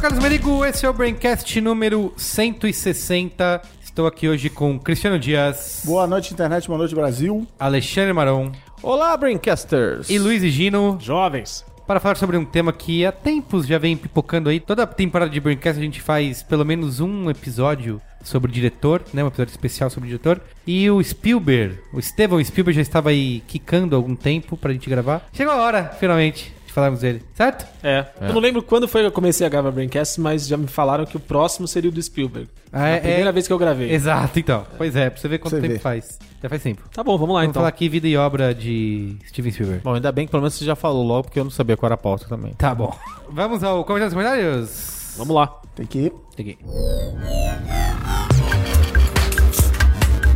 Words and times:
sou 0.00 0.08
o 0.08 0.08
Carlos 0.08 0.22
Merigo, 0.22 0.64
esse 0.64 0.86
é 0.86 0.88
o 0.88 0.94
Braincast 0.94 1.60
número 1.60 2.12
160. 2.16 3.60
Estou 3.84 4.06
aqui 4.06 4.28
hoje 4.28 4.48
com 4.48 4.78
Cristiano 4.78 5.18
Dias, 5.18 5.82
Boa 5.84 6.06
noite, 6.06 6.32
internet, 6.32 6.66
boa 6.66 6.78
noite, 6.78 6.94
Brasil. 6.94 7.46
Alexandre 7.58 8.12
Maron 8.12 8.50
Olá, 8.82 9.14
Braincasters! 9.16 10.08
e 10.08 10.18
Luiz 10.18 10.42
e 10.42 10.48
Gino 10.48 10.96
Jovens! 11.00 11.64
para 11.86 11.98
falar 12.00 12.14
sobre 12.14 12.36
um 12.36 12.44
tema 12.44 12.72
que 12.72 13.04
há 13.04 13.10
tempos 13.10 13.66
já 13.66 13.76
vem 13.76 13.96
pipocando 13.96 14.48
aí. 14.48 14.60
Toda 14.60 14.86
temporada 14.86 15.30
de 15.30 15.40
Braincast 15.40 15.78
a 15.78 15.82
gente 15.82 16.00
faz 16.00 16.42
pelo 16.42 16.64
menos 16.64 17.00
um 17.00 17.28
episódio 17.28 18.00
sobre 18.22 18.48
o 18.48 18.54
diretor, 18.54 19.02
né? 19.12 19.24
Um 19.24 19.26
episódio 19.26 19.50
especial 19.50 19.90
sobre 19.90 20.06
o 20.06 20.10
diretor. 20.10 20.40
E 20.64 20.88
o 20.88 21.02
Spielberg, 21.02 21.78
o 21.92 22.00
Steven 22.00 22.44
Spielberg 22.44 22.76
já 22.76 22.82
estava 22.82 23.10
aí 23.10 23.42
quicando 23.48 23.96
há 23.96 23.98
algum 23.98 24.14
tempo 24.14 24.56
pra 24.56 24.72
gente 24.72 24.88
gravar. 24.88 25.28
Chegou 25.32 25.52
a 25.52 25.56
hora, 25.56 25.84
finalmente, 25.98 26.54
de 26.70 26.74
falarmos 26.74 27.00
dele, 27.00 27.20
certo? 27.34 27.66
É. 27.82 28.06
Eu 28.20 28.32
não 28.32 28.40
lembro 28.40 28.62
quando 28.62 28.86
foi 28.86 29.00
que 29.00 29.08
eu 29.08 29.12
comecei 29.12 29.44
a 29.44 29.50
gravar 29.50 29.72
Braincast, 29.72 30.20
mas 30.20 30.46
já 30.46 30.56
me 30.56 30.68
falaram 30.68 31.04
que 31.04 31.16
o 31.16 31.20
próximo 31.20 31.66
seria 31.66 31.90
o 31.90 31.92
do 31.92 32.00
Spielberg. 32.00 32.48
Ah, 32.72 32.94
a 32.94 32.98
primeira 33.00 33.32
vez 33.32 33.48
que 33.48 33.52
eu 33.52 33.58
gravei. 33.58 33.90
Exato, 33.92 34.38
então. 34.38 34.64
Pois 34.78 34.94
é, 34.94 35.10
pra 35.10 35.20
você 35.20 35.26
ver 35.26 35.38
quanto 35.38 35.56
Você 35.56 35.60
tempo 35.62 35.72
vê. 35.74 35.78
faz. 35.80 36.16
Já 36.40 36.48
faz 36.48 36.62
tempo. 36.62 36.82
Tá 36.94 37.02
bom, 37.02 37.18
vamos 37.18 37.34
lá 37.34 37.40
Vamos 37.40 37.50
então. 37.50 37.60
falar 37.60 37.68
aqui 37.70 37.88
vida 37.88 38.06
e 38.06 38.16
obra 38.16 38.54
de 38.54 39.16
Steven 39.26 39.50
Spielberg. 39.50 39.82
Bom, 39.82 39.94
ainda 39.94 40.12
bem 40.12 40.26
que 40.26 40.30
pelo 40.30 40.42
menos 40.42 40.54
você 40.54 40.64
já 40.64 40.76
falou 40.76 41.04
logo, 41.04 41.24
porque 41.24 41.40
eu 41.40 41.44
não 41.44 41.50
sabia 41.50 41.76
qual 41.76 41.88
era 41.88 41.94
a 41.94 41.98
pauta 41.98 42.26
também. 42.28 42.52
Tá 42.54 42.72
bom. 42.72 42.96
Vamos 43.28 43.64
ao 43.64 43.84
comentário 43.84 44.14
dos 44.14 44.22
comentários? 44.22 45.14
Vamos 45.18 45.34
lá. 45.34 45.48
Tem 45.74 45.86
que 45.86 45.98
ir. 45.98 46.12
Peguei. 46.36 46.56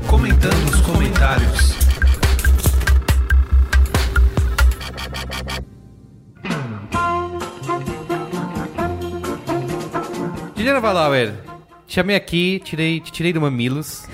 Comentando 0.08 0.68
os 0.68 0.80
comentários. 0.80 1.83
Juliana 10.64 10.80
Valauer, 10.80 11.34
te 11.86 11.94
chamei 11.96 12.16
aqui, 12.16 12.58
tirei, 12.64 12.98
te 12.98 13.12
tirei 13.12 13.34
do 13.34 13.40
Mamilos, 13.42 14.08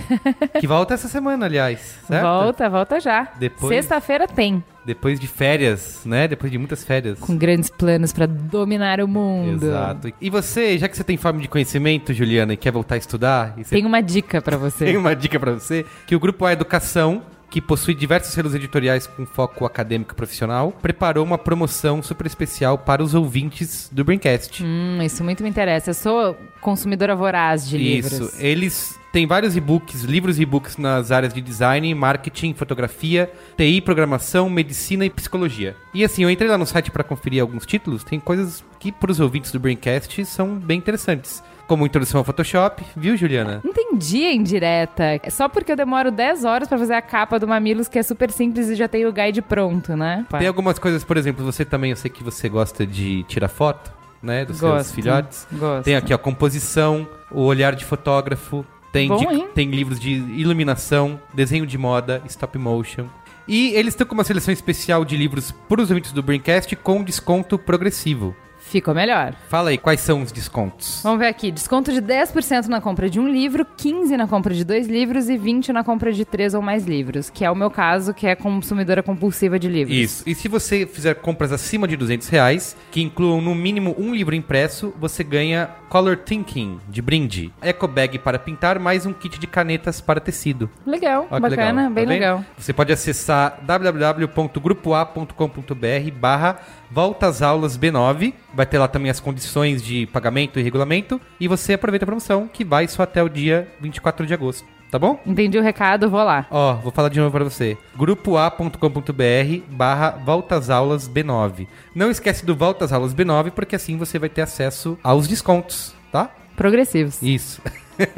que 0.59 0.67
volta 0.67 0.95
essa 0.95 1.07
semana, 1.07 1.47
aliás, 1.47 1.79
certo? 2.09 2.23
Volta, 2.25 2.69
volta 2.69 2.99
já. 2.99 3.29
Depois- 3.39 3.73
Sexta-feira 3.73 4.27
tem. 4.27 4.61
Depois 4.85 5.21
de 5.21 5.29
férias, 5.29 6.01
né? 6.05 6.27
Depois 6.27 6.51
de 6.51 6.59
muitas 6.59 6.83
férias. 6.83 7.21
Com 7.21 7.37
grandes 7.37 7.71
planos 7.71 8.13
pra 8.13 8.27
dominar 8.27 9.01
o 9.01 9.07
mundo. 9.07 9.65
Exato. 9.65 10.13
E 10.21 10.29
você, 10.29 10.77
já 10.77 10.89
que 10.89 10.97
você 10.97 11.05
tem 11.05 11.17
fome 11.17 11.41
de 11.43 11.47
conhecimento, 11.49 12.13
Juliana, 12.13 12.55
e 12.55 12.57
quer 12.57 12.73
voltar 12.73 12.97
a 12.97 12.99
estudar, 12.99 13.55
você 13.57 13.77
Tem 13.77 13.87
uma 13.87 14.01
dica 14.03 14.43
pra 14.43 14.57
você. 14.57 14.87
Tem 14.87 14.97
uma 14.97 15.15
dica 15.15 15.39
pra 15.39 15.53
você, 15.53 15.87
que 16.05 16.17
o 16.17 16.19
grupo 16.19 16.45
A 16.45 16.53
Educação, 16.53 17.23
que 17.51 17.61
possui 17.61 17.95
diversos 17.95 18.33
selos 18.33 18.55
editoriais 18.55 19.07
com 19.07 19.27
foco 19.27 19.67
acadêmico 19.67 20.15
e 20.15 20.17
profissional, 20.17 20.73
preparou 20.81 21.25
uma 21.25 21.37
promoção 21.37 22.03
super 22.03 22.27
especial 22.27 22.79
para 22.79 23.03
os 23.03 23.13
ouvintes 23.13 23.91
do 23.91 24.05
Braincast. 24.05 24.63
Hum, 24.63 25.03
isso 25.03 25.25
muito 25.25 25.43
me 25.43 25.51
interessa. 25.51 25.91
Eu 25.91 25.95
sou 25.95 26.37
consumidora 26.61 27.17
voraz 27.17 27.69
de 27.69 27.77
livros. 27.77 28.13
Isso. 28.13 28.33
Eles 28.39 29.01
têm 29.13 29.27
vários 29.27 29.57
e-books, 29.57 30.03
livros 30.03 30.39
e 30.39 30.43
e-books 30.43 30.77
nas 30.77 31.11
áreas 31.11 31.35
de 31.35 31.41
design, 31.41 31.93
marketing, 31.95 32.55
fotografia, 32.55 33.31
TI, 33.57 33.81
programação, 33.81 34.49
medicina 34.49 35.05
e 35.05 35.11
psicologia. 35.11 35.77
E 35.93 36.05
assim, 36.05 36.23
eu 36.23 36.31
entrei 36.31 36.49
lá 36.49 36.57
no 36.57 36.67
site 36.67 36.91
para 36.91 37.03
conferir 37.03 37.43
alguns 37.43 37.67
títulos, 37.67 38.05
tem 38.05 38.21
coisas 38.21 38.65
que 38.79 38.93
para 38.93 39.11
os 39.11 39.19
ouvintes 39.19 39.51
do 39.51 39.59
Braincast 39.59 40.25
são 40.25 40.55
bem 40.55 40.79
interessantes. 40.79 41.43
Como 41.71 41.87
introdução 41.87 42.19
ao 42.19 42.25
Photoshop, 42.25 42.83
viu, 42.97 43.17
Juliana? 43.17 43.61
Entendi 43.65 44.27
a 44.27 44.33
indireta. 44.33 45.05
É 45.23 45.31
só 45.31 45.49
porque 45.49 45.71
eu 45.71 45.77
demoro 45.77 46.11
10 46.11 46.45
horas 46.45 46.67
pra 46.67 46.77
fazer 46.77 46.95
a 46.95 47.01
capa 47.01 47.39
do 47.39 47.47
Mamilos, 47.47 47.87
que 47.87 47.97
é 47.97 48.03
super 48.03 48.29
simples 48.33 48.69
e 48.71 48.75
já 48.75 48.89
tem 48.89 49.07
o 49.07 49.13
guide 49.13 49.41
pronto, 49.41 49.97
né? 49.97 50.27
Tem 50.37 50.49
algumas 50.49 50.81
coisas, 50.81 51.05
por 51.05 51.17
exemplo, 51.17 51.45
você 51.45 51.65
também, 51.65 51.93
eu 51.93 51.97
sei 51.97 52.11
que 52.11 52.25
você 52.25 52.49
gosta 52.49 52.85
de 52.85 53.23
tirar 53.23 53.47
foto, 53.47 53.93
né, 54.21 54.45
dos 54.45 54.57
seus 54.57 54.69
Gosto, 54.73 54.95
filhotes. 54.95 55.47
gosto. 55.53 55.85
Tem 55.85 55.95
aqui, 55.95 56.13
ó, 56.13 56.19
composição, 56.19 57.07
o 57.31 57.43
olhar 57.43 57.77
de 57.77 57.85
fotógrafo, 57.85 58.67
tem, 58.91 59.07
Bom, 59.07 59.19
de- 59.19 59.43
tem 59.55 59.71
livros 59.71 60.01
de 60.01 60.11
iluminação, 60.11 61.21
desenho 61.33 61.65
de 61.65 61.79
moda, 61.79 62.21
stop 62.27 62.59
motion. 62.59 63.07
E 63.47 63.69
eles 63.75 63.95
estão 63.95 64.09
com 64.09 64.15
uma 64.15 64.25
seleção 64.25 64.53
especial 64.53 65.05
de 65.05 65.17
livros 65.17 65.53
para 65.69 65.81
os 65.81 65.89
ouvintes 65.89 66.11
do 66.11 66.21
Braincast 66.21 66.75
com 66.75 67.05
desconto 67.05 67.57
progressivo. 67.57 68.35
Ficou 68.71 68.95
melhor. 68.95 69.35
Fala 69.49 69.71
aí, 69.71 69.79
quais 69.79 69.99
são 69.99 70.23
os 70.23 70.31
descontos? 70.31 71.01
Vamos 71.03 71.19
ver 71.19 71.27
aqui. 71.27 71.51
Desconto 71.51 71.93
de 71.93 72.01
10% 72.01 72.69
na 72.69 72.81
compra 72.81 73.11
de 73.11 73.19
um 73.19 73.29
livro, 73.29 73.65
15% 73.65 74.17
na 74.17 74.29
compra 74.29 74.55
de 74.55 74.65
dois 74.65 74.87
livros 74.87 75.29
e 75.29 75.37
20% 75.37 75.71
na 75.71 75.83
compra 75.83 76.13
de 76.13 76.25
três 76.25 76.55
ou 76.55 76.63
mais 76.63 76.87
livros. 76.87 77.29
Que 77.29 77.45
é 77.45 77.51
o 77.51 77.57
meu 77.57 77.69
caso, 77.69 78.15
que 78.15 78.29
é 78.29 78.37
consumidora 78.37 79.03
compulsiva 79.03 79.59
de 79.59 79.69
livros. 79.69 79.97
Isso. 79.97 80.23
E 80.25 80.37
se 80.37 80.47
você 80.47 80.87
fizer 80.87 81.17
compras 81.17 81.51
acima 81.51 81.89
de 81.89 81.97
200 81.97 82.29
reais, 82.29 82.77
que 82.93 83.03
incluam 83.03 83.41
no 83.41 83.57
mínimo 83.57 83.93
um 83.99 84.15
livro 84.15 84.37
impresso, 84.37 84.95
você 85.01 85.25
ganha 85.25 85.69
Color 85.89 86.19
Thinking, 86.19 86.79
de 86.89 87.03
brinde. 87.03 87.53
Eco 87.61 87.89
bag 87.89 88.21
para 88.21 88.39
pintar, 88.39 88.79
mais 88.79 89.05
um 89.05 89.13
kit 89.13 89.41
de 89.41 89.49
canetas 89.49 90.01
para 90.01 90.21
tecido. 90.21 90.71
Legal, 90.87 91.25
que 91.25 91.41
bacana, 91.41 91.89
legal. 91.89 91.91
bem 91.91 92.05
Tá 92.05 92.11
legal. 92.11 92.45
Você 92.57 92.73
pode 92.73 92.93
acessar 92.93 93.59
www.grupoa.com.br 93.65 96.11
barra 96.21 96.61
Voltas 96.91 97.43
Aulas 97.43 97.79
B9. 97.79 98.35
Vai 98.55 98.67
ter 98.67 98.79
lá 98.79 98.89
também 98.89 99.11
as 99.11 99.21
condições 99.21 99.83
de 99.83 100.07
pagamento 100.07 100.59
e 100.59 100.63
regulamento. 100.63 101.21
E 101.39 101.47
você 101.47 101.75
aproveita 101.75 102.05
a 102.05 102.07
promoção, 102.07 102.49
que 102.49 102.65
vai 102.65 102.89
só 102.89 103.03
até 103.03 103.23
o 103.23 103.29
dia 103.29 103.69
24 103.81 104.27
de 104.27 104.35
agosto. 104.35 104.67
Tá 104.91 104.99
bom? 104.99 105.21
Entendi 105.25 105.57
o 105.57 105.63
recado, 105.63 106.11
vou 106.11 106.25
lá. 106.25 106.47
Ó, 106.51 106.75
vou 106.75 106.91
falar 106.91 107.09
de 107.11 107.21
novo 107.21 107.31
para 107.31 107.45
você. 107.45 107.79
grupoa.com.br 107.97 109.63
barra 109.69 110.11
Voltas 110.11 110.69
Aulas 110.69 111.09
B9. 111.09 111.69
Não 111.95 112.11
esquece 112.11 112.45
do 112.45 112.57
Voltas 112.57 112.93
Aulas 112.93 113.15
B9, 113.15 113.53
porque 113.53 113.77
assim 113.77 113.97
você 113.97 114.19
vai 114.19 114.29
ter 114.29 114.43
acesso 114.43 114.99
aos 115.03 115.29
descontos, 115.29 115.95
tá? 116.11 116.31
Progressivos. 116.57 117.23
Isso. 117.23 117.63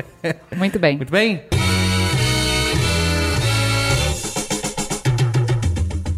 Muito 0.57 0.79
bem. 0.79 0.97
Muito 0.97 1.13
bem? 1.13 1.45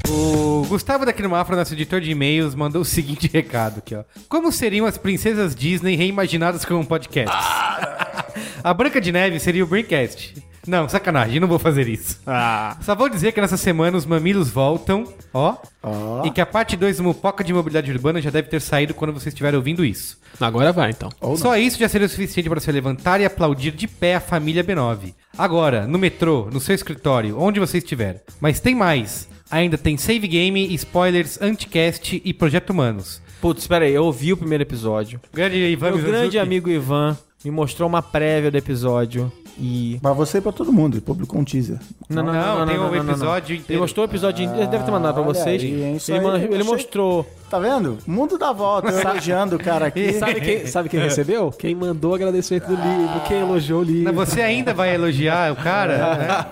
O 0.08 0.64
Gustavo 0.68 1.06
daqui 1.06 1.22
no 1.22 1.30
Mafra, 1.30 1.56
nosso 1.56 1.72
editor 1.72 2.00
de 2.00 2.10
e-mails, 2.10 2.54
mandou 2.54 2.82
o 2.82 2.84
seguinte 2.84 3.28
recado 3.32 3.78
aqui, 3.78 3.94
ó. 3.94 4.04
Como 4.28 4.52
seriam 4.52 4.86
as 4.86 4.98
princesas 4.98 5.54
Disney 5.54 5.96
reimaginadas 5.96 6.64
como 6.64 6.80
um 6.80 6.84
podcast? 6.84 7.34
A 8.62 8.72
Branca 8.72 9.00
de 9.00 9.12
Neve 9.12 9.38
seria 9.38 9.62
o 9.62 9.66
Braincast. 9.66 10.34
Não, 10.66 10.88
sacanagem, 10.88 11.38
não 11.38 11.48
vou 11.48 11.58
fazer 11.58 11.86
isso. 11.88 12.18
Ah. 12.26 12.78
Só 12.80 12.94
vou 12.94 13.10
dizer 13.10 13.32
que 13.32 13.40
nessa 13.40 13.56
semana 13.58 13.98
os 13.98 14.06
mamilos 14.06 14.48
voltam, 14.48 15.04
ó. 15.32 15.56
Ó. 15.82 16.24
E 16.24 16.30
que 16.30 16.40
a 16.40 16.46
parte 16.46 16.74
2 16.74 16.96
do 16.96 17.02
Mupoca 17.02 17.44
de 17.44 17.52
Mobilidade 17.52 17.92
Urbana 17.92 18.22
já 18.22 18.30
deve 18.30 18.48
ter 18.48 18.60
saído 18.62 18.94
quando 18.94 19.12
você 19.12 19.28
estiver 19.28 19.54
ouvindo 19.54 19.84
isso. 19.84 20.18
Agora 20.40 20.72
vai 20.72 20.90
então. 20.90 21.10
Só 21.36 21.56
isso 21.58 21.78
já 21.78 21.88
seria 21.88 22.06
o 22.06 22.10
suficiente 22.10 22.48
para 22.48 22.58
você 22.58 22.72
levantar 22.72 23.20
e 23.20 23.26
aplaudir 23.26 23.72
de 23.72 23.86
pé 23.86 24.14
a 24.14 24.20
família 24.20 24.64
B9. 24.64 25.12
Agora, 25.36 25.86
no 25.86 25.98
metrô, 25.98 26.48
no 26.50 26.60
seu 26.60 26.74
escritório, 26.74 27.38
onde 27.38 27.60
você 27.60 27.78
estiver. 27.78 28.22
Mas 28.40 28.58
tem 28.58 28.74
mais. 28.74 29.28
Ainda 29.54 29.78
tem 29.78 29.96
save 29.96 30.26
game, 30.26 30.74
spoilers, 30.74 31.40
anticast 31.40 32.20
e 32.24 32.34
projeto 32.34 32.70
humanos. 32.70 33.22
Putz, 33.40 33.62
espera 33.62 33.84
aí, 33.84 33.94
eu 33.94 34.02
ouvi 34.02 34.32
o 34.32 34.36
primeiro 34.36 34.64
episódio. 34.64 35.20
Grande 35.32 35.56
Ivan 35.58 35.92
Meu 35.92 36.04
grande 36.04 36.40
amigo 36.40 36.68
Ivan 36.68 37.16
me 37.44 37.52
mostrou 37.52 37.88
uma 37.88 38.02
prévia 38.02 38.50
do 38.50 38.58
episódio 38.58 39.30
e... 39.58 39.98
Pra 40.02 40.12
você 40.12 40.38
e 40.38 40.40
pra 40.40 40.52
todo 40.52 40.72
mundo. 40.72 40.94
Ele 40.94 41.00
publicou 41.00 41.40
um 41.40 41.44
teaser. 41.44 41.78
Não, 42.08 42.66
tem 42.66 42.78
o 42.78 42.94
episódio 42.94 43.54
Ele 43.54 43.60
inteiro. 43.62 43.82
mostrou 43.82 44.06
o 44.06 44.08
episódio 44.08 44.44
inteiro, 44.44 44.62
ele 44.62 44.70
deve 44.70 44.84
ter 44.84 44.90
mandado 44.90 45.14
pra 45.14 45.22
vocês. 45.22 45.62
aí, 45.62 45.82
hein? 45.84 45.96
Isso 45.96 46.12
ele 46.12 46.26
aí, 46.26 46.44
ele 46.44 46.54
achei- 46.56 46.64
mostrou. 46.72 47.26
Tá 47.50 47.58
vendo? 47.60 47.98
Mundo 48.06 48.36
dá 48.36 48.52
volta. 48.52 48.88
Eu 48.90 48.98
elogiando 49.00 49.54
o 49.56 49.58
cara 49.58 49.86
aqui. 49.86 50.12
Sabe 50.18 50.40
quem, 50.40 50.66
sabe 50.66 50.88
quem 50.88 50.98
recebeu? 51.00 51.52
Quem 51.52 51.74
mandou 51.74 52.10
o 52.10 52.14
agradecimento 52.14 52.66
do 52.66 52.74
livro, 52.74 53.20
quem 53.28 53.40
elogiou 53.40 53.80
o 53.80 53.84
livro. 53.84 54.12
Não, 54.12 54.24
Você 54.26 54.40
ainda 54.42 54.74
vai 54.74 54.92
elogiar 54.94 55.52
o 55.52 55.56
cara? 55.56 56.16
né? 56.16 56.46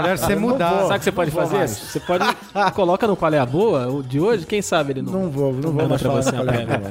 Melhor 0.00 0.18
você 0.18 0.34
mudar. 0.34 0.70
Sabe 0.82 0.94
o 0.94 0.98
que 0.98 1.04
você 1.04 1.12
pode 1.12 1.30
fazer? 1.30 1.56
mais. 1.58 1.70
Você 1.70 2.00
pode. 2.00 2.24
Coloca 2.74 3.06
no 3.06 3.16
Qual 3.16 3.32
é 3.32 3.38
a 3.38 3.46
Boa 3.46 3.86
o 3.88 4.02
de 4.02 4.18
hoje, 4.18 4.44
quem 4.44 4.60
sabe 4.60 4.92
ele 4.94 5.02
não. 5.02 5.12
Não 5.12 5.30
vou, 5.30 5.52
não 5.52 5.70
vou 5.70 5.82
Não 5.82 5.88
mais 5.88 6.02
pra 6.02 6.10
falar 6.10 6.22
você, 6.22 6.32
qual 6.32 6.46
é 6.48 6.56
a 6.56 6.62
André. 6.62 6.90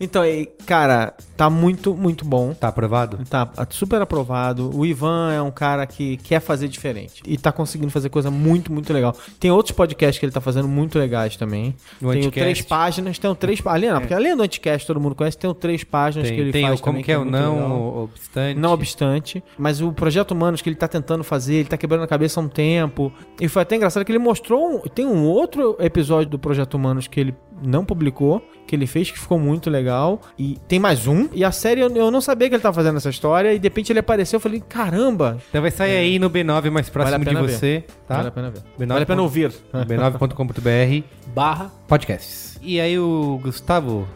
Então, 0.00 0.22
cara, 0.66 1.12
tá 1.36 1.50
muito, 1.50 1.94
muito 1.94 2.24
bom. 2.24 2.54
Tá 2.54 2.68
aprovado? 2.68 3.18
Tá 3.28 3.46
super 3.68 4.00
aprovado. 4.00 4.70
O 4.74 4.86
Ivan 4.86 5.30
é 5.32 5.42
um 5.42 5.50
cara 5.50 5.86
que 5.86 6.16
quer 6.16 6.40
fazer 6.40 6.68
diferente. 6.68 7.22
E 7.26 7.36
tá 7.36 7.52
conseguindo 7.52 7.90
fazer 7.90 8.08
coisa 8.08 8.30
muito, 8.30 8.72
muito 8.72 8.90
legal. 8.92 9.14
Tem 9.38 9.50
outros 9.50 9.76
podcasts 9.76 10.18
que 10.18 10.24
ele 10.24 10.32
tá 10.32 10.40
fazendo 10.40 10.66
muito 10.66 10.98
legais 10.98 11.36
também. 11.36 11.74
O 12.00 12.10
Tem 12.10 12.22
o 12.22 12.26
Anticast. 12.28 12.64
páginas, 12.64 13.18
tem 13.18 13.30
um 13.30 13.34
três 13.34 13.60
páginas. 13.60 13.92
Não, 13.94 14.00
porque 14.00 14.14
além 14.14 14.34
do 14.34 14.42
anticast 14.42 14.86
todo 14.86 14.98
mundo 14.98 15.14
conhece, 15.14 15.36
tem 15.36 15.50
um 15.50 15.54
três 15.54 15.84
páginas 15.84 16.28
que 16.30 16.34
Tem, 16.34 16.42
ele 16.44 16.52
tem 16.52 16.66
faz 16.66 16.80
o 16.80 16.82
como 16.82 16.92
também, 16.94 17.04
que 17.04 17.12
é 17.12 17.18
o 17.18 17.20
muito 17.20 17.34
legal. 17.34 17.52
não 17.68 17.96
obstante. 18.04 18.58
Não 18.58 18.72
obstante, 18.72 19.44
mas 19.58 19.82
o 19.82 19.92
projeto 19.92 20.30
Humanos 20.30 20.62
que 20.62 20.68
ele 20.70 20.76
tá 20.76 20.88
tentando 20.88 21.22
fazer, 21.22 21.56
ele 21.56 21.68
tá 21.68 21.76
quebrando 21.76 22.04
a 22.04 22.06
cabeça 22.06 22.40
há 22.40 22.42
um 22.42 22.48
tempo. 22.48 23.12
E 23.40 23.48
foi 23.48 23.62
até 23.62 23.76
engraçado 23.76 24.04
que 24.04 24.10
ele 24.12 24.18
mostrou. 24.18 24.76
um- 24.76 24.80
tem 24.80 25.06
um 25.06 25.24
outro 25.26 25.76
episódio 25.78 26.30
do 26.30 26.38
Projeto 26.38 26.74
Humanos 26.74 27.06
que 27.06 27.20
ele 27.20 27.34
não 27.62 27.84
publicou, 27.84 28.42
que 28.66 28.74
ele 28.76 28.86
fez, 28.86 29.10
que 29.10 29.18
ficou 29.18 29.38
muito 29.38 29.68
legal. 29.68 30.20
E 30.38 30.56
tem 30.68 30.78
mais 30.78 31.06
um. 31.06 31.28
E 31.32 31.44
a 31.44 31.52
série 31.52 31.80
eu, 31.80 31.90
eu 31.94 32.10
não 32.10 32.20
sabia 32.20 32.48
que 32.48 32.54
ele 32.54 32.62
tava 32.62 32.74
fazendo 32.74 32.96
essa 32.96 33.10
história. 33.10 33.52
E 33.52 33.58
de 33.58 33.66
repente 33.66 33.92
ele 33.92 33.98
apareceu. 33.98 34.36
Eu 34.36 34.40
falei, 34.40 34.62
caramba! 34.68 35.38
Então 35.48 35.60
vai 35.60 35.70
sair 35.70 35.96
aí 35.96 36.18
no 36.18 36.30
B9 36.30 36.70
mais 36.70 36.88
próximo 36.88 37.24
Vale 37.24 37.36
de 37.36 37.42
ver. 37.46 37.52
você, 37.52 37.84
tá? 38.06 38.16
Vale 38.16 38.28
a 38.28 38.30
pena 38.30 38.50
ver. 38.50 38.60
B9 38.78 38.86
Vale 38.88 39.02
a 39.02 39.06
pena 39.06 39.22
ouvir. 39.22 39.50
b9.com.br 39.74 41.06
Barra. 41.34 41.70
podcasts. 41.88 42.58
E 42.62 42.80
aí 42.80 42.98
o 42.98 43.40
Gustavo. 43.42 44.06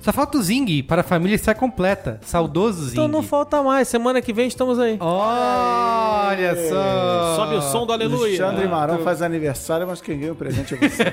Só 0.00 0.12
falta 0.12 0.36
o 0.36 0.42
Zing 0.42 0.82
para 0.82 1.00
a 1.00 1.04
família 1.04 1.34
estar 1.34 1.54
completa. 1.54 2.20
Saudoso 2.22 2.84
Zing. 2.84 2.92
Então 2.92 3.08
não 3.08 3.22
falta 3.22 3.62
mais. 3.62 3.88
Semana 3.88 4.20
que 4.20 4.32
vem 4.32 4.48
estamos 4.48 4.78
aí. 4.78 4.98
Olha 5.00 6.68
só. 6.68 7.36
Sobe 7.36 7.54
o 7.54 7.62
som 7.62 7.86
do 7.86 7.92
aleluia. 7.92 8.44
Alexandre 8.44 8.68
Marão 8.68 8.98
faz 8.98 9.22
aniversário, 9.22 9.86
mas 9.86 10.00
quem 10.00 10.18
ganha 10.18 10.32
o 10.32 10.36
presente 10.36 10.74
é 10.74 10.76
você. 10.76 11.04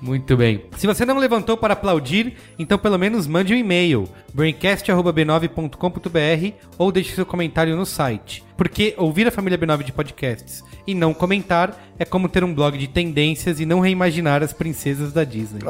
Muito 0.00 0.36
bem. 0.36 0.64
Se 0.76 0.86
você 0.86 1.04
não 1.04 1.18
levantou 1.18 1.56
para 1.56 1.74
aplaudir, 1.74 2.36
então 2.58 2.78
pelo 2.78 2.98
menos 2.98 3.26
mande 3.26 3.52
um 3.52 3.56
e-mail. 3.56 4.08
braincast.b9.com.br 4.32 6.54
ou 6.78 6.92
deixe 6.92 7.14
seu 7.14 7.26
comentário 7.26 7.76
no 7.76 7.84
site. 7.84 8.44
Porque 8.56 8.94
ouvir 8.96 9.26
a 9.26 9.30
família 9.30 9.58
B9 9.58 9.84
de 9.84 9.92
podcasts 9.92 10.62
e 10.90 10.94
não 10.94 11.12
comentar 11.14 11.76
é 11.98 12.04
como 12.04 12.28
ter 12.30 12.42
um 12.42 12.54
blog 12.54 12.78
de 12.78 12.86
tendências 12.88 13.60
e 13.60 13.66
não 13.66 13.78
reimaginar 13.80 14.42
as 14.42 14.52
princesas 14.54 15.12
da 15.12 15.22
Disney. 15.22 15.60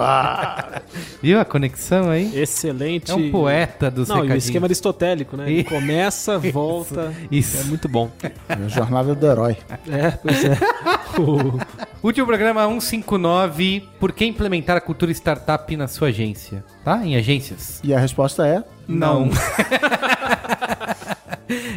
Viu 1.20 1.40
a 1.40 1.44
conexão 1.44 2.08
aí? 2.08 2.30
Excelente. 2.40 3.10
É 3.10 3.14
um 3.14 3.30
poeta 3.32 3.90
dos 3.90 4.08
Não, 4.08 4.16
e 4.16 4.18
o 4.18 4.22
recadinhos. 4.22 4.44
esquema 4.44 4.66
aristotélico, 4.66 5.36
né? 5.36 5.50
Ele 5.50 5.64
começa, 5.68 6.38
volta. 6.38 7.12
Isso. 7.32 7.60
É 7.60 7.64
muito 7.64 7.88
bom. 7.88 8.10
A 8.48 8.68
jornada 8.68 9.12
do 9.14 9.26
herói. 9.26 9.56
É, 9.90 10.10
pois 10.12 10.44
é. 10.44 10.56
O- 11.20 11.58
Último 12.06 12.26
programa 12.26 12.62
159. 12.68 13.88
Por 13.98 14.12
que 14.12 14.24
implementar 14.24 14.76
a 14.76 14.80
cultura 14.80 15.10
startup 15.10 15.76
na 15.76 15.88
sua 15.88 16.08
agência? 16.08 16.64
Tá? 16.84 17.04
Em 17.04 17.16
agências? 17.16 17.80
E 17.82 17.92
a 17.92 17.98
resposta 17.98 18.46
é... 18.46 18.62
Não. 18.86 19.28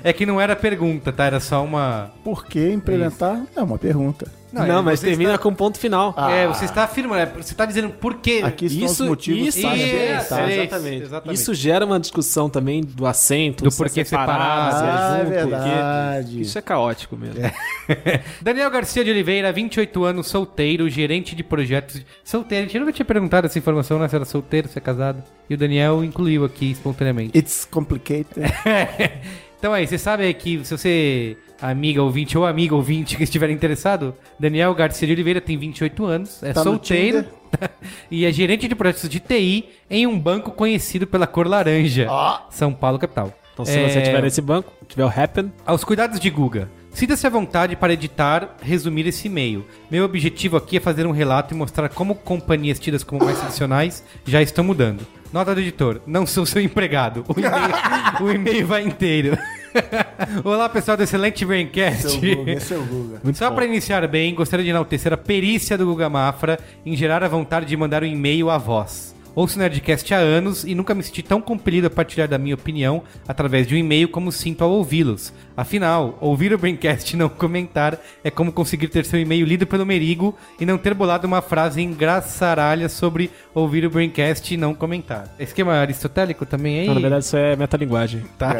É 0.03 0.13
que 0.13 0.25
não 0.25 0.39
era 0.39 0.55
pergunta, 0.55 1.11
tá? 1.11 1.25
Era 1.25 1.39
só 1.39 1.63
uma. 1.63 2.11
Por 2.23 2.45
que 2.45 2.71
implementar? 2.71 3.43
É 3.55 3.61
uma 3.61 3.77
pergunta. 3.77 4.42
Não, 4.53 4.79
é, 4.79 4.81
mas 4.81 4.99
termina 4.99 5.31
está- 5.31 5.41
com 5.43 5.53
ponto 5.53 5.77
final. 5.79 6.15
É, 6.29 6.47
você 6.47 6.65
está 6.65 6.83
afirmando, 6.83 7.21
é, 7.21 7.25
você 7.25 7.53
está 7.53 7.65
dizendo 7.65 7.89
por 7.89 8.15
quê. 8.15 8.41
Aqui 8.43 8.65
estão 8.67 8.85
os 8.85 8.99
motivos 9.01 9.47
isso, 9.55 9.61
para 9.61 9.75
isso, 9.75 9.95
é, 9.95 10.15
exatamente. 10.17 11.03
exatamente. 11.03 11.35
Isso 11.37 11.53
gera 11.53 11.85
uma 11.85 11.99
discussão 11.99 12.49
também 12.49 12.81
do 12.81 13.05
assento, 13.05 13.63
Do 13.63 13.71
se 13.71 13.77
porquê 13.77 14.01
é 14.01 14.03
separado, 14.03 14.75
se 14.77 14.83
Ah, 14.83 15.15
é 15.17 15.19
junto, 15.25 15.29
verdade. 15.29 16.25
porque 16.27 16.41
Isso 16.41 16.57
é 16.57 16.61
caótico 16.61 17.17
mesmo. 17.17 17.39
Daniel 18.41 18.69
Garcia 18.69 19.03
de 19.03 19.11
Oliveira, 19.11 19.51
28 19.51 20.03
anos, 20.03 20.27
solteiro, 20.27 20.89
gerente 20.89 21.35
de 21.35 21.43
projetos. 21.43 22.01
Solteiro, 22.23 22.65
a 22.65 22.67
gente 22.67 22.79
nunca 22.79 22.91
tinha 22.93 23.05
perguntado 23.05 23.47
essa 23.47 23.57
informação, 23.57 23.99
né? 23.99 24.07
Se 24.07 24.15
era 24.15 24.25
solteiro, 24.25 24.67
se 24.67 24.77
é 24.77 24.81
casado. 24.81 25.23
E 25.49 25.53
o 25.55 25.57
Daniel 25.57 26.03
incluiu 26.03 26.45
aqui 26.45 26.71
espontaneamente. 26.71 27.37
It's 27.37 27.65
complicated. 27.69 28.27
então 29.57 29.73
aí, 29.73 29.87
você 29.87 29.97
sabe 29.97 30.33
que 30.33 30.63
se 30.63 30.75
você, 30.77 31.37
amiga 31.69 32.01
ouvinte 32.03 32.37
ou 32.37 32.45
amigo 32.45 32.75
ouvinte 32.75 33.15
que 33.15 33.23
estiver 33.23 33.49
interessado, 33.49 34.15
Daniel 34.39 34.73
Garcia 34.75 35.07
de 35.07 35.13
Oliveira 35.13 35.39
tem 35.41 35.57
28 35.57 36.05
anos, 36.05 36.43
é 36.43 36.53
Tá 36.53 36.63
solteiro 36.63 37.25
e 38.11 38.25
é 38.25 38.31
gerente 38.31 38.67
de 38.67 38.75
projetos 38.75 39.07
de 39.09 39.19
TI 39.19 39.69
em 39.89 40.05
um 40.07 40.19
banco 40.19 40.51
conhecido 40.51 41.07
pela 41.07 41.27
cor 41.27 41.47
laranja, 41.47 42.07
São 42.49 42.73
Paulo, 42.73 42.99
capital. 42.99 43.31
Então, 43.53 43.65
se 43.65 43.77
É, 43.77 43.87
você 43.87 44.01
tiver 44.01 44.21
nesse 44.21 44.41
banco, 44.41 44.73
tiver 44.87 45.05
o 45.05 45.07
Happen, 45.07 45.51
Aos 45.65 45.83
cuidados 45.83 46.19
de 46.19 46.29
Guga. 46.29 46.69
Sinta-se 46.91 47.25
à 47.25 47.29
vontade 47.29 47.75
para 47.75 47.93
editar, 47.93 48.55
resumir 48.61 49.07
esse 49.07 49.27
e-mail. 49.27 49.65
Meu 49.89 50.05
objetivo 50.05 50.57
aqui 50.57 50.77
é 50.77 50.79
fazer 50.79 51.07
um 51.07 51.11
relato 51.11 51.53
e 51.53 51.57
mostrar 51.57 51.89
como 51.89 52.13
companhias 52.13 52.79
tidas 52.79 53.03
como 53.03 53.23
mais 53.25 53.37
tradicionais 53.39 54.03
já 54.25 54.41
estão 54.41 54.63
mudando. 54.63 55.05
Nota 55.31 55.55
do 55.55 55.61
editor, 55.61 56.01
não 56.05 56.27
sou 56.27 56.45
seu 56.45 56.61
empregado. 56.63 57.23
O 57.27 57.39
e-mail, 57.39 57.73
o 58.21 58.31
e-mail 58.31 58.67
vai 58.67 58.83
inteiro. 58.83 59.37
Olá, 60.43 60.69
pessoal 60.69 60.97
do 60.97 61.03
Excelente 61.03 61.45
Braincast. 61.45 62.09
Seu 62.09 62.35
Guga, 62.35 62.51
esse 62.51 62.73
é 62.73 62.77
o 62.77 62.83
Guga. 62.83 63.33
Só 63.33 63.51
para 63.51 63.65
iniciar 63.65 64.07
bem, 64.07 64.33
gostaria 64.33 64.63
de 64.63 64.69
enaltecer 64.69 65.11
a 65.13 65.17
perícia 65.17 65.77
do 65.77 65.85
Guga 65.85 66.09
Mafra 66.09 66.59
em 66.85 66.95
gerar 66.95 67.23
a 67.23 67.27
vontade 67.27 67.65
de 67.65 67.75
mandar 67.75 68.03
um 68.03 68.07
e-mail 68.07 68.49
à 68.49 68.57
voz. 68.57 69.12
Ouço 69.35 69.57
Nerdcast 69.57 70.13
há 70.13 70.17
anos 70.17 70.63
e 70.63 70.75
nunca 70.75 70.93
me 70.93 71.01
senti 71.01 71.23
tão 71.23 71.41
compelido 71.41 71.87
a 71.87 71.89
partilhar 71.89 72.27
da 72.27 72.37
minha 72.37 72.53
opinião 72.53 73.01
através 73.27 73.65
de 73.65 73.73
um 73.73 73.77
e-mail 73.77 74.07
como 74.07 74.31
sinto 74.31 74.63
ao 74.63 74.69
ouvi-los. 74.69 75.33
Afinal, 75.57 76.15
ouvir 76.21 76.53
o 76.53 76.57
Braincast 76.57 77.13
e 77.13 77.17
não 77.17 77.27
comentar 77.27 77.99
é 78.23 78.29
como 78.29 78.51
conseguir 78.51 78.89
ter 78.89 79.05
seu 79.05 79.19
e-mail 79.19 79.43
lido 79.43 79.65
pelo 79.65 79.87
Merigo 79.87 80.35
e 80.59 80.67
não 80.67 80.77
ter 80.77 80.93
bolado 80.93 81.25
uma 81.25 81.41
frase 81.41 81.81
engraçaralha 81.81 82.87
sobre 82.87 83.31
ouvir 83.55 83.85
o 83.85 83.89
Braincast 83.89 84.53
e 84.53 84.57
não 84.57 84.75
comentar. 84.75 85.33
Esquema 85.39 85.73
aristotélico 85.73 86.45
também 86.45 86.81
aí? 86.81 86.87
não, 86.87 86.93
na 86.93 87.01
verdade 87.01 87.25
isso 87.25 87.35
é 87.35 87.55
metalinguagem. 87.55 88.23
Tá? 88.37 88.55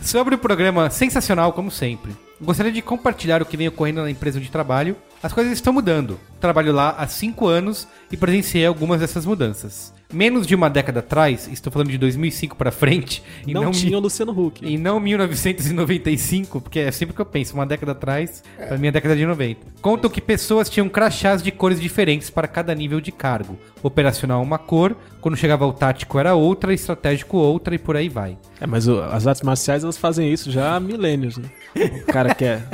Sobre 0.00 0.34
o 0.34 0.38
programa 0.38 0.90
sensacional, 0.90 1.52
como 1.52 1.70
sempre. 1.70 2.10
Gostaria 2.40 2.72
de 2.72 2.82
compartilhar 2.82 3.40
o 3.40 3.46
que 3.46 3.56
vem 3.56 3.68
ocorrendo 3.68 4.02
na 4.02 4.10
empresa 4.10 4.38
onde 4.38 4.50
trabalho. 4.50 4.96
As 5.22 5.32
coisas 5.32 5.52
estão 5.52 5.72
mudando. 5.72 6.18
Trabalho 6.40 6.72
lá 6.72 6.96
há 6.98 7.06
5 7.06 7.46
anos 7.46 7.86
e 8.10 8.16
presenciei 8.16 8.66
algumas 8.66 9.00
dessas 9.00 9.24
mudanças. 9.24 9.97
Menos 10.12 10.46
de 10.46 10.54
uma 10.54 10.70
década 10.70 11.00
atrás, 11.00 11.46
estou 11.52 11.70
falando 11.70 11.90
de 11.90 11.98
2005 11.98 12.56
para 12.56 12.70
frente, 12.70 13.22
e 13.46 13.52
não, 13.52 13.64
não, 13.64 13.70
tinha 13.72 13.90
mi- 13.90 13.96
o 13.96 14.00
Luciano 14.00 14.32
Huck. 14.32 14.64
e 14.64 14.78
não 14.78 14.98
1995, 14.98 16.60
porque 16.62 16.78
é 16.80 16.90
sempre 16.90 17.14
que 17.14 17.20
eu 17.20 17.26
penso, 17.26 17.52
uma 17.54 17.66
década 17.66 17.92
atrás, 17.92 18.42
pra 18.56 18.78
mim 18.78 18.86
é 18.88 18.90
década 18.90 19.14
de 19.14 19.26
90. 19.26 19.60
Contam 19.82 20.10
que 20.10 20.20
pessoas 20.20 20.70
tinham 20.70 20.88
crachás 20.88 21.42
de 21.42 21.50
cores 21.50 21.78
diferentes 21.78 22.30
para 22.30 22.48
cada 22.48 22.74
nível 22.74 23.00
de 23.02 23.12
cargo. 23.12 23.58
Operacional 23.82 24.42
uma 24.42 24.58
cor, 24.58 24.96
quando 25.20 25.36
chegava 25.36 25.64
ao 25.66 25.72
tático 25.74 26.18
era 26.18 26.34
outra, 26.34 26.72
estratégico 26.72 27.36
outra 27.36 27.74
e 27.74 27.78
por 27.78 27.94
aí 27.96 28.08
vai. 28.08 28.38
É, 28.60 28.66
mas 28.66 28.88
o- 28.88 29.00
as 29.02 29.26
artes 29.26 29.42
marciais 29.42 29.82
elas 29.84 29.98
fazem 29.98 30.32
isso 30.32 30.50
já 30.50 30.74
há 30.74 30.80
milênios, 30.80 31.36
né? 31.36 31.48
O 31.76 32.06
cara 32.10 32.34
quer, 32.34 32.66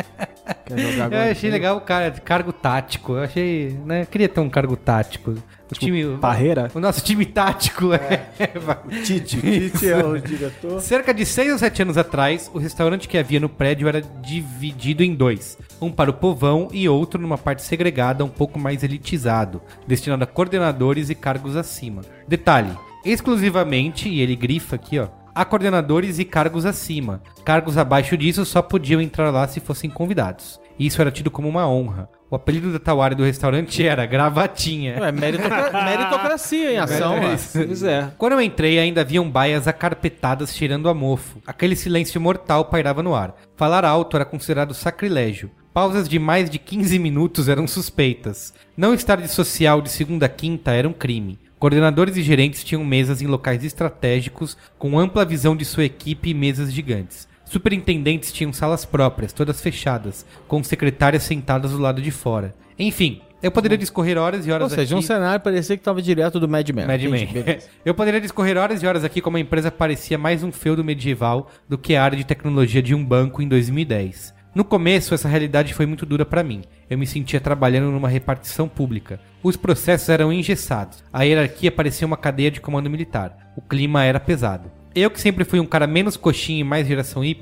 quer 0.67 0.79
jogar 0.79 1.13
Eu 1.13 1.33
achei 1.33 1.51
legal 1.51 1.77
o 1.77 1.81
cara, 1.81 2.11
cargo 2.13 2.53
tático. 2.53 3.15
Eu 3.15 3.25
achei, 3.25 3.77
né? 3.85 4.03
Eu 4.03 4.07
queria 4.07 4.29
ter 4.29 4.41
um 4.41 4.49
cargo 4.49 4.77
tático. 4.77 5.35
O 5.71 5.75
time. 5.75 6.19
Parreira? 6.19 6.71
O 6.75 6.81
nosso 6.81 7.03
time 7.03 7.25
tático 7.25 7.93
é. 7.93 8.29
Tite. 9.05 9.41
Tite 9.41 9.89
é 9.89 10.05
o 10.05 10.19
diretor. 10.19 10.81
Cerca 10.81 11.15
de 11.15 11.25
6 11.25 11.53
ou 11.53 11.59
7 11.59 11.83
anos 11.83 11.97
atrás, 11.97 12.51
o 12.53 12.59
restaurante 12.59 13.09
que 13.09 13.17
havia 13.17 13.41
no 13.41 13.49
prédio 13.49 13.89
era 13.89 14.01
dividido 14.01 15.03
em 15.03 15.15
dois. 15.15 15.57
Um 15.81 15.91
para 15.91 16.11
o 16.11 16.15
povão 16.15 16.69
e 16.73 16.89
outro 16.89 17.21
numa 17.21 17.39
parte 17.39 17.63
segregada, 17.63 18.25
um 18.25 18.29
pouco 18.29 18.59
mais 18.59 18.83
elitizado, 18.83 19.63
destinado 19.87 20.25
a 20.25 20.27
coordenadores 20.27 21.09
e 21.09 21.15
cargos 21.15 21.57
acima. 21.57 22.03
Detalhe: 22.29 22.71
exclusivamente, 23.05 24.09
e 24.09 24.21
ele 24.21 24.37
grifa 24.37 24.77
aqui, 24.77 24.99
ó. 24.99 25.09
A 25.35 25.45
coordenadores 25.45 26.21
e 26.21 26.25
cargos 26.25 26.65
acima. 26.65 27.21
Cargos 27.45 27.77
abaixo 27.77 28.17
disso 28.17 28.45
só 28.45 28.63
podiam 28.63 29.01
entrar 29.01 29.31
lá 29.31 29.49
se 29.49 29.59
fossem 29.59 29.91
convidados. 29.91 30.61
Isso 30.79 31.01
era 31.01 31.11
tido 31.11 31.31
como 31.31 31.49
uma 31.49 31.69
honra. 31.69 32.09
O 32.35 32.37
apelido 32.37 32.77
da 32.77 33.01
área 33.01 33.17
do 33.17 33.23
restaurante 33.23 33.87
era 33.87 34.05
Gravatinha. 34.07 34.99
Ué, 35.01 35.13
meritocra- 35.13 35.71
meritocracia 35.85 36.73
em 36.73 36.79
ação, 36.79 37.13
ué. 37.21 37.37
Pois 37.53 37.83
é. 37.85 38.11
Quando 38.19 38.33
eu 38.33 38.41
entrei, 38.41 38.77
ainda 38.77 39.03
haviam 39.03 39.31
baias 39.31 39.69
acarpetadas 39.69 40.53
cheirando 40.53 40.89
a 40.89 40.95
mofo. 40.95 41.39
Aquele 41.47 41.77
silêncio 41.77 42.21
mortal 42.21 42.65
pairava 42.65 43.05
no 43.05 43.15
ar. 43.15 43.37
Falar 43.55 43.85
alto 43.85 44.17
era 44.17 44.25
considerado 44.25 44.75
sacrilégio. 44.75 45.49
Pausas 45.73 46.09
de 46.09 46.19
mais 46.19 46.51
de 46.51 46.59
15 46.59 46.99
minutos 46.99 47.49
eram 47.49 47.69
suspeitas. 47.69 48.53
Não 48.77 48.93
estar 48.95 49.21
de 49.21 49.29
social 49.29 49.81
de 49.81 49.89
segunda 49.89 50.27
a 50.27 50.29
quinta 50.29 50.73
era 50.73 50.89
um 50.89 50.93
crime. 50.93 51.39
Coordenadores 51.61 52.17
e 52.17 52.23
gerentes 52.23 52.65
tinham 52.65 52.85
mesas 52.85 53.23
em 53.23 53.29
locais 53.29 53.63
estratégicos, 53.63 54.57
com 54.77 54.99
ampla 54.99 55.25
visão 55.25 55.55
de 55.55 55.65
sua 55.65 55.85
equipe 55.85 56.31
e 56.31 56.35
mesas 56.35 56.73
gigantes. 56.73 57.29
Superintendentes 57.45 58.33
tinham 58.33 58.53
salas 58.53 58.85
próprias, 58.85 59.33
todas 59.33 59.61
fechadas, 59.61 60.25
com 60.49 60.63
secretárias 60.63 61.23
sentadas 61.23 61.73
do 61.73 61.79
lado 61.79 62.01
de 62.01 62.11
fora. 62.11 62.55
Enfim, 62.79 63.21
eu 63.45 63.51
poderia 63.51 63.77
discorrer 63.77 64.17
horas 64.17 64.47
e 64.47 64.51
horas 64.51 64.73
Ou 64.73 64.79
seja, 64.79 64.95
um 64.95 64.99
aqui... 64.99 65.07
cenário 65.07 65.41
parecia 65.43 65.77
que 65.77 65.83
tava 65.83 66.01
direto 66.01 66.41
do 66.41 66.49
Mad 66.49 66.67
Men. 66.71 66.87
Mad 66.87 67.03
Men. 67.03 67.29
Eu 67.85 67.95
poderia 67.95 68.19
discorrer 68.19 68.57
horas 68.57 68.83
e 68.83 68.87
horas 68.87 69.05
aqui 69.05 69.21
como 69.21 69.37
a 69.37 69.41
empresa 69.41 69.71
parecia 69.71 70.17
mais 70.17 70.43
um 70.43 70.51
feudo 70.51 70.83
medieval 70.83 71.51
do 71.69 71.77
que 71.77 71.95
a 71.95 72.03
área 72.03 72.17
de 72.17 72.25
tecnologia 72.25 72.83
de 72.83 72.95
um 72.95 73.05
banco 73.05 73.43
em 73.43 73.47
2010. 73.47 74.33
No 74.55 74.65
começo, 74.65 75.13
essa 75.13 75.29
realidade 75.29 75.75
foi 75.75 75.85
muito 75.85 76.07
dura 76.07 76.25
pra 76.25 76.43
mim. 76.43 76.63
Eu 76.89 76.97
me 76.97 77.07
sentia 77.07 77.41
trabalhando 77.41 77.91
numa 77.91 78.09
repartição 78.09 78.67
pública. 78.67 79.21
Os 79.43 79.57
processos 79.57 80.09
eram 80.09 80.33
engessados. 80.33 81.05
A 81.13 81.25
hierarquia 81.25 81.71
parecia 81.71 82.07
uma 82.07 82.17
cadeia 82.17 82.51
de 82.51 82.63
comando 82.63 82.89
militar. 82.89 83.53
O 83.57 83.61
clima 83.61 84.05
era 84.05 84.19
pesado. 84.19 84.71
Eu, 84.95 85.11
que 85.11 85.21
sempre 85.21 85.45
fui 85.45 85.59
um 85.59 85.67
cara 85.67 85.89
menos 85.89 86.17
coxinha 86.17 86.61
e 86.61 86.65
mais 86.65 86.87
geração 86.87 87.25
Y, 87.25 87.37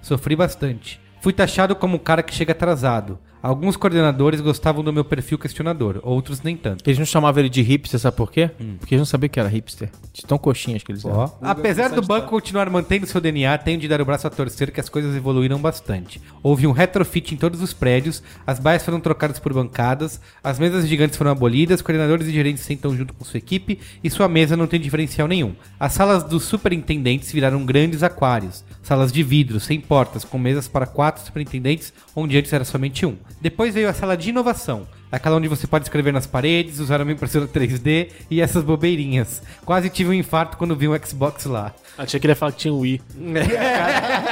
sofri 0.00 0.34
bastante. 0.34 0.98
Fui 1.20 1.34
taxado 1.34 1.76
como 1.76 1.96
um 1.96 1.98
cara 1.98 2.22
que 2.22 2.34
chega 2.34 2.52
atrasado. 2.52 3.18
Alguns 3.42 3.76
coordenadores 3.76 4.40
gostavam 4.40 4.82
do 4.82 4.92
meu 4.92 5.04
perfil 5.04 5.38
questionador, 5.38 6.00
outros 6.02 6.42
nem 6.42 6.56
tanto. 6.56 6.82
Eles 6.86 6.98
não 6.98 7.06
chamavam 7.06 7.40
ele 7.40 7.48
de 7.48 7.62
hipster, 7.62 7.98
sabe 8.00 8.16
por 8.16 8.32
quê? 8.32 8.50
Porque 8.78 8.94
eles 8.94 9.00
não 9.00 9.06
sabiam 9.06 9.28
que 9.28 9.38
era 9.38 9.48
hipster. 9.48 9.90
De 10.12 10.22
tão 10.22 10.38
coxinhas 10.38 10.82
que 10.82 10.90
eles 10.90 11.04
eram. 11.04 11.16
Ó. 11.16 11.30
Apesar 11.40 11.88
do 11.90 12.02
banco 12.02 12.28
continuar 12.28 12.68
mantendo 12.68 13.06
seu 13.06 13.20
DNA, 13.20 13.56
tenho 13.58 13.78
de 13.78 13.86
dar 13.86 14.00
o 14.00 14.04
braço 14.04 14.26
a 14.26 14.30
torcer 14.30 14.72
que 14.72 14.80
as 14.80 14.88
coisas 14.88 15.14
evoluíram 15.16 15.58
bastante. 15.58 16.20
Houve 16.42 16.66
um 16.66 16.72
retrofit 16.72 17.34
em 17.34 17.36
todos 17.36 17.62
os 17.62 17.72
prédios, 17.72 18.22
as 18.46 18.58
baias 18.58 18.84
foram 18.84 19.00
trocadas 19.00 19.38
por 19.38 19.52
bancadas, 19.52 20.20
as 20.42 20.58
mesas 20.58 20.86
gigantes 20.86 21.16
foram 21.16 21.30
abolidas, 21.30 21.80
coordenadores 21.80 22.26
e 22.26 22.32
gerentes 22.32 22.64
sentam 22.64 22.96
junto 22.96 23.14
com 23.14 23.24
sua 23.24 23.38
equipe 23.38 23.78
e 24.02 24.10
sua 24.10 24.28
mesa 24.28 24.56
não 24.56 24.66
tem 24.66 24.80
diferencial 24.80 25.28
nenhum. 25.28 25.54
As 25.78 25.92
salas 25.92 26.24
dos 26.24 26.44
superintendentes 26.44 27.30
viraram 27.32 27.64
grandes 27.64 28.02
aquários, 28.02 28.64
salas 28.88 29.12
de 29.12 29.22
vidro, 29.22 29.60
sem 29.60 29.78
portas, 29.78 30.24
com 30.24 30.38
mesas 30.38 30.66
para 30.66 30.86
quatro 30.86 31.22
superintendentes, 31.22 31.92
onde 32.16 32.38
antes 32.38 32.50
era 32.50 32.64
somente 32.64 33.04
um. 33.04 33.18
Depois 33.38 33.74
veio 33.74 33.86
a 33.86 33.92
sala 33.92 34.16
de 34.16 34.30
inovação, 34.30 34.88
aquela 35.12 35.36
onde 35.36 35.46
você 35.46 35.66
pode 35.66 35.84
escrever 35.84 36.10
nas 36.10 36.26
paredes, 36.26 36.78
usar 36.78 37.02
uma 37.02 37.12
impressora 37.12 37.46
3D 37.46 38.08
e 38.30 38.40
essas 38.40 38.64
bobeirinhas. 38.64 39.42
Quase 39.62 39.90
tive 39.90 40.08
um 40.08 40.14
infarto 40.14 40.56
quando 40.56 40.74
vi 40.74 40.88
um 40.88 40.98
Xbox 40.98 41.44
lá. 41.44 41.74
Achei 41.98 42.20
que 42.20 42.26
ele 42.26 42.32
ia 42.32 42.36
falar 42.36 42.52
que 42.52 42.58
tinha 42.58 42.72
um 42.72 42.78
Wii. 42.78 43.00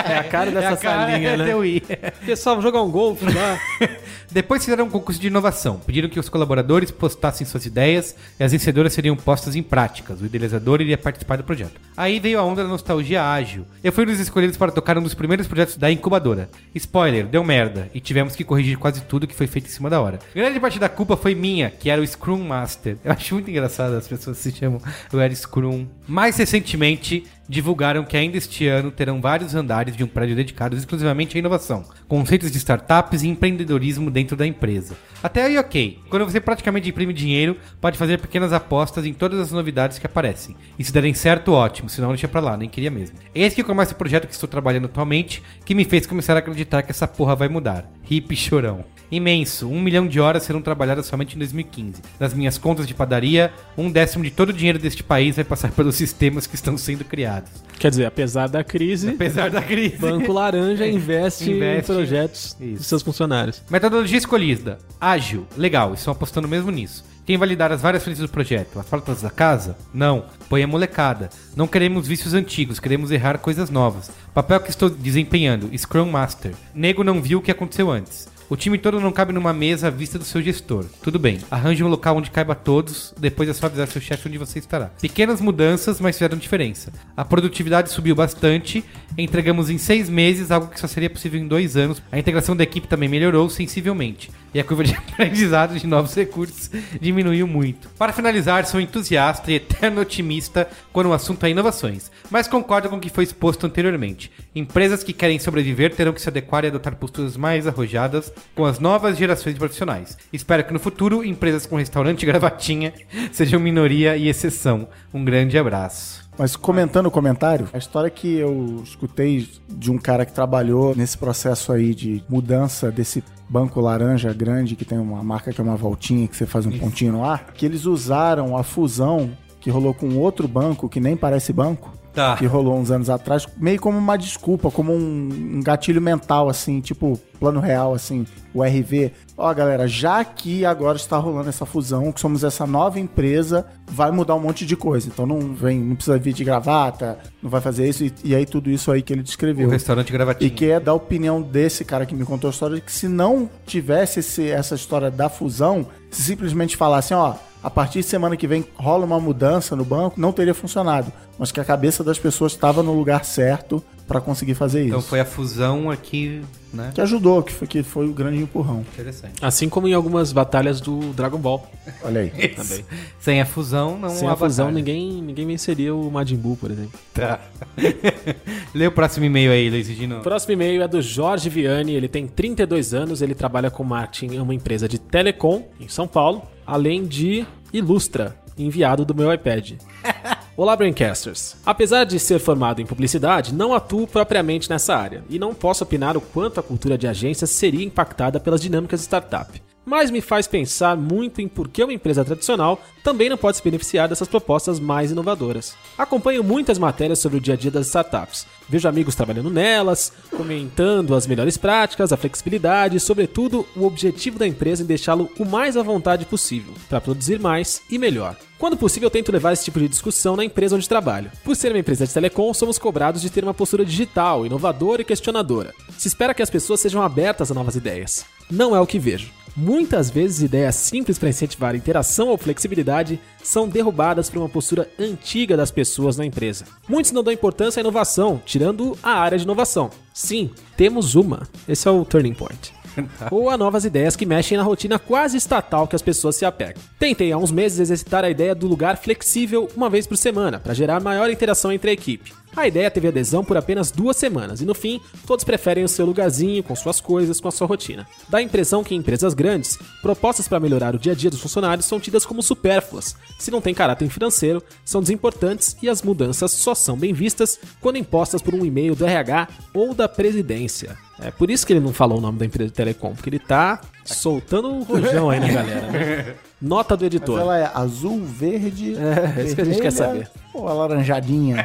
É 0.09 0.19
a 0.19 0.25
cara 0.25 0.51
dessa 0.51 0.67
É 0.69 0.73
a 0.73 0.77
cara- 0.77 1.11
salinha, 1.11 1.29
é 1.31 1.37
né? 1.37 1.45
teu 1.47 1.65
i. 1.65 1.83
Pessoal, 2.25 2.63
jogar 2.63 2.81
um 2.83 2.91
golfe 2.91 3.25
lá. 3.25 3.59
Depois 4.31 4.65
fizeram 4.65 4.85
um 4.85 4.91
concurso 4.91 5.21
de 5.21 5.27
inovação. 5.29 5.81
Pediram 5.85 6.09
que 6.09 6.19
os 6.21 6.29
colaboradores 6.29 6.91
postassem 6.91 7.47
suas 7.47 7.65
ideias 7.67 8.15
e 8.39 8.45
as 8.45 8.53
vencedoras 8.53 8.93
seriam 8.93 9.17
postas 9.17 9.57
em 9.57 9.63
práticas. 9.63 10.21
O 10.21 10.27
idealizador 10.27 10.81
iria 10.81 10.99
participar 10.99 11.37
do 11.37 11.45
projeto. 11.45 11.81
Aí 11.97 12.21
veio 12.21 12.39
a 12.39 12.43
onda 12.45 12.63
da 12.63 12.69
nostalgia 12.69 13.23
ágil. 13.29 13.65
Eu 13.83 13.93
fui 13.93 14.05
um 14.05 14.07
dos 14.07 14.21
escolhidos 14.21 14.57
para 14.57 14.71
tocar 14.73 14.97
um 14.99 15.03
dos 15.03 15.15
primeiros 15.15 15.47
projetos 15.47 15.77
da 15.77 15.91
incubadora. 15.91 16.49
Spoiler, 16.75 17.27
deu 17.27 17.43
merda 17.45 17.89
e 17.95 18.01
tivemos 18.01 18.35
que 18.37 18.45
corrigir 18.45 18.77
quase 18.79 19.01
tudo 19.03 19.27
que 19.27 19.35
foi 19.35 19.47
feito 19.47 19.67
em 19.67 19.71
cima 19.71 19.89
da 19.91 20.01
hora. 20.01 20.19
Grande 20.35 20.61
parte 20.61 20.79
da 20.79 20.89
culpa 20.89 21.17
foi 21.17 21.35
minha, 21.35 21.71
que 21.71 21.89
era 21.91 22.01
o 22.01 22.07
Scrum 22.07 22.45
Master. 22.45 22.97
Eu 23.05 23.13
acho 23.13 23.35
muito 23.35 23.51
engraçado 23.51 23.95
as 23.95 24.07
pessoas 24.09 24.37
se 24.39 24.53
chamam 24.53 24.81
eu 25.13 25.21
era 25.21 25.35
Scrum. 25.35 25.87
Mais 26.07 26.37
recentemente, 26.37 27.25
divulgaram 27.49 28.05
que 28.05 28.17
ainda 28.17 28.37
este 28.37 28.67
ano 28.67 28.91
terão 28.91 29.21
vários 29.21 29.55
andares 29.55 29.97
de 29.97 30.05
um 30.05 30.07
prédio 30.07 30.37
dedicados 30.37 30.79
exclusivamente 30.79 31.37
à 31.37 31.39
inovação, 31.39 31.85
conceitos 32.09 32.51
de 32.51 32.59
startups 32.59 33.23
e 33.23 33.29
empreendedorismo 33.29 34.11
dentro 34.11 34.37
da 34.37 34.47
empresa. 34.47 34.97
Até 35.23 35.45
aí 35.45 35.59
ok, 35.59 36.01
quando 36.09 36.25
você 36.25 36.41
praticamente 36.41 36.89
imprime 36.89 37.13
dinheiro, 37.13 37.57
pode 37.81 37.99
fazer 37.99 38.21
pequenas 38.21 38.53
apostas 38.53 39.07
em 39.07 39.13
todas 39.13 39.41
as 39.41 39.53
novidades 39.53 39.99
que 39.99 40.07
aparecem. 40.07 40.57
E 40.79 40.85
se 40.85 40.93
derem 40.93 41.15
certo, 41.15 41.53
ótimo, 41.53 41.89
senão 41.89 42.09
deixa 42.09 42.29
pra 42.29 42.41
lá, 42.41 42.57
nem 42.57 42.69
queria 42.69 42.91
mesmo. 42.91 43.17
Eis 43.35 43.55
que 43.55 43.65
começa 43.65 43.93
o 43.93 43.97
projeto 43.97 44.27
que 44.27 44.35
estou 44.35 44.49
trabalhando 44.49 44.87
atualmente, 44.87 45.43
que 45.65 45.75
me 45.75 45.85
fez 45.85 46.07
começar 46.07 46.35
a 46.35 46.39
acreditar 46.39 46.83
que 46.83 46.91
essa 46.91 47.09
porra 47.09 47.35
vai 47.35 47.49
mudar. 47.49 47.91
Hip 48.09 48.35
chorão. 48.37 48.85
Imenso, 49.11 49.69
um 49.69 49.81
milhão 49.81 50.07
de 50.07 50.19
horas 50.21 50.43
serão 50.43 50.61
trabalhadas 50.61 51.07
somente 51.07 51.37
em 51.37 51.39
2015. 51.39 52.03
Nas 52.19 52.35
minhas 52.35 52.59
contas 52.59 52.87
de 52.87 52.95
padaria, 52.95 53.53
um 53.77 53.91
décimo 53.91 54.25
de 54.25 54.31
todo 54.31 54.51
o 54.51 54.53
dinheiro 54.53 54.79
deste 54.79 55.03
país 55.03 55.37
vai 55.37 55.45
passar 55.45 55.71
pelos 55.73 55.95
sistemas 55.95 56.47
que 56.47 56.55
estão 56.55 56.77
sendo 56.77 57.05
criados. 57.05 57.51
Quer 57.79 57.91
dizer, 57.91 58.07
apesar 58.07 58.49
da 58.49 58.65
crise, 58.65 59.11
Apesar 59.11 59.51
da 59.51 59.63
crise. 59.63 59.97
Banco 59.97 60.33
Laranja 60.33 60.87
investe, 60.87 61.51
Investe. 61.51 61.93
em 61.93 61.95
projetos 61.95 62.57
Isso. 62.61 62.79
de 62.81 62.85
seus 62.85 63.03
funcionários. 63.03 63.63
Metodologia 63.71 64.19
escolhida. 64.19 64.79
Ágil. 65.01 65.47
Legal, 65.57 65.95
estão 65.95 66.13
apostando 66.13 66.49
mesmo 66.49 66.71
nisso. 66.71 67.05
Quem 67.27 67.37
validar 67.37 67.73
as 67.73 67.81
várias 67.83 68.05
frentes 68.05 68.23
do 68.23 68.29
projeto? 68.29 68.79
As 68.79 68.87
portas 68.87 69.21
da 69.23 69.31
casa? 69.31 69.77
Não. 69.93 70.27
Põe 70.49 70.63
a 70.63 70.67
molecada. 70.67 71.29
Não 71.57 71.67
queremos 71.67 72.07
vícios 72.07 72.35
antigos, 72.35 72.79
queremos 72.79 73.11
errar 73.11 73.39
coisas 73.39 73.69
novas. 73.69 74.11
Papel 74.33 74.61
que 74.61 74.71
estou 74.71 74.89
desempenhando. 74.89 75.69
Scrum 75.77 76.09
Master. 76.09 76.53
Nego 76.73 77.03
não 77.03 77.21
viu 77.21 77.41
o 77.41 77.43
que 77.43 77.51
aconteceu 77.51 77.91
antes. 77.91 78.29
O 78.49 78.55
time 78.55 78.79
todo 78.79 79.01
não 79.01 79.11
cabe 79.11 79.33
numa 79.33 79.53
mesa 79.53 79.89
à 79.89 79.91
vista 79.91 80.21
do 80.21 80.25
seu 80.25 80.41
gestor. 80.41 80.85
Tudo 81.03 81.19
bem. 81.19 81.41
Arranje 81.51 81.83
um 81.83 81.89
local 81.89 82.17
onde 82.17 82.31
caiba 82.31 82.55
todos, 82.55 83.13
depois 83.19 83.49
é 83.49 83.53
só 83.53 83.67
avisar 83.67 83.89
seu 83.89 84.01
chefe 84.01 84.29
onde 84.29 84.39
você 84.39 84.61
estará. 84.61 84.87
Pequenas 85.01 85.41
mudanças, 85.41 86.01
mas 86.01 86.15
fizeram 86.15 86.39
diferença. 86.39 86.93
A 87.17 87.25
produtividade 87.25 87.91
subiu 87.91 88.15
bastante, 88.15 88.85
entregamos 89.19 89.69
em 89.69 89.79
seis 89.79 90.09
meses 90.09 90.53
algo 90.53 90.69
que 90.69 90.79
só 90.79 90.87
seria 90.87 91.11
possível 91.11 91.41
em 91.41 91.49
dois 91.49 91.77
anos. 91.77 92.01
A 92.13 92.21
integração 92.21 92.55
da 92.55 92.63
equipe 92.63 92.87
também 92.87 93.09
melhorou 93.09 93.51
sensivelmente. 93.51 94.31
E 94.55 94.61
a 94.61 94.65
curva 94.65 94.85
de 94.85 94.95
aprendizado 94.97 95.77
de 95.77 95.87
novos 95.87 96.15
recursos 96.15 96.71
diminuiu 97.01 97.49
muito. 97.49 97.89
Para 97.99 98.13
finalizar, 98.13 98.65
sou 98.65 98.81
entusiasta 98.81 99.51
e 99.51 99.57
eterno 99.57 100.01
otimista 100.01 100.69
quando 100.93 101.09
o 101.09 101.13
assunto 101.13 101.45
é 101.45 101.51
inovações, 101.51 102.13
mas 102.31 102.47
concordo 102.47 102.89
com 102.89 102.97
o 102.97 103.01
que 103.01 103.11
foi 103.11 103.25
exposto 103.25 103.67
anteriormente. 103.67 104.31
Empresas 104.55 105.03
que 105.03 105.13
querem 105.13 105.41
sobreviver 105.41 105.95
terão 105.95 106.13
que 106.13 106.23
se 106.23 106.29
adequar 106.29 106.65
e 106.65 106.69
adotar 106.69 106.95
posturas 106.95 107.37
mais 107.37 107.67
arrojadas 107.67 108.33
com 108.55 108.65
as 108.65 108.79
novas 108.79 109.17
gerações 109.17 109.55
de 109.55 109.59
profissionais. 109.59 110.17
Espero 110.33 110.65
que 110.65 110.73
no 110.73 110.79
futuro 110.79 111.25
empresas 111.25 111.67
com 111.67 111.77
restaurante 111.77 112.23
e 112.23 112.27
gravatinha 112.27 112.93
sejam 113.33 113.61
minoria 113.61 114.17
e 114.17 114.29
exceção. 114.29 114.89
Um 115.13 115.25
grande 115.25 115.59
abraço. 115.59 116.27
Mas 116.39 116.55
comentando 116.55 117.07
o 117.07 117.11
comentário, 117.11 117.69
a 117.73 117.79
história 117.79 118.11
que 118.11 118.37
eu 118.37 118.83
escutei 118.85 119.49
de 119.69 119.91
um 119.91 119.97
cara 119.97 120.27
que 120.27 120.33
trabalhou 120.33 120.95
nesse 120.95 121.17
processo 121.17 121.73
aí 121.73 121.95
de 121.95 122.23
mudança 122.29 122.91
desse 122.91 123.25
banco 123.49 123.81
laranja 123.81 124.33
grande, 124.35 124.77
que 124.77 124.85
tem 124.85 124.99
uma 124.99 125.23
marca 125.23 125.53
que 125.53 125.61
é 125.61 125.65
uma 125.65 125.77
voltinha, 125.77 126.29
que 126.29 126.37
você 126.37 126.45
faz 126.45 126.67
um 126.67 126.79
pontinho 126.79 127.13
no 127.13 127.25
ar, 127.25 127.53
que 127.55 127.65
eles 127.65 127.87
usaram 127.87 128.57
a 128.57 128.63
fusão 128.63 129.31
que 129.61 129.71
rolou 129.71 129.95
com 129.95 130.17
outro 130.17 130.47
banco, 130.47 130.89
que 130.89 131.01
nem 131.01 131.17
parece 131.17 131.53
banco, 131.53 131.93
Tá. 132.17 132.35
que 132.37 132.47
rolou 132.47 132.77
uns 132.79 132.91
anos 132.91 133.11
atrás, 133.11 133.47
meio 133.59 133.79
como 133.79 133.99
uma 133.99 134.17
desculpa, 134.17 134.71
como 134.71 134.93
um, 134.93 135.57
um 135.59 135.63
gatilho 135.63 136.01
mental, 136.01 136.49
assim, 136.49 136.81
tipo 136.81 137.21
plano 137.39 137.61
real, 137.61 137.93
assim, 137.93 138.27
o 138.55 138.63
RV. 138.65 139.13
Ó, 139.37 139.53
galera, 139.53 139.87
já 139.87 140.25
que 140.25 140.65
agora 140.65 140.97
está 140.97 141.19
rolando 141.19 141.51
essa 141.51 141.67
fusão, 141.67 142.11
que 142.11 142.19
somos 142.19 142.43
essa 142.43 142.67
nova 142.67 142.99
empresa, 142.99 143.67
vai 143.87 144.11
mudar 144.11 144.35
um 144.35 144.41
monte 144.41 144.65
de 144.65 144.75
coisa. 144.75 145.09
Então 145.09 145.27
não 145.27 145.53
vem, 145.55 145.79
não 145.79 145.95
precisa 145.95 146.17
vir 146.19 146.33
de 146.33 146.43
gravata, 146.43 147.19
não 147.43 147.51
vai 147.51 147.61
fazer 147.61 147.87
isso, 147.87 148.03
e, 148.05 148.13
e 148.25 148.35
aí 148.35 148.47
tudo 148.47 148.71
isso 148.71 148.91
aí 148.91 149.03
que 149.03 149.13
ele 149.13 149.23
descreveu. 149.23 149.69
O 149.69 149.71
restaurante 149.71 150.09
E 150.09 150.13
gravatinha. 150.13 150.51
que 150.51 150.71
é 150.71 150.81
da 150.81 150.95
opinião 150.95 151.43
desse 151.43 151.85
cara 151.85 152.07
que 152.07 152.15
me 152.15 152.25
contou 152.25 152.49
a 152.49 152.51
história, 152.51 152.81
que 152.81 152.91
se 152.91 153.07
não 153.09 153.51
tivesse 153.67 154.21
esse- 154.21 154.49
essa 154.49 154.75
história 154.75 155.11
da 155.11 155.29
fusão, 155.29 155.87
se 156.11 156.23
simplesmente 156.23 156.75
falassem, 156.79 157.15
ó, 157.15 157.35
a 157.67 157.71
partir 157.71 157.99
de 157.99 158.07
semana 158.07 158.37
que 158.37 158.47
vem 158.47 158.65
rola 158.77 159.05
uma 159.05 159.19
mudança 159.19 159.75
no 159.75 159.85
banco, 159.85 160.21
não 160.21 160.31
teria 160.31 160.55
funcionado. 160.55 161.13
Mas 161.37 161.51
que 161.51 161.59
a 161.59 161.65
cabeça 161.65 162.05
das 162.05 162.17
pessoas 162.17 162.53
estava 162.53 162.81
no 162.81 162.93
lugar 162.93 163.25
certo 163.25 163.83
para 164.07 164.21
conseguir 164.21 164.55
fazer 164.55 164.83
isso. 164.83 164.91
Então 164.91 165.03
foi 165.03 165.19
a 165.19 165.25
fusão 165.25 165.91
aqui, 165.91 166.43
né? 166.73 166.93
Que 166.95 167.01
ajudou, 167.01 167.43
que 167.43 167.53
foi, 167.53 167.67
que 167.67 167.83
foi 167.83 168.09
o 168.09 168.13
grande 168.13 168.39
empurrão. 168.39 168.85
Interessante. 168.93 169.45
Assim 169.45 169.69
como 169.69 169.89
em 169.89 169.95
algumas 169.95 170.33
batalhas 170.33 170.81
do 170.81 171.13
Dragon 171.13 171.39
Ball. 171.39 171.69
Olha 172.05 172.21
aí. 172.21 172.31
Também. 172.51 172.85
Sem 173.19 173.41
a 173.41 173.45
fusão, 173.45 173.99
não 173.99 174.11
Sem 174.11 174.29
há 174.29 174.33
a 174.35 174.37
fusão, 174.37 174.71
ninguém, 174.71 175.21
ninguém 175.21 175.45
venceria 175.45 175.93
o 175.93 176.09
Majin 176.09 176.37
Buu, 176.37 176.57
por 176.57 176.71
exemplo. 176.71 176.97
Tá. 177.13 177.41
Lê 178.73 178.87
o 178.87 178.93
próximo 178.93 179.27
e-mail 179.27 179.51
aí, 179.51 179.69
Luiz 179.69 179.89
Gino. 179.89 180.21
O 180.21 180.23
próximo 180.23 180.53
e-mail 180.53 180.83
é 180.83 180.87
do 180.87 181.03
Jorge 181.03 181.51
Viane, 181.51 181.95
ele 181.95 182.07
tem 182.07 182.29
32 182.29 182.95
anos, 182.95 183.23
ele 183.23 183.35
trabalha 183.35 183.73
com 183.73 183.83
marketing 183.83 184.37
em 184.37 184.39
uma 184.39 184.55
empresa 184.55 184.89
de 184.89 185.01
telecom 185.01 185.67
em 185.81 185.89
São 185.89 186.07
Paulo, 186.07 186.43
além 186.65 187.05
de 187.05 187.45
Ilustra, 187.73 188.37
enviado 188.57 189.05
do 189.05 189.15
meu 189.15 189.33
iPad. 189.33 189.73
Olá, 190.57 190.75
Braincasters. 190.75 191.57
Apesar 191.67 192.05
de 192.05 192.19
ser 192.19 192.39
formado 192.39 192.81
em 192.81 192.87
publicidade, 192.87 193.55
não 193.55 193.75
atuo 193.75 194.07
propriamente 194.07 194.71
nessa 194.71 194.97
área 194.97 195.23
e 195.29 195.39
não 195.39 195.55
posso 195.55 195.85
opinar 195.85 196.17
o 196.17 196.21
quanto 196.21 196.59
a 196.59 196.63
cultura 196.63 196.97
de 196.97 197.07
agências 197.07 197.51
seria 197.51 197.85
impactada 197.85 198.41
pelas 198.41 198.61
dinâmicas 198.61 199.01
de 199.01 199.05
startup. 199.05 199.63
Mas 199.87 200.11
me 200.11 200.21
faz 200.21 200.49
pensar 200.49 200.97
muito 200.97 201.41
em 201.41 201.47
por 201.47 201.69
que 201.69 201.85
uma 201.85 201.93
empresa 201.93 202.25
tradicional 202.25 202.81
também 203.05 203.29
não 203.29 203.37
pode 203.37 203.57
se 203.57 203.63
beneficiar 203.63 204.09
dessas 204.09 204.27
propostas 204.27 204.81
mais 204.81 205.13
inovadoras. 205.13 205.77
Acompanho 205.97 206.43
muitas 206.43 206.77
matérias 206.77 207.21
sobre 207.21 207.39
o 207.39 207.41
dia 207.41 207.55
a 207.55 207.57
dia 207.57 207.71
das 207.71 207.87
startups. 207.87 208.49
Vejo 208.69 208.89
amigos 208.89 209.15
trabalhando 209.15 209.49
nelas, 209.49 210.13
comentando 210.37 211.15
as 211.15 211.25
melhores 211.29 211.57
práticas, 211.57 212.13
a 212.13 212.17
flexibilidade 212.17 212.97
e, 212.97 213.01
sobretudo, 213.01 213.65
o 213.77 213.87
objetivo 213.87 214.41
da 214.41 214.47
empresa 214.47 214.83
em 214.83 214.87
deixá-lo 214.87 215.31
o 215.39 215.45
mais 215.45 215.77
à 215.77 215.85
vontade 215.85 216.27
possível, 216.27 216.75
para 216.89 217.01
produzir 217.01 217.39
mais 217.39 217.81
e 217.89 217.97
melhor. 217.97 218.35
Quando 218.59 218.77
possível, 218.77 219.07
eu 219.07 219.11
tento 219.11 219.31
levar 219.31 219.53
esse 219.53 219.67
tipo 219.67 219.79
de 219.79 219.87
discussão 219.87 220.35
na 220.35 220.45
empresa 220.45 220.75
onde 220.75 220.89
trabalho. 220.89 221.31
Por 221.45 221.55
ser 221.55 221.71
uma 221.71 221.79
empresa 221.79 222.05
de 222.05 222.13
telecom, 222.13 222.53
somos 222.53 222.77
cobrados 222.77 223.23
de 223.23 223.31
ter 223.31 223.45
uma 223.45 223.55
postura 223.55 223.85
digital, 223.85 224.45
inovadora 224.45 225.03
e 225.03 225.05
questionadora. 225.05 225.73
Se 225.97 226.09
espera 226.09 226.35
que 226.35 226.43
as 226.43 226.51
pessoas 226.51 226.81
sejam 226.81 227.01
abertas 227.03 227.53
a 227.53 227.55
novas 227.55 227.77
ideias. 227.77 228.27
Não 228.51 228.75
é 228.75 228.81
o 228.81 228.87
que 228.87 228.99
vejo. 228.99 229.31
Muitas 229.57 230.11
vezes 230.11 230.43
ideias 230.43 230.75
simples 230.75 231.19
para 231.19 231.31
incentivar 231.31 231.75
interação 231.75 232.29
ou 232.29 232.37
flexibilidade 232.37 233.19
são 233.43 233.67
derrubadas 233.67 234.29
por 234.29 234.39
uma 234.39 234.51
postura 234.51 234.87
antiga 234.99 235.57
das 235.57 235.71
pessoas 235.71 236.19
na 236.19 236.27
empresa. 236.27 236.67
Muitos 236.87 237.11
não 237.11 237.25
dão 237.25 237.33
importância 237.33 237.81
à 237.81 237.83
inovação, 237.83 238.41
tirando 238.45 238.99
a 239.03 239.13
área 239.13 239.39
de 239.39 239.45
inovação. 239.45 239.91
Sim, 240.13 240.51
temos 240.77 241.15
uma. 241.15 241.49
Esse 241.67 241.89
é 241.89 241.91
o 241.91 242.05
turning 242.05 242.35
point. 242.35 242.75
ou 243.31 243.49
a 243.49 243.57
novas 243.57 243.85
ideias 243.85 244.15
que 244.15 244.27
mexem 244.27 244.59
na 244.59 244.63
rotina 244.63 244.99
quase 244.99 245.37
estatal 245.37 245.87
que 245.89 245.97
as 245.97 246.03
pessoas 246.03 246.37
se 246.37 246.45
apegam. 246.45 246.83
Tentei 246.99 247.33
há 247.33 247.39
uns 247.39 247.51
meses 247.51 247.79
exercitar 247.79 248.25
a 248.25 248.31
ideia 248.31 248.55
do 248.55 248.67
lugar 248.67 248.99
flexível 248.99 249.69
uma 249.77 249.89
vez 249.89 250.07
por 250.07 250.17
semana, 250.17 250.61
para 250.61 250.75
gerar 250.75 251.01
maior 251.01 251.31
interação 251.31 251.73
entre 251.73 251.91
a 251.91 251.93
equipe. 251.95 252.33
A 252.57 252.67
ideia 252.67 252.91
teve 252.91 253.09
adesão 253.09 253.45
por 253.45 253.59
apenas 253.59 253.91
duas 253.91 254.17
semanas 254.17 254.63
e 254.63 254.65
no 254.65 254.75
fim, 254.75 254.99
todos 255.27 255.45
preferem 255.45 255.85
o 255.85 255.89
seu 255.89 256.07
lugarzinho, 256.07 256.63
com 256.63 256.75
suas 256.75 257.03
coisas, 257.03 257.39
com 257.39 257.49
a 257.49 257.53
sua 257.53 257.67
rotina. 257.67 258.09
Dá 258.31 258.39
a 258.39 258.43
impressão 258.43 258.83
que 258.83 258.95
em 258.95 258.99
empresas 258.99 259.35
grandes, 259.35 259.79
propostas 260.01 260.49
para 260.49 260.59
melhorar 260.59 260.95
o 260.95 260.99
dia 260.99 261.13
a 261.13 261.15
dia 261.15 261.29
dos 261.29 261.41
funcionários 261.41 261.85
são 261.85 262.01
tidas 262.01 262.25
como 262.25 262.43
supérfluas, 262.43 263.15
se 263.39 263.51
não 263.51 263.61
tem 263.61 263.75
caráter 263.75 264.09
financeiro, 264.09 264.63
são 264.87 265.03
desimportantes 265.03 265.77
e 265.83 265.89
as 265.89 266.01
mudanças 266.01 266.51
só 266.53 266.75
são 266.75 266.97
bem 266.97 267.13
vistas 267.13 267.61
quando 267.79 267.99
impostas 267.99 268.41
por 268.41 268.55
um 268.55 268.65
e-mail 268.65 268.97
do 268.97 269.05
RH 269.05 269.49
ou 269.75 269.93
da 269.93 270.09
presidência. 270.09 271.06
É 271.21 271.31
por 271.31 271.51
isso 271.51 271.67
que 271.67 271.73
ele 271.73 271.81
não 271.81 271.93
falou 271.95 272.19
o 272.19 272.21
nome 272.21 272.39
da 272.39 272.45
empresa 272.45 272.69
de 272.69 272.75
telecom, 272.77 273.15
porque 273.15 273.31
ele 273.31 273.39
tá 273.39 273.81
soltando 274.05 274.69
o 274.69 274.83
rojão 274.83 275.31
aí 275.31 275.41
na 275.41 275.49
galera. 275.49 275.87
Né? 275.91 276.35
Nota 276.61 276.95
do 276.97 277.05
Mas 277.05 277.15
editor. 277.15 277.41
ela 277.41 277.59
é 277.59 277.71
azul, 277.75 278.23
verde. 278.25 278.95
É, 278.97 279.41
é 279.41 279.45
isso 279.45 279.55
que 279.55 279.63
a 279.63 279.65
gente 279.65 279.81
quer 279.81 279.93
saber. 279.93 280.29
Ou 280.53 280.69
alaranjadinha? 280.69 281.65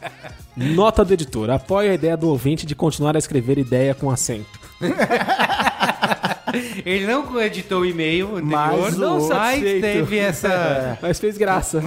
Nota 0.56 1.04
do 1.04 1.12
editor. 1.14 1.48
Apoia 1.50 1.92
a 1.92 1.94
ideia 1.94 2.16
do 2.16 2.28
ouvinte 2.28 2.66
de 2.66 2.74
continuar 2.74 3.14
a 3.16 3.18
escrever 3.18 3.58
ideia 3.58 3.94
com 3.94 4.10
acento. 4.10 4.60
Ele 6.84 7.06
não 7.06 7.40
editou 7.40 7.80
o 7.80 7.86
e-mail 7.86 8.36
anterior, 8.36 8.82
Mas 8.82 8.98
não 8.98 9.18
o- 9.20 9.28
mas 9.28 9.62
teve 9.62 10.18
essa... 10.18 10.98
Mas 11.00 11.18
fez 11.18 11.38
graça. 11.38 11.82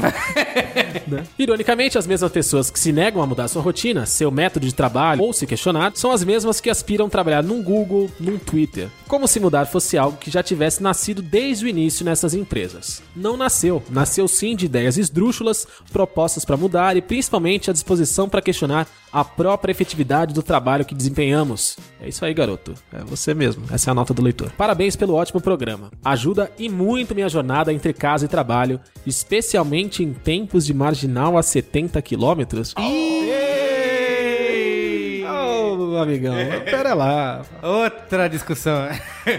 Né? 1.07 1.23
Ironicamente, 1.37 1.97
as 1.97 2.07
mesmas 2.07 2.31
pessoas 2.31 2.71
que 2.71 2.79
se 2.79 2.91
negam 2.91 3.21
a 3.21 3.27
mudar 3.27 3.47
sua 3.47 3.61
rotina, 3.61 4.05
seu 4.05 4.31
método 4.31 4.65
de 4.65 4.73
trabalho 4.73 5.21
ou 5.21 5.31
se 5.33 5.45
questionar, 5.45 5.91
são 5.93 6.11
as 6.11 6.23
mesmas 6.23 6.59
que 6.59 6.69
aspiram 6.69 7.07
trabalhar 7.07 7.43
num 7.43 7.61
Google, 7.61 8.09
num 8.19 8.37
Twitter. 8.39 8.89
Como 9.07 9.27
se 9.27 9.39
mudar 9.39 9.65
fosse 9.65 9.97
algo 9.97 10.17
que 10.17 10.31
já 10.31 10.41
tivesse 10.41 10.81
nascido 10.81 11.21
desde 11.21 11.65
o 11.65 11.67
início 11.67 12.03
nessas 12.03 12.33
empresas. 12.33 13.03
Não 13.15 13.37
nasceu. 13.37 13.83
Nasceu 13.89 14.27
sim 14.27 14.55
de 14.55 14.65
ideias 14.65 14.97
esdrúxulas, 14.97 15.67
propostas 15.91 16.43
para 16.43 16.57
mudar 16.57 16.97
e 16.97 17.01
principalmente 17.01 17.69
a 17.69 17.73
disposição 17.73 18.27
para 18.27 18.41
questionar 18.41 18.87
a 19.15 19.23
própria 19.23 19.71
efetividade 19.71 20.33
do 20.33 20.43
trabalho 20.43 20.83
que 20.83 20.93
desempenhamos. 20.93 21.77
É 22.01 22.09
isso 22.09 22.25
aí, 22.25 22.33
garoto. 22.33 22.73
É 22.91 23.01
você 23.03 23.33
mesmo. 23.33 23.63
Essa 23.71 23.89
é 23.89 23.91
a 23.91 23.95
nota 23.95 24.13
do 24.13 24.21
leitor. 24.21 24.51
Parabéns 24.57 24.97
pelo 24.97 25.13
ótimo 25.13 25.39
programa. 25.39 25.89
Ajuda 26.03 26.51
e 26.59 26.67
muito 26.67 27.15
minha 27.15 27.29
jornada 27.29 27.71
entre 27.71 27.93
casa 27.93 28.25
e 28.25 28.27
trabalho, 28.27 28.79
especialmente 29.05 30.03
em 30.03 30.13
tempos 30.13 30.65
de 30.65 30.73
marginal 30.85 31.35
a 31.37 31.41
70 31.41 31.99
quilômetros. 32.01 32.75
Ô, 35.27 35.97
amigão, 35.97 36.35
pera 36.63 36.93
lá. 36.93 37.41
Outra 37.63 38.27
discussão. 38.29 38.87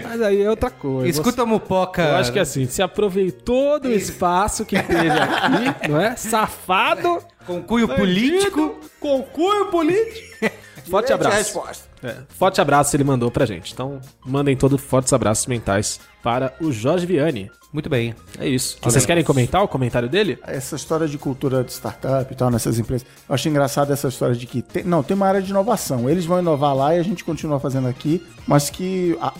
Mas 0.03 0.21
aí 0.21 0.41
é 0.41 0.49
outra 0.49 0.69
coisa. 0.69 1.07
Escuta 1.09 1.43
a 1.43 1.45
Mupoca. 1.45 2.01
Eu 2.01 2.15
acho 2.17 2.33
que 2.33 2.39
assim, 2.39 2.65
se 2.65 2.81
aproveitou 2.81 3.79
do 3.79 3.89
espaço 3.91 4.65
que 4.65 4.81
teve 4.81 5.09
aqui, 5.09 5.87
não 5.87 6.01
é? 6.01 6.15
Safado, 6.17 7.19
Com 7.45 7.61
cunho 7.63 7.87
político. 7.87 8.77
com 8.99 9.23
cunho 9.23 9.67
político. 9.67 10.27
Forte 10.89 11.11
abraço. 11.13 11.61
É, 12.01 12.15
forte 12.29 12.61
abraço 12.61 12.95
ele 12.95 13.03
mandou 13.03 13.29
pra 13.29 13.45
gente. 13.45 13.73
Então, 13.73 13.99
mandem 14.25 14.55
todos 14.55 14.79
fortes 14.81 15.11
abraços 15.11 15.45
mentais 15.47 15.99
para 16.27 16.53
o 16.59 16.73
Jorge 16.73 17.05
Vianney. 17.05 17.49
Muito 17.71 17.89
bem. 17.89 18.13
É 18.37 18.45
isso. 18.45 18.77
Vocês 18.81 19.05
querem 19.05 19.23
comentar 19.23 19.63
o 19.63 19.67
comentário 19.67 20.09
dele? 20.09 20.37
Essa 20.45 20.75
história 20.75 21.07
de 21.07 21.17
cultura 21.17 21.63
de 21.63 21.71
startup 21.71 22.29
e 22.29 22.35
tal 22.35 22.49
nessas 22.49 22.77
empresas. 22.77 23.07
Eu 23.29 23.33
acho 23.35 23.47
engraçado 23.47 23.93
essa 23.93 24.09
história 24.09 24.35
de 24.35 24.45
que. 24.45 24.61
tem- 24.61 24.83
não, 24.83 25.01
tem 25.01 25.15
uma 25.15 25.25
área 25.25 25.41
de 25.41 25.51
inovação. 25.51 26.09
Eles 26.09 26.25
vão 26.25 26.39
inovar 26.39 26.75
lá 26.75 26.93
e 26.95 26.99
a 26.99 27.03
gente 27.03 27.23
continua 27.23 27.61
fazendo 27.61 27.87
aqui, 27.87 28.21
mas 28.45 28.69
que. 28.69 29.17
a- 29.21 29.33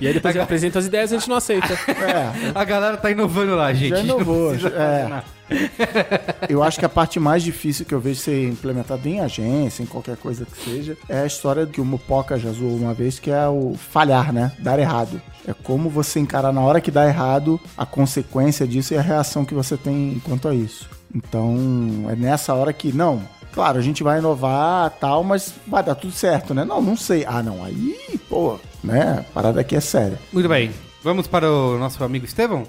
E 0.00 0.06
aí 0.06 0.14
depois 0.14 0.32
ele 0.36 0.44
apresenta 0.44 0.78
as 0.78 0.86
ideias 0.86 1.10
e 1.10 1.16
a 1.16 1.18
gente 1.18 1.28
não 1.28 1.36
aceita. 1.36 1.72
é, 1.74 2.52
A 2.54 2.64
galera 2.64 2.96
tá 2.96 3.10
inovando 3.10 3.56
lá, 3.56 3.72
gente. 3.72 3.90
já 3.90 3.98
inovou. 4.00 4.52
Não 4.54 4.68
é. 4.68 5.22
Eu 6.48 6.62
acho 6.62 6.78
que 6.78 6.84
a 6.84 6.88
parte 6.88 7.18
mais 7.18 7.42
difícil 7.42 7.84
que 7.84 7.94
eu 7.94 8.00
vejo 8.00 8.20
ser 8.20 8.48
implementada 8.48 9.08
em 9.08 9.20
agência, 9.20 9.82
em 9.82 9.86
qualquer 9.86 10.16
coisa 10.16 10.46
que 10.46 10.64
seja, 10.64 10.96
é 11.08 11.20
a 11.20 11.26
história 11.26 11.66
que 11.66 11.80
o 11.80 11.84
Mupoca 11.84 12.38
já 12.38 12.50
zoou 12.50 12.76
uma 12.76 12.94
vez, 12.94 13.18
que 13.18 13.30
é 13.30 13.48
o 13.48 13.74
falhar, 13.74 14.32
né? 14.32 14.52
Dar 14.58 14.78
errado. 14.78 15.20
É 15.46 15.52
como 15.52 15.88
você 15.88 16.20
encarar 16.20 16.52
na 16.52 16.60
hora 16.60 16.80
que 16.80 16.90
dá 16.90 17.06
errado 17.06 17.60
a 17.76 17.86
consequência 17.86 18.66
disso 18.66 18.94
e 18.94 18.98
a 18.98 19.02
reação 19.02 19.44
que 19.44 19.54
você 19.54 19.76
tem 19.76 20.20
quanto 20.24 20.48
a 20.48 20.54
isso. 20.54 20.88
Então, 21.14 22.06
é 22.08 22.14
nessa 22.14 22.54
hora 22.54 22.72
que, 22.72 22.92
não, 22.92 23.22
claro, 23.52 23.78
a 23.78 23.82
gente 23.82 24.02
vai 24.02 24.18
inovar 24.18 24.90
tal, 25.00 25.24
mas 25.24 25.54
vai 25.66 25.82
dar 25.82 25.94
tudo 25.94 26.12
certo, 26.12 26.54
né? 26.54 26.64
Não, 26.64 26.80
não 26.80 26.96
sei. 26.96 27.24
Ah, 27.26 27.42
não, 27.42 27.64
aí, 27.64 28.20
pô, 28.28 28.58
né? 28.82 29.24
A 29.28 29.32
parada 29.32 29.60
aqui 29.60 29.74
é 29.74 29.80
séria. 29.80 30.18
Muito 30.32 30.48
bem. 30.48 30.70
Vamos 31.02 31.26
para 31.26 31.50
o 31.50 31.78
nosso 31.78 32.02
amigo 32.04 32.26
Estevão? 32.26 32.66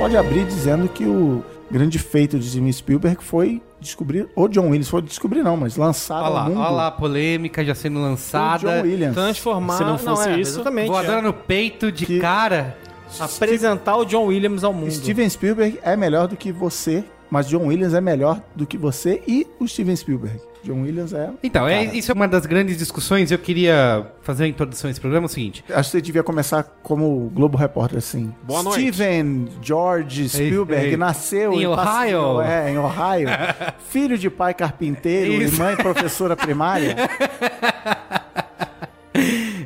Pode 0.00 0.16
abrir 0.16 0.46
dizendo 0.46 0.88
que 0.88 1.04
o 1.04 1.44
grande 1.70 1.98
feito 1.98 2.38
de 2.38 2.48
Steven 2.48 2.72
Spielberg 2.72 3.22
foi 3.22 3.60
descobrir, 3.78 4.30
ou 4.34 4.48
John 4.48 4.68
Williams, 4.70 4.88
foi 4.88 5.02
descobrir 5.02 5.42
não, 5.42 5.58
mas 5.58 5.76
lançar 5.76 6.22
Olha 6.22 6.26
ao 6.26 6.32
lá, 6.32 6.44
mundo 6.44 6.58
olha 6.58 6.70
lá 6.70 6.86
a 6.86 6.90
polêmica 6.90 7.62
já 7.62 7.74
sendo 7.74 7.98
o 7.98 8.02
lançada. 8.02 8.60
John 8.60 8.82
Williams. 8.88 9.14
Transformar. 9.14 9.76
Se 9.76 9.84
não 9.84 9.98
fosse 9.98 10.30
é, 10.30 10.38
isso, 10.40 10.54
exatamente. 10.54 10.88
Voadora 10.88 11.18
é. 11.18 11.22
no 11.22 11.34
peito 11.34 11.92
de 11.92 12.06
Que- 12.06 12.18
cara. 12.18 12.78
Apresentar 13.18 13.96
o 13.96 14.06
John 14.06 14.26
Williams 14.26 14.64
ao 14.64 14.72
mundo. 14.72 14.90
Steven 14.90 15.28
Spielberg 15.28 15.78
é 15.82 15.94
melhor 15.96 16.28
do 16.28 16.36
que 16.36 16.50
você, 16.50 17.04
mas 17.30 17.46
John 17.46 17.66
Williams 17.66 17.92
é 17.92 18.00
melhor 18.00 18.40
do 18.54 18.64
que 18.64 18.78
você 18.78 19.22
e 19.28 19.46
o 19.58 19.68
Steven 19.68 19.96
Spielberg. 19.96 20.40
John 20.62 20.82
Williams 20.82 21.12
é... 21.12 21.30
Então, 21.42 21.66
é, 21.66 21.84
isso 21.84 22.12
é 22.12 22.14
uma 22.14 22.28
das 22.28 22.44
grandes 22.46 22.76
discussões. 22.76 23.30
Eu 23.30 23.38
queria 23.38 24.06
fazer 24.22 24.44
a 24.44 24.48
introdução 24.48 24.88
a 24.88 24.90
esse 24.90 25.00
programa. 25.00 25.24
É 25.24 25.28
o 25.28 25.30
seguinte: 25.30 25.64
Acho 25.70 25.88
que 25.88 25.92
você 25.92 26.02
devia 26.02 26.22
começar 26.22 26.62
como 26.82 27.30
Globo 27.34 27.56
Repórter, 27.56 27.98
assim. 27.98 28.32
Boa 28.42 28.62
noite. 28.62 28.92
Steven 28.92 29.48
George 29.62 30.28
Spielberg 30.28 30.86
ei. 30.90 30.96
nasceu 30.96 31.52
Em 31.54 31.64
passe- 31.74 32.14
Ohio. 32.14 32.40
É, 32.42 32.70
em 32.70 32.78
Ohio. 32.78 33.28
filho 33.90 34.18
de 34.18 34.28
pai 34.28 34.52
carpinteiro 34.54 35.32
Isso. 35.42 35.54
e 35.56 35.58
mãe 35.58 35.76
professora 35.76 36.36
primária. 36.36 36.94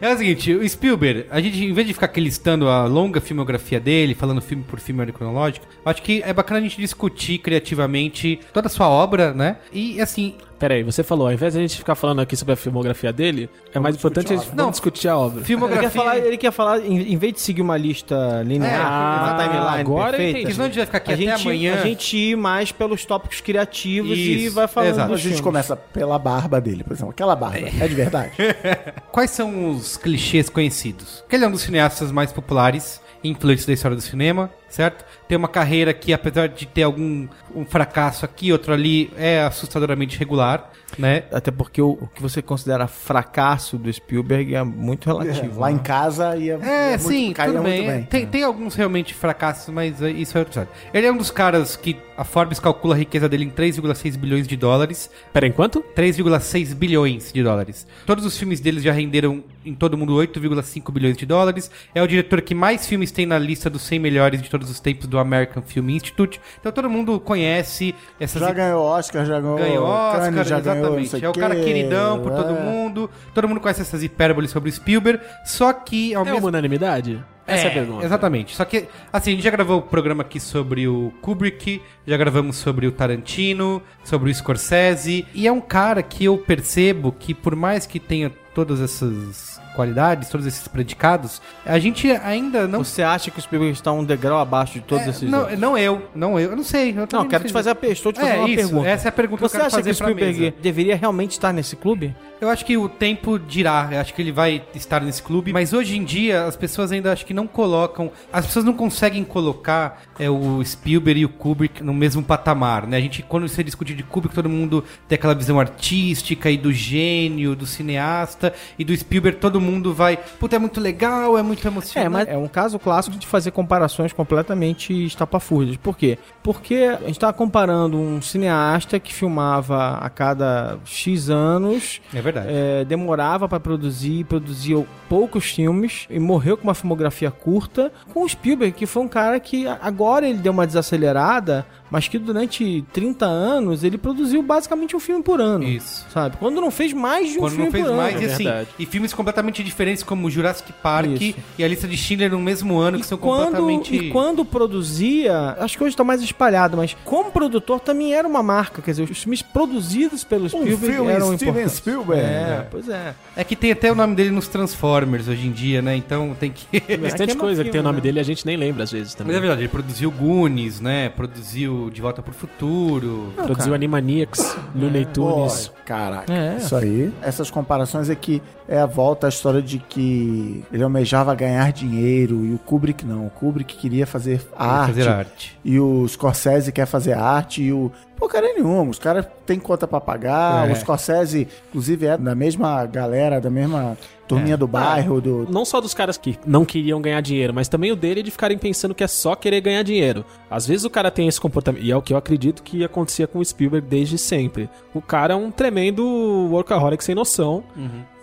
É 0.00 0.12
o 0.12 0.18
seguinte, 0.18 0.52
o 0.52 0.68
Spielberg, 0.68 1.26
a 1.30 1.40
gente, 1.40 1.64
em 1.64 1.72
vez 1.72 1.87
de 1.87 1.94
ficar 1.94 2.07
aqui 2.07 2.20
listando 2.20 2.68
a 2.68 2.85
longa 2.85 3.22
filmografia 3.22 3.80
dele, 3.80 4.14
falando 4.14 4.40
filme 4.42 4.62
por 4.62 4.78
filme 4.78 5.00
ordem 5.00 5.14
cronológica, 5.14 5.66
eu 5.83 5.90
acho 5.90 6.02
que 6.02 6.22
é 6.22 6.30
bacana 6.33 6.61
a 6.61 6.62
gente 6.62 6.76
discutir 6.76 7.38
criativamente 7.38 8.38
toda 8.52 8.66
a 8.66 8.70
sua 8.70 8.87
obra, 8.87 9.33
né? 9.33 9.57
E 9.72 9.98
assim, 10.02 10.35
Pera 10.64 10.77
aí, 10.77 10.83
você 10.83 11.03
falou, 11.03 11.27
ao 11.27 11.33
invés 11.35 11.53
de 11.53 11.59
a 11.59 11.61
gente 11.62 11.77
ficar 11.77 11.94
falando 11.94 12.22
aqui 12.22 12.35
sobre 12.35 12.55
a 12.55 12.57
filmografia 12.57 13.12
dele, 13.12 13.50
é 13.74 13.79
mais 13.79 13.96
importante 13.96 14.29
a 14.29 14.37
gente 14.37 14.38
discutir 14.44 14.57
não 14.57 14.70
discutir 14.70 15.09
a 15.09 15.18
obra. 15.18 15.40
Ele 15.40 15.44
filmografia. 15.44 15.90
quer, 15.90 15.94
falar, 15.94 16.16
ele 16.16 16.37
quer 16.38 16.50
falar, 16.53 16.79
em, 16.81 17.12
em 17.12 17.16
vez 17.18 17.35
de 17.35 17.40
seguir 17.42 17.61
uma 17.61 17.77
lista 17.77 18.42
linear, 18.46 18.72
É, 18.72 19.35
uma 19.35 19.42
timeline 19.42 19.81
agora 19.81 20.16
perfeita, 20.16 20.38
Porque 20.38 20.53
senão 20.55 20.64
a 20.64 20.68
gente 20.68 20.77
vai 20.77 20.87
ficar 20.87 20.96
aqui 20.98 21.11
a 21.11 21.14
até 21.14 21.22
gente, 21.37 21.42
amanhã. 21.42 21.74
a 21.74 21.83
gente 21.83 22.16
ir 22.16 22.37
mais 22.38 22.72
pelos 22.72 23.05
tópicos 23.05 23.42
criativos 23.42 24.16
e 24.16 24.46
Isso, 24.46 24.55
vai 24.55 24.66
falando 24.66 24.88
exato. 24.92 25.12
A 25.12 25.16
gente 25.16 25.22
filmes. 25.24 25.40
começa 25.42 25.77
pela 25.77 26.18
barba 26.18 26.59
dele, 26.62 26.83
por 26.83 26.94
exemplo. 26.94 27.11
Aquela 27.11 27.37
barba. 27.37 27.59
É 27.79 27.87
de 27.87 27.94
verdade? 27.94 28.33
Quais 29.12 29.33
são 29.33 29.68
os 29.70 29.98
clichês 29.98 30.48
conhecidos? 30.48 31.22
Que 31.29 31.37
ele 31.37 31.44
é 31.44 31.48
um 31.48 31.53
dos 31.53 31.61
cineastas 31.61 32.11
mais 32.11 32.33
populares 32.33 33.03
e 33.22 33.29
influentes 33.29 33.66
da 33.66 33.74
história 33.74 33.94
do 33.98 34.03
cinema, 34.03 34.50
certo? 34.74 35.04
Tem 35.28 35.38
uma 35.38 35.46
carreira 35.46 35.94
que, 35.94 36.12
apesar 36.12 36.48
de 36.48 36.66
ter 36.66 36.82
algum 36.82 37.28
um 37.54 37.64
fracasso 37.64 38.24
aqui, 38.24 38.52
outro 38.52 38.72
ali, 38.72 39.08
é 39.16 39.42
assustadoramente 39.42 40.18
regular, 40.18 40.70
né? 40.98 41.24
Até 41.32 41.50
porque 41.50 41.80
o, 41.80 41.90
o 42.00 42.08
que 42.08 42.20
você 42.20 42.42
considera 42.42 42.88
fracasso 42.88 43.78
do 43.78 43.92
Spielberg 43.92 44.54
é 44.54 44.62
muito 44.64 45.06
relativo. 45.06 45.60
Lá 45.60 45.68
né? 45.68 45.74
em 45.74 45.78
casa 45.78 46.37
ia, 46.37 46.58
É, 46.60 46.92
ia 46.92 46.98
sim, 46.98 47.26
muito, 47.26 47.42
tudo 47.44 47.62
bem. 47.62 47.62
muito 47.62 47.87
bem. 47.87 48.02
Tem, 48.04 48.26
tem 48.26 48.42
alguns 48.42 48.74
realmente 48.74 49.14
fracassos, 49.14 49.72
mas 49.72 50.02
eh, 50.02 50.10
isso 50.10 50.37
é 50.37 50.40
outro 50.40 50.50
história. 50.50 50.70
Ele 50.92 51.06
é 51.06 51.12
um 51.12 51.16
dos 51.16 51.30
caras 51.30 51.76
que 51.76 51.96
a 52.16 52.24
Forbes 52.24 52.58
calcula 52.60 52.94
a 52.94 52.98
riqueza 52.98 53.28
dele 53.28 53.44
em 53.44 53.50
3,6 53.50 54.16
bilhões 54.16 54.46
de 54.46 54.56
dólares. 54.56 55.10
Pera, 55.32 55.46
enquanto? 55.46 55.84
3,6 55.96 56.74
bilhões 56.74 57.32
de 57.32 57.42
dólares. 57.42 57.87
Todos 58.06 58.24
os 58.24 58.37
filmes 58.37 58.60
deles 58.60 58.82
já 58.82 58.92
renderam 58.92 59.42
em 59.64 59.74
todo 59.74 59.96
mundo 59.96 60.14
8,5 60.14 60.92
bilhões 60.92 61.16
de 61.16 61.26
dólares. 61.26 61.70
É 61.94 62.02
o 62.02 62.06
diretor 62.06 62.40
que 62.42 62.54
mais 62.54 62.87
filmes 62.87 63.10
tem 63.10 63.26
na 63.26 63.38
lista 63.38 63.68
dos 63.68 63.82
100 63.82 63.98
melhores 63.98 64.42
de 64.42 64.48
todos 64.48 64.63
os 64.70 64.81
tempos 64.81 65.07
do 65.07 65.18
American 65.18 65.62
Film 65.62 65.90
Institute. 65.90 66.40
Então 66.61 66.72
todo 66.72 66.88
mundo 66.90 67.18
conhece 67.20 67.94
essas 68.18 68.40
Já 68.40 68.53
ganhou 68.53 68.85
Oscar, 68.85 69.24
já 69.24 69.40
ganhou, 69.40 69.57
ganhou 69.59 69.87
Oscar, 69.87 70.33
Cannes, 70.33 70.48
já 70.48 70.61
ganhou 70.61 70.85
exatamente. 70.85 71.09
sei 71.11 71.24
é 71.24 71.29
o 71.29 71.33
cara 71.33 71.55
quê, 71.55 71.64
queridão 71.64 72.20
por 72.20 72.33
todo 72.33 72.57
é. 72.57 72.61
mundo. 72.61 73.11
Todo 73.33 73.48
mundo 73.48 73.61
conhece 73.61 73.83
essas 73.83 74.03
hipérboles 74.03 74.50
sobre 74.50 74.70
o 74.70 74.72
Spielberg. 74.72 75.20
Só 75.44 75.72
que 75.72 76.14
ao 76.14 76.22
É 76.22 76.24
mesmo 76.27 76.40
uma 76.40 76.48
unanimidade? 76.48 77.22
Essa 77.46 77.66
é, 77.66 77.70
a 77.70 77.74
pergunta. 77.74 78.07
Exatamente. 78.07 78.57
Só 78.57 78.64
que, 78.64 78.88
assim, 79.12 79.33
a 79.33 79.35
gente 79.35 79.44
já 79.44 79.50
gravou 79.50 79.79
o 79.79 79.83
programa 79.83 80.22
aqui 80.22 80.40
sobre 80.40 80.88
o 80.88 81.12
Kubrick, 81.20 81.83
já 82.07 82.16
gravamos 82.16 82.57
sobre 82.57 82.87
o 82.87 82.92
Tarantino, 82.92 83.83
sobre 84.03 84.31
o 84.31 84.35
Scorsese, 84.35 85.27
e 85.35 85.46
é 85.46 85.53
um 85.53 85.61
cara 85.61 86.03
que 86.03 86.24
eu 86.24 86.38
percebo 86.38 87.12
que, 87.12 87.35
por 87.35 87.55
mais 87.55 87.87
que 87.87 88.00
tenha 88.00 88.33
todas 88.55 88.81
essas 88.81 89.61
qualidades, 89.74 90.28
todos 90.28 90.46
esses 90.46 90.66
predicados, 90.68 91.42
a 91.66 91.78
gente 91.78 92.10
ainda 92.10 92.66
não... 92.66 92.84
Você 92.84 93.02
acha 93.02 93.30
que 93.30 93.38
o 93.38 93.42
Spielberg 93.42 93.72
está 93.74 93.92
um 93.92 94.04
degrau 94.04 94.38
abaixo 94.38 94.74
de 94.74 94.80
todos 94.80 95.06
É, 95.06 95.10
esses 95.10 95.30
não, 95.30 95.40
outros? 95.40 95.58
não 95.58 95.76
eu, 95.78 96.02
não 96.14 96.38
eu, 96.40 96.50
eu 96.50 96.56
não 96.56 96.64
sei. 96.64 96.90
Eu 96.90 97.06
Não, 97.12 97.28
quero 97.28 97.42
sei. 97.42 97.48
te 97.48 97.52
fazer 97.52 97.70
a. 97.70 97.76
Estou 97.88 98.12
te 98.12 98.20
fazendo 98.20 98.34
É, 98.34 98.38
uma 98.40 98.48
isso, 98.48 98.56
pergunta. 98.68 98.88
essa 98.88 99.08
é 99.08 99.10
a 99.10 99.12
pergunta 99.12 99.40
Você 99.42 99.50
que 99.50 99.56
eu 99.56 99.58
quero 99.60 99.66
acha 99.66 99.76
que 99.76 99.82
fazer 99.82 99.90
o 99.90 99.94
Spielberg 99.94 100.54
deveria 100.62 100.96
realmente 100.96 101.32
estar 101.32 101.52
nesse 101.52 101.76
clube? 101.76 102.14
Eu 102.44 102.50
acho 102.50 102.64
que 102.64 102.76
o 102.76 102.88
tempo 102.90 103.38
dirá, 103.38 103.88
eu 103.90 103.98
acho 104.00 104.12
que 104.12 104.20
ele 104.20 104.30
vai 104.30 104.62
estar 104.74 105.00
nesse 105.00 105.22
clube, 105.22 105.50
mas 105.52 105.72
hoje 105.72 105.96
em 105.96 106.04
dia 106.04 106.44
as 106.44 106.54
pessoas 106.57 106.92
ainda 106.92 107.11
acho 107.11 107.24
que 107.24 107.33
não 107.33 107.46
colocam, 107.46 108.11
as 108.30 108.44
pessoas 108.44 108.66
não 108.66 108.74
conseguem 108.74 109.24
colocar 109.24 110.02
é, 110.18 110.28
o 110.28 110.62
Spielberg 110.62 111.20
e 111.20 111.24
o 111.24 111.28
Kubrick 111.30 111.83
no 111.83 111.94
mesmo 111.94 112.22
patamar, 112.22 112.87
né? 112.87 112.98
A 112.98 113.00
gente 113.00 113.22
quando 113.22 113.48
você 113.48 113.64
discute 113.64 113.94
de 113.94 114.02
Kubrick, 114.02 114.35
todo 114.35 114.48
mundo 114.48 114.85
tem 115.09 115.16
aquela 115.16 115.35
visão 115.35 115.59
artística 115.59 116.50
e 116.50 116.59
do 116.59 116.70
gênio, 116.70 117.57
do 117.57 117.64
cineasta, 117.66 118.52
e 118.78 118.85
do 118.85 118.94
Spielberg 118.94 119.38
todo 119.38 119.59
mundo 119.61 119.94
vai, 119.94 120.18
puta, 120.38 120.57
é 120.57 120.59
muito 120.59 120.80
legal, 120.80 121.38
é 121.38 121.42
muito 121.42 121.66
É, 121.66 121.70
emocionante. 121.70 122.11
mas 122.11 122.28
é 122.28 122.37
um 122.37 122.46
caso 122.48 122.78
clássico 122.78 123.16
de 123.16 123.26
fazer 123.26 123.52
comparações 123.52 124.12
completamente 124.12 124.92
estapafúrdias. 125.07 125.78
Por 125.78 125.96
quê? 125.96 126.18
Porque 126.42 126.74
a 126.74 127.07
gente 127.07 127.12
está 127.12 127.33
comparando 127.33 127.96
um 127.96 128.20
cineasta 128.20 129.00
que 129.00 129.14
filmava 129.14 129.94
a 129.98 130.11
cada 130.11 130.78
X 130.85 131.30
anos, 131.30 132.00
É 132.12 132.20
verdade. 132.20 132.34
É, 132.40 132.85
demorava 132.85 133.49
para 133.49 133.61
produzir, 133.61 134.25
produzia 134.25 134.85
poucos 135.09 135.44
filmes 135.51 136.07
e 136.11 136.18
morreu 136.18 136.57
com 136.57 136.64
uma 136.64 136.75
filmografia 136.75 137.31
curta, 137.31 137.92
com 138.12 138.25
o 138.25 138.29
Spielberg, 138.29 138.73
que 138.73 138.87
foi 138.87 139.03
um 139.03 139.09
cara 139.09 139.38
que 139.38 139.66
agora 139.66 140.29
ele 140.29 140.38
deu 140.38 140.53
uma 140.53 140.66
desacelerada, 140.66 141.66
mas 141.90 142.09
que 142.09 142.18
durante 142.18 142.85
30 142.92 143.27
anos 143.27 143.85
ele 143.85 143.99
produziu 143.99 144.42
basicamente 144.42 144.97
um 144.97 145.01
filme 145.01 145.23
por 145.23 145.40
ano. 145.40 145.64
Isso. 145.64 146.07
Sabe? 146.11 146.37
Quando 146.37 146.61
não 146.61 146.70
fez 146.70 146.92
mais 146.92 147.31
de 147.31 147.37
um 147.38 147.40
Quando 147.40 147.53
filme 147.53 147.64
não 147.66 147.73
fez 147.73 147.85
por 147.85 147.90
ano. 147.90 148.01
mais, 148.01 148.20
e 148.20 148.25
é 148.25 148.33
assim, 148.33 148.44
verdade. 148.44 148.68
e 148.79 148.87
filmes 148.87 149.12
completamente 149.12 149.62
diferentes 149.62 150.03
como 150.03 150.31
Jurassic 150.31 150.73
Park 150.83 151.20
Isso. 151.20 151.37
e 151.59 151.64
a 151.64 151.68
lista 151.68 151.87
de 151.87 151.97
Schindler 151.97 152.31
no 152.31 152.40
mesmo 152.40 152.79
ano, 152.79 152.99
que 152.99 153.07
são 153.07 153.18
quando, 153.18 153.57
completamente... 153.57 153.94
e 153.97 154.11
quando 154.11 154.44
produzia, 154.44 155.57
acho 155.59 155.77
que 155.77 155.85
hoje 155.85 155.97
tá 155.97 156.05
mais 156.05 156.23
espalhado, 156.23 156.77
mas 156.77 156.97
como 157.05 157.31
produtor 157.31 157.81
também 157.81 158.14
era 158.14 158.27
uma 158.27 158.42
marca, 158.42 158.83
quer 158.83 158.90
dizer, 158.90 159.03
os 159.11 159.18
filmes 159.18 159.42
produzidos 159.42 160.25
pelo 160.25 160.49
Spielberg 160.49 161.09
eram 161.09 161.35
importantes. 161.35 161.73
Spielberg. 161.75 162.23
É, 162.23 162.66
pois 162.70 162.88
é. 162.88 163.14
É 163.37 163.44
que 163.44 163.57
tem 163.57 163.73
até 163.73 163.90
o 163.90 163.94
nome 163.94 164.14
dele 164.14 164.31
nos 164.31 164.49
Transformers 164.49 165.29
hoje 165.29 165.47
em 165.47 165.53
dia, 165.53 165.83
né? 165.83 165.97
Então 165.97 166.35
tem 166.38 166.53
que. 166.53 166.97
Bastante 166.97 167.33
é 167.33 167.35
coisa 167.35 167.64
que 167.64 167.70
tem 167.70 167.81
o 167.81 167.83
filme, 167.83 167.85
nome 167.85 167.97
né? 167.97 168.03
dele 168.03 168.18
e 168.18 168.20
a 168.20 168.25
gente 168.25 168.47
nem 168.47 168.57
lembra 168.57 168.85
às 168.85 168.92
vezes 168.92 169.09
Mas 169.09 169.14
também. 169.14 169.37
é 169.37 169.40
verdade, 169.40 169.62
ele 169.62 169.68
produziu 169.68 170.11
Goonies, 170.11 170.81
né? 170.81 171.09
Produziu 171.09 171.84
De 171.90 172.01
Volta 172.01 172.23
pro 172.23 172.33
Futuro. 172.33 173.33
Produziu 173.37 173.75
Animaniacs, 173.75 174.57
Looney 174.75 175.05
Tunes. 175.07 175.68
Pô, 175.68 175.75
Caraca, 175.85 176.33
É. 176.33 176.57
isso 176.57 176.75
aí. 176.75 177.12
Essas 177.23 177.51
comparações 177.51 178.09
é 178.09 178.14
que 178.14 178.42
é 178.66 178.79
a 178.79 178.87
volta 178.87 179.27
à 179.27 179.29
história 179.29 179.61
de 179.61 179.79
que 179.79 180.64
ele 180.73 180.83
almejava 180.83 181.35
ganhar 181.35 181.70
dinheiro 181.73 182.44
e 182.44 182.55
o 182.55 182.59
Kubrick 182.59 183.05
não. 183.05 183.27
O 183.27 183.31
Kubrick 183.31 183.77
queria 183.77 184.07
fazer 184.07 184.40
arte. 184.57 184.94
Fazer 184.94 185.09
arte. 185.09 185.59
E 185.64 185.79
o 185.79 186.07
Scorsese 186.09 186.73
quer 186.73 186.87
fazer 186.87 187.12
arte 187.12 187.62
e 187.62 187.73
o. 187.73 187.92
Porcaria 188.24 188.54
nenhuma. 188.54 188.90
Os 188.90 188.98
caras 188.98 189.26
têm 189.44 189.58
conta 189.58 189.87
pra 189.87 190.00
pagar. 190.00 190.66
É. 190.66 190.72
O 190.72 190.76
Scorsese, 190.76 191.46
inclusive, 191.68 192.06
é 192.06 192.16
da 192.16 192.34
mesma 192.34 192.87
galera, 192.87 193.38
da 193.38 193.50
mesma 193.50 193.98
turminha 194.26 194.54
É. 194.54 194.56
do 194.56 194.66
bairro. 194.66 195.20
Do... 195.20 195.46
Não 195.50 195.62
só 195.62 195.78
dos 195.78 195.92
caras 195.92 196.16
que 196.16 196.38
não 196.46 196.64
queriam 196.64 197.02
ganhar 197.02 197.20
dinheiro, 197.20 197.52
mas 197.52 197.68
também 197.68 197.92
o 197.92 197.96
dele 197.96 198.22
de 198.22 198.30
ficarem 198.30 198.56
pensando 198.56 198.94
que 198.94 199.04
é 199.04 199.06
só 199.06 199.34
querer 199.34 199.60
ganhar 199.60 199.82
dinheiro. 199.82 200.24
Às 200.50 200.66
vezes 200.66 200.87
o 200.87 200.90
cara 200.90 201.10
tem 201.10 201.28
esse 201.28 201.38
comportamento, 201.38 201.84
e 201.84 201.92
é 201.92 201.96
o 201.96 202.00
que 202.00 202.14
eu 202.14 202.16
acredito 202.16 202.62
que 202.62 202.82
acontecia 202.82 203.26
com 203.26 203.40
o 203.40 203.44
Spielberg 203.44 203.87
desde 203.87 204.16
sempre. 204.16 204.70
O 204.94 205.02
cara 205.02 205.34
é 205.34 205.37
um 205.37 205.50
tremendo 205.50 206.02
workaholic 206.50 207.04
sem 207.04 207.14
noção. 207.14 207.62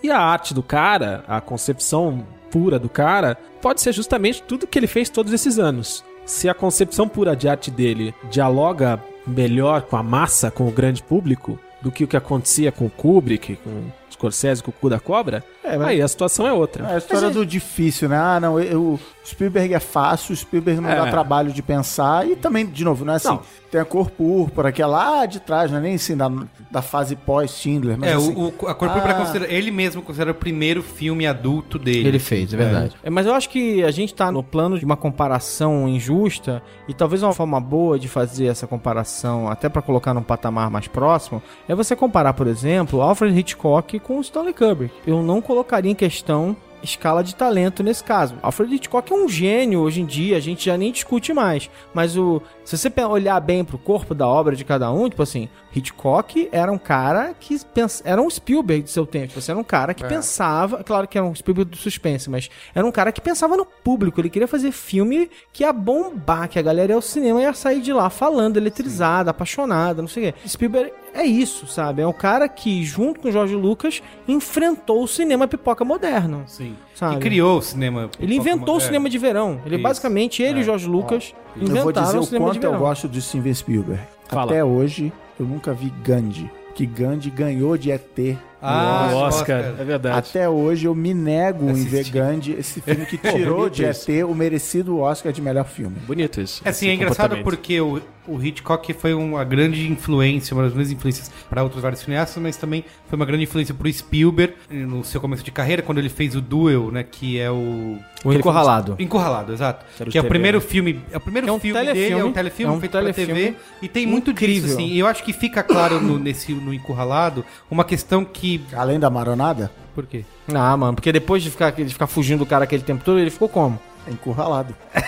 E 0.02 0.10
a 0.10 0.18
arte 0.18 0.52
do 0.52 0.64
cara, 0.64 1.22
a 1.28 1.40
concepção 1.40 2.26
pura 2.50 2.76
do 2.76 2.88
cara, 2.88 3.38
pode 3.62 3.80
ser 3.80 3.92
justamente 3.92 4.42
tudo 4.42 4.66
que 4.66 4.76
ele 4.78 4.88
fez 4.88 5.08
todos 5.08 5.32
esses 5.32 5.60
anos. 5.60 6.04
Se 6.26 6.48
a 6.48 6.54
concepção 6.54 7.08
pura 7.08 7.36
de 7.36 7.48
arte 7.48 7.70
dele 7.70 8.12
dialoga 8.28 9.00
melhor 9.26 9.82
com 9.82 9.96
a 9.96 10.02
massa, 10.02 10.50
com 10.50 10.66
o 10.66 10.72
grande 10.72 11.02
público, 11.02 11.58
do 11.80 11.90
que 11.90 12.04
o 12.04 12.08
que 12.08 12.16
acontecia 12.16 12.70
com 12.70 12.86
o 12.86 12.90
Kubrick, 12.90 13.56
com 13.56 13.90
Scorsese, 14.12 14.62
com 14.62 14.70
o 14.70 14.74
cu 14.74 14.88
da 14.90 14.98
cobra, 15.00 15.44
É, 15.64 15.76
mas- 15.76 15.88
aí 15.88 16.02
a 16.02 16.08
situação 16.08 16.46
é 16.46 16.52
outra. 16.52 16.86
É 16.88 16.94
a 16.94 16.98
história 16.98 17.30
do 17.30 17.44
difícil, 17.46 18.08
né? 18.08 18.16
Ah, 18.16 18.38
não, 18.40 18.58
eu, 18.60 18.80
o 18.82 19.00
Spielberg 19.24 19.72
é 19.74 19.80
fácil, 19.80 20.32
o 20.32 20.36
Spielberg 20.36 20.80
não 20.80 20.90
É. 20.90 20.96
dá 20.96 21.10
trabalho 21.10 21.52
de 21.52 21.62
pensar. 21.62 22.26
E 22.28 22.36
também, 22.36 22.66
de 22.66 22.84
novo, 22.84 23.04
não 23.04 23.12
é 23.12 23.16
assim. 23.16 23.28
Não. 23.28 23.40
Tem 23.70 23.80
a 23.80 23.84
cor 23.86 24.10
púrpura, 24.10 24.70
que 24.70 24.82
é 24.82 24.86
lá 24.86 25.24
de 25.24 25.40
trás, 25.40 25.70
não 25.70 25.78
é 25.78 25.80
nem 25.80 25.94
assim 25.94 26.14
da, 26.14 26.30
da 26.70 26.82
fase 26.82 27.16
pós-Schindler. 27.16 27.96
Mas 27.98 28.10
É, 28.10 28.14
assim, 28.14 28.34
o, 28.34 28.48
o- 28.62 28.68
a 28.68 28.74
Cor 28.74 28.90
Púrpura 28.90 29.12
Ah. 29.14 29.18
considera, 29.18 29.50
ele 29.50 29.70
mesmo 29.70 30.02
considera 30.02 30.30
o 30.30 30.34
primeiro 30.34 30.82
filme 30.82 31.26
adulto 31.26 31.78
dele. 31.78 32.06
Ele 32.06 32.18
fez, 32.18 32.52
é 32.52 32.56
verdade. 32.58 32.94
É, 33.02 33.08
mas 33.08 33.24
eu 33.26 33.32
acho 33.34 33.48
que 33.48 33.82
a 33.82 33.90
gente 33.90 34.12
tá 34.14 34.30
no 34.30 34.42
plano 34.42 34.78
de 34.78 34.84
uma 34.84 34.96
comparação 34.96 35.88
injusta 35.88 36.62
e 36.86 36.92
talvez 36.92 37.22
uma 37.22 37.32
forma 37.32 37.58
boa 37.60 37.98
de 37.98 38.08
fazer 38.08 38.46
essa 38.46 38.66
comparação, 38.66 39.48
até 39.48 39.70
pra 39.70 39.80
colocar 39.80 40.12
num 40.12 40.22
patamar 40.22 40.70
mais 40.70 40.86
próximo, 40.86 41.42
é 41.66 41.74
você 41.74 41.96
comparar, 41.96 42.34
por 42.34 42.46
exemplo, 42.46 43.00
Alfred 43.00 43.38
Hitchcock 43.38 43.98
com 44.02 44.18
o 44.18 44.20
Stanley 44.20 44.54
Kubrick. 44.54 44.94
Eu 45.06 45.22
não 45.22 45.40
colocaria 45.40 45.90
em 45.90 45.94
questão 45.94 46.56
escala 46.82 47.22
de 47.22 47.34
talento 47.34 47.82
nesse 47.82 48.02
caso. 48.02 48.36
Alfred 48.42 48.74
Hitchcock 48.74 49.12
é 49.12 49.16
um 49.16 49.28
gênio 49.28 49.80
hoje 49.80 50.00
em 50.00 50.06
dia, 50.06 50.36
a 50.36 50.40
gente 50.40 50.66
já 50.66 50.76
nem 50.76 50.92
discute 50.92 51.32
mais. 51.32 51.70
Mas 51.94 52.16
o 52.16 52.42
se 52.64 52.76
você 52.76 52.92
olhar 53.04 53.40
bem 53.40 53.64
pro 53.64 53.78
corpo 53.78 54.14
da 54.14 54.26
obra 54.26 54.54
de 54.54 54.64
cada 54.64 54.90
um, 54.92 55.08
tipo 55.08 55.22
assim, 55.22 55.48
Hitchcock 55.74 56.48
era 56.52 56.70
um 56.70 56.78
cara 56.78 57.34
que 57.38 57.58
pensa, 57.74 58.02
era 58.06 58.22
um 58.22 58.30
Spielberg 58.30 58.84
do 58.84 58.90
seu 58.90 59.06
tempo. 59.06 59.28
Tipo, 59.28 59.40
Você 59.40 59.50
era 59.50 59.58
um 59.58 59.64
cara 59.64 59.94
que 59.94 60.04
pensava, 60.04 60.82
claro 60.84 61.08
que 61.08 61.18
era 61.18 61.26
um 61.26 61.34
Spielberg 61.34 61.70
do 61.70 61.76
suspense, 61.76 62.30
mas 62.30 62.48
era 62.74 62.86
um 62.86 62.92
cara 62.92 63.10
que 63.10 63.20
pensava 63.20 63.56
no 63.56 63.64
público. 63.64 64.20
Ele 64.20 64.30
queria 64.30 64.48
fazer 64.48 64.70
filme 64.70 65.30
que 65.52 65.64
ia 65.64 65.72
bombar, 65.72 66.48
que 66.48 66.58
a 66.58 66.62
galera 66.62 66.92
ia 66.92 66.96
ao 66.96 67.02
cinema 67.02 67.40
e 67.40 67.44
ia 67.44 67.52
sair 67.52 67.80
de 67.80 67.92
lá 67.92 68.08
falando, 68.10 68.56
eletrizada, 68.56 69.30
apaixonada, 69.30 70.02
não 70.02 70.08
sei 70.08 70.28
o 70.28 70.32
quê. 70.32 70.48
Spielberg 70.48 70.92
é 71.14 71.24
isso, 71.24 71.66
sabe? 71.66 72.02
É 72.02 72.06
um 72.06 72.12
cara 72.12 72.48
que, 72.48 72.84
junto 72.84 73.20
com 73.20 73.28
o 73.28 73.32
Jorge 73.32 73.54
Lucas, 73.54 74.02
enfrentou 74.26 75.02
o 75.02 75.08
cinema 75.08 75.46
pipoca 75.46 75.84
moderno. 75.84 76.42
Sim. 76.46 76.74
Sabe? 76.94 77.16
Que 77.16 77.20
criou 77.22 77.58
o 77.58 77.62
cinema. 77.62 78.10
Ele 78.18 78.34
inventou 78.36 78.74
o 78.74 78.78
É. 78.78 78.80
cinema 78.80 79.08
de 79.08 79.18
verão. 79.18 79.60
Ele 79.66 79.76
Isso. 79.76 79.82
basicamente, 79.82 80.42
ele 80.42 80.58
e 80.58 80.62
o 80.62 80.64
Jorge 80.64 80.86
Lucas 80.88 81.34
eu 81.56 81.66
vou 81.66 81.70
inventaram 81.82 82.06
dizer 82.06 82.18
o 82.18 82.20
o 82.20 82.24
cinema 82.24 82.52
de 82.52 82.58
quanto 82.60 82.64
eu 82.74 82.78
gosto 82.78 83.08
de 83.08 83.20
Steven 83.20 83.54
Spielberg. 83.54 84.02
Fala. 84.28 84.50
Até 84.52 84.64
hoje, 84.64 85.12
eu 85.38 85.46
nunca 85.46 85.72
vi 85.74 85.92
Gandhi. 86.02 86.50
Que 86.74 86.86
Gandhi 86.86 87.28
ganhou 87.30 87.76
de 87.76 87.90
ET. 87.90 88.38
Ah, 88.62 89.10
o 89.12 89.16
Oscar, 89.16 89.60
Oscar. 89.60 89.80
é 89.80 89.84
verdade. 89.84 90.18
Até 90.18 90.48
hoje 90.48 90.86
eu 90.86 90.94
me 90.94 91.12
nego 91.12 91.68
em 91.70 91.84
ver. 91.84 92.08
Gandhi, 92.10 92.52
esse 92.52 92.80
filme 92.80 93.04
que 93.06 93.18
tirou 93.18 93.68
de. 93.68 93.84
ET 93.84 94.08
o 94.28 94.34
merecido 94.34 94.98
Oscar 95.00 95.32
de 95.32 95.42
melhor 95.42 95.64
filme. 95.64 95.96
Bonito 96.06 96.40
isso. 96.40 96.62
É 96.64 96.68
assim, 96.70 96.88
é 96.88 96.94
engraçado 96.94 97.38
porque 97.42 97.80
o, 97.80 98.00
o 98.26 98.40
Hitchcock 98.40 98.92
foi 98.92 99.14
uma 99.14 99.42
grande 99.44 99.90
influência, 99.90 100.54
uma 100.54 100.62
das 100.62 100.72
grandes 100.72 100.92
influências 100.92 101.30
para 101.50 101.62
outros 101.62 101.82
vários 101.82 102.00
cineastas, 102.00 102.40
mas 102.42 102.56
também 102.56 102.84
foi 103.08 103.16
uma 103.16 103.26
grande 103.26 103.44
influência 103.44 103.74
pro 103.74 103.92
Spielberg 103.92 104.54
no 104.70 105.02
seu 105.02 105.20
começo 105.20 105.42
de 105.42 105.50
carreira, 105.50 105.82
quando 105.82 105.98
ele 105.98 106.08
fez 106.08 106.36
o 106.36 106.40
Duel, 106.40 106.90
né, 106.92 107.02
que 107.02 107.38
é 107.38 107.50
o... 107.50 107.98
O 108.24 108.32
Encurralado. 108.32 108.94
Encurralado, 108.98 109.52
exato. 109.52 109.84
De 110.04 110.10
Que 110.10 110.18
é 110.18 110.20
o 110.20 110.22
TV, 110.22 110.28
primeiro 110.28 110.58
né? 110.58 110.64
filme, 110.64 111.00
é 111.10 111.16
o 111.16 111.20
primeiro 111.20 111.48
É 111.48 111.52
um 111.52 111.58
filme 111.58 111.80
dele, 111.80 111.92
telefilme, 111.92 112.20
é 112.20 112.24
um 112.24 112.32
telefilme 112.32 112.72
é 112.72 112.76
um 112.76 112.80
feito 112.80 112.92
pra 112.92 113.00
telefilme 113.00 113.34
TV, 113.34 113.56
e 113.82 113.88
tem 113.88 114.06
muito 114.06 114.30
incrível. 114.30 114.62
disso, 114.62 114.74
assim, 114.74 114.86
e 114.86 114.98
eu 114.98 115.06
acho 115.08 115.24
que 115.24 115.32
fica 115.32 115.62
claro 115.62 116.00
no, 116.00 116.18
nesse, 116.18 116.52
no 116.52 116.72
Encurralado 116.72 117.44
uma 117.68 117.84
questão 117.84 118.24
que... 118.24 118.51
Além 118.74 118.98
da 118.98 119.08
maronada, 119.10 119.70
Por 119.94 120.06
quê? 120.06 120.24
Ah, 120.54 120.76
mano, 120.76 120.94
porque 120.94 121.12
depois 121.12 121.42
de 121.42 121.50
ficar, 121.50 121.70
de 121.72 121.84
ficar 121.92 122.06
fugindo 122.06 122.40
do 122.40 122.46
cara 122.46 122.64
aquele 122.64 122.82
tempo 122.82 123.04
todo, 123.04 123.18
ele 123.18 123.30
ficou 123.30 123.48
como? 123.48 123.78
é 124.06 124.10
encurralado. 124.10 124.74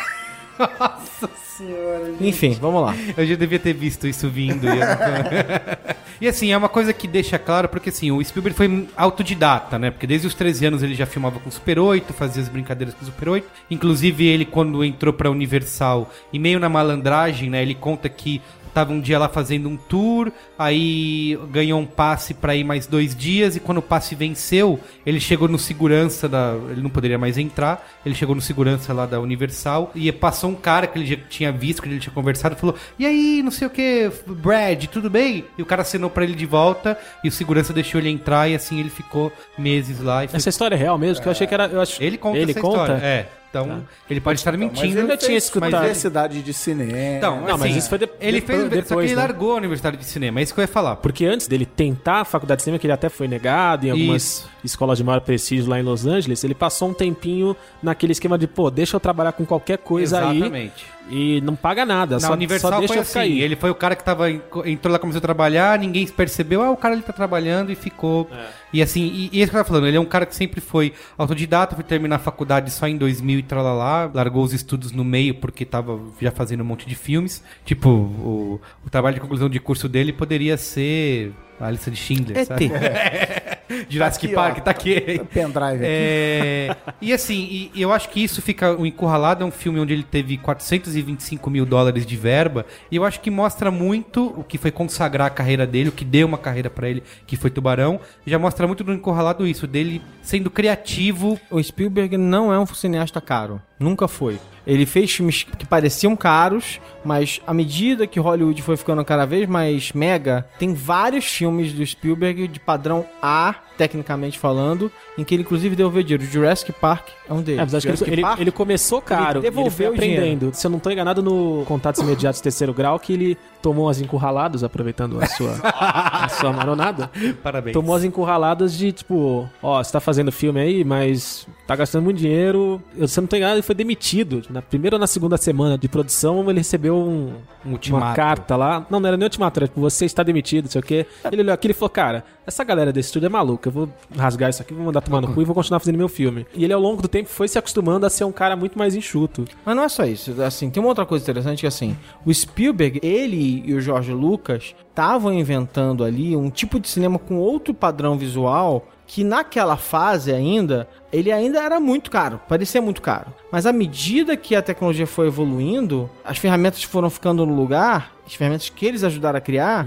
Nossa 0.58 1.28
senhora, 1.56 2.12
Enfim, 2.20 2.56
vamos 2.60 2.82
lá. 2.82 2.94
Eu 3.16 3.26
já 3.26 3.34
devia 3.34 3.58
ter 3.58 3.72
visto 3.72 4.06
isso 4.06 4.28
vindo. 4.28 4.64
E, 4.66 4.68
não- 4.68 5.94
E, 6.20 6.28
assim, 6.28 6.52
é 6.52 6.56
uma 6.56 6.68
coisa 6.68 6.92
que 6.92 7.08
deixa 7.08 7.38
claro, 7.40 7.68
porque 7.68 7.88
assim, 7.88 8.12
o 8.12 8.22
Spielberg 8.24 8.56
foi 8.56 8.88
autodidata, 8.96 9.78
né? 9.80 9.90
Porque 9.90 10.06
desde 10.06 10.26
os 10.28 10.34
13 10.34 10.66
anos 10.66 10.82
ele 10.82 10.94
já 10.94 11.06
filmava 11.06 11.40
com 11.40 11.48
o 11.48 11.52
Super 11.52 11.78
8, 11.80 12.12
fazia 12.12 12.40
as 12.40 12.48
brincadeiras 12.48 12.94
com 12.94 13.02
o 13.02 13.06
Super 13.06 13.28
8. 13.30 13.46
Inclusive, 13.68 14.24
ele, 14.24 14.44
quando 14.44 14.84
entrou 14.84 15.12
pra 15.12 15.28
Universal, 15.28 16.08
e 16.32 16.38
meio 16.38 16.60
na 16.60 16.68
malandragem, 16.68 17.50
né? 17.50 17.60
Ele 17.62 17.74
conta 17.74 18.08
que 18.08 18.40
tava 18.74 18.92
um 18.92 19.00
dia 19.00 19.18
lá 19.18 19.28
fazendo 19.28 19.68
um 19.68 19.76
tour, 19.76 20.32
aí 20.58 21.38
ganhou 21.50 21.80
um 21.80 21.86
passe 21.86 22.34
pra 22.34 22.56
ir 22.56 22.64
mais 22.64 22.86
dois 22.86 23.14
dias, 23.14 23.54
e 23.54 23.60
quando 23.60 23.78
o 23.78 23.82
passe 23.82 24.14
venceu, 24.14 24.80
ele 25.06 25.20
chegou 25.20 25.48
no 25.48 25.58
segurança 25.58 26.28
da. 26.28 26.54
Ele 26.70 26.82
não 26.82 26.90
poderia 26.90 27.16
mais 27.16 27.38
entrar, 27.38 27.86
ele 28.04 28.14
chegou 28.14 28.34
no 28.34 28.40
segurança 28.42 28.92
lá 28.92 29.06
da 29.06 29.20
Universal, 29.20 29.92
e 29.94 30.10
passou 30.10 30.50
um 30.50 30.54
cara 30.54 30.86
que 30.86 30.98
ele 30.98 31.06
já 31.06 31.16
tinha 31.28 31.52
visto, 31.52 31.80
que 31.80 31.88
ele 31.88 32.00
tinha 32.00 32.12
conversado, 32.12 32.56
falou: 32.56 32.74
E 32.98 33.06
aí, 33.06 33.42
não 33.42 33.50
sei 33.50 33.68
o 33.68 33.70
que, 33.70 34.10
Brad, 34.26 34.84
tudo 34.86 35.08
bem? 35.08 35.44
E 35.56 35.62
o 35.62 35.66
cara 35.66 35.82
acenou 35.82 36.10
pra 36.10 36.24
ele 36.24 36.34
de 36.34 36.46
volta, 36.46 36.98
e 37.22 37.28
o 37.28 37.32
segurança 37.32 37.72
deixou 37.72 38.00
ele 38.00 38.10
entrar, 38.10 38.48
e 38.48 38.54
assim 38.54 38.80
ele 38.80 38.90
ficou 38.90 39.32
meses 39.56 40.00
lá. 40.00 40.24
E 40.24 40.28
foi 40.28 40.36
Essa 40.36 40.48
história 40.48 40.74
é 40.74 40.78
real 40.78 40.98
mesmo? 40.98 41.22
Que 41.22 41.28
eu 41.28 41.32
achei 41.32 41.46
que 41.46 41.54
era. 41.54 41.66
Eu 41.66 41.80
acho... 41.80 42.02
ele 42.02 42.18
conta 42.18 42.38
Ele 42.38 42.50
essa 42.50 42.60
conta? 42.60 42.80
história. 42.80 43.04
É. 43.04 43.43
Então, 43.62 43.84
ele 44.10 44.20
pode 44.20 44.38
estar 44.40 44.52
Mas 44.52 44.60
mentindo. 44.60 44.98
ele 45.00 45.12
eu 45.12 45.16
tinha 45.16 45.30
fez 45.30 45.44
escutado. 45.44 45.74
Universidade 45.74 46.42
de 46.42 46.52
cinema. 46.52 46.92
Então, 47.18 47.36
Não, 47.42 47.58
mas 47.58 47.62
assim, 47.62 47.78
isso 47.78 47.88
foi 47.88 47.98
de- 47.98 48.08
ele 48.20 48.40
depois- 48.40 48.46
fez, 48.58 48.62
só 48.62 48.68
que 48.68 48.82
depois, 48.88 49.06
ele 49.10 49.14
né? 49.16 49.22
largou 49.22 49.52
a 49.52 49.56
Universidade 49.56 49.96
de 49.96 50.04
Cinema, 50.04 50.40
é 50.40 50.42
isso 50.42 50.52
que 50.54 50.60
eu 50.60 50.62
ia 50.64 50.68
falar. 50.68 50.96
Porque 50.96 51.24
antes 51.24 51.46
dele 51.46 51.64
tentar 51.66 52.20
a 52.20 52.24
faculdade 52.24 52.58
de 52.58 52.64
cinema, 52.64 52.78
que 52.78 52.86
ele 52.86 52.92
até 52.92 53.08
foi 53.08 53.28
negado 53.28 53.86
em 53.86 53.90
algumas 53.90 54.22
Isso. 54.22 54.50
escolas 54.64 54.98
de 54.98 55.04
maior 55.04 55.20
prestígio 55.20 55.68
lá 55.68 55.78
em 55.78 55.82
Los 55.82 56.06
Angeles, 56.06 56.42
ele 56.44 56.54
passou 56.54 56.88
um 56.88 56.94
tempinho 56.94 57.56
naquele 57.82 58.12
esquema 58.12 58.36
de, 58.38 58.46
pô, 58.46 58.70
deixa 58.70 58.96
eu 58.96 59.00
trabalhar 59.00 59.32
com 59.32 59.44
qualquer 59.44 59.78
coisa 59.78 60.18
Exatamente. 60.18 60.52
aí 60.54 60.94
e 61.08 61.40
não 61.42 61.54
paga 61.54 61.84
nada, 61.84 62.16
Na 62.16 62.28
só, 62.28 62.32
Universal 62.32 62.72
só 62.72 62.78
deixa 62.78 62.94
foi 62.94 63.02
assim, 63.02 63.18
aí. 63.18 63.42
ele 63.42 63.56
foi 63.56 63.70
o 63.70 63.74
cara 63.74 63.94
que 63.94 64.02
tava, 64.02 64.30
entrou 64.30 64.90
lá, 64.90 64.98
começou 64.98 65.18
a 65.18 65.22
trabalhar, 65.22 65.78
ninguém 65.78 66.06
percebeu, 66.06 66.62
ah, 66.62 66.70
o 66.70 66.76
cara 66.76 66.94
ele 66.94 67.02
tá 67.02 67.12
trabalhando 67.12 67.70
e 67.70 67.74
ficou. 67.74 68.28
E 68.72 68.82
assim, 68.82 69.02
e, 69.02 69.30
e 69.32 69.40
esse 69.40 69.50
que 69.50 69.56
eu 69.56 69.60
tava 69.60 69.64
falando, 69.64 69.86
ele 69.86 69.96
é 69.96 70.00
um 70.00 70.06
cara 70.06 70.26
que 70.26 70.34
sempre 70.34 70.60
foi 70.60 70.92
autodidata, 71.16 71.74
foi 71.74 71.84
terminar 71.84 72.16
a 72.16 72.18
faculdade 72.18 72.70
só 72.70 72.88
em 72.88 72.96
2000 72.96 73.38
e 73.38 73.42
tralalá, 73.42 74.10
largou 74.12 74.42
os 74.42 74.52
estudos 74.52 74.92
no 74.92 75.04
meio 75.04 75.34
porque 75.34 75.64
tava 75.64 76.00
já 76.20 76.30
fazendo 76.30 76.62
um 76.62 76.66
monte 76.66 76.86
de 76.86 76.94
filmes. 76.94 77.42
Tipo, 77.64 77.88
o, 77.88 78.60
o 78.84 78.90
trabalho 78.90 79.14
de 79.14 79.20
conclusão 79.20 79.48
de 79.48 79.60
curso 79.60 79.88
dele 79.88 80.12
poderia 80.12 80.56
ser 80.56 81.32
a 81.60 81.70
lista 81.70 81.90
de 81.90 81.96
Schindler, 81.96 82.38
ET. 82.38 82.46
sabe? 82.46 82.70
Jurassic 83.88 84.26
Aqui, 84.26 84.34
Park, 84.34 84.58
ó. 84.58 84.60
tá 84.60 84.70
aqui. 84.70 85.20
Pendrive 85.32 85.76
aqui. 85.76 85.84
É, 85.84 86.76
e 87.00 87.12
assim, 87.12 87.70
e 87.74 87.80
eu 87.80 87.92
acho 87.92 88.08
que 88.08 88.22
isso 88.22 88.42
fica. 88.42 88.74
O 88.74 88.86
Encurralado 88.86 89.42
é 89.42 89.46
um 89.46 89.50
filme 89.50 89.80
onde 89.80 89.92
ele 89.92 90.02
teve 90.02 90.36
425 90.36 91.50
mil 91.50 91.64
dólares 91.64 92.04
de 92.06 92.16
verba. 92.16 92.66
E 92.90 92.96
eu 92.96 93.04
acho 93.04 93.20
que 93.20 93.30
mostra 93.30 93.70
muito 93.70 94.26
o 94.38 94.44
que 94.44 94.58
foi 94.58 94.70
consagrar 94.70 95.26
a 95.28 95.30
carreira 95.30 95.66
dele, 95.66 95.88
o 95.88 95.92
que 95.92 96.04
deu 96.04 96.26
uma 96.26 96.38
carreira 96.38 96.70
pra 96.70 96.88
ele, 96.88 97.02
que 97.26 97.36
foi 97.36 97.50
Tubarão. 97.50 98.00
Já 98.26 98.38
mostra 98.38 98.66
muito 98.66 98.84
no 98.84 98.92
Encurralado 98.92 99.46
isso, 99.46 99.66
dele 99.66 100.02
sendo 100.22 100.50
criativo. 100.50 101.38
O 101.50 101.62
Spielberg 101.62 102.16
não 102.16 102.52
é 102.52 102.58
um 102.58 102.66
cineasta 102.66 103.20
caro. 103.20 103.60
Nunca 103.84 104.08
foi. 104.08 104.38
Ele 104.66 104.86
fez 104.86 105.12
filmes 105.12 105.42
que 105.42 105.66
pareciam 105.66 106.16
caros, 106.16 106.80
mas 107.04 107.38
à 107.46 107.52
medida 107.52 108.06
que 108.06 108.18
Hollywood 108.18 108.62
foi 108.62 108.78
ficando 108.78 109.04
cada 109.04 109.26
vez 109.26 109.46
mais 109.46 109.92
mega, 109.92 110.48
tem 110.58 110.72
vários 110.72 111.26
filmes 111.26 111.74
do 111.74 111.84
Spielberg 111.84 112.48
de 112.48 112.58
padrão 112.58 113.04
A, 113.20 113.56
tecnicamente 113.76 114.38
falando, 114.38 114.90
em 115.18 115.24
que 115.24 115.34
ele 115.34 115.42
inclusive 115.42 115.74
devolveu 115.76 116.02
dinheiro. 116.02 116.24
Jurassic 116.24 116.72
Park 116.72 117.08
é 117.28 117.32
um 117.32 117.42
deles. 117.42 117.60
É, 117.60 117.62
mas 117.64 117.74
acho 117.74 117.86
que 117.86 117.90
ele, 117.90 117.96
Jurassic 117.96 118.12
ele- 118.14 118.22
Park, 118.22 118.40
ele 118.40 118.50
começou 118.50 119.00
caro, 119.02 119.40
ele 119.40 119.46
ele, 119.46 119.54
foi 119.54 119.64
devolveu 119.64 119.90
o 119.90 119.94
aprendendo. 119.94 120.50
Se 120.54 120.66
eu 120.66 120.70
não 120.70 120.78
tô 120.78 120.90
enganado, 120.90 121.22
no 121.22 121.64
Contatos 121.66 122.00
Imediatos 122.02 122.40
Terceiro 122.40 122.72
Grau, 122.74 122.98
que 122.98 123.12
ele 123.12 123.38
tomou 123.62 123.88
as 123.88 124.00
encurraladas, 124.00 124.62
aproveitando 124.62 125.18
a 125.20 125.26
sua, 125.26 125.54
a 125.62 126.28
sua 126.28 126.52
maronada, 126.52 127.10
Parabéns. 127.42 127.72
tomou 127.72 127.94
as 127.94 128.04
encurraladas 128.04 128.76
de, 128.76 128.92
tipo, 128.92 129.48
ó, 129.62 129.82
você 129.82 129.90
tá 129.90 130.00
fazendo 130.00 130.30
filme 130.30 130.60
aí, 130.60 130.84
mas 130.84 131.46
tá 131.66 131.74
gastando 131.74 132.04
muito 132.04 132.18
dinheiro. 132.18 132.80
Eu, 132.96 133.08
se 133.08 133.18
eu 133.18 133.22
não 133.22 133.26
tô 133.28 133.36
enganado, 133.36 133.56
ele 133.56 133.62
foi 133.62 133.74
demitido. 133.74 134.42
Na 134.50 134.60
primeira 134.60 134.96
ou 134.96 135.00
na 135.00 135.06
segunda 135.06 135.36
semana 135.38 135.78
de 135.78 135.88
produção, 135.88 136.48
ele 136.50 136.58
recebeu 136.60 136.94
um, 136.96 137.32
Um 137.64 137.78
uma 137.88 138.12
carta 138.14 138.54
lá. 138.54 138.86
Não, 138.90 139.00
não 139.00 139.08
era 139.08 139.16
nem 139.16 139.24
ultimato, 139.24 139.58
era 139.58 139.66
tipo, 139.66 139.80
você 139.80 140.04
está 140.04 140.22
demitido, 140.22 140.64
não 140.66 140.70
sei 140.70 140.80
o 140.80 140.84
quê. 140.84 141.06
Ele 141.32 141.40
olhou 141.40 141.54
aqui 141.54 141.70
e 141.70 141.72
falou, 141.72 141.88
cara, 141.88 142.22
essa 142.46 142.62
galera 142.64 142.92
desse 142.92 143.08
estúdio 143.08 143.26
é 143.26 143.30
maluca. 143.30 143.63
Eu 143.68 143.72
vou 143.72 143.88
rasgar 144.16 144.50
isso 144.50 144.62
aqui, 144.62 144.74
vou 144.74 144.84
mandar 144.84 145.00
tomar 145.00 145.20
no 145.20 145.32
cu 145.32 145.42
e 145.42 145.44
vou 145.44 145.54
continuar 145.54 145.80
fazendo 145.80 145.96
meu 145.96 146.08
filme. 146.08 146.46
E 146.54 146.64
ele, 146.64 146.72
ao 146.72 146.80
longo 146.80 147.02
do 147.02 147.08
tempo, 147.08 147.28
foi 147.28 147.48
se 147.48 147.58
acostumando 147.58 148.06
a 148.06 148.10
ser 148.10 148.24
um 148.24 148.32
cara 148.32 148.56
muito 148.56 148.78
mais 148.78 148.94
enxuto. 148.94 149.44
Mas 149.64 149.76
não 149.76 149.84
é 149.84 149.88
só 149.88 150.04
isso. 150.04 150.40
Assim, 150.42 150.70
tem 150.70 150.82
uma 150.82 150.88
outra 150.88 151.06
coisa 151.06 151.22
interessante 151.24 151.60
que 151.60 151.66
assim, 151.66 151.96
o 152.24 152.32
Spielberg, 152.32 153.00
ele 153.02 153.62
e 153.66 153.74
o 153.74 153.80
George 153.80 154.12
Lucas 154.12 154.74
estavam 154.88 155.32
inventando 155.32 156.04
ali 156.04 156.36
um 156.36 156.50
tipo 156.50 156.78
de 156.78 156.88
cinema 156.88 157.18
com 157.18 157.36
outro 157.36 157.74
padrão 157.74 158.16
visual 158.16 158.86
que 159.06 159.22
naquela 159.22 159.76
fase 159.76 160.32
ainda, 160.32 160.88
ele 161.12 161.30
ainda 161.30 161.60
era 161.60 161.78
muito 161.78 162.10
caro, 162.10 162.40
parecia 162.48 162.80
muito 162.80 163.02
caro. 163.02 163.26
Mas 163.52 163.66
à 163.66 163.72
medida 163.72 164.36
que 164.36 164.56
a 164.56 164.62
tecnologia 164.62 165.06
foi 165.06 165.26
evoluindo, 165.26 166.08
as 166.24 166.38
ferramentas 166.38 166.82
foram 166.82 167.10
ficando 167.10 167.44
no 167.44 167.54
lugar, 167.54 168.12
as 168.26 168.34
ferramentas 168.34 168.68
que 168.70 168.86
eles 168.86 169.04
ajudaram 169.04 169.38
a 169.38 169.42
criar, 169.42 169.86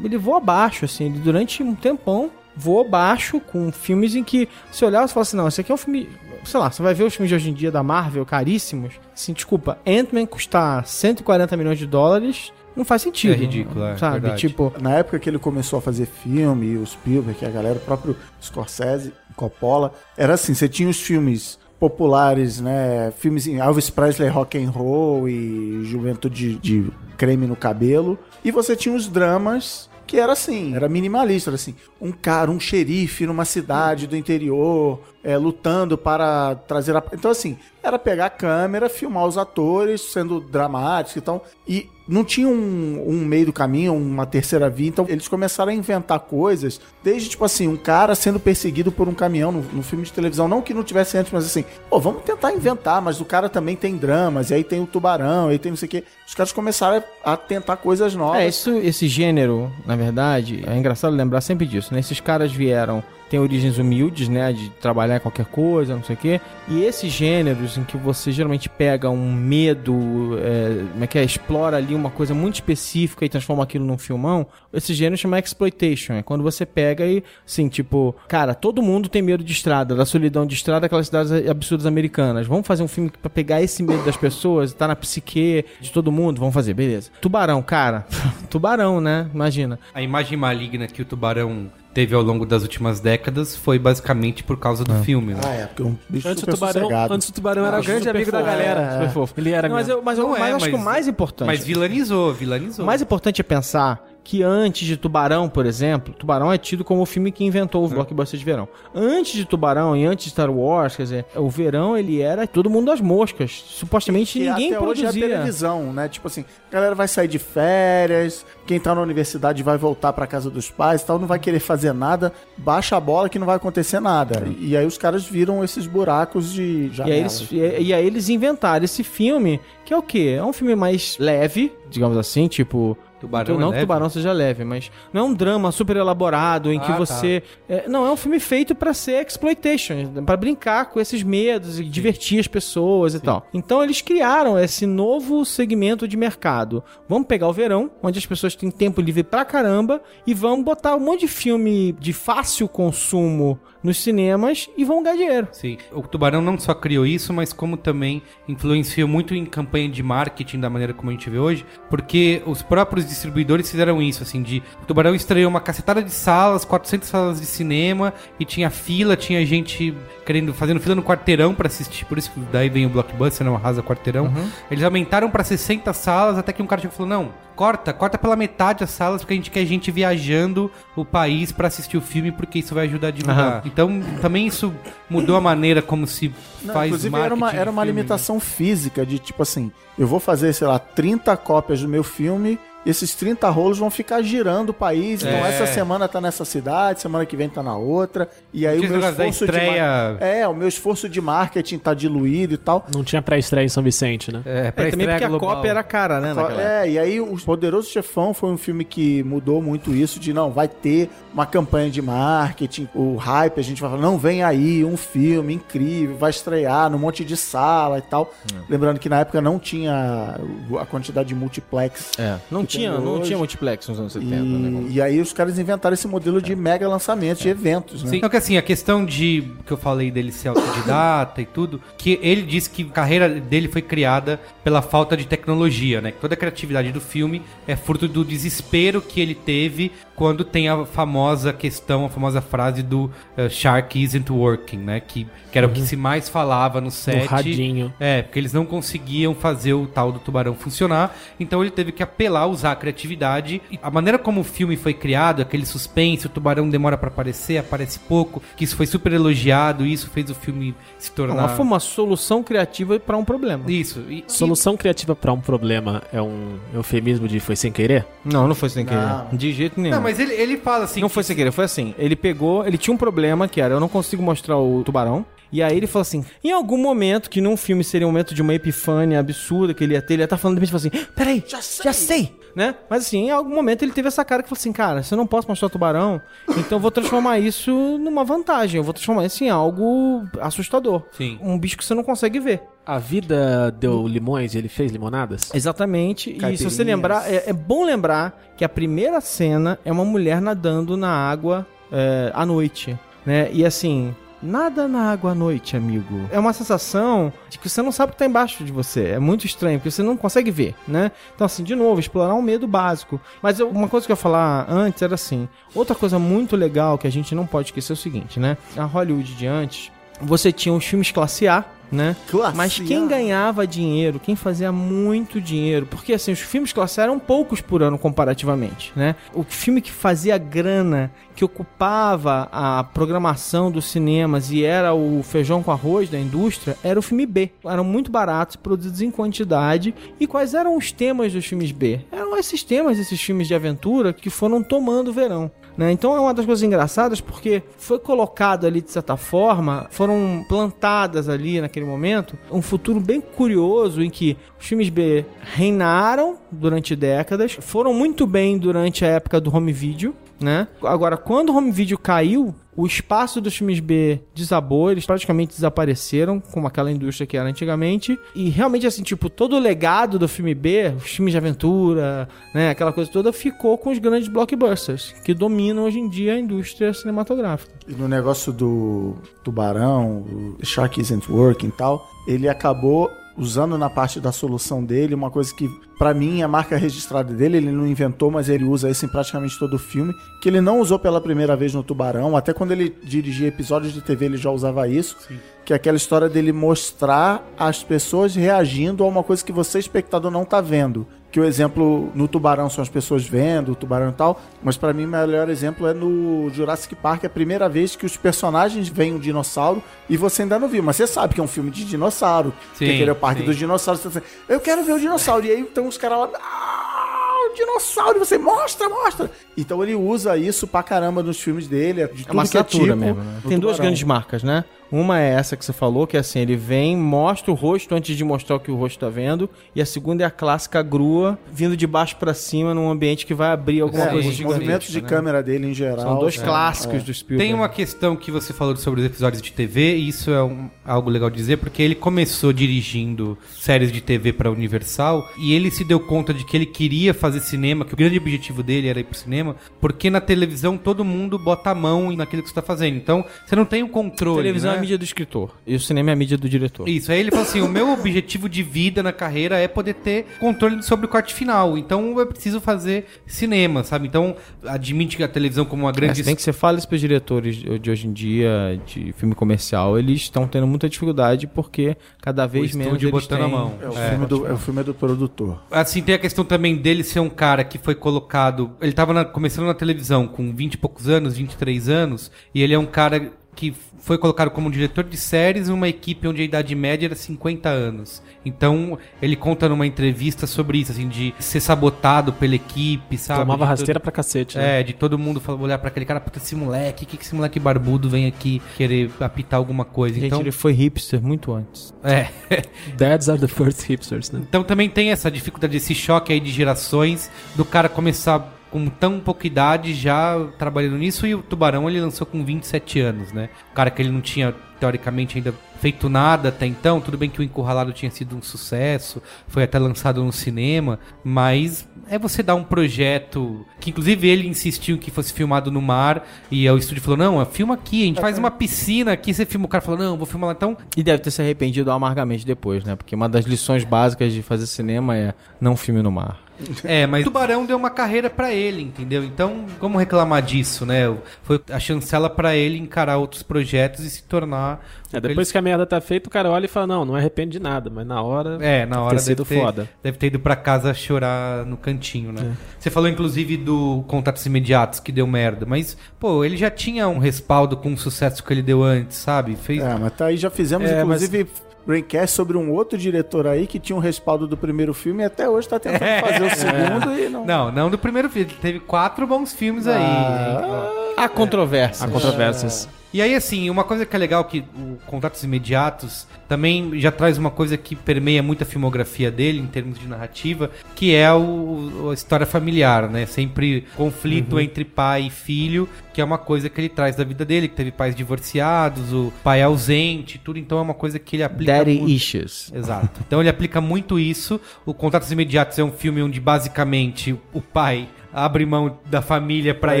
ele 0.02 0.16
voou 0.16 0.36
abaixo, 0.36 0.84
assim, 0.84 1.06
ele 1.06 1.18
durante 1.18 1.62
um 1.62 1.74
tempão 1.74 2.30
voou 2.56 2.82
abaixo 2.82 3.40
com 3.40 3.70
filmes 3.72 4.14
em 4.14 4.24
que 4.24 4.48
você 4.70 4.84
olhava 4.84 5.06
e 5.06 5.08
falava 5.08 5.22
assim, 5.22 5.36
não, 5.36 5.48
esse 5.48 5.60
aqui 5.60 5.70
é 5.70 5.74
um 5.74 5.78
filme, 5.78 6.08
sei 6.44 6.60
lá, 6.60 6.70
você 6.70 6.82
vai 6.82 6.94
ver 6.94 7.04
os 7.04 7.14
filmes 7.14 7.28
de 7.28 7.34
hoje 7.34 7.50
em 7.50 7.54
dia 7.54 7.70
da 7.70 7.82
Marvel 7.82 8.24
caríssimos, 8.26 8.94
assim, 9.14 9.32
desculpa, 9.32 9.78
Ant-Man 9.86 10.26
custar 10.26 10.86
140 10.86 11.56
milhões 11.56 11.78
de 11.78 11.86
dólares, 11.86 12.52
não 12.76 12.84
faz 12.84 13.02
sentido. 13.02 13.32
É 13.32 13.36
ridículo, 13.36 13.84
é, 13.84 13.96
Sabe, 13.96 14.20
verdade. 14.20 14.40
tipo, 14.40 14.72
Na 14.80 14.92
época 14.94 15.18
que 15.18 15.28
ele 15.28 15.38
começou 15.38 15.78
a 15.78 15.82
fazer 15.82 16.06
filme, 16.06 16.66
e 16.66 16.76
o 16.76 16.86
Spielberg, 16.86 17.38
que 17.38 17.44
a 17.44 17.50
galera, 17.50 17.76
o 17.76 17.80
próprio 17.80 18.16
Scorsese, 18.40 19.12
Coppola, 19.34 19.92
era 20.16 20.34
assim, 20.34 20.54
você 20.54 20.68
tinha 20.68 20.88
os 20.88 21.00
filmes 21.00 21.58
populares, 21.78 22.60
né, 22.60 23.10
filmes 23.16 23.46
em 23.46 23.58
Elvis 23.58 23.90
Presley, 23.90 24.28
rock 24.28 24.62
and 24.62 24.70
roll 24.70 25.28
e 25.28 25.82
juventude 25.84 26.56
de, 26.56 26.82
de 26.84 26.92
creme 27.16 27.46
no 27.46 27.56
cabelo, 27.56 28.18
e 28.44 28.50
você 28.50 28.76
tinha 28.76 28.94
os 28.94 29.08
dramas 29.08 29.89
que 30.10 30.18
era 30.18 30.32
assim, 30.32 30.74
era 30.74 30.88
minimalista, 30.88 31.50
era 31.50 31.54
assim, 31.54 31.72
um 32.00 32.10
cara, 32.10 32.50
um 32.50 32.58
xerife 32.58 33.24
numa 33.26 33.44
cidade 33.44 34.08
do 34.08 34.16
interior, 34.16 35.00
é, 35.22 35.36
lutando 35.36 35.96
para 35.96 36.56
trazer 36.66 36.96
a... 36.96 37.02
Então 37.12 37.30
assim, 37.30 37.56
era 37.82 37.98
pegar 37.98 38.26
a 38.26 38.30
câmera, 38.30 38.88
filmar 38.88 39.26
os 39.26 39.38
atores 39.38 40.00
sendo 40.00 40.40
dramáticos 40.40 41.16
e 41.16 41.20
tal, 41.20 41.44
e 41.66 41.88
não 42.06 42.24
tinha 42.24 42.48
um, 42.48 43.04
um 43.06 43.24
meio 43.24 43.46
do 43.46 43.52
caminho, 43.52 43.94
uma 43.94 44.26
terceira 44.26 44.68
via, 44.68 44.88
então 44.88 45.06
eles 45.08 45.28
começaram 45.28 45.70
a 45.70 45.74
inventar 45.74 46.18
coisas, 46.18 46.80
desde 47.04 47.28
tipo 47.28 47.44
assim, 47.44 47.68
um 47.68 47.76
cara 47.76 48.16
sendo 48.16 48.40
perseguido 48.40 48.90
por 48.90 49.08
um 49.08 49.14
caminhão 49.14 49.52
no, 49.52 49.62
no 49.62 49.82
filme 49.82 50.04
de 50.04 50.12
televisão, 50.12 50.48
não 50.48 50.60
que 50.60 50.74
não 50.74 50.82
tivesse 50.82 51.16
antes, 51.16 51.32
mas 51.32 51.46
assim, 51.46 51.64
pô, 51.88 52.00
vamos 52.00 52.22
tentar 52.22 52.52
inventar, 52.52 53.00
mas 53.00 53.20
o 53.20 53.24
cara 53.24 53.48
também 53.48 53.76
tem 53.76 53.96
dramas, 53.96 54.50
e 54.50 54.54
aí 54.54 54.64
tem 54.64 54.80
o 54.80 54.86
tubarão, 54.86 55.48
e 55.48 55.52
aí 55.52 55.58
tem 55.58 55.70
não 55.70 55.76
sei 55.76 55.86
o 55.86 55.90
quê. 55.90 56.04
Os 56.26 56.34
caras 56.34 56.52
começaram 56.52 57.02
a, 57.24 57.32
a 57.32 57.36
tentar 57.36 57.76
coisas 57.76 58.14
novas. 58.14 58.40
É, 58.40 58.48
isso, 58.48 58.70
esse 58.70 59.06
gênero, 59.06 59.72
na 59.86 59.94
verdade, 59.94 60.64
é 60.66 60.76
engraçado 60.76 61.14
lembrar 61.14 61.40
sempre 61.40 61.66
disso, 61.66 61.94
né? 61.94 62.00
Esses 62.00 62.20
caras 62.20 62.50
vieram, 62.50 63.04
têm 63.30 63.38
origens 63.38 63.78
humildes, 63.78 64.28
né? 64.28 64.52
De 64.52 64.68
trabalhar 64.80 65.16
em 65.16 65.20
qualquer 65.20 65.46
coisa, 65.46 65.94
não 65.94 66.02
sei 66.02 66.16
o 66.16 66.18
quê. 66.18 66.40
E 66.68 66.82
esses 66.82 67.10
gêneros 67.10 67.78
em 67.78 67.84
que 67.84 67.96
você 67.96 68.32
geralmente 68.32 68.68
pega 68.68 69.08
um 69.08 69.32
medo, 69.32 70.36
é, 70.42 70.84
como 70.92 71.04
é 71.04 71.06
que 71.06 71.18
é? 71.18 71.22
Explora 71.22 71.76
ali 71.76 71.94
uma 71.94 72.10
coisa 72.10 72.34
muito 72.34 72.56
específica 72.56 73.24
e 73.24 73.28
transforma 73.28 73.62
aquilo 73.62 73.84
num 73.84 73.96
filmão, 73.96 74.46
esse 74.72 74.92
gênero 74.92 75.16
chama 75.16 75.38
exploitation. 75.38 76.14
É 76.14 76.22
quando 76.22 76.42
você 76.42 76.66
pega 76.66 77.06
e, 77.06 77.22
assim, 77.46 77.68
tipo, 77.68 78.14
cara, 78.26 78.52
todo 78.52 78.82
mundo 78.82 79.08
tem 79.08 79.22
medo 79.22 79.44
de 79.44 79.52
estrada, 79.52 79.94
da 79.94 80.04
solidão 80.04 80.44
de 80.44 80.54
estrada, 80.54 80.86
aquelas 80.86 81.06
cidades 81.06 81.30
absurdas 81.48 81.86
americanas. 81.86 82.48
Vamos 82.48 82.66
fazer 82.66 82.82
um 82.82 82.88
filme 82.88 83.10
pra 83.10 83.30
pegar 83.30 83.62
esse 83.62 83.82
medo 83.82 84.04
das 84.04 84.16
pessoas, 84.16 84.72
tá 84.72 84.88
na 84.88 84.96
psique 84.96 85.64
de 85.80 85.90
todo 85.90 86.10
mundo? 86.10 86.40
Vamos 86.40 86.54
fazer, 86.54 86.74
beleza. 86.74 87.10
Tubarão, 87.20 87.62
cara. 87.62 88.06
Tubarão, 88.50 89.00
né? 89.00 89.30
Imagina. 89.32 89.78
A 89.94 90.02
imagem 90.02 90.36
maligna 90.36 90.88
que 90.88 91.02
o 91.02 91.04
Tubarão 91.04 91.70
teve 91.92 92.14
ao 92.14 92.22
longo 92.22 92.46
das 92.46 92.62
últimas 92.62 93.00
décadas 93.00 93.56
foi 93.56 93.78
basicamente 93.78 94.44
por 94.44 94.56
causa 94.58 94.84
do 94.84 94.94
filme, 95.02 95.34
né? 95.34 95.40
Ah, 95.44 95.52
é, 95.52 95.66
porque 95.66 95.82
um 95.82 95.96
bicho 96.08 96.28
Antes 96.28 96.42
o, 96.42 96.46
super 96.46 96.54
tubarão, 96.54 96.82
sossegado. 96.82 97.14
antes 97.14 97.28
o 97.28 97.32
tubarão 97.32 97.66
era 97.66 97.76
Ah, 97.78 97.80
grande 97.80 98.00
super 98.04 98.16
amigo 98.16 98.32
da 98.32 98.38
fofo. 98.38 98.50
galera. 98.50 98.80
É, 98.80 98.92
Super 98.92 99.10
fofo. 99.10 99.34
Ele 99.36 99.50
era 99.50 99.68
Não, 99.68 99.74
mas 99.76 99.88
eu, 99.88 100.02
mas 100.02 100.18
eu 100.18 100.26
Não 100.28 100.36
é, 100.36 100.40
mas 100.40 100.54
acho 100.54 100.68
que 100.68 100.74
o 100.74 100.78
mais 100.78 101.08
importante. 101.08 101.46
Mas 101.46 101.64
vilanizou, 101.64 102.32
vilanizou. 102.32 102.84
O 102.84 102.86
mais 102.86 103.02
importante 103.02 103.40
é 103.40 103.44
pensar 103.44 104.09
que 104.22 104.42
antes 104.42 104.86
de 104.86 104.96
Tubarão, 104.96 105.48
por 105.48 105.66
exemplo, 105.66 106.14
Tubarão 106.14 106.52
é 106.52 106.58
tido 106.58 106.84
como 106.84 107.02
o 107.02 107.06
filme 107.06 107.32
que 107.32 107.44
inventou 107.44 107.84
os 107.84 107.92
blockbusters 107.92 108.38
de 108.38 108.44
verão. 108.44 108.68
Antes 108.94 109.32
de 109.32 109.44
Tubarão 109.44 109.96
e 109.96 110.04
antes 110.04 110.26
de 110.26 110.30
Star 110.30 110.50
Wars, 110.50 110.94
quer 110.94 111.02
dizer, 111.04 111.26
o 111.34 111.48
verão 111.48 111.96
ele 111.96 112.20
era 112.20 112.46
todo 112.46 112.68
mundo 112.70 112.90
às 112.92 113.00
moscas. 113.00 113.50
Supostamente 113.66 114.38
Que 114.38 114.48
ninguém 114.48 114.74
até 114.74 114.84
hoje 114.84 115.04
é 115.04 115.08
a 115.08 115.10
produzia. 115.10 115.28
televisão, 115.36 115.92
né? 115.92 116.08
Tipo 116.08 116.28
assim, 116.28 116.44
a 116.70 116.72
galera 116.72 116.94
vai 116.94 117.08
sair 117.08 117.28
de 117.28 117.38
férias, 117.38 118.44
quem 118.66 118.78
tá 118.78 118.94
na 118.94 119.00
universidade 119.00 119.62
vai 119.62 119.76
voltar 119.76 120.12
pra 120.12 120.26
casa 120.26 120.50
dos 120.50 120.70
pais 120.70 121.02
e 121.02 121.06
tal, 121.06 121.18
não 121.18 121.26
vai 121.26 121.38
querer 121.38 121.60
fazer 121.60 121.92
nada, 121.92 122.32
baixa 122.56 122.96
a 122.96 123.00
bola 123.00 123.28
que 123.28 123.38
não 123.38 123.46
vai 123.46 123.56
acontecer 123.56 124.00
nada. 124.00 124.46
E, 124.60 124.68
e 124.70 124.76
aí 124.76 124.86
os 124.86 124.98
caras 124.98 125.24
viram 125.24 125.64
esses 125.64 125.86
buracos 125.86 126.52
de 126.52 126.62
E 126.62 126.82
aí, 126.84 126.90
janelas. 126.92 127.48
eles, 127.52 127.52
e, 127.78 127.82
e 127.84 127.94
aí 127.94 128.06
eles 128.06 128.28
inventaram 128.28 128.84
esse 128.84 129.02
filme, 129.02 129.60
que 129.84 129.92
é 129.94 129.96
o 129.96 130.02
quê? 130.02 130.34
É 130.38 130.44
um 130.44 130.52
filme 130.52 130.76
mais 130.76 131.16
leve, 131.18 131.72
digamos 131.88 132.16
assim, 132.16 132.46
tipo... 132.48 132.96
Tubarão 133.20 133.58
não 133.58 133.68
é 133.70 133.74
que? 133.74 133.80
Tubarão 133.80 134.08
seja 134.08 134.32
leve, 134.32 134.64
mas 134.64 134.90
não 135.12 135.20
é 135.20 135.24
um 135.24 135.34
drama 135.34 135.70
super 135.70 135.96
elaborado 135.96 136.72
em 136.72 136.78
Ah, 136.78 136.80
que 136.80 136.86
tá. 136.92 136.96
você... 136.98 137.42
é, 137.68 137.88
não, 137.88 138.06
é 138.06 138.10
um 138.10 138.16
filme 138.16 138.40
feito 138.40 138.74
pra 138.74 138.94
ser 138.94 139.24
exploitation, 139.26 140.22
pra 140.24 140.36
brincar 140.36 140.86
com 140.86 140.98
esses 141.00 141.22
medos 141.22 141.78
e 141.78 141.84
divertir 141.84 142.40
as 142.40 142.46
pessoas 142.48 143.14
e 143.14 143.20
tal. 143.20 143.46
Então 143.52 143.82
eles 143.82 144.00
criaram 144.00 144.58
esse 144.58 144.86
novo 144.86 145.44
segmento 145.44 146.08
de 146.08 146.16
mercado. 146.16 146.82
Vamos 147.08 147.26
pegar 147.26 147.48
o 147.48 147.52
verão, 147.52 147.90
onde 148.02 148.18
as 148.18 148.26
pessoas 148.26 148.54
têm 148.54 148.70
tempo 148.70 149.00
livre 149.00 149.22
pra 149.22 149.44
caramba, 149.44 150.00
e 150.26 150.32
vamos 150.34 150.64
botar 150.64 150.96
um 150.96 151.00
monte 151.00 151.20
de 151.20 151.28
filme 151.28 151.92
de 151.98 152.12
fácil 152.12 152.68
consumo 152.68 153.58
nos 153.82 154.02
cinemas 154.02 154.68
e 154.76 154.84
vão 154.84 155.02
ganhar 155.02 155.16
dinheiro. 155.16 155.48
Sim. 155.52 155.78
O 155.92 156.02
Tubarão 156.02 156.40
não 156.40 156.58
só 156.58 156.74
criou 156.74 157.06
isso, 157.06 157.32
mas 157.32 157.52
como 157.52 157.76
também 157.76 158.22
influenciou 158.46 159.08
muito 159.08 159.34
em 159.34 159.44
campanha 159.44 159.88
de 159.88 160.02
marketing 160.02 160.60
da 160.60 160.70
maneira 160.70 160.92
como 160.92 161.10
a 161.10 161.12
gente 161.12 161.30
vê 161.30 161.38
hoje, 161.38 161.64
porque 161.88 162.42
os 162.46 162.62
próprios 162.62 163.06
distribuidores 163.06 163.70
fizeram 163.70 164.00
isso, 164.02 164.22
assim, 164.22 164.42
de... 164.42 164.62
O 164.82 164.86
Tubarão 164.86 165.14
estreou 165.14 165.48
uma 165.48 165.60
cacetada 165.60 166.02
de 166.02 166.10
salas, 166.10 166.64
400 166.64 167.08
salas 167.08 167.40
de 167.40 167.46
cinema, 167.46 168.12
e 168.38 168.44
tinha 168.44 168.70
fila, 168.70 169.16
tinha 169.16 169.44
gente 169.46 169.94
querendo, 170.24 170.52
fazendo 170.52 170.80
fila 170.80 170.94
no 170.94 171.02
quarteirão 171.02 171.54
pra 171.54 171.66
assistir, 171.66 172.04
por 172.04 172.18
isso 172.18 172.30
que 172.30 172.40
daí 172.52 172.68
vem 172.68 172.86
o 172.86 172.88
Blockbuster, 172.88 173.44
não 173.44 173.56
arrasa 173.56 173.82
quarteirão. 173.82 174.32
Eles 174.70 174.84
aumentaram 174.84 175.30
pra 175.30 175.42
60 175.42 175.92
salas, 175.92 176.38
até 176.38 176.52
que 176.52 176.62
um 176.62 176.66
cara 176.66 176.80
chegou 176.80 176.94
e 176.94 176.96
falou, 176.96 177.10
não, 177.10 177.32
corta, 177.56 177.92
corta 177.92 178.16
pela 178.16 178.36
metade 178.36 178.84
as 178.84 178.90
salas, 178.90 179.22
porque 179.22 179.34
a 179.34 179.36
gente 179.36 179.50
quer 179.50 179.64
gente 179.66 179.90
viajando 179.90 180.70
o 180.96 181.04
país 181.04 181.52
pra 181.52 181.68
assistir 181.68 181.96
o 181.96 182.00
filme, 182.00 182.32
porque 182.32 182.60
isso 182.60 182.74
vai 182.74 182.86
ajudar 182.86 183.08
a 183.08 183.10
divulgar. 183.10 183.62
Então, 183.72 184.00
também 184.20 184.46
isso 184.46 184.72
mudou 185.08 185.36
a 185.36 185.40
maneira 185.40 185.80
como 185.82 186.06
se 186.06 186.32
Não, 186.62 186.74
faz 186.74 186.88
inclusive 186.88 187.10
marketing 187.10 187.26
era 187.26 187.34
uma, 187.34 187.50
de 187.50 187.56
era 187.56 187.70
uma 187.70 187.84
né? 187.84 187.90
limitação 187.90 188.38
física 188.40 189.04
de 189.06 189.18
tipo 189.18 189.42
assim, 189.42 189.70
eu 189.98 190.06
vou 190.06 190.20
fazer, 190.20 190.52
sei 190.52 190.66
lá, 190.66 190.78
30 190.78 191.36
cópias 191.36 191.80
do 191.82 191.88
meu 191.88 192.02
filme, 192.04 192.58
esses 192.86 193.14
30 193.14 193.46
rolos 193.50 193.78
vão 193.78 193.90
ficar 193.90 194.22
girando 194.22 194.70
o 194.70 194.74
país, 194.74 195.22
então 195.22 195.44
É. 195.44 195.50
essa 195.50 195.66
semana 195.66 196.08
tá 196.08 196.18
nessa 196.18 196.46
cidade, 196.46 197.02
semana 197.02 197.26
que 197.26 197.36
vem 197.36 197.46
tá 197.46 197.62
na 197.62 197.76
outra, 197.76 198.26
e 198.54 198.66
aí 198.66 198.78
o 198.80 198.88
meu 198.88 199.00
esforço 199.00 199.44
de 199.44 199.50
estreia- 199.52 199.82
mar- 199.82 200.16
É, 200.22 200.48
o 200.48 200.54
meu 200.54 200.66
esforço 200.66 201.06
de 201.06 201.20
marketing 201.20 201.76
tá 201.76 201.92
diluído 201.92 202.54
e 202.54 202.56
tal. 202.56 202.86
Não 202.94 203.04
tinha 203.04 203.20
pré-estreia 203.20 203.66
em 203.66 203.68
São 203.68 203.82
Vicente, 203.82 204.32
né? 204.32 204.40
É, 204.46 204.70
pra 204.70 204.86
É, 204.86 204.90
também 204.92 205.06
porque 205.06 205.24
a 205.24 205.28
global. 205.28 205.56
cópia 205.56 205.68
era 205.68 205.82
cara, 205.82 206.20
né? 206.20 206.32
É, 206.58 206.90
e 206.90 206.98
aí 206.98 207.20
o 207.20 207.36
Poderoso 207.36 207.90
Chefão 207.90 208.32
foi 208.32 208.48
um 208.50 208.56
filme 208.56 208.82
que 208.82 209.22
mudou 209.24 209.60
muito 209.60 209.92
isso, 209.94 210.18
de 210.18 210.32
não, 210.32 210.50
vai 210.50 210.66
ter 210.66 211.10
uma 211.32 211.46
campanha 211.46 211.90
de 211.90 212.02
marketing, 212.02 212.88
o 212.94 213.16
hype, 213.16 213.58
a 213.58 213.62
gente 213.62 213.80
vai 213.80 213.90
falar, 213.90 214.02
não, 214.02 214.18
vem 214.18 214.42
aí, 214.42 214.84
um 214.84 214.96
filme 214.96 215.54
incrível, 215.54 216.16
vai 216.16 216.30
estrear 216.30 216.90
num 216.90 216.98
monte 216.98 217.24
de 217.24 217.36
sala 217.36 217.98
e 217.98 218.02
tal. 218.02 218.34
Lembrando 218.68 218.98
que 218.98 219.08
na 219.08 219.20
época 219.20 219.40
não 219.40 219.58
tinha 219.58 220.36
a 220.78 220.86
quantidade 220.86 221.28
de 221.28 221.34
multiplex. 221.34 222.12
É, 222.18 222.38
não 222.50 222.64
tinha, 222.64 222.98
não 222.98 223.20
tinha 223.20 223.38
multiplex 223.38 223.88
nos 223.88 223.98
anos 223.98 224.12
70, 224.12 224.34
né? 224.34 224.86
E, 224.88 224.94
e 224.94 225.02
aí 225.02 225.20
os 225.20 225.32
caras 225.32 225.58
inventaram 225.58 225.94
esse 225.94 226.08
modelo 226.08 226.40
de 226.40 226.54
mega 226.54 226.88
lançamento, 226.88 227.40
de 227.40 227.48
eventos, 227.48 228.02
né? 228.02 228.10
Sim. 228.10 228.16
Então 228.16 228.28
que 228.28 228.36
assim, 228.36 228.56
a 228.56 228.62
questão 228.62 229.04
de 229.04 229.44
que 229.64 229.72
eu 229.72 229.76
falei 229.76 230.10
dele 230.10 230.32
ser 230.32 230.48
autodidata 230.48 231.40
e 231.40 231.46
tudo, 231.46 231.80
que 231.96 232.18
ele 232.22 232.42
disse 232.42 232.68
que 232.68 232.82
a 232.82 232.92
carreira 232.92 233.28
dele 233.28 233.68
foi 233.68 233.82
criada 233.82 234.40
pela 234.64 234.82
falta 234.82 235.16
de 235.16 235.26
tecnologia, 235.26 236.00
né? 236.00 236.12
Que 236.12 236.18
toda 236.18 236.34
a 236.34 236.36
criatividade 236.36 236.92
do 236.92 237.00
filme 237.00 237.42
é 237.66 237.76
fruto 237.76 238.08
do 238.08 238.24
desespero 238.24 239.00
que 239.00 239.20
ele 239.20 239.34
teve 239.34 239.92
quando 240.20 240.44
tem 240.44 240.68
a 240.68 240.84
famosa 240.84 241.50
questão, 241.50 242.04
a 242.04 242.10
famosa 242.10 242.42
frase 242.42 242.82
do 242.82 243.10
eh, 243.38 243.48
Shark 243.48 243.98
isn't 243.98 244.30
working, 244.30 244.76
né? 244.76 245.00
Que, 245.00 245.26
que 245.50 245.56
era 245.56 245.66
o 245.66 245.70
que 245.70 245.80
se 245.80 245.96
mais 245.96 246.28
falava 246.28 246.78
no 246.78 246.90
set. 246.90 247.24
radinho. 247.24 247.90
É, 247.98 248.20
porque 248.20 248.38
eles 248.38 248.52
não 248.52 248.66
conseguiam 248.66 249.34
fazer 249.34 249.72
o 249.72 249.86
tal 249.86 250.12
do 250.12 250.18
tubarão 250.18 250.54
funcionar, 250.54 251.16
então 251.40 251.62
ele 251.62 251.70
teve 251.70 251.90
que 251.90 252.02
apelar, 252.02 252.46
usar 252.48 252.72
a 252.72 252.76
criatividade. 252.76 253.62
E 253.70 253.80
a 253.82 253.90
maneira 253.90 254.18
como 254.18 254.42
o 254.42 254.44
filme 254.44 254.76
foi 254.76 254.92
criado, 254.92 255.40
aquele 255.40 255.64
suspense, 255.64 256.26
o 256.26 256.28
tubarão 256.28 256.68
demora 256.68 256.98
pra 256.98 257.08
aparecer, 257.08 257.56
aparece 257.56 257.98
pouco, 258.00 258.42
que 258.58 258.64
isso 258.64 258.76
foi 258.76 258.84
super 258.84 259.14
elogiado, 259.14 259.86
e 259.86 259.92
isso 259.94 260.10
fez 260.10 260.28
o 260.28 260.34
filme 260.34 260.74
se 260.98 261.10
tornar. 261.12 261.34
Não, 261.34 261.48
foi 261.48 261.64
uma 261.64 261.80
solução 261.80 262.42
criativa 262.42 263.00
pra 263.00 263.16
um 263.16 263.24
problema. 263.24 263.64
Isso. 263.68 264.00
E, 264.06 264.22
Solução 264.26 264.76
criativa 264.76 265.16
pra 265.16 265.32
um 265.32 265.40
problema 265.40 266.02
é 266.12 266.20
um 266.20 266.58
eufemismo 266.74 267.26
de 267.26 267.40
foi 267.40 267.56
sem 267.56 267.72
querer? 267.72 268.06
Não, 268.22 268.46
não 268.46 268.54
foi 268.54 268.68
sem 268.68 268.84
querer. 268.84 269.00
Não. 269.00 269.28
De 269.32 269.50
jeito 269.54 269.80
nenhum. 269.80 269.94
Não, 269.94 270.09
mas 270.10 270.18
ele, 270.18 270.34
ele 270.34 270.56
fala 270.56 270.84
assim. 270.84 271.00
Não 271.00 271.08
foi 271.08 271.22
sem 271.22 271.36
querer, 271.36 271.52
foi 271.52 271.64
assim. 271.64 271.94
Ele 271.96 272.16
pegou, 272.16 272.66
ele 272.66 272.76
tinha 272.76 272.92
um 272.92 272.96
problema 272.96 273.46
que 273.46 273.60
era, 273.60 273.74
eu 273.74 273.80
não 273.80 273.88
consigo 273.88 274.22
mostrar 274.22 274.58
o 274.58 274.82
tubarão. 274.82 275.24
E 275.52 275.62
aí 275.62 275.76
ele 275.76 275.86
falou 275.86 276.02
assim, 276.02 276.24
em 276.42 276.52
algum 276.52 276.78
momento, 276.78 277.28
que 277.28 277.40
num 277.40 277.56
filme 277.56 277.82
seria 277.82 278.06
um 278.06 278.10
momento 278.10 278.34
de 278.34 278.42
uma 278.42 278.54
epifânia 278.54 279.18
absurda 279.18 279.74
que 279.74 279.84
ele 279.84 279.94
ia 279.94 280.02
ter, 280.02 280.14
ele 280.14 280.22
ia 280.22 280.24
estar 280.24 280.36
falando 280.36 280.58
de 280.58 280.64
repente, 280.64 280.82
falou 280.82 281.00
assim, 281.00 281.12
peraí, 281.14 281.44
já 281.46 281.60
sei, 281.60 281.84
já 281.84 281.92
sei, 281.92 282.36
né? 282.54 282.74
Mas 282.88 283.06
assim, 283.06 283.26
em 283.26 283.30
algum 283.30 283.54
momento 283.54 283.82
ele 283.82 283.92
teve 283.92 284.08
essa 284.08 284.24
cara 284.24 284.42
que 284.42 284.48
falou 284.48 284.58
assim, 284.58 284.72
cara, 284.72 285.02
se 285.02 285.12
eu 285.12 285.18
não 285.18 285.26
posso 285.26 285.48
mostrar 285.48 285.66
o 285.66 285.70
tubarão, 285.70 286.20
então 286.50 286.78
eu 286.78 286.80
vou 286.80 286.90
transformar 286.90 287.38
isso 287.38 287.72
numa 287.98 288.24
vantagem, 288.24 288.78
eu 288.78 288.84
vou 288.84 288.94
transformar 288.94 289.26
isso 289.26 289.42
em 289.42 289.50
algo 289.50 290.24
assustador. 290.40 291.02
Sim. 291.12 291.38
Um 291.42 291.58
bicho 291.58 291.76
que 291.76 291.84
você 291.84 291.94
não 291.94 292.04
consegue 292.04 292.38
ver. 292.38 292.62
A 292.86 292.98
vida 292.98 293.70
deu 293.72 294.06
limões 294.06 294.54
e 294.54 294.58
ele 294.58 294.68
fez 294.68 294.90
limonadas? 294.90 295.50
Exatamente. 295.54 296.36
E 296.50 296.56
se 296.56 296.64
você 296.64 296.82
lembrar, 296.82 297.30
é, 297.30 297.50
é 297.50 297.52
bom 297.52 297.84
lembrar 297.84 298.52
que 298.56 298.64
a 298.64 298.68
primeira 298.68 299.20
cena 299.20 299.78
é 299.84 299.92
uma 299.92 300.04
mulher 300.04 300.40
nadando 300.40 300.96
na 300.96 301.10
água 301.10 301.66
é, 301.92 302.32
à 302.34 302.44
noite, 302.44 302.98
né? 303.24 303.48
E 303.52 303.64
assim, 303.64 304.14
nada 304.42 304.88
na 304.88 305.10
água 305.10 305.32
à 305.32 305.34
noite, 305.34 305.76
amigo. 305.76 306.28
É 306.30 306.38
uma 306.38 306.52
sensação 306.52 307.32
de 307.48 307.58
que 307.58 307.68
você 307.68 307.82
não 307.82 307.92
sabe 307.92 308.10
o 308.10 308.12
que 308.12 308.18
tá 308.18 308.26
embaixo 308.26 308.64
de 308.64 308.72
você. 308.72 309.08
É 309.08 309.18
muito 309.18 309.46
estranho, 309.46 309.78
porque 309.78 309.90
você 309.90 310.02
não 310.02 310.16
consegue 310.16 310.50
ver, 310.50 310.74
né? 310.86 311.10
Então, 311.34 311.44
assim, 311.44 311.62
de 311.62 311.74
novo, 311.74 312.00
explorar 312.00 312.34
um 312.34 312.42
medo 312.42 312.66
básico. 312.66 313.20
Mas 313.42 313.58
eu- 313.60 313.68
uma 313.68 313.88
coisa 313.88 314.06
que 314.06 314.12
eu 314.12 314.14
ia 314.14 314.20
falar 314.20 314.66
antes 314.68 315.02
era 315.02 315.14
assim: 315.14 315.48
outra 315.74 315.94
coisa 315.94 316.18
muito 316.18 316.56
legal 316.56 316.96
que 316.98 317.06
a 317.06 317.12
gente 317.12 317.34
não 317.34 317.46
pode 317.46 317.68
esquecer 317.68 317.92
é 317.92 317.94
o 317.94 317.96
seguinte, 317.96 318.40
né? 318.40 318.56
A 318.76 318.84
Hollywood 318.84 319.34
de 319.34 319.46
antes, 319.46 319.90
você 320.20 320.50
tinha 320.52 320.74
os 320.74 320.84
filmes 320.84 321.10
classe 321.10 321.46
A. 321.48 321.64
Né? 321.90 322.14
Classe 322.28 322.56
Mas 322.56 322.78
quem 322.78 323.08
ganhava 323.08 323.66
dinheiro, 323.66 324.20
quem 324.20 324.36
fazia 324.36 324.70
muito 324.70 325.40
dinheiro, 325.40 325.86
porque 325.86 326.12
assim, 326.12 326.30
os 326.30 326.38
filmes 326.38 326.72
classe 326.72 327.00
A 327.00 327.04
eram 327.04 327.18
poucos 327.18 327.60
por 327.60 327.82
ano 327.82 327.98
comparativamente, 327.98 328.92
né? 328.94 329.16
O 329.34 329.42
filme 329.42 329.80
que 329.80 329.90
fazia 329.90 330.38
grana, 330.38 331.10
que 331.34 331.44
ocupava 331.44 332.48
a 332.52 332.84
programação 332.84 333.70
dos 333.70 333.86
cinemas 333.86 334.50
e 334.50 334.62
era 334.62 334.94
o 334.94 335.22
feijão 335.22 335.62
com 335.62 335.72
arroz 335.72 336.08
da 336.08 336.18
indústria, 336.18 336.76
era 336.84 336.98
o 336.98 337.02
filme 337.02 337.26
B. 337.26 337.50
Eram 337.64 337.82
muito 337.82 338.10
baratos, 338.10 338.56
produzidos 338.56 339.00
em 339.00 339.10
quantidade. 339.10 339.94
E 340.18 340.26
quais 340.26 340.54
eram 340.54 340.76
os 340.76 340.92
temas 340.92 341.32
dos 341.32 341.46
filmes 341.46 341.72
B? 341.72 342.00
Eram 342.12 342.36
esses 342.38 342.62
temas 342.62 342.98
desses 342.98 343.20
filmes 343.20 343.48
de 343.48 343.54
aventura 343.54 344.12
que 344.12 344.30
foram 344.30 344.62
tomando 344.62 345.08
o 345.08 345.12
verão. 345.12 345.50
Né? 345.76 345.92
Então 345.92 346.14
é 346.16 346.20
uma 346.20 346.34
das 346.34 346.46
coisas 346.46 346.62
engraçadas 346.62 347.20
porque 347.20 347.62
foi 347.78 347.98
colocado 347.98 348.66
ali 348.66 348.80
de 348.80 348.90
certa 348.90 349.16
forma, 349.16 349.86
foram 349.90 350.44
plantadas 350.48 351.28
ali 351.28 351.60
naquele 351.60 351.86
momento 351.86 352.38
um 352.50 352.62
futuro 352.62 353.00
bem 353.00 353.20
curioso 353.20 354.02
em 354.02 354.10
que 354.10 354.36
os 354.58 354.66
filmes 354.66 354.88
B 354.88 355.24
reinaram 355.40 356.36
durante 356.50 356.94
décadas, 356.94 357.56
foram 357.60 357.92
muito 357.94 358.26
bem 358.26 358.58
durante 358.58 359.04
a 359.04 359.08
época 359.08 359.40
do 359.40 359.54
home 359.54 359.72
video, 359.72 360.14
né? 360.40 360.68
Agora, 360.82 361.16
quando 361.16 361.50
o 361.50 361.56
home 361.56 361.70
video 361.70 361.98
caiu, 361.98 362.54
o 362.76 362.86
espaço 362.86 363.40
dos 363.40 363.54
filmes 363.56 363.78
B 363.78 364.20
desabou, 364.34 364.90
eles 364.90 365.04
praticamente 365.04 365.54
desapareceram, 365.54 366.40
como 366.40 366.66
aquela 366.66 366.90
indústria 366.90 367.26
que 367.26 367.36
era 367.36 367.48
antigamente. 367.48 368.18
E 368.34 368.48
realmente, 368.48 368.86
assim, 368.86 369.02
tipo, 369.02 369.28
todo 369.28 369.56
o 369.56 369.58
legado 369.58 370.18
do 370.18 370.26
filme 370.26 370.54
B, 370.54 370.94
os 370.96 371.10
filmes 371.10 371.32
de 371.32 371.38
aventura, 371.38 372.28
né, 372.54 372.70
aquela 372.70 372.92
coisa 372.92 373.10
toda, 373.10 373.32
ficou 373.32 373.76
com 373.76 373.90
os 373.90 373.98
grandes 373.98 374.28
blockbusters, 374.28 375.14
que 375.24 375.34
dominam 375.34 375.84
hoje 375.84 375.98
em 375.98 376.08
dia 376.08 376.34
a 376.34 376.38
indústria 376.38 376.94
cinematográfica. 376.94 377.72
E 377.86 377.92
no 377.92 378.08
negócio 378.08 378.52
do 378.52 379.16
tubarão, 379.44 380.24
Shark 380.62 381.00
Isn't 381.00 381.30
Working 381.30 381.68
e 381.68 381.72
tal, 381.72 382.08
ele 382.26 382.48
acabou 382.48 383.10
usando 383.40 383.78
na 383.78 383.88
parte 383.88 384.20
da 384.20 384.30
solução 384.30 384.84
dele 384.84 385.14
uma 385.14 385.30
coisa 385.30 385.52
que, 385.54 385.66
pra 385.98 386.12
mim, 386.12 386.40
é 386.40 386.44
a 386.44 386.48
marca 386.48 386.76
registrada 386.76 387.32
dele, 387.32 387.56
ele 387.56 387.72
não 387.72 387.86
inventou, 387.86 388.30
mas 388.30 388.48
ele 388.50 388.64
usa 388.64 388.90
isso 388.90 389.06
em 389.06 389.08
praticamente 389.08 389.58
todo 389.58 389.74
o 389.74 389.78
filme, 389.78 390.14
que 390.42 390.48
ele 390.48 390.60
não 390.60 390.78
usou 390.78 390.98
pela 390.98 391.20
primeira 391.20 391.56
vez 391.56 391.72
no 391.72 391.82
Tubarão, 391.82 392.36
até 392.36 392.52
quando 392.52 392.72
ele 392.72 392.94
dirigia 393.02 393.48
episódios 393.48 393.94
de 393.94 394.02
TV 394.02 394.26
ele 394.26 394.36
já 394.36 394.50
usava 394.50 394.86
isso, 394.86 395.16
que 395.64 395.72
é 395.72 395.76
aquela 395.76 395.96
história 395.96 396.28
dele 396.28 396.52
mostrar 396.52 397.42
as 397.58 397.82
pessoas 397.82 398.34
reagindo 398.34 399.02
a 399.02 399.06
uma 399.06 399.22
coisa 399.22 399.44
que 399.44 399.52
você, 399.52 399.78
espectador, 399.78 400.30
não 400.30 400.44
tá 400.44 400.60
vendo. 400.60 401.06
Que 401.30 401.38
o 401.38 401.44
exemplo 401.44 402.10
no 402.12 402.26
Tubarão 402.26 402.68
são 402.68 402.82
as 402.82 402.88
pessoas 402.88 403.24
vendo 403.24 403.70
o 403.70 403.74
Tubarão 403.76 404.08
e 404.10 404.12
tal, 404.12 404.40
mas 404.64 404.76
pra 404.76 404.92
mim 404.92 405.04
o 405.04 405.08
melhor 405.08 405.48
exemplo 405.48 405.86
é 405.86 405.94
no 405.94 406.50
Jurassic 406.52 406.96
Park, 406.96 407.22
é 407.22 407.28
a 407.28 407.30
primeira 407.30 407.68
vez 407.68 407.94
que 407.94 408.04
os 408.04 408.16
personagens 408.16 408.88
veem 408.88 409.14
um 409.14 409.18
dinossauro 409.18 409.80
e 410.08 410.16
você 410.16 410.42
ainda 410.42 410.58
não 410.58 410.68
viu, 410.68 410.82
mas 410.82 410.96
você 410.96 411.06
sabe 411.06 411.34
que 411.34 411.40
é 411.40 411.44
um 411.44 411.46
filme 411.46 411.70
de 411.70 411.84
dinossauro, 411.84 412.52
Sim, 412.74 412.86
que 412.86 412.90
aquele 412.94 413.10
é 413.10 413.12
o 413.12 413.16
parque 413.16 413.42
sim. 413.42 413.46
dos 413.46 413.56
dinossauros, 413.56 414.02
você 414.02 414.10
fala 414.10 414.24
assim, 414.26 414.34
eu 414.48 414.58
quero 414.58 414.82
ver 414.82 414.92
o 414.94 414.98
dinossauro, 414.98 415.46
e 415.46 415.52
aí 415.52 415.60
então 415.60 415.86
os 415.86 415.96
caras 415.96 416.18
lá, 416.18 416.30
ah, 416.34 417.48
o 417.52 417.54
dinossauro, 417.54 418.16
e 418.16 418.18
você 418.18 418.36
mostra, 418.36 418.88
mostra. 418.88 419.30
Então 419.56 419.82
ele 419.84 419.94
usa 419.94 420.36
isso 420.36 420.66
pra 420.66 420.82
caramba 420.82 421.22
nos 421.22 421.40
filmes 421.40 421.68
dele, 421.68 422.08
de 422.08 422.26
É 422.28 422.32
uma 422.32 422.42
tudo 422.42 422.50
que 422.50 422.58
é 422.58 422.62
tipo. 422.64 422.96
mesmo, 422.96 423.22
né? 423.22 423.40
Tem 423.46 423.58
duas 423.58 423.76
Tubarão. 423.76 423.76
grandes 423.84 424.02
marcas, 424.02 424.42
né? 424.42 424.64
Uma 424.92 425.20
é 425.20 425.30
essa 425.30 425.56
que 425.56 425.64
você 425.64 425.72
falou, 425.72 426.06
que 426.06 426.16
é 426.16 426.20
assim, 426.20 426.40
ele 426.40 426.56
vem, 426.56 426.96
mostra 426.96 427.50
o 427.50 427.54
rosto 427.54 427.94
antes 427.94 428.16
de 428.16 428.24
mostrar 428.24 428.56
o 428.56 428.60
que 428.60 428.70
o 428.70 428.76
rosto 428.76 428.98
tá 428.98 429.08
vendo. 429.08 429.48
E 429.74 429.80
a 429.80 429.86
segunda 429.86 430.22
é 430.24 430.26
a 430.26 430.30
clássica 430.30 430.82
grua, 430.82 431.38
vindo 431.52 431.76
de 431.76 431.86
baixo 431.86 432.16
pra 432.16 432.34
cima 432.34 432.74
num 432.74 432.90
ambiente 432.90 433.24
que 433.24 433.34
vai 433.34 433.50
abrir 433.52 433.80
alguma 433.80 434.04
É, 434.04 434.08
coisa 434.08 434.28
os 434.28 434.40
movimentos 434.40 434.88
de 434.88 435.00
né? 435.00 435.08
câmera 435.08 435.42
dele 435.42 435.68
em 435.68 435.74
geral. 435.74 436.00
São 436.00 436.18
dois 436.18 436.38
é, 436.38 436.42
clássicos 436.44 436.96
é. 437.02 437.04
do 437.04 437.14
Spielberg. 437.14 437.48
Tem 437.50 437.54
uma 437.54 437.68
questão 437.68 438.16
que 438.16 438.30
você 438.30 438.52
falou 438.52 438.74
sobre 438.76 439.00
os 439.00 439.06
episódios 439.06 439.40
de 439.42 439.52
TV, 439.52 439.96
e 439.96 440.08
isso 440.08 440.30
é 440.30 440.42
um- 440.42 440.68
algo 440.84 441.08
legal 441.10 441.30
de 441.30 441.36
dizer, 441.36 441.58
porque 441.58 441.82
ele 441.82 441.94
começou 441.94 442.52
dirigindo 442.52 443.38
séries 443.58 443.92
de 443.92 444.00
TV 444.00 444.32
para 444.32 444.50
Universal, 444.50 445.28
e 445.38 445.52
ele 445.52 445.70
se 445.70 445.84
deu 445.84 446.00
conta 446.00 446.34
de 446.34 446.44
que 446.44 446.56
ele 446.56 446.66
queria 446.66 447.14
fazer 447.14 447.40
cinema, 447.40 447.84
que 447.84 447.94
o 447.94 447.96
grande 447.96 448.18
objetivo 448.18 448.62
dele 448.62 448.88
era 448.88 448.98
ir 449.00 449.04
pro 449.04 449.16
cinema, 449.16 449.54
porque 449.80 450.10
na 450.10 450.20
televisão 450.20 450.76
todo 450.76 451.04
mundo 451.04 451.38
bota 451.38 451.70
a 451.70 451.74
mão 451.74 452.10
naquilo 452.16 452.42
que 452.42 452.48
você 452.48 452.54
tá 452.54 452.62
fazendo. 452.62 452.96
Então, 452.96 453.24
você 453.46 453.54
não 453.54 453.64
tem 453.64 453.82
o 453.82 453.88
controle. 453.88 454.40
A 454.40 454.42
televisão 454.42 454.72
né? 454.72 454.79
É 454.80 454.82
a 454.82 454.82
mídia 454.82 454.98
do 454.98 455.04
escritor. 455.04 455.50
E 455.66 455.74
o 455.74 455.80
cinema 455.80 456.10
é 456.10 456.12
a 456.12 456.16
mídia 456.16 456.36
do 456.38 456.48
diretor. 456.48 456.88
Isso, 456.88 457.12
aí 457.12 457.20
ele 457.20 457.30
falou 457.30 457.44
assim: 457.46 457.60
o 457.60 457.68
meu 457.68 457.90
objetivo 457.92 458.48
de 458.48 458.62
vida 458.62 459.02
na 459.02 459.12
carreira 459.12 459.58
é 459.58 459.68
poder 459.68 459.94
ter 459.94 460.26
controle 460.38 460.82
sobre 460.82 461.06
o 461.06 461.08
corte 461.08 461.32
final. 461.34 461.76
Então 461.78 462.18
eu 462.18 462.26
preciso 462.26 462.60
fazer 462.60 463.06
cinema, 463.26 463.84
sabe? 463.84 464.06
Então, 464.08 464.34
admite 464.64 465.16
que 465.16 465.22
a 465.22 465.28
televisão 465.28 465.64
como 465.64 465.84
uma 465.84 465.90
É, 465.90 465.92
grande. 465.94 466.16
se 466.18 466.22
bem 466.24 466.34
que 466.34 466.42
você 466.42 466.52
fala 466.52 466.78
isso 466.78 466.88
para 466.88 466.94
os 466.96 467.00
diretores 467.00 467.56
de 467.56 467.90
hoje 467.90 468.06
em 468.06 468.12
dia 468.12 468.80
de 468.86 469.12
filme 469.12 469.34
comercial, 469.34 469.98
eles 469.98 470.20
estão 470.22 470.46
tendo 470.46 470.66
muita 470.66 470.88
dificuldade 470.88 471.46
porque 471.46 471.96
cada 472.20 472.46
vez 472.46 472.74
menos 472.74 472.92
estúdio 472.94 473.08
eles 473.10 473.22
botando 473.22 473.40
a 473.40 473.44
têm... 473.44 473.52
mão. 473.52 473.74
É, 473.80 473.88
o, 473.88 473.98
É. 473.98 474.10
filme 474.10 474.26
do, 474.26 474.46
é 474.46 474.52
o 474.52 474.56
filme 474.58 474.82
do 474.82 474.94
produtor. 474.94 475.62
Assim, 475.70 476.02
tem 476.02 476.14
a 476.14 476.18
questão 476.18 476.44
também 476.44 476.76
dele 476.76 477.02
ser 477.04 477.20
um 477.20 477.30
cara 477.30 477.62
que 477.64 477.78
foi 477.78 477.94
colocado. 477.94 478.72
Ele 478.80 478.92
tava 478.92 479.12
na- 479.12 479.24
começando 479.24 479.66
na 479.66 479.74
televisão 479.74 480.26
com 480.26 480.54
20 480.54 480.74
e 480.74 480.78
poucos 480.78 481.08
anos, 481.08 481.36
23 481.36 481.88
anos, 481.88 482.30
e 482.54 482.62
ele 482.62 482.74
é 482.74 482.78
um 482.78 482.86
cara 482.86 483.32
que 483.60 483.74
foi 483.98 484.16
colocado 484.16 484.50
como 484.50 484.70
diretor 484.70 485.04
de 485.04 485.18
séries 485.18 485.68
numa 485.68 485.86
equipe 485.86 486.26
onde 486.26 486.40
a 486.40 486.44
idade 486.44 486.74
média 486.74 487.06
era 487.06 487.14
50 487.14 487.68
anos. 487.68 488.22
Então, 488.42 488.98
ele 489.20 489.36
conta 489.36 489.68
numa 489.68 489.86
entrevista 489.86 490.46
sobre 490.46 490.78
isso, 490.78 490.90
assim, 490.92 491.06
de 491.06 491.34
ser 491.38 491.60
sabotado 491.60 492.32
pela 492.32 492.54
equipe, 492.54 493.18
sabe? 493.18 493.40
Tomava 493.40 493.64
De 493.64 493.68
rasteira 493.68 494.00
pra 494.00 494.10
cacete, 494.10 494.56
né? 494.56 494.80
É, 494.80 494.82
de 494.82 494.94
todo 494.94 495.18
mundo 495.18 495.38
falar- 495.40 495.60
olhar 495.60 495.76
pra 495.78 495.88
aquele 495.88 496.06
cara, 496.06 496.18
puta, 496.18 496.38
esse 496.38 496.54
moleque, 496.56 497.04
o 497.04 497.06
que, 497.06 497.18
que 497.18 497.22
esse 497.22 497.34
moleque 497.34 497.60
barbudo 497.60 498.08
vem 498.08 498.26
aqui 498.26 498.62
querer 498.78 499.10
apitar 499.20 499.58
alguma 499.58 499.84
coisa? 499.84 500.14
Gente, 500.14 500.26
então, 500.28 500.40
ele 500.40 500.52
foi 500.52 500.72
hipster 500.72 501.20
muito 501.20 501.52
antes. 501.52 501.92
é. 502.02 502.28
Dads 502.96 503.28
are 503.28 503.38
the 503.38 503.46
first 503.48 503.82
hipsters, 503.86 504.30
né? 504.30 504.40
Então 504.48 504.64
também 504.64 504.88
tem 504.88 505.10
essa 505.10 505.30
dificuldade, 505.30 505.76
esse 505.76 505.94
choque 505.94 506.32
aí 506.32 506.40
de 506.40 506.50
gerações, 506.50 507.30
do 507.54 507.64
cara 507.66 507.88
começar 507.88 508.56
com 508.70 508.86
tão 508.86 509.20
pouca 509.20 509.46
idade 509.46 509.94
já 509.94 510.36
trabalhando 510.58 510.98
nisso, 510.98 511.26
e 511.26 511.34
o 511.34 511.42
Tubarão 511.42 511.88
ele 511.88 512.00
lançou 512.00 512.26
com 512.26 512.44
27 512.44 513.00
anos, 513.00 513.32
né? 513.32 513.48
O 513.70 513.74
cara 513.74 513.90
que 513.90 514.00
ele 514.00 514.10
não 514.10 514.20
tinha, 514.20 514.54
teoricamente, 514.78 515.36
ainda 515.36 515.54
feito 515.80 516.08
nada 516.08 516.50
até 516.50 516.66
então, 516.66 517.00
tudo 517.00 517.16
bem 517.16 517.30
que 517.30 517.40
o 517.40 517.42
Encurralado 517.42 517.92
tinha 517.92 518.10
sido 518.10 518.36
um 518.36 518.42
sucesso, 518.42 519.22
foi 519.48 519.64
até 519.64 519.78
lançado 519.78 520.22
no 520.22 520.32
cinema, 520.32 520.98
mas 521.24 521.88
é 522.08 522.18
você 522.18 522.42
dar 522.42 522.54
um 522.54 522.64
projeto, 522.64 523.64
que 523.80 523.90
inclusive 523.90 524.28
ele 524.28 524.46
insistiu 524.46 524.98
que 524.98 525.10
fosse 525.10 525.32
filmado 525.32 525.70
no 525.70 525.80
mar, 525.80 526.26
e 526.50 526.68
o 526.68 526.76
estúdio 526.76 527.02
falou, 527.02 527.16
não, 527.16 527.46
filma 527.46 527.74
aqui, 527.74 528.02
a 528.02 528.06
gente 528.06 528.20
faz 528.20 528.36
uma 528.36 528.50
piscina 528.50 529.12
aqui, 529.12 529.32
você 529.32 529.46
filma, 529.46 529.66
o 529.66 529.68
cara 529.68 529.80
falou, 529.80 529.98
não, 529.98 530.16
vou 530.16 530.26
filmar 530.26 530.48
lá, 530.48 530.54
então 530.54 530.76
E 530.96 531.02
deve 531.02 531.22
ter 531.22 531.30
se 531.30 531.40
arrependido 531.40 531.90
amargamente 531.90 532.44
depois, 532.44 532.84
né? 532.84 532.94
Porque 532.94 533.14
uma 533.14 533.28
das 533.28 533.44
lições 533.44 533.84
básicas 533.84 534.32
de 534.32 534.42
fazer 534.42 534.66
cinema 534.66 535.16
é 535.16 535.34
não 535.60 535.76
filme 535.76 536.02
no 536.02 536.10
mar. 536.10 536.40
É, 536.84 537.06
mas 537.06 537.22
o 537.22 537.24
Tubarão 537.24 537.64
deu 537.64 537.76
uma 537.76 537.90
carreira 537.90 538.28
pra 538.28 538.52
ele, 538.52 538.82
entendeu? 538.82 539.24
Então, 539.24 539.64
como 539.78 539.98
reclamar 539.98 540.42
disso, 540.42 540.84
né? 540.84 541.14
Foi 541.42 541.60
a 541.70 541.80
chancela 541.80 542.28
pra 542.28 542.54
ele 542.54 542.78
encarar 542.78 543.16
outros 543.16 543.42
projetos 543.42 544.04
e 544.04 544.10
se 544.10 544.22
tornar. 544.24 544.84
É, 545.12 545.20
depois 545.20 545.50
que 545.50 545.58
a 545.58 545.62
merda 545.62 545.84
tá 545.84 546.00
feita, 546.00 546.28
o 546.28 546.30
cara 546.30 546.48
olha 546.50 546.66
e 546.66 546.68
fala, 546.68 546.86
não, 546.86 547.04
não 547.04 547.14
arrepende 547.16 547.58
de 547.58 547.60
nada, 547.60 547.90
mas 547.90 548.06
na 548.06 548.22
hora... 548.22 548.58
É, 548.60 548.86
na 548.86 548.96
deve 548.96 549.06
hora 549.06 549.16
ter 549.16 549.22
sido 549.22 549.44
deve 549.44 549.54
ter, 549.54 549.60
foda. 549.60 549.88
deve 550.02 550.18
ter 550.18 550.26
ido 550.28 550.38
pra 550.38 550.54
casa 550.54 550.94
chorar 550.94 551.66
no 551.66 551.76
cantinho, 551.76 552.32
né? 552.32 552.52
É. 552.52 552.56
Você 552.78 552.90
falou, 552.90 553.08
inclusive, 553.08 553.56
do 553.56 554.04
Contatos 554.06 554.46
Imediatos, 554.46 555.00
que 555.00 555.10
deu 555.10 555.26
merda. 555.26 555.66
Mas, 555.66 555.96
pô, 556.18 556.44
ele 556.44 556.56
já 556.56 556.70
tinha 556.70 557.08
um 557.08 557.18
respaldo 557.18 557.76
com 557.76 557.92
o 557.92 557.98
sucesso 557.98 558.44
que 558.44 558.52
ele 558.52 558.62
deu 558.62 558.82
antes, 558.82 559.16
sabe? 559.16 559.56
Fez. 559.56 559.82
É, 559.82 559.96
mas 559.96 560.12
tá 560.12 560.26
aí 560.26 560.36
já 560.36 560.50
fizemos, 560.50 560.88
É, 560.88 561.02
inclusive, 561.02 561.48
braincast 561.86 562.36
sobre 562.36 562.56
um 562.56 562.70
outro 562.70 562.98
diretor 562.98 563.46
aí 563.46 563.66
que 563.66 563.78
tinha 563.78 563.96
um 563.96 564.00
respaldo 564.00 564.46
do 564.46 564.56
primeiro 564.56 564.94
filme 564.94 565.22
e 565.22 565.26
até 565.26 565.48
hoje 565.48 565.68
tá 565.68 565.78
tentando 565.78 566.20
fazer 566.20 566.44
o 566.44 566.50
segundo 566.50 567.18
e 567.18 567.28
não. 567.28 567.44
Não, 567.44 567.72
não 567.72 567.90
do 567.90 567.98
primeiro 567.98 568.28
filme. 568.30 568.52
Teve 568.60 568.78
quatro 568.80 569.26
bons 569.26 569.52
filmes 569.52 569.86
aí. 569.86 569.96
Ah. 570.00 570.92
hein? 571.08 571.14
Há 571.16 571.28
controvérsia. 571.28 572.06
Há 572.06 572.08
controvérsias. 572.08 572.88
E 573.12 573.20
aí, 573.20 573.34
assim, 573.34 573.68
uma 573.68 573.82
coisa 573.82 574.06
que 574.06 574.14
é 574.14 574.18
legal 574.18 574.44
que 574.44 574.64
o 574.76 574.96
Contatos 575.06 575.42
Imediatos 575.42 576.28
também 576.48 576.98
já 577.00 577.10
traz 577.10 577.38
uma 577.38 577.50
coisa 577.50 577.76
que 577.76 577.96
permeia 577.96 578.42
muito 578.42 578.62
a 578.62 578.66
filmografia 578.66 579.30
dele 579.30 579.58
em 579.58 579.66
termos 579.66 579.98
de 579.98 580.06
narrativa, 580.06 580.70
que 580.94 581.14
é 581.14 581.32
o, 581.32 582.10
a 582.10 582.14
história 582.14 582.46
familiar, 582.46 583.08
né? 583.08 583.26
Sempre 583.26 583.84
conflito 583.96 584.60
entre 584.60 584.84
pai 584.84 585.26
e 585.26 585.30
filho, 585.30 585.88
que 586.12 586.20
é 586.20 586.24
uma 586.24 586.38
coisa 586.38 586.68
que 586.68 586.80
ele 586.80 586.88
traz 586.88 587.16
da 587.16 587.24
vida 587.24 587.44
dele, 587.44 587.66
que 587.66 587.74
teve 587.74 587.90
pais 587.90 588.14
divorciados, 588.14 589.12
o 589.12 589.32
pai 589.42 589.60
ausente, 589.62 590.38
tudo. 590.38 590.58
Então 590.58 590.78
é 590.78 590.82
uma 590.82 590.94
coisa 590.94 591.18
que 591.18 591.36
ele 591.36 591.42
aplica 591.42 591.72
Daddy 591.78 591.98
muito. 591.98 592.12
issues. 592.12 592.72
Exato. 592.72 593.20
Então 593.26 593.40
ele 593.40 593.48
aplica 593.48 593.80
muito 593.80 594.18
isso. 594.18 594.60
O 594.86 594.94
Contatos 594.94 595.32
Imediatos 595.32 595.78
é 595.78 595.84
um 595.84 595.92
filme 595.92 596.22
onde 596.22 596.38
basicamente 596.38 597.36
o 597.52 597.60
pai 597.60 598.08
abre 598.32 598.64
mão 598.66 598.98
da 599.06 599.20
família 599.22 599.74
pra 599.74 599.90
Pra 599.90 599.96
ir 599.96 600.00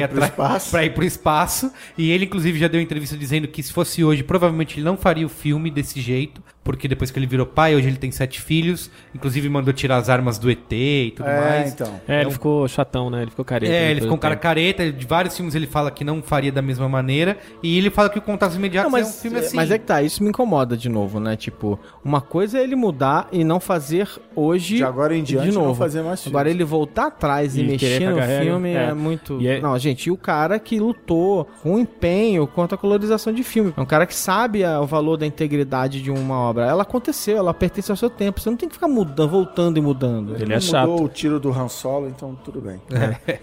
ir 0.00 0.04
atrás 0.04 0.30
espaço. 0.30 0.70
para 0.70 0.84
ir 0.84 0.94
pro 0.94 1.04
espaço. 1.04 1.72
E 1.98 2.10
ele 2.10 2.24
inclusive 2.26 2.58
já 2.58 2.68
deu 2.68 2.80
entrevista 2.80 3.16
dizendo 3.16 3.48
que 3.48 3.62
se 3.62 3.72
fosse 3.72 4.04
hoje, 4.04 4.22
provavelmente 4.22 4.76
ele 4.78 4.84
não 4.84 4.96
faria 4.96 5.26
o 5.26 5.28
filme 5.28 5.70
desse 5.70 6.00
jeito, 6.00 6.42
porque 6.62 6.86
depois 6.86 7.10
que 7.10 7.18
ele 7.18 7.26
virou 7.26 7.46
pai, 7.46 7.74
hoje 7.74 7.88
ele 7.88 7.96
tem 7.96 8.10
sete 8.10 8.40
filhos, 8.40 8.90
inclusive 9.14 9.48
mandou 9.48 9.72
tirar 9.72 9.96
as 9.96 10.08
armas 10.08 10.38
do 10.38 10.50
ET 10.50 10.70
e 10.72 11.12
tudo 11.16 11.28
É, 11.28 11.40
mais. 11.40 11.72
então. 11.72 12.00
É, 12.06 12.20
ele 12.20 12.30
ficou 12.30 12.68
chatão, 12.68 13.08
né? 13.10 13.22
Ele 13.22 13.30
ficou 13.30 13.44
careta. 13.44 13.72
É, 13.72 13.90
ele 13.90 14.00
ficou 14.02 14.16
um 14.16 14.20
cara 14.20 14.34
tempo. 14.34 14.42
careta, 14.42 14.92
de 14.92 15.06
vários 15.06 15.34
filmes 15.36 15.54
ele 15.54 15.66
fala 15.66 15.90
que 15.90 16.04
não 16.04 16.22
faria 16.22 16.52
da 16.52 16.60
mesma 16.62 16.88
maneira, 16.88 17.38
e 17.62 17.76
ele 17.78 17.90
fala 17.90 18.08
que 18.10 18.18
o 18.18 18.22
Contatos 18.22 18.56
Imediatos 18.56 18.90
Não, 18.92 18.98
é 18.98 19.02
um 19.02 19.04
mas, 19.04 19.22
filme 19.22 19.38
assim. 19.38 19.56
mas 19.56 19.70
é 19.70 19.78
que 19.78 19.86
tá, 19.86 20.02
isso 20.02 20.22
me 20.22 20.28
incomoda 20.28 20.76
de 20.76 20.88
novo, 20.88 21.18
né? 21.18 21.34
Tipo, 21.36 21.78
uma 22.04 22.20
coisa 22.20 22.58
é 22.58 22.62
ele 22.62 22.76
mudar 22.76 23.28
e 23.32 23.42
não 23.42 23.58
fazer 23.58 24.06
hoje. 24.36 24.76
De 24.76 24.84
agora 24.84 25.16
em 25.16 25.22
diante 25.22 25.48
de 25.50 25.54
não 25.54 25.64
novo. 25.66 25.74
fazer 25.78 26.02
mais 26.02 26.20
filmes. 26.22 26.34
Agora 26.36 26.50
ele 26.50 26.62
voltar 26.64 27.06
atrás 27.06 27.56
e, 27.56 27.60
E 27.62 27.64
mexer 27.64 28.00
no 28.10 28.20
filme 28.22 28.70
é, 28.74 28.90
é. 28.90 28.94
muito. 28.94 29.40
E 29.40 29.48
é- 29.48 29.60
Não, 29.60 29.78
gente, 29.78 30.06
e 30.06 30.10
o 30.10 30.16
cara 30.16 30.58
que 30.58 30.78
lutou 30.78 31.48
com 31.62 31.78
empenho 31.78 32.46
contra 32.46 32.74
a 32.74 32.78
colorização 32.78 33.32
de 33.32 33.42
filme. 33.42 33.72
É 33.76 33.80
um 33.80 33.86
cara 33.86 34.04
que 34.06 34.14
sabe 34.14 34.62
a- 34.62 34.80
o 34.80 34.86
valor 34.86 35.16
da 35.16 35.26
integridade 35.26 36.02
de 36.02 36.10
uma 36.10 36.36
obra. 36.38 36.49
Ela 36.58 36.82
aconteceu, 36.82 37.36
ela 37.38 37.52
pertence 37.54 37.90
ao 37.90 37.96
seu 37.96 38.08
tempo. 38.10 38.40
Você 38.40 38.50
não 38.50 38.56
tem 38.56 38.68
que 38.68 38.74
ficar 38.74 38.88
mudando, 38.88 39.28
voltando 39.28 39.76
e 39.78 39.80
mudando. 39.80 40.34
Ele 40.34 40.46
Não 40.46 40.56
é 40.56 40.60
chato. 40.60 40.88
mudou 40.88 41.06
o 41.06 41.08
tiro 41.08 41.38
do 41.38 41.50
Han 41.52 41.68
Solo, 41.68 42.08
então 42.08 42.34
tudo 42.44 42.60
bem. 42.60 42.80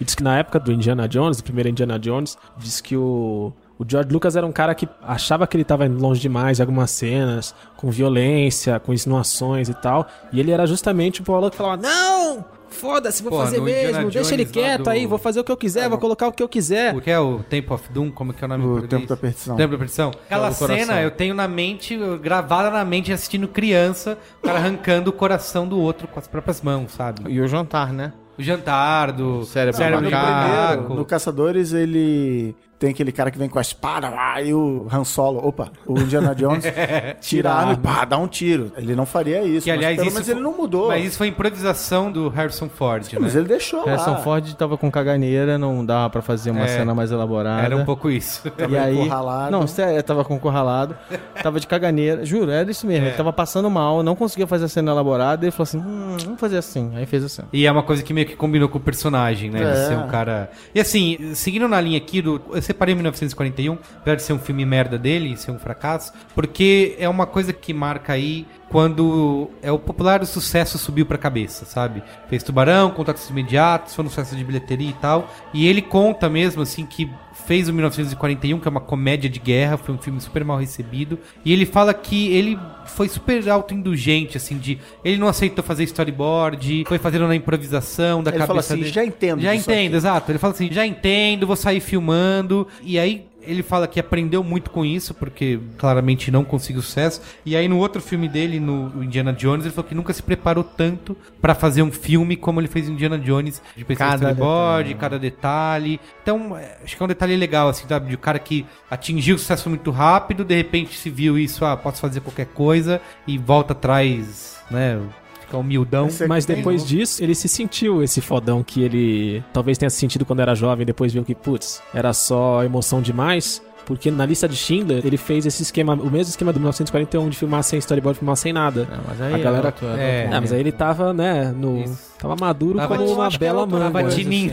E 0.00 0.04
diz 0.04 0.14
que 0.14 0.22
na 0.22 0.38
época 0.38 0.58
do 0.60 0.72
Indiana 0.72 1.08
Jones, 1.08 1.38
do 1.38 1.44
primeiro 1.44 1.68
Indiana 1.68 1.98
Jones, 1.98 2.36
diz 2.56 2.80
que 2.80 2.96
o, 2.96 3.52
o 3.78 3.84
George 3.88 4.10
Lucas 4.10 4.36
era 4.36 4.46
um 4.46 4.52
cara 4.52 4.74
que 4.74 4.88
achava 5.02 5.46
que 5.46 5.56
ele 5.56 5.64
tava 5.64 5.86
indo 5.86 6.00
longe 6.00 6.20
demais 6.20 6.58
em 6.58 6.62
algumas 6.62 6.90
cenas, 6.90 7.54
com 7.76 7.90
violência, 7.90 8.78
com 8.80 8.92
insinuações 8.92 9.68
e 9.68 9.74
tal. 9.74 10.06
E 10.32 10.40
ele 10.40 10.50
era 10.50 10.66
justamente 10.66 11.20
o 11.20 11.24
Paulo 11.24 11.50
que 11.50 11.56
falava: 11.56 11.80
Não! 11.82 12.44
Foda-se, 12.70 13.22
vou 13.22 13.30
Pô, 13.32 13.38
fazer 13.38 13.60
mesmo, 13.60 14.10
deixa 14.10 14.34
ele 14.34 14.44
quieto 14.44 14.84
do- 14.84 14.90
aí, 14.90 15.06
vou 15.06 15.18
fazer 15.18 15.40
o 15.40 15.44
que 15.44 15.50
eu 15.52 15.56
quiser, 15.56 15.88
vou 15.88 15.98
colocar 15.98 16.28
o 16.28 16.32
que 16.32 16.42
eu 16.42 16.48
quiser. 16.48 16.94
O 16.94 17.00
que 17.00 17.10
é 17.10 17.18
o 17.18 17.40
Temple 17.48 17.72
of 17.74 17.92
Doom? 17.92 18.10
Como 18.10 18.32
que 18.32 18.42
é 18.42 18.46
o 18.46 18.48
nome 18.48 18.64
O 18.64 18.68
português? 18.68 18.90
Tempo 19.00 19.06
da 19.08 19.16
Perdição. 19.16 19.56
Tempo 19.56 19.72
da 19.72 19.78
Perdição? 19.78 20.10
Aquela 20.26 20.52
cena 20.52 21.00
eu 21.02 21.10
tenho 21.10 21.34
na 21.34 21.48
mente, 21.48 21.98
gravada 22.20 22.70
na 22.70 22.84
mente, 22.84 23.12
assistindo 23.12 23.48
criança, 23.48 24.18
o 24.42 24.46
cara 24.46 24.58
arrancando 24.58 25.10
o 25.10 25.12
coração 25.12 25.66
do 25.66 25.78
outro 25.78 26.06
com 26.08 26.18
as 26.18 26.26
próprias 26.28 26.60
mãos, 26.62 26.92
sabe? 26.92 27.30
E 27.30 27.40
o 27.40 27.48
jantar, 27.48 27.92
né? 27.92 28.12
O 28.38 28.42
jantar 28.42 29.10
do 29.12 29.44
Cérebro 29.44 29.76
de 29.82 29.86
no 30.04 30.10
primeiro, 30.10 30.94
no 30.94 31.04
Caçadores, 31.04 31.72
ele 31.72 32.54
tem 32.78 32.90
aquele 32.90 33.10
cara 33.10 33.30
que 33.30 33.38
vem 33.38 33.48
com 33.48 33.58
a 33.58 33.62
espada 33.62 34.08
lá 34.08 34.40
e 34.40 34.54
o 34.54 34.86
Han 34.92 35.02
Solo, 35.04 35.46
opa, 35.46 35.70
o 35.86 35.98
Indiana 35.98 36.34
Jones 36.34 36.64
tira 37.20 37.50
a 37.50 37.54
arma 37.60 37.72
e 37.72 37.76
pá, 37.76 38.04
dá 38.04 38.16
um 38.18 38.28
tiro. 38.28 38.70
Ele 38.76 38.94
não 38.94 39.04
faria 39.04 39.42
isso, 39.42 39.64
Que, 39.64 39.70
aliás, 39.70 39.96
mas 39.96 40.06
pelo 40.06 40.08
isso 40.08 40.14
menos 40.14 40.26
foi- 40.26 40.34
ele 40.36 40.42
não 40.42 40.56
mudou. 40.56 40.88
Mas 40.88 41.04
isso 41.04 41.18
foi 41.18 41.26
improvisação 41.28 42.10
do 42.12 42.28
Harrison 42.28 42.68
Ford, 42.68 43.04
né? 43.12 43.18
Mas 43.20 43.34
ele 43.34 43.46
deixou 43.48 43.84
Harrison 43.84 44.12
lá. 44.12 44.18
Ford 44.18 44.54
tava 44.54 44.78
com 44.78 44.90
caganeira, 44.90 45.58
não 45.58 45.84
dava 45.84 46.08
pra 46.10 46.22
fazer 46.22 46.50
uma 46.50 46.64
É. 46.64 46.68
cena 46.68 46.94
mais 46.94 47.10
elaborada. 47.10 47.62
Era 47.62 47.76
um 47.76 47.84
pouco 47.84 48.08
isso. 48.10 48.42
E 48.68 48.76
aí, 48.76 48.98
encurralado. 48.98 49.50
não, 49.50 49.66
sério, 49.66 50.02
tava 50.02 50.24
com 50.24 50.34
encurralado, 50.36 50.96
tava 51.42 51.58
de 51.58 51.66
caganeira, 51.66 52.24
juro, 52.24 52.50
era 52.50 52.70
isso 52.70 52.86
mesmo. 52.86 53.06
Ele 53.06 53.16
tava 53.16 53.32
passando 53.32 53.68
mal, 53.70 54.02
não 54.02 54.14
conseguia 54.14 54.46
fazer 54.46 54.66
a 54.66 54.68
cena 54.68 54.92
elaborada, 54.92 55.44
e 55.44 55.46
ele 55.46 55.52
falou 55.52 55.64
assim: 55.64 55.78
hum, 55.78 56.16
vamos 56.24 56.40
fazer 56.40 56.58
assim. 56.58 56.92
Aí 56.94 57.06
fez 57.06 57.24
assim. 57.24 57.42
E 57.52 57.66
é 57.66 57.72
uma 57.72 57.82
coisa 57.82 58.02
que 58.02 58.12
meio 58.14 58.26
que 58.26 58.36
combinou 58.36 58.68
com 58.68 58.78
o 58.78 58.80
personagem, 58.80 59.50
né? 59.50 59.58
De 59.58 59.64
É. 59.64 59.74
ser 59.88 59.96
um 59.96 60.06
cara. 60.08 60.50
E 60.74 60.80
assim, 60.80 61.34
seguindo 61.34 61.66
na 61.68 61.80
linha 61.80 61.98
aqui 61.98 62.22
do. 62.22 62.40
Separei 62.68 62.94
1941, 62.94 63.78
apesar 63.96 64.16
de 64.16 64.22
ser 64.22 64.34
um 64.34 64.38
filme 64.38 64.62
merda 64.66 64.98
dele, 64.98 65.34
ser 65.38 65.50
um 65.50 65.58
fracasso, 65.58 66.12
porque 66.34 66.94
é 66.98 67.08
uma 67.08 67.26
coisa 67.26 67.50
que 67.50 67.72
marca 67.72 68.12
aí 68.12 68.46
quando 68.68 69.50
é 69.62 69.72
o 69.72 69.78
popular 69.78 70.20
o 70.20 70.26
sucesso 70.26 70.76
subiu 70.76 71.06
pra 71.06 71.16
cabeça, 71.16 71.64
sabe? 71.64 72.02
Fez 72.28 72.42
Tubarão, 72.42 72.90
Contatos 72.90 73.30
Imediatos, 73.30 73.94
foi 73.94 74.04
um 74.04 74.08
sucesso 74.10 74.36
de 74.36 74.44
bilheteria 74.44 74.90
e 74.90 74.94
tal. 74.94 75.32
E 75.54 75.66
ele 75.66 75.80
conta 75.80 76.28
mesmo, 76.28 76.60
assim, 76.60 76.84
que 76.84 77.10
fez 77.46 77.68
o 77.68 77.72
1941, 77.72 78.58
que 78.60 78.68
é 78.68 78.70
uma 78.70 78.80
comédia 78.80 79.28
de 79.30 79.38
guerra, 79.38 79.76
foi 79.76 79.94
um 79.94 79.98
filme 79.98 80.20
super 80.20 80.44
mal 80.44 80.58
recebido. 80.58 81.18
E 81.44 81.52
ele 81.52 81.64
fala 81.64 81.94
que 81.94 82.28
ele 82.32 82.58
foi 82.86 83.08
super 83.08 83.48
autoindulgente, 83.48 84.36
assim, 84.36 84.58
de. 84.58 84.78
Ele 85.04 85.16
não 85.16 85.28
aceitou 85.28 85.62
fazer 85.64 85.84
storyboard, 85.84 86.84
foi 86.88 86.98
fazendo 86.98 87.26
na 87.28 87.36
improvisação 87.36 88.22
da 88.22 88.30
Ele 88.30 88.38
cabeça 88.38 88.46
fala 88.46 88.60
assim, 88.60 88.76
dele. 88.76 88.88
já 88.90 89.04
entendo 89.04 89.40
Já 89.40 89.54
entendo, 89.54 89.86
aqui. 89.88 89.96
exato. 89.96 90.32
Ele 90.32 90.38
fala 90.38 90.52
assim, 90.54 90.72
já 90.72 90.86
entendo, 90.86 91.46
vou 91.46 91.56
sair 91.56 91.80
filmando. 91.80 92.66
E 92.82 92.98
aí 92.98 93.27
Ele 93.40 93.62
fala 93.62 93.86
que 93.86 93.98
aprendeu 93.98 94.42
muito 94.44 94.70
com 94.70 94.84
isso, 94.84 95.14
porque 95.14 95.58
claramente 95.78 96.30
não 96.30 96.44
conseguiu 96.44 96.82
sucesso. 96.82 97.22
E 97.46 97.56
aí 97.56 97.66
no 97.68 97.78
outro 97.78 98.00
filme 98.02 98.28
dele, 98.28 98.60
no 98.60 99.02
Indiana 99.02 99.32
Jones, 99.32 99.64
ele 99.64 99.74
falou 99.74 99.88
que 99.88 99.94
nunca 99.94 100.12
se 100.12 100.22
preparou 100.22 100.62
tanto 100.62 101.16
pra 101.40 101.54
fazer 101.54 101.82
um 101.82 101.90
filme 101.90 102.36
como 102.36 102.60
ele 102.60 102.68
fez 102.68 102.88
em 102.88 102.92
Indiana 102.92 103.18
Jones, 103.18 103.62
de 103.76 103.84
Cada 103.84 104.34
detalhe. 104.34 104.94
cada 104.94 105.18
detalhe. 105.18 106.00
Então, 106.22 106.56
é, 106.56 106.76
acho 106.84 106.96
que 106.96 107.02
é 107.02 107.04
um 107.04 107.08
detalhe 107.08 107.36
legal, 107.36 107.68
assim, 107.68 107.86
sabe? 107.88 108.08
De 108.10 108.16
um 108.16 108.18
cara 108.18 108.38
que 108.38 108.66
atingiu 108.90 109.36
o 109.36 109.38
sucesso 109.38 109.68
muito 109.68 109.90
rápido, 109.90 110.44
de 110.44 110.54
repente 110.54 110.96
se 110.96 111.08
viu 111.08 111.38
isso, 111.38 111.64
ah, 111.64 111.76
posso 111.76 112.00
fazer 112.00 112.20
qualquer 112.20 112.46
coisa, 112.46 113.00
e 113.26 113.38
volta 113.38 113.72
atrás, 113.72 114.58
né? 114.70 115.00
Fica 115.48 115.56
humildão. 115.58 116.06
Esse 116.08 116.24
é 116.24 116.26
Mas 116.26 116.44
depois 116.44 116.82
não? 116.82 116.88
disso, 116.88 117.22
ele 117.24 117.34
se 117.34 117.48
sentiu 117.48 118.02
esse 118.02 118.20
fodão 118.20 118.62
que 118.62 118.82
ele 118.82 119.42
talvez 119.52 119.78
tenha 119.78 119.88
se 119.88 119.96
sentido 119.96 120.24
quando 120.26 120.40
era 120.40 120.54
jovem, 120.54 120.84
depois 120.84 121.12
viu 121.12 121.24
que, 121.24 121.34
putz, 121.34 121.82
era 121.94 122.12
só 122.12 122.62
emoção 122.62 123.00
demais. 123.00 123.62
Porque 123.86 124.10
na 124.10 124.26
lista 124.26 124.46
de 124.46 124.54
Schindler, 124.54 125.00
ele 125.06 125.16
fez 125.16 125.46
esse 125.46 125.62
esquema, 125.62 125.94
o 125.94 126.10
mesmo 126.10 126.28
esquema 126.28 126.52
do 126.52 126.58
1941, 126.60 127.30
de 127.30 127.38
filmar 127.38 127.62
sem 127.62 127.78
storyboard, 127.78 128.18
filmar 128.18 128.36
sem 128.36 128.52
nada. 128.52 128.86
Não, 128.90 128.98
mas 129.08 129.18
aí 129.18 129.32
A 129.32 129.38
galera- 129.38 129.66
outro- 129.68 129.86
é, 129.96 130.28
Ah, 130.30 130.40
mas 130.42 130.52
aí 130.52 130.60
ele 130.60 130.70
tava, 130.72 131.14
né, 131.14 131.50
no... 131.56 131.78
Isso. 131.84 131.98
Tava 132.18 132.36
maduro 132.38 132.76
Tava 132.76 132.96
como 132.98 133.08
de- 133.08 133.14
uma 133.14 133.30
bela 133.30 133.64
manga. 133.66 133.84
Tava 133.86 134.02
coisa, 134.02 134.14
tininho. 134.16 134.52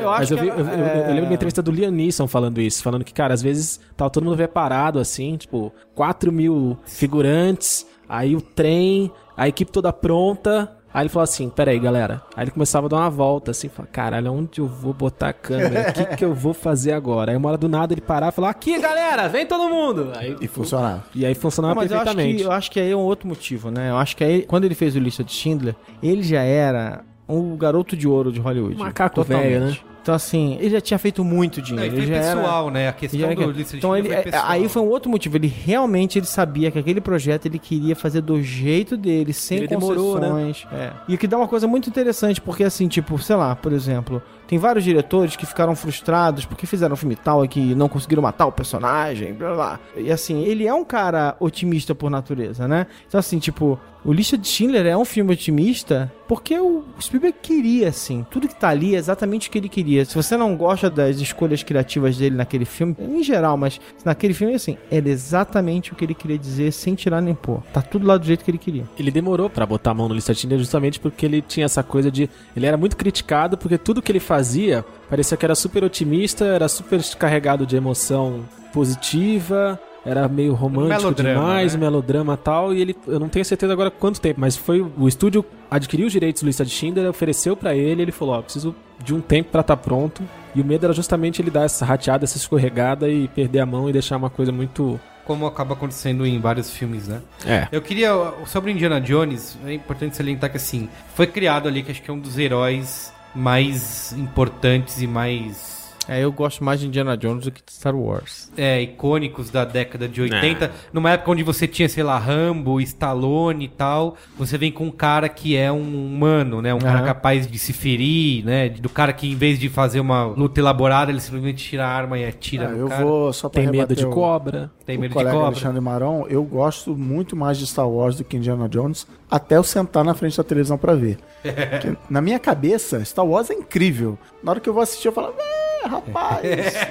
Eu, 0.00 0.08
Mas 0.08 0.30
eu, 0.30 0.38
vi, 0.38 0.44
que 0.44 0.48
eu, 0.58 0.58
eu- 0.58 0.64
eu 0.64 1.06
lembro 1.08 1.14
de 1.16 1.20
uma 1.26 1.34
entrevista 1.34 1.60
do 1.60 1.70
Liam 1.70 1.90
Neeson 1.90 2.26
falando 2.26 2.58
isso, 2.58 2.82
falando 2.82 3.04
que, 3.04 3.12
cara, 3.12 3.34
às 3.34 3.42
vezes 3.42 3.78
tava 3.94 4.08
todo 4.08 4.24
mundo 4.24 4.36
preparado, 4.38 4.98
assim, 4.98 5.36
tipo, 5.36 5.70
4 5.94 6.32
mil 6.32 6.78
figurantes, 6.86 7.86
aí 8.08 8.34
o 8.34 8.40
trem, 8.40 9.10
a 9.36 9.46
equipe 9.48 9.70
toda 9.70 9.92
pronta. 9.92 10.72
Aí 10.94 11.02
ele 11.02 11.08
falou 11.10 11.24
assim, 11.24 11.50
peraí, 11.50 11.78
galera. 11.78 12.22
Aí 12.34 12.44
ele 12.44 12.50
começava 12.52 12.86
a 12.86 12.88
dar 12.88 12.96
uma 12.96 13.10
volta, 13.10 13.50
assim, 13.50 13.68
falava, 13.68 13.92
caralho, 13.92 14.32
onde 14.32 14.60
eu 14.62 14.66
vou 14.66 14.94
botar 14.94 15.28
a 15.28 15.32
câmera? 15.34 15.90
O 15.90 15.92
que, 15.92 16.16
que 16.16 16.24
eu 16.24 16.32
vou 16.32 16.54
fazer 16.54 16.92
agora? 16.92 17.32
Aí 17.32 17.36
uma 17.36 17.50
hora 17.50 17.58
do 17.58 17.68
nada 17.68 17.92
ele 17.92 18.00
parava 18.00 18.32
e 18.32 18.34
falava, 18.34 18.52
aqui, 18.52 18.78
galera, 18.80 19.28
vem 19.28 19.44
todo 19.46 19.68
mundo! 19.68 20.10
Aí, 20.16 20.34
E 20.40 20.48
funcionava. 20.48 21.04
e 21.14 21.26
aí 21.26 21.34
funcionava 21.34 21.74
Não, 21.74 21.82
mas 21.82 21.90
eu 21.90 21.98
acho, 21.98 22.04
perfeitamente. 22.06 22.42
que, 22.42 22.48
eu 22.48 22.52
acho 22.52 22.70
que 22.70 22.80
aí 22.80 22.90
é 22.90 22.96
um 22.96 23.00
outro 23.00 23.28
motivo, 23.28 23.70
né? 23.70 23.90
Eu 23.90 23.98
acho 23.98 24.16
que 24.16 24.24
aí, 24.24 24.42
quando 24.42 24.64
ele 24.64 24.74
fez 24.74 24.96
o 24.96 24.98
Lista 24.98 25.22
de 25.22 25.32
Schindler, 25.32 25.76
ele 26.02 26.22
já 26.22 26.40
era 26.40 27.02
o 27.28 27.56
garoto 27.56 27.94
de 27.94 28.08
ouro 28.08 28.32
de 28.32 28.40
Hollywood. 28.40 28.76
Macaco 28.78 29.16
Totalmente. 29.16 29.48
velho, 29.50 29.66
né? 29.66 29.76
Então, 30.06 30.14
assim, 30.14 30.56
ele 30.60 30.70
já 30.70 30.80
tinha 30.80 30.98
feito 31.00 31.24
muito 31.24 31.56
Não, 31.58 31.64
dinheiro. 31.64 31.88
e 31.88 31.90
foi 31.96 31.98
ele 32.04 32.06
já 32.14 32.14
era- 32.22 32.36
pessoal, 32.40 32.70
né? 32.70 32.84
A 32.86 32.90
ele 32.90 32.92
questão 32.92 33.18
já 33.20 33.26
do 33.34 33.42
era- 33.42 33.50
lista 33.50 33.72
de 33.72 33.78
então 33.78 33.96
ele, 33.96 34.02
Schindler 34.04 34.20
é- 34.20 34.30
pessoal. 34.30 34.44
aí 34.52 34.68
foi 34.68 34.82
um 34.82 34.86
outro 34.88 35.10
motivo. 35.10 35.36
Ele 35.36 35.48
realmente 35.48 36.16
ele 36.16 36.26
sabia 36.26 36.70
que 36.70 36.78
aquele 36.78 37.00
projeto 37.00 37.46
ele 37.46 37.58
queria 37.58 37.96
fazer 37.96 38.20
do 38.20 38.40
jeito 38.40 38.96
dele, 38.96 39.32
sem 39.32 39.58
Ele 39.58 39.66
demorou, 39.66 40.20
né? 40.20 40.28
concessões. 40.28 40.66
É. 40.72 40.92
E 41.08 41.16
o 41.16 41.18
que 41.18 41.26
dá 41.26 41.36
uma 41.36 41.48
coisa 41.48 41.66
muito 41.66 41.88
interessante, 41.90 42.40
porque 42.40 42.62
assim, 42.62 42.86
tipo, 42.86 43.18
sei 43.18 43.34
lá, 43.34 43.56
por 43.56 43.72
exemplo, 43.72 44.22
tem 44.46 44.60
vários 44.60 44.84
diretores 44.84 45.34
que 45.34 45.44
ficaram 45.44 45.74
frustrados 45.74 46.44
porque 46.44 46.66
fizeram 46.68 46.92
um 46.92 46.96
filme 46.96 47.16
tal 47.16 47.44
e 47.44 47.48
que 47.48 47.74
não 47.74 47.88
conseguiram 47.88 48.22
matar 48.22 48.46
o 48.46 48.52
personagem, 48.52 49.32
blá. 49.34 49.54
blá. 49.54 49.80
E 49.96 50.12
assim, 50.12 50.44
ele 50.44 50.68
é 50.68 50.72
um 50.72 50.84
cara 50.84 51.34
otimista 51.40 51.96
por 51.96 52.08
natureza, 52.10 52.68
né? 52.68 52.86
Então 53.08 53.18
assim, 53.18 53.40
tipo, 53.40 53.76
o 54.06 54.12
Lista 54.12 54.38
de 54.38 54.46
Schindler 54.46 54.86
é 54.86 54.96
um 54.96 55.04
filme 55.04 55.32
otimista 55.32 56.12
porque 56.28 56.56
o 56.56 56.84
Spielberg 57.00 57.36
queria, 57.42 57.88
assim. 57.88 58.24
Tudo 58.30 58.46
que 58.46 58.54
tá 58.54 58.68
ali 58.68 58.94
é 58.94 58.98
exatamente 58.98 59.48
o 59.48 59.50
que 59.50 59.58
ele 59.58 59.68
queria. 59.68 60.04
Se 60.04 60.14
você 60.14 60.36
não 60.36 60.56
gosta 60.56 60.88
das 60.88 61.16
escolhas 61.16 61.64
criativas 61.64 62.16
dele 62.16 62.36
naquele 62.36 62.64
filme, 62.64 62.94
em 63.00 63.22
geral, 63.24 63.56
mas 63.56 63.80
naquele 64.04 64.32
filme, 64.32 64.54
assim, 64.54 64.78
era 64.92 65.08
exatamente 65.08 65.92
o 65.92 65.96
que 65.96 66.04
ele 66.04 66.14
queria 66.14 66.38
dizer 66.38 66.72
sem 66.72 66.94
tirar 66.94 67.20
nem 67.20 67.34
pôr. 67.34 67.60
Tá 67.72 67.82
tudo 67.82 68.06
lá 68.06 68.16
do 68.16 68.24
jeito 68.24 68.44
que 68.44 68.50
ele 68.50 68.58
queria. 68.58 68.84
Ele 68.96 69.10
demorou 69.10 69.50
pra 69.50 69.66
botar 69.66 69.90
a 69.90 69.94
mão 69.94 70.08
no 70.08 70.14
lista 70.14 70.32
de 70.32 70.40
Tinder 70.40 70.58
justamente 70.58 71.00
porque 71.00 71.26
ele 71.26 71.42
tinha 71.42 71.66
essa 71.66 71.82
coisa 71.82 72.08
de. 72.08 72.30
Ele 72.56 72.66
era 72.66 72.76
muito 72.76 72.96
criticado 72.96 73.58
porque 73.58 73.76
tudo 73.76 74.00
que 74.00 74.12
ele 74.12 74.20
fazia 74.20 74.84
parecia 75.10 75.36
que 75.36 75.44
era 75.44 75.54
super 75.56 75.82
otimista, 75.82 76.44
era 76.44 76.68
super 76.68 77.02
carregado 77.16 77.66
de 77.66 77.74
emoção 77.74 78.44
positiva. 78.72 79.80
Era 80.06 80.28
meio 80.28 80.54
romântico 80.54 81.02
melodrama, 81.02 81.40
demais, 81.40 81.74
né? 81.74 81.80
melodrama 81.80 82.34
e 82.34 82.36
tal. 82.36 82.74
E 82.74 82.80
ele, 82.80 82.96
eu 83.06 83.18
não 83.18 83.28
tenho 83.28 83.44
certeza 83.44 83.72
agora 83.72 83.90
quanto 83.90 84.20
tempo, 84.20 84.40
mas 84.40 84.56
foi 84.56 84.80
o 84.80 85.08
estúdio 85.08 85.44
adquiriu 85.70 86.06
os 86.06 86.12
direitos 86.12 86.42
do 86.42 86.46
lista 86.46 86.64
de 86.64 86.70
Schindler, 86.70 87.08
ofereceu 87.08 87.56
pra 87.56 87.74
ele, 87.74 88.02
ele 88.02 88.12
falou: 88.12 88.36
Ó, 88.36 88.42
preciso 88.42 88.74
de 89.02 89.14
um 89.14 89.20
tempo 89.20 89.50
pra 89.50 89.60
estar 89.60 89.76
pronto. 89.76 90.22
E 90.54 90.60
o 90.60 90.64
medo 90.64 90.84
era 90.84 90.94
justamente 90.94 91.42
ele 91.42 91.50
dar 91.50 91.64
essa 91.64 91.84
rateada, 91.84 92.24
essa 92.24 92.36
escorregada 92.36 93.08
e 93.08 93.28
perder 93.28 93.60
a 93.60 93.66
mão 93.66 93.88
e 93.88 93.92
deixar 93.92 94.16
uma 94.16 94.30
coisa 94.30 94.50
muito. 94.50 94.98
Como 95.24 95.44
acaba 95.44 95.74
acontecendo 95.74 96.24
em 96.24 96.38
vários 96.38 96.70
filmes, 96.70 97.08
né? 97.08 97.20
É. 97.44 97.66
Eu 97.72 97.82
queria, 97.82 98.10
sobre 98.46 98.70
Indiana 98.70 99.00
Jones, 99.00 99.58
é 99.66 99.72
importante 99.72 100.16
salientar 100.16 100.50
que 100.50 100.56
assim, 100.56 100.88
foi 101.16 101.26
criado 101.26 101.66
ali, 101.66 101.82
que 101.82 101.90
acho 101.90 102.00
que 102.00 102.08
é 102.08 102.14
um 102.14 102.18
dos 102.18 102.38
heróis 102.38 103.12
mais 103.34 104.12
importantes 104.12 105.02
e 105.02 105.06
mais 105.06 105.75
É, 106.08 106.22
eu 106.22 106.30
gosto 106.30 106.62
mais 106.62 106.78
de 106.80 106.86
Indiana 106.86 107.16
Jones 107.16 107.44
do 107.44 107.50
que 107.50 107.60
de 107.64 107.72
Star 107.72 107.94
Wars. 107.96 108.50
é, 108.56 108.80
icônicos 108.80 109.50
da 109.50 109.64
década 109.64 110.06
de 110.08 110.20
80. 110.22 110.70
Numa 110.92 111.10
época 111.10 111.30
onde 111.32 111.42
você 111.42 111.66
tinha, 111.66 111.88
sei 111.88 112.02
lá, 112.04 112.16
Rambo, 112.18 112.80
Stallone 112.80 113.64
e 113.64 113.68
tal, 113.68 114.16
você 114.38 114.56
vem 114.56 114.70
com 114.70 114.84
um 114.84 114.90
cara 114.90 115.28
que 115.28 115.56
é 115.56 115.70
um 115.72 116.06
humano, 116.06 116.62
né? 116.62 116.72
Um 116.72 116.78
cara 116.78 116.98
Aham. 116.98 117.06
capaz 117.06 117.46
de 117.46 117.58
se 117.58 117.72
ferir, 117.72 118.44
né? 118.44 118.68
Do 118.68 118.88
cara 118.88 119.12
que, 119.12 119.30
em 119.30 119.34
vez 119.34 119.58
de 119.58 119.68
fazer 119.68 119.98
uma 120.00 120.24
luta 120.26 120.60
elaborada, 120.60 121.10
ele 121.10 121.20
simplesmente 121.20 121.64
tira 121.70 121.84
a 121.86 121.88
arma 121.88 122.18
e 122.18 122.24
atira 122.24 122.66
Ah, 122.66 122.70
no 122.70 122.76
eu 122.78 122.88
cara. 122.88 123.04
vou 123.04 123.32
só 123.32 123.48
pra 123.48 123.62
Tem 123.62 123.70
medo 123.70 123.94
de 123.94 124.06
o- 124.06 124.10
cobra. 124.10 124.70
Tem 124.84 124.96
o 124.96 125.00
medo 125.00 125.10
de 125.10 125.14
colega 125.14 125.32
cobra. 125.32 125.46
Alexandre 125.48 125.80
Maron, 125.80 126.26
eu 126.28 126.44
gosto 126.44 126.96
muito 126.96 127.34
mais 127.34 127.58
de 127.58 127.66
Star 127.66 127.88
Wars 127.88 128.16
do 128.16 128.22
que 128.24 128.36
Indiana 128.36 128.68
Jones, 128.68 129.06
até 129.28 129.56
eu 129.56 129.64
sentar 129.64 130.04
na 130.04 130.14
frente 130.14 130.36
da 130.36 130.44
televisão 130.44 130.78
pra 130.78 130.94
ver. 130.94 131.18
Porque, 131.42 131.96
na 132.08 132.20
minha 132.20 132.38
cabeça, 132.38 133.04
Star 133.04 133.26
Wars 133.26 133.50
é 133.50 133.54
incrível. 133.54 134.16
Na 134.42 134.52
hora 134.52 134.60
que 134.60 134.68
eu 134.68 134.72
vou 134.74 134.82
assistir, 134.82 135.08
eu 135.08 135.12
falo, 135.12 135.34
é, 135.38 135.65
rapaz. 135.90 136.42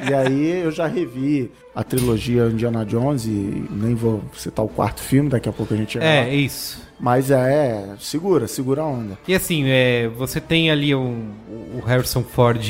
e 0.10 0.14
aí 0.14 0.62
eu 0.64 0.72
já 0.72 0.88
revi 0.88 1.52
a 1.76 1.84
trilogia 1.84 2.46
Indiana 2.46 2.86
Jones 2.86 3.26
e 3.26 3.66
nem 3.72 3.94
vou 3.96 4.24
citar 4.36 4.64
o 4.64 4.70
quarto 4.70 5.02
filme, 5.02 5.30
daqui 5.30 5.50
a 5.50 5.52
pouco 5.54 5.74
a 5.74 5.78
gente 5.78 5.94
chega 5.94 6.06
É, 6.06 6.22
lá. 6.22 6.30
isso. 6.30 6.84
Mas 6.98 7.30
é, 7.30 7.94
segura, 8.00 8.48
segura 8.48 8.82
a 8.82 8.86
onda. 8.86 9.18
E 9.28 9.36
assim, 9.36 9.66
é, 9.68 10.08
você 10.08 10.40
tem 10.40 10.72
ali 10.72 10.96
um, 10.96 11.30
o 11.76 11.82
Harrison 11.86 12.24
Ford 12.24 12.66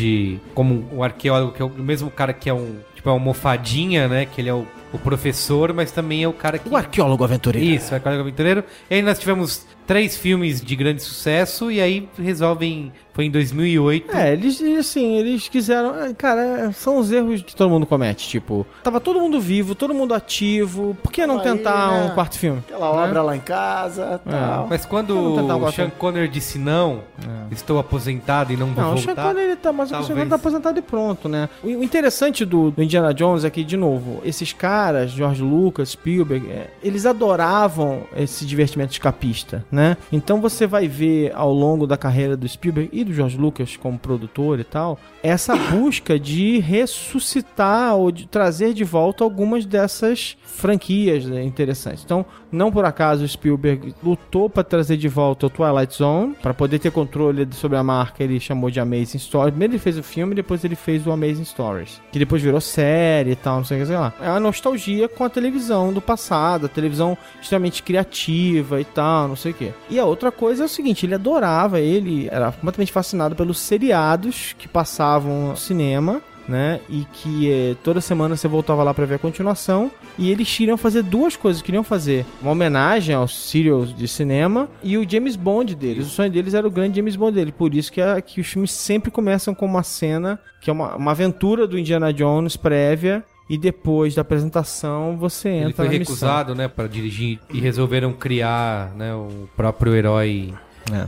como 0.56 0.84
um 0.92 1.04
arqueólogo, 1.04 1.52
que 1.54 1.62
é 1.62 1.66
o 1.66 1.70
mesmo 1.70 2.10
cara 2.10 2.34
que 2.34 2.50
é 2.50 2.54
um, 2.54 2.78
tipo, 2.96 3.08
é 3.08 3.12
uma 3.12 3.20
almofadinha, 3.20 4.08
né? 4.08 4.26
Que 4.26 4.42
ele 4.42 4.50
é 4.50 4.54
o, 4.54 4.66
o 4.92 4.98
professor, 4.98 5.72
mas 5.74 5.92
também 5.92 6.24
é 6.24 6.28
o 6.28 6.34
cara 6.34 6.58
que... 6.58 6.68
O 6.68 6.76
arqueólogo 6.76 7.24
aventureiro. 7.24 7.68
Isso, 7.68 7.94
é 7.94 7.98
arqueólogo 7.98 8.24
aventureiro. 8.24 8.64
E 8.90 8.96
aí 8.96 9.02
nós 9.04 9.20
tivemos 9.20 9.64
três 9.86 10.18
filmes 10.18 10.62
de 10.62 10.76
grande 10.76 11.02
sucesso 11.04 11.72
e 11.72 11.82
aí 11.82 12.08
resolvem... 12.18 12.92
Foi 13.14 13.24
em 13.24 13.32
2008. 13.32 14.14
É, 14.14 14.34
eles, 14.34 14.62
assim, 14.78 15.16
eles 15.16 15.48
quiseram. 15.48 15.98
é, 16.04 16.14
Cara, 16.14 16.74
são 16.74 16.98
os 16.98 17.10
erros 17.14 17.42
que 17.42 17.56
todo 17.56 17.70
mundo 17.70 17.86
comete. 17.86 18.28
Tipo, 18.28 18.68
tava 18.84 19.00
todo 19.00 19.22
mundo 19.22 19.40
vivo, 19.40 19.74
todo 19.74 19.94
mundo 19.94 20.14
ativo. 20.14 20.98
Por 21.02 21.14
que 21.14 21.26
não 21.26 21.38
Aí, 21.38 21.44
tentar 21.44 21.92
né? 21.92 22.06
um 22.08 22.14
quarto 22.14 22.38
filme? 22.38 22.60
Aquela 22.68 22.92
obra 22.92 23.22
lá 23.22 23.34
em 23.34 23.40
casa, 23.40 24.20
tal. 24.30 24.68
Mas 24.70 24.86
quando 24.86 25.12
o. 25.18 25.72
Sean 25.72 25.90
Connery 25.92 26.28
disse 26.28 26.60
não, 26.60 27.04
estou 27.50 27.80
aposentado 27.80 28.52
e 28.52 28.58
não 28.58 28.68
vou 28.74 28.84
Não, 28.84 28.94
o 28.96 28.98
Sean 28.98 29.06
voltar... 29.16 29.30
Connery 29.30 29.46
ele 29.46 29.56
tá, 29.56 29.72
mas 29.72 29.86
o 29.86 29.90
Sean 29.92 29.98
Talvez. 30.00 30.10
Connery 30.14 30.30
tá 30.30 30.36
aposentado 30.36 30.80
e 30.80 30.82
pronto, 30.82 31.30
né? 31.30 31.48
O, 31.64 31.68
o 31.68 31.84
interessante 31.86 32.44
do, 32.44 32.70
do 32.70 32.84
Indiana 32.84 33.14
Jones 33.14 33.46
é 33.46 33.50
que, 33.50 33.64
de 33.64 33.78
novo, 33.78 34.20
esses 34.26 34.52
caras, 34.52 35.12
George 35.12 35.42
Lucas, 35.42 35.92
Spielberg, 35.92 36.52
é, 36.52 36.70
eles 36.84 37.06
adoravam 37.06 38.04
esse 38.14 38.46
divertimento 38.46 38.92
escapista, 38.92 39.66
né? 39.76 39.98
Então 40.12 40.40
você 40.40 40.66
vai 40.66 40.88
ver 40.88 41.34
ao 41.36 41.54
longo 41.54 41.86
da 41.86 41.98
carreira 41.98 42.38
do 42.38 42.48
Spielberg 42.48 42.90
e 42.94 43.04
do 43.04 43.14
George 43.14 43.38
Lucas 43.38 43.76
como 43.76 44.00
produtor 44.00 44.60
e 44.60 44.64
tal, 44.64 44.98
essa 45.22 45.56
busca 45.56 46.18
de 46.18 46.60
ressuscitar 46.60 47.96
ou 47.96 48.12
de 48.12 48.26
trazer 48.26 48.74
de 48.74 48.86
volta 48.86 49.24
algumas 49.24 49.66
dessas 49.66 50.38
franquias 50.44 51.26
né, 51.26 51.44
interessantes. 51.44 52.04
Então, 52.04 52.26
não 52.52 52.72
por 52.72 52.86
acaso 52.86 53.26
o 53.26 53.28
Spielberg 53.28 53.94
lutou 54.02 54.50
para 54.50 54.64
trazer 54.64 54.96
de 54.96 55.10
volta 55.10 55.48
o 55.48 55.50
Twilight 55.50 55.94
Zone, 55.94 56.36
para 56.42 56.54
poder 56.54 56.80
ter 56.80 56.92
controle 56.92 57.48
sobre 57.52 57.78
a 57.78 57.84
marca, 57.84 58.24
ele 58.24 58.40
chamou 58.40 58.72
de 58.72 58.80
Amazing 58.80 59.20
Stories. 59.20 59.52
Primeiro 59.52 59.74
ele 59.74 59.80
fez 59.80 59.98
o 59.98 60.04
filme, 60.04 60.34
depois 60.34 60.64
ele 60.64 60.76
fez 60.76 61.06
o 61.06 61.12
Amazing 61.12 61.44
Stories, 61.44 62.02
que 62.12 62.20
depois 62.20 62.42
virou 62.42 62.62
série 62.62 63.32
e 63.32 63.36
tal, 63.36 63.58
não 63.58 63.66
sei 63.66 63.78
o 63.78 63.80
que 63.82 63.88
sei 63.88 63.98
lá. 63.98 64.14
É 64.22 64.30
uma 64.30 64.40
nostalgia 64.40 65.10
com 65.10 65.26
a 65.26 65.30
televisão 65.30 65.92
do 65.92 66.00
passado, 66.00 66.68
a 66.68 66.70
televisão 66.70 67.18
extremamente 67.42 67.84
criativa 67.84 68.80
e 68.80 68.86
tal, 68.86 69.28
não 69.28 69.36
sei 69.36 69.52
o 69.52 69.56
que. 69.56 69.65
E 69.90 70.00
a 70.00 70.06
outra 70.06 70.32
coisa 70.32 70.64
é 70.64 70.66
o 70.66 70.70
seguinte, 70.70 71.06
ele 71.06 71.16
adorava, 71.16 71.80
ele 71.80 72.28
era 72.32 72.52
completamente 72.52 72.92
fascinado 72.92 73.36
pelos 73.36 73.60
seriados 73.60 74.56
que 74.58 74.68
passavam 74.68 75.50
no 75.50 75.58
cinema 75.58 76.22
né? 76.48 76.80
E 76.88 77.08
que 77.12 77.52
eh, 77.52 77.76
toda 77.84 78.00
semana 78.00 78.36
você 78.36 78.48
voltava 78.48 78.84
lá 78.84 78.94
pra 78.94 79.04
ver 79.06 79.16
a 79.16 79.18
continuação. 79.18 79.90
E 80.16 80.30
eles 80.30 80.56
queriam 80.56 80.78
fazer 80.78 81.02
duas 81.02 81.36
coisas. 81.36 81.60
Queriam 81.60 81.84
fazer 81.84 82.24
uma 82.40 82.52
homenagem 82.52 83.16
aos 83.16 83.36
serials 83.50 83.92
de 83.96 84.08
cinema 84.08 84.70
e 84.84 84.96
o 84.96 85.10
James 85.10 85.36
Bond 85.36 85.74
deles. 85.74 86.06
O 86.06 86.10
sonho 86.12 86.30
deles 86.30 86.54
era 86.54 86.68
o 86.68 86.70
grande 86.70 86.98
James 86.98 87.16
Bond 87.16 87.34
dele. 87.34 87.52
Por 87.52 87.74
isso 87.74 87.92
que, 87.92 88.00
a- 88.00 88.22
que 88.22 88.40
os 88.42 88.46
filmes 88.46 88.70
sempre 88.72 89.10
começam 89.10 89.56
com 89.56 89.66
uma 89.66 89.82
cena 89.82 90.40
que 90.62 90.70
é 90.70 90.74
uma, 90.74 90.96
uma 90.96 91.10
aventura 91.12 91.66
do 91.66 91.80
Indiana 91.80 92.14
Jones 92.14 92.56
prévia. 92.56 93.24
E 93.50 93.58
depois 93.58 94.16
da 94.16 94.22
apresentação 94.22 95.18
você 95.18 95.50
entra 95.50 95.66
Ele 95.68 95.74
foi 95.74 95.86
na 95.86 95.92
missão. 95.92 96.14
recusado, 96.16 96.56
né, 96.56 96.68
para 96.68 96.88
dirigir 96.88 97.40
e 97.54 97.60
resolveram 97.60 98.12
criar, 98.14 98.92
né, 98.96 99.14
o 99.14 99.48
próprio 99.56 99.94
herói 99.96 100.54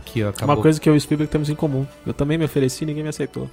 Que 0.05 0.23
acabou. 0.23 0.55
Uma 0.55 0.61
coisa 0.61 0.79
que 0.81 0.89
eu 0.89 0.93
e 0.95 0.97
o 0.97 1.01
Spielberg 1.01 1.31
temos 1.31 1.49
em 1.49 1.55
comum. 1.55 1.85
Eu 2.05 2.13
também 2.13 2.37
me 2.37 2.45
ofereci 2.45 2.83
e 2.83 2.87
ninguém 2.87 3.03
me 3.03 3.09
aceitou. 3.09 3.47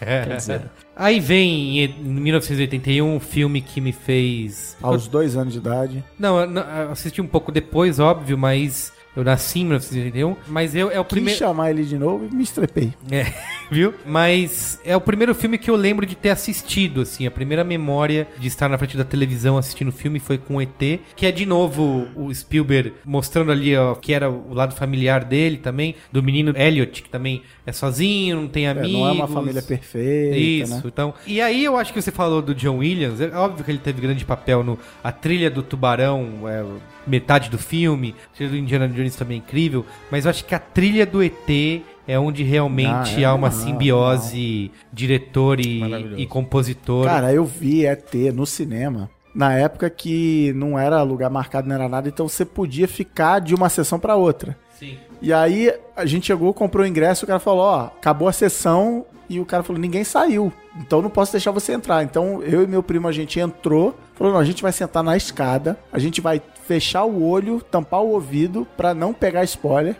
É. 0.00 0.24
Quer 0.24 0.36
dizer, 0.36 0.62
Aí 0.94 1.18
vem 1.20 1.80
em 1.84 1.88
1981 2.04 3.14
um 3.16 3.18
filme 3.20 3.60
que 3.62 3.80
me 3.80 3.92
fez. 3.92 4.76
Aos 4.82 5.08
dois 5.08 5.36
anos 5.36 5.52
de 5.54 5.58
idade. 5.58 6.04
Não, 6.18 6.38
eu 6.40 6.46
não- 6.46 6.62
eu 6.62 6.90
assisti 6.92 7.20
um 7.22 7.26
pouco 7.26 7.50
depois, 7.50 7.98
óbvio, 7.98 8.36
mas 8.36 8.92
eu 9.16 9.24
nasci 9.24 9.60
em 9.60 9.64
1981. 9.64 10.36
Mas 10.48 10.74
eu, 10.74 10.90
é 10.90 10.98
o 10.98 11.04
primeiro. 11.04 11.38
chamar 11.38 11.70
ele 11.70 11.84
de 11.84 11.98
novo 11.98 12.26
e 12.30 12.34
me 12.34 12.42
estrepei. 12.42 12.92
É, 13.10 13.26
viu? 13.70 13.94
Mas 14.06 14.78
é 14.84 14.96
o 14.96 15.00
primeiro 15.00 15.34
filme 15.34 15.58
que 15.58 15.70
eu 15.70 15.76
lembro 15.76 16.04
de 16.06 16.14
ter 16.14 16.30
assistido, 16.30 17.00
assim. 17.02 17.26
A 17.26 17.30
primeira 17.30 17.62
memória 17.64 18.26
de 18.38 18.48
estar 18.48 18.68
na 18.68 18.78
frente 18.78 18.96
da 18.96 19.04
televisão 19.04 19.56
assistindo 19.58 19.88
o 19.88 19.92
filme 19.92 20.18
foi 20.18 20.38
com 20.38 20.56
o 20.56 20.62
ET, 20.62 21.00
que 21.14 21.26
é 21.26 21.32
de 21.32 21.44
novo 21.46 22.06
o 22.16 22.32
Spielberg 22.34 22.94
mostrando 23.04 23.52
ali, 23.52 23.76
ó, 23.76 23.94
que 23.94 24.12
era 24.12 24.30
o 24.30 24.52
lado 24.54 24.74
familiar 24.74 25.24
dele 25.24 25.58
também, 25.58 25.94
do 26.10 26.22
menino 26.22 26.52
Elliot, 26.56 27.02
que 27.02 27.08
também 27.10 27.42
é 27.66 27.72
sozinho, 27.72 28.36
não 28.40 28.48
tem 28.48 28.66
É, 28.66 28.70
amigos. 28.70 28.92
não 28.92 29.08
é 29.08 29.12
uma 29.12 29.28
família 29.28 29.62
perfeita, 29.62 30.36
Isso, 30.36 30.74
né? 30.74 30.82
então. 30.84 31.14
E 31.26 31.40
aí 31.40 31.64
eu 31.64 31.76
acho 31.76 31.92
que 31.92 32.00
você 32.00 32.10
falou 32.10 32.40
do 32.42 32.54
John 32.54 32.78
Williams, 32.78 33.20
é 33.20 33.28
óbvio 33.36 33.64
que 33.64 33.70
ele 33.70 33.78
teve 33.78 34.00
grande 34.00 34.24
papel 34.24 34.62
no 34.64 34.78
a 35.02 35.12
trilha 35.12 35.50
do 35.50 35.62
Tubarão, 35.62 36.48
é, 36.48 36.64
metade 37.06 37.50
do 37.50 37.58
filme, 37.58 38.14
a 38.32 38.36
trilha 38.36 38.50
do 38.50 38.56
Indiana 38.56 38.88
Jones 38.88 39.16
também 39.16 39.36
é 39.36 39.38
incrível, 39.38 39.84
mas 40.10 40.24
eu 40.24 40.30
acho 40.30 40.44
que 40.44 40.54
a 40.54 40.58
trilha 40.58 41.04
do 41.06 41.22
ET 41.22 41.82
é 42.06 42.18
onde 42.18 42.42
realmente 42.42 43.16
Ah, 43.16 43.20
é 43.20 43.24
há 43.24 43.34
uma 43.34 43.48
animal, 43.48 43.66
simbiose 43.66 44.70
diretor 44.92 45.60
e, 45.60 45.82
e 46.16 46.26
compositor. 46.26 47.06
Cara, 47.06 47.32
eu 47.32 47.44
vi 47.44 47.86
ET 47.86 48.12
no 48.34 48.46
cinema. 48.46 49.10
Na 49.34 49.54
época 49.54 49.88
que 49.88 50.52
não 50.54 50.78
era 50.78 51.02
lugar 51.02 51.30
marcado, 51.30 51.66
não 51.66 51.74
era 51.74 51.88
nada, 51.88 52.08
então 52.08 52.28
você 52.28 52.44
podia 52.44 52.86
ficar 52.86 53.38
de 53.40 53.54
uma 53.54 53.68
sessão 53.68 53.98
pra 53.98 54.14
outra. 54.14 54.56
Sim. 54.78 54.98
E 55.22 55.32
aí 55.32 55.72
a 55.96 56.04
gente 56.04 56.26
chegou, 56.26 56.52
comprou 56.52 56.84
o 56.84 56.88
ingresso, 56.88 57.24
o 57.24 57.28
cara 57.28 57.38
falou, 57.38 57.62
ó, 57.62 57.84
acabou 57.86 58.28
a 58.28 58.32
sessão 58.32 59.06
e 59.30 59.40
o 59.40 59.46
cara 59.46 59.62
falou, 59.62 59.80
ninguém 59.80 60.04
saiu. 60.04 60.52
Então 60.76 61.00
não 61.00 61.08
posso 61.08 61.32
deixar 61.32 61.50
você 61.50 61.72
entrar. 61.72 62.02
Então 62.02 62.42
eu 62.42 62.62
e 62.62 62.66
meu 62.66 62.82
primo 62.82 63.08
a 63.08 63.12
gente 63.12 63.40
entrou, 63.40 63.96
falou, 64.14 64.34
não, 64.34 64.40
a 64.40 64.44
gente 64.44 64.62
vai 64.62 64.72
sentar 64.72 65.02
na 65.02 65.16
escada, 65.16 65.78
a 65.90 65.98
gente 65.98 66.20
vai 66.20 66.42
fechar 66.66 67.04
o 67.04 67.22
olho, 67.26 67.60
tampar 67.60 68.00
o 68.00 68.08
ouvido 68.10 68.66
pra 68.76 68.94
não 68.94 69.12
pegar 69.12 69.44
spoiler. 69.44 69.96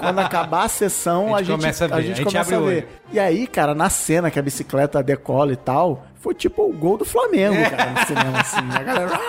Quando 0.00 0.18
acabar 0.18 0.64
a 0.64 0.68
sessão, 0.68 1.34
A 1.34 1.38
a 1.38 1.42
gente 1.42 1.48
gente, 1.48 1.60
começa 1.60 1.84
a 1.84 1.88
ver, 1.88 1.94
a 1.94 1.96
a 1.96 2.02
gente 2.02 2.16
gente 2.16 2.26
começa 2.26 2.54
abre 2.56 2.66
a 2.66 2.70
ver. 2.70 2.88
E 3.12 3.18
aí, 3.18 3.46
cara, 3.46 3.74
na 3.74 3.90
cena 3.90 4.30
que 4.30 4.38
a 4.38 4.42
bicicleta 4.42 5.02
decola 5.02 5.52
e 5.52 5.56
tal, 5.56 6.06
foi 6.20 6.34
tipo 6.34 6.62
o 6.62 6.72
gol 6.72 6.96
do 6.98 7.04
Flamengo, 7.04 7.56
cara, 7.70 7.90
no 7.90 8.06
cinema, 8.06 8.40
assim. 8.40 8.58
A 8.72 8.82
galera. 8.82 9.10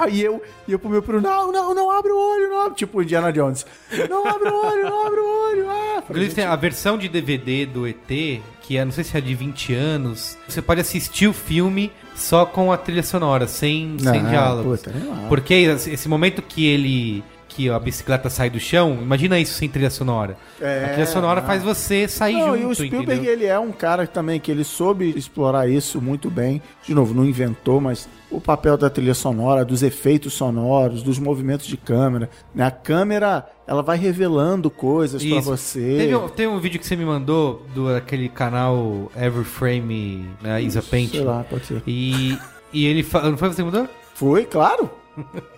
"Ah!" 0.00 0.06
e 0.08 0.20
eu, 0.22 0.42
e 0.68 0.72
eu 0.72 0.78
pro 0.78 0.88
meu 0.90 1.02
primo, 1.02 1.20
não, 1.20 1.50
não, 1.50 1.74
não 1.74 1.90
abre 1.90 2.12
o 2.12 2.16
olho, 2.18 2.48
não 2.50 2.60
abre. 2.62 2.74
Tipo 2.76 2.98
o 2.98 3.02
Indiana 3.02 3.32
Jones. 3.32 3.66
Não 4.08 4.26
abre 4.26 4.48
o 4.48 4.54
olho, 4.54 4.84
não 4.84 5.06
abre 5.06 5.20
o 5.20 5.48
olho. 5.48 5.70
Ah, 5.70 6.02
Inclusive, 6.08 6.34
tem 6.34 6.44
a 6.44 6.54
versão 6.56 6.98
de 6.98 7.08
DVD 7.08 7.64
do 7.66 7.88
ET, 7.88 8.42
que 8.60 8.76
é, 8.76 8.84
não 8.84 8.92
sei 8.92 9.04
se 9.04 9.16
é 9.16 9.20
de 9.20 9.34
20 9.34 9.74
anos, 9.74 10.36
você 10.46 10.60
pode 10.60 10.80
assistir 10.80 11.26
o 11.26 11.32
filme 11.32 11.90
só 12.14 12.46
com 12.46 12.70
a 12.72 12.76
trilha 12.76 13.02
sonora, 13.02 13.46
sem, 13.46 13.96
sem 13.98 14.22
Não, 14.22 14.30
diálogos. 14.30 14.80
puta, 14.80 14.90
animal. 14.96 15.26
Porque 15.28 15.54
esse 15.54 15.90
esse 15.90 16.08
momento 16.08 16.40
que 16.42 16.66
ele. 16.66 17.24
Que 17.54 17.70
a 17.70 17.78
bicicleta 17.78 18.28
sai 18.28 18.50
do 18.50 18.58
chão, 18.58 18.98
imagina 19.00 19.38
isso 19.38 19.54
sem 19.54 19.68
trilha 19.68 19.88
sonora. 19.90 20.36
É, 20.60 20.84
a 20.86 20.88
trilha 20.88 21.06
sonora 21.06 21.40
não. 21.40 21.46
faz 21.46 21.62
você 21.62 22.08
sair 22.08 22.34
Não, 22.34 22.48
junto, 22.48 22.58
e 22.58 22.64
o 22.64 22.74
Spielberg, 22.74 23.12
entendeu? 23.14 23.32
ele 23.32 23.46
é 23.46 23.58
um 23.58 23.70
cara 23.70 24.06
também 24.08 24.40
que 24.40 24.50
ele 24.50 24.64
soube 24.64 25.14
explorar 25.16 25.68
isso 25.68 26.00
muito 26.02 26.28
bem. 26.28 26.60
De 26.82 26.92
novo, 26.94 27.14
não 27.14 27.24
inventou, 27.24 27.80
mas 27.80 28.08
o 28.28 28.40
papel 28.40 28.76
da 28.76 28.90
trilha 28.90 29.14
sonora, 29.14 29.64
dos 29.64 29.84
efeitos 29.84 30.32
sonoros, 30.34 31.02
dos 31.02 31.18
movimentos 31.20 31.66
de 31.66 31.76
câmera. 31.76 32.28
Né? 32.52 32.64
A 32.66 32.70
câmera, 32.72 33.46
ela 33.68 33.82
vai 33.82 33.96
revelando 33.96 34.68
coisas 34.68 35.22
Isso. 35.22 35.40
você. 35.42 35.80
Teve, 35.98 36.16
um- 36.16 36.28
tem 36.28 36.46
um 36.48 36.58
vídeo 36.58 36.80
que 36.80 36.86
você 36.86 36.96
me 36.96 37.04
mandou 37.04 37.64
do 37.72 37.88
aquele 37.94 38.28
canal 38.28 39.12
Every 39.16 39.44
Frame, 39.44 40.28
né, 40.42 40.60
Isa 40.60 40.82
Paint. 40.82 41.12
Sei 41.12 41.20
lá, 41.22 41.44
pode 41.48 41.66
ser. 41.66 41.82
E, 41.86 42.36
e 42.72 42.84
ele. 42.86 43.06
Não 43.22 43.36
foi 43.38 43.48
você 43.48 43.56
que 43.56 43.70
mandou? 43.70 43.88
Foi, 44.14 44.44
claro. 44.44 44.90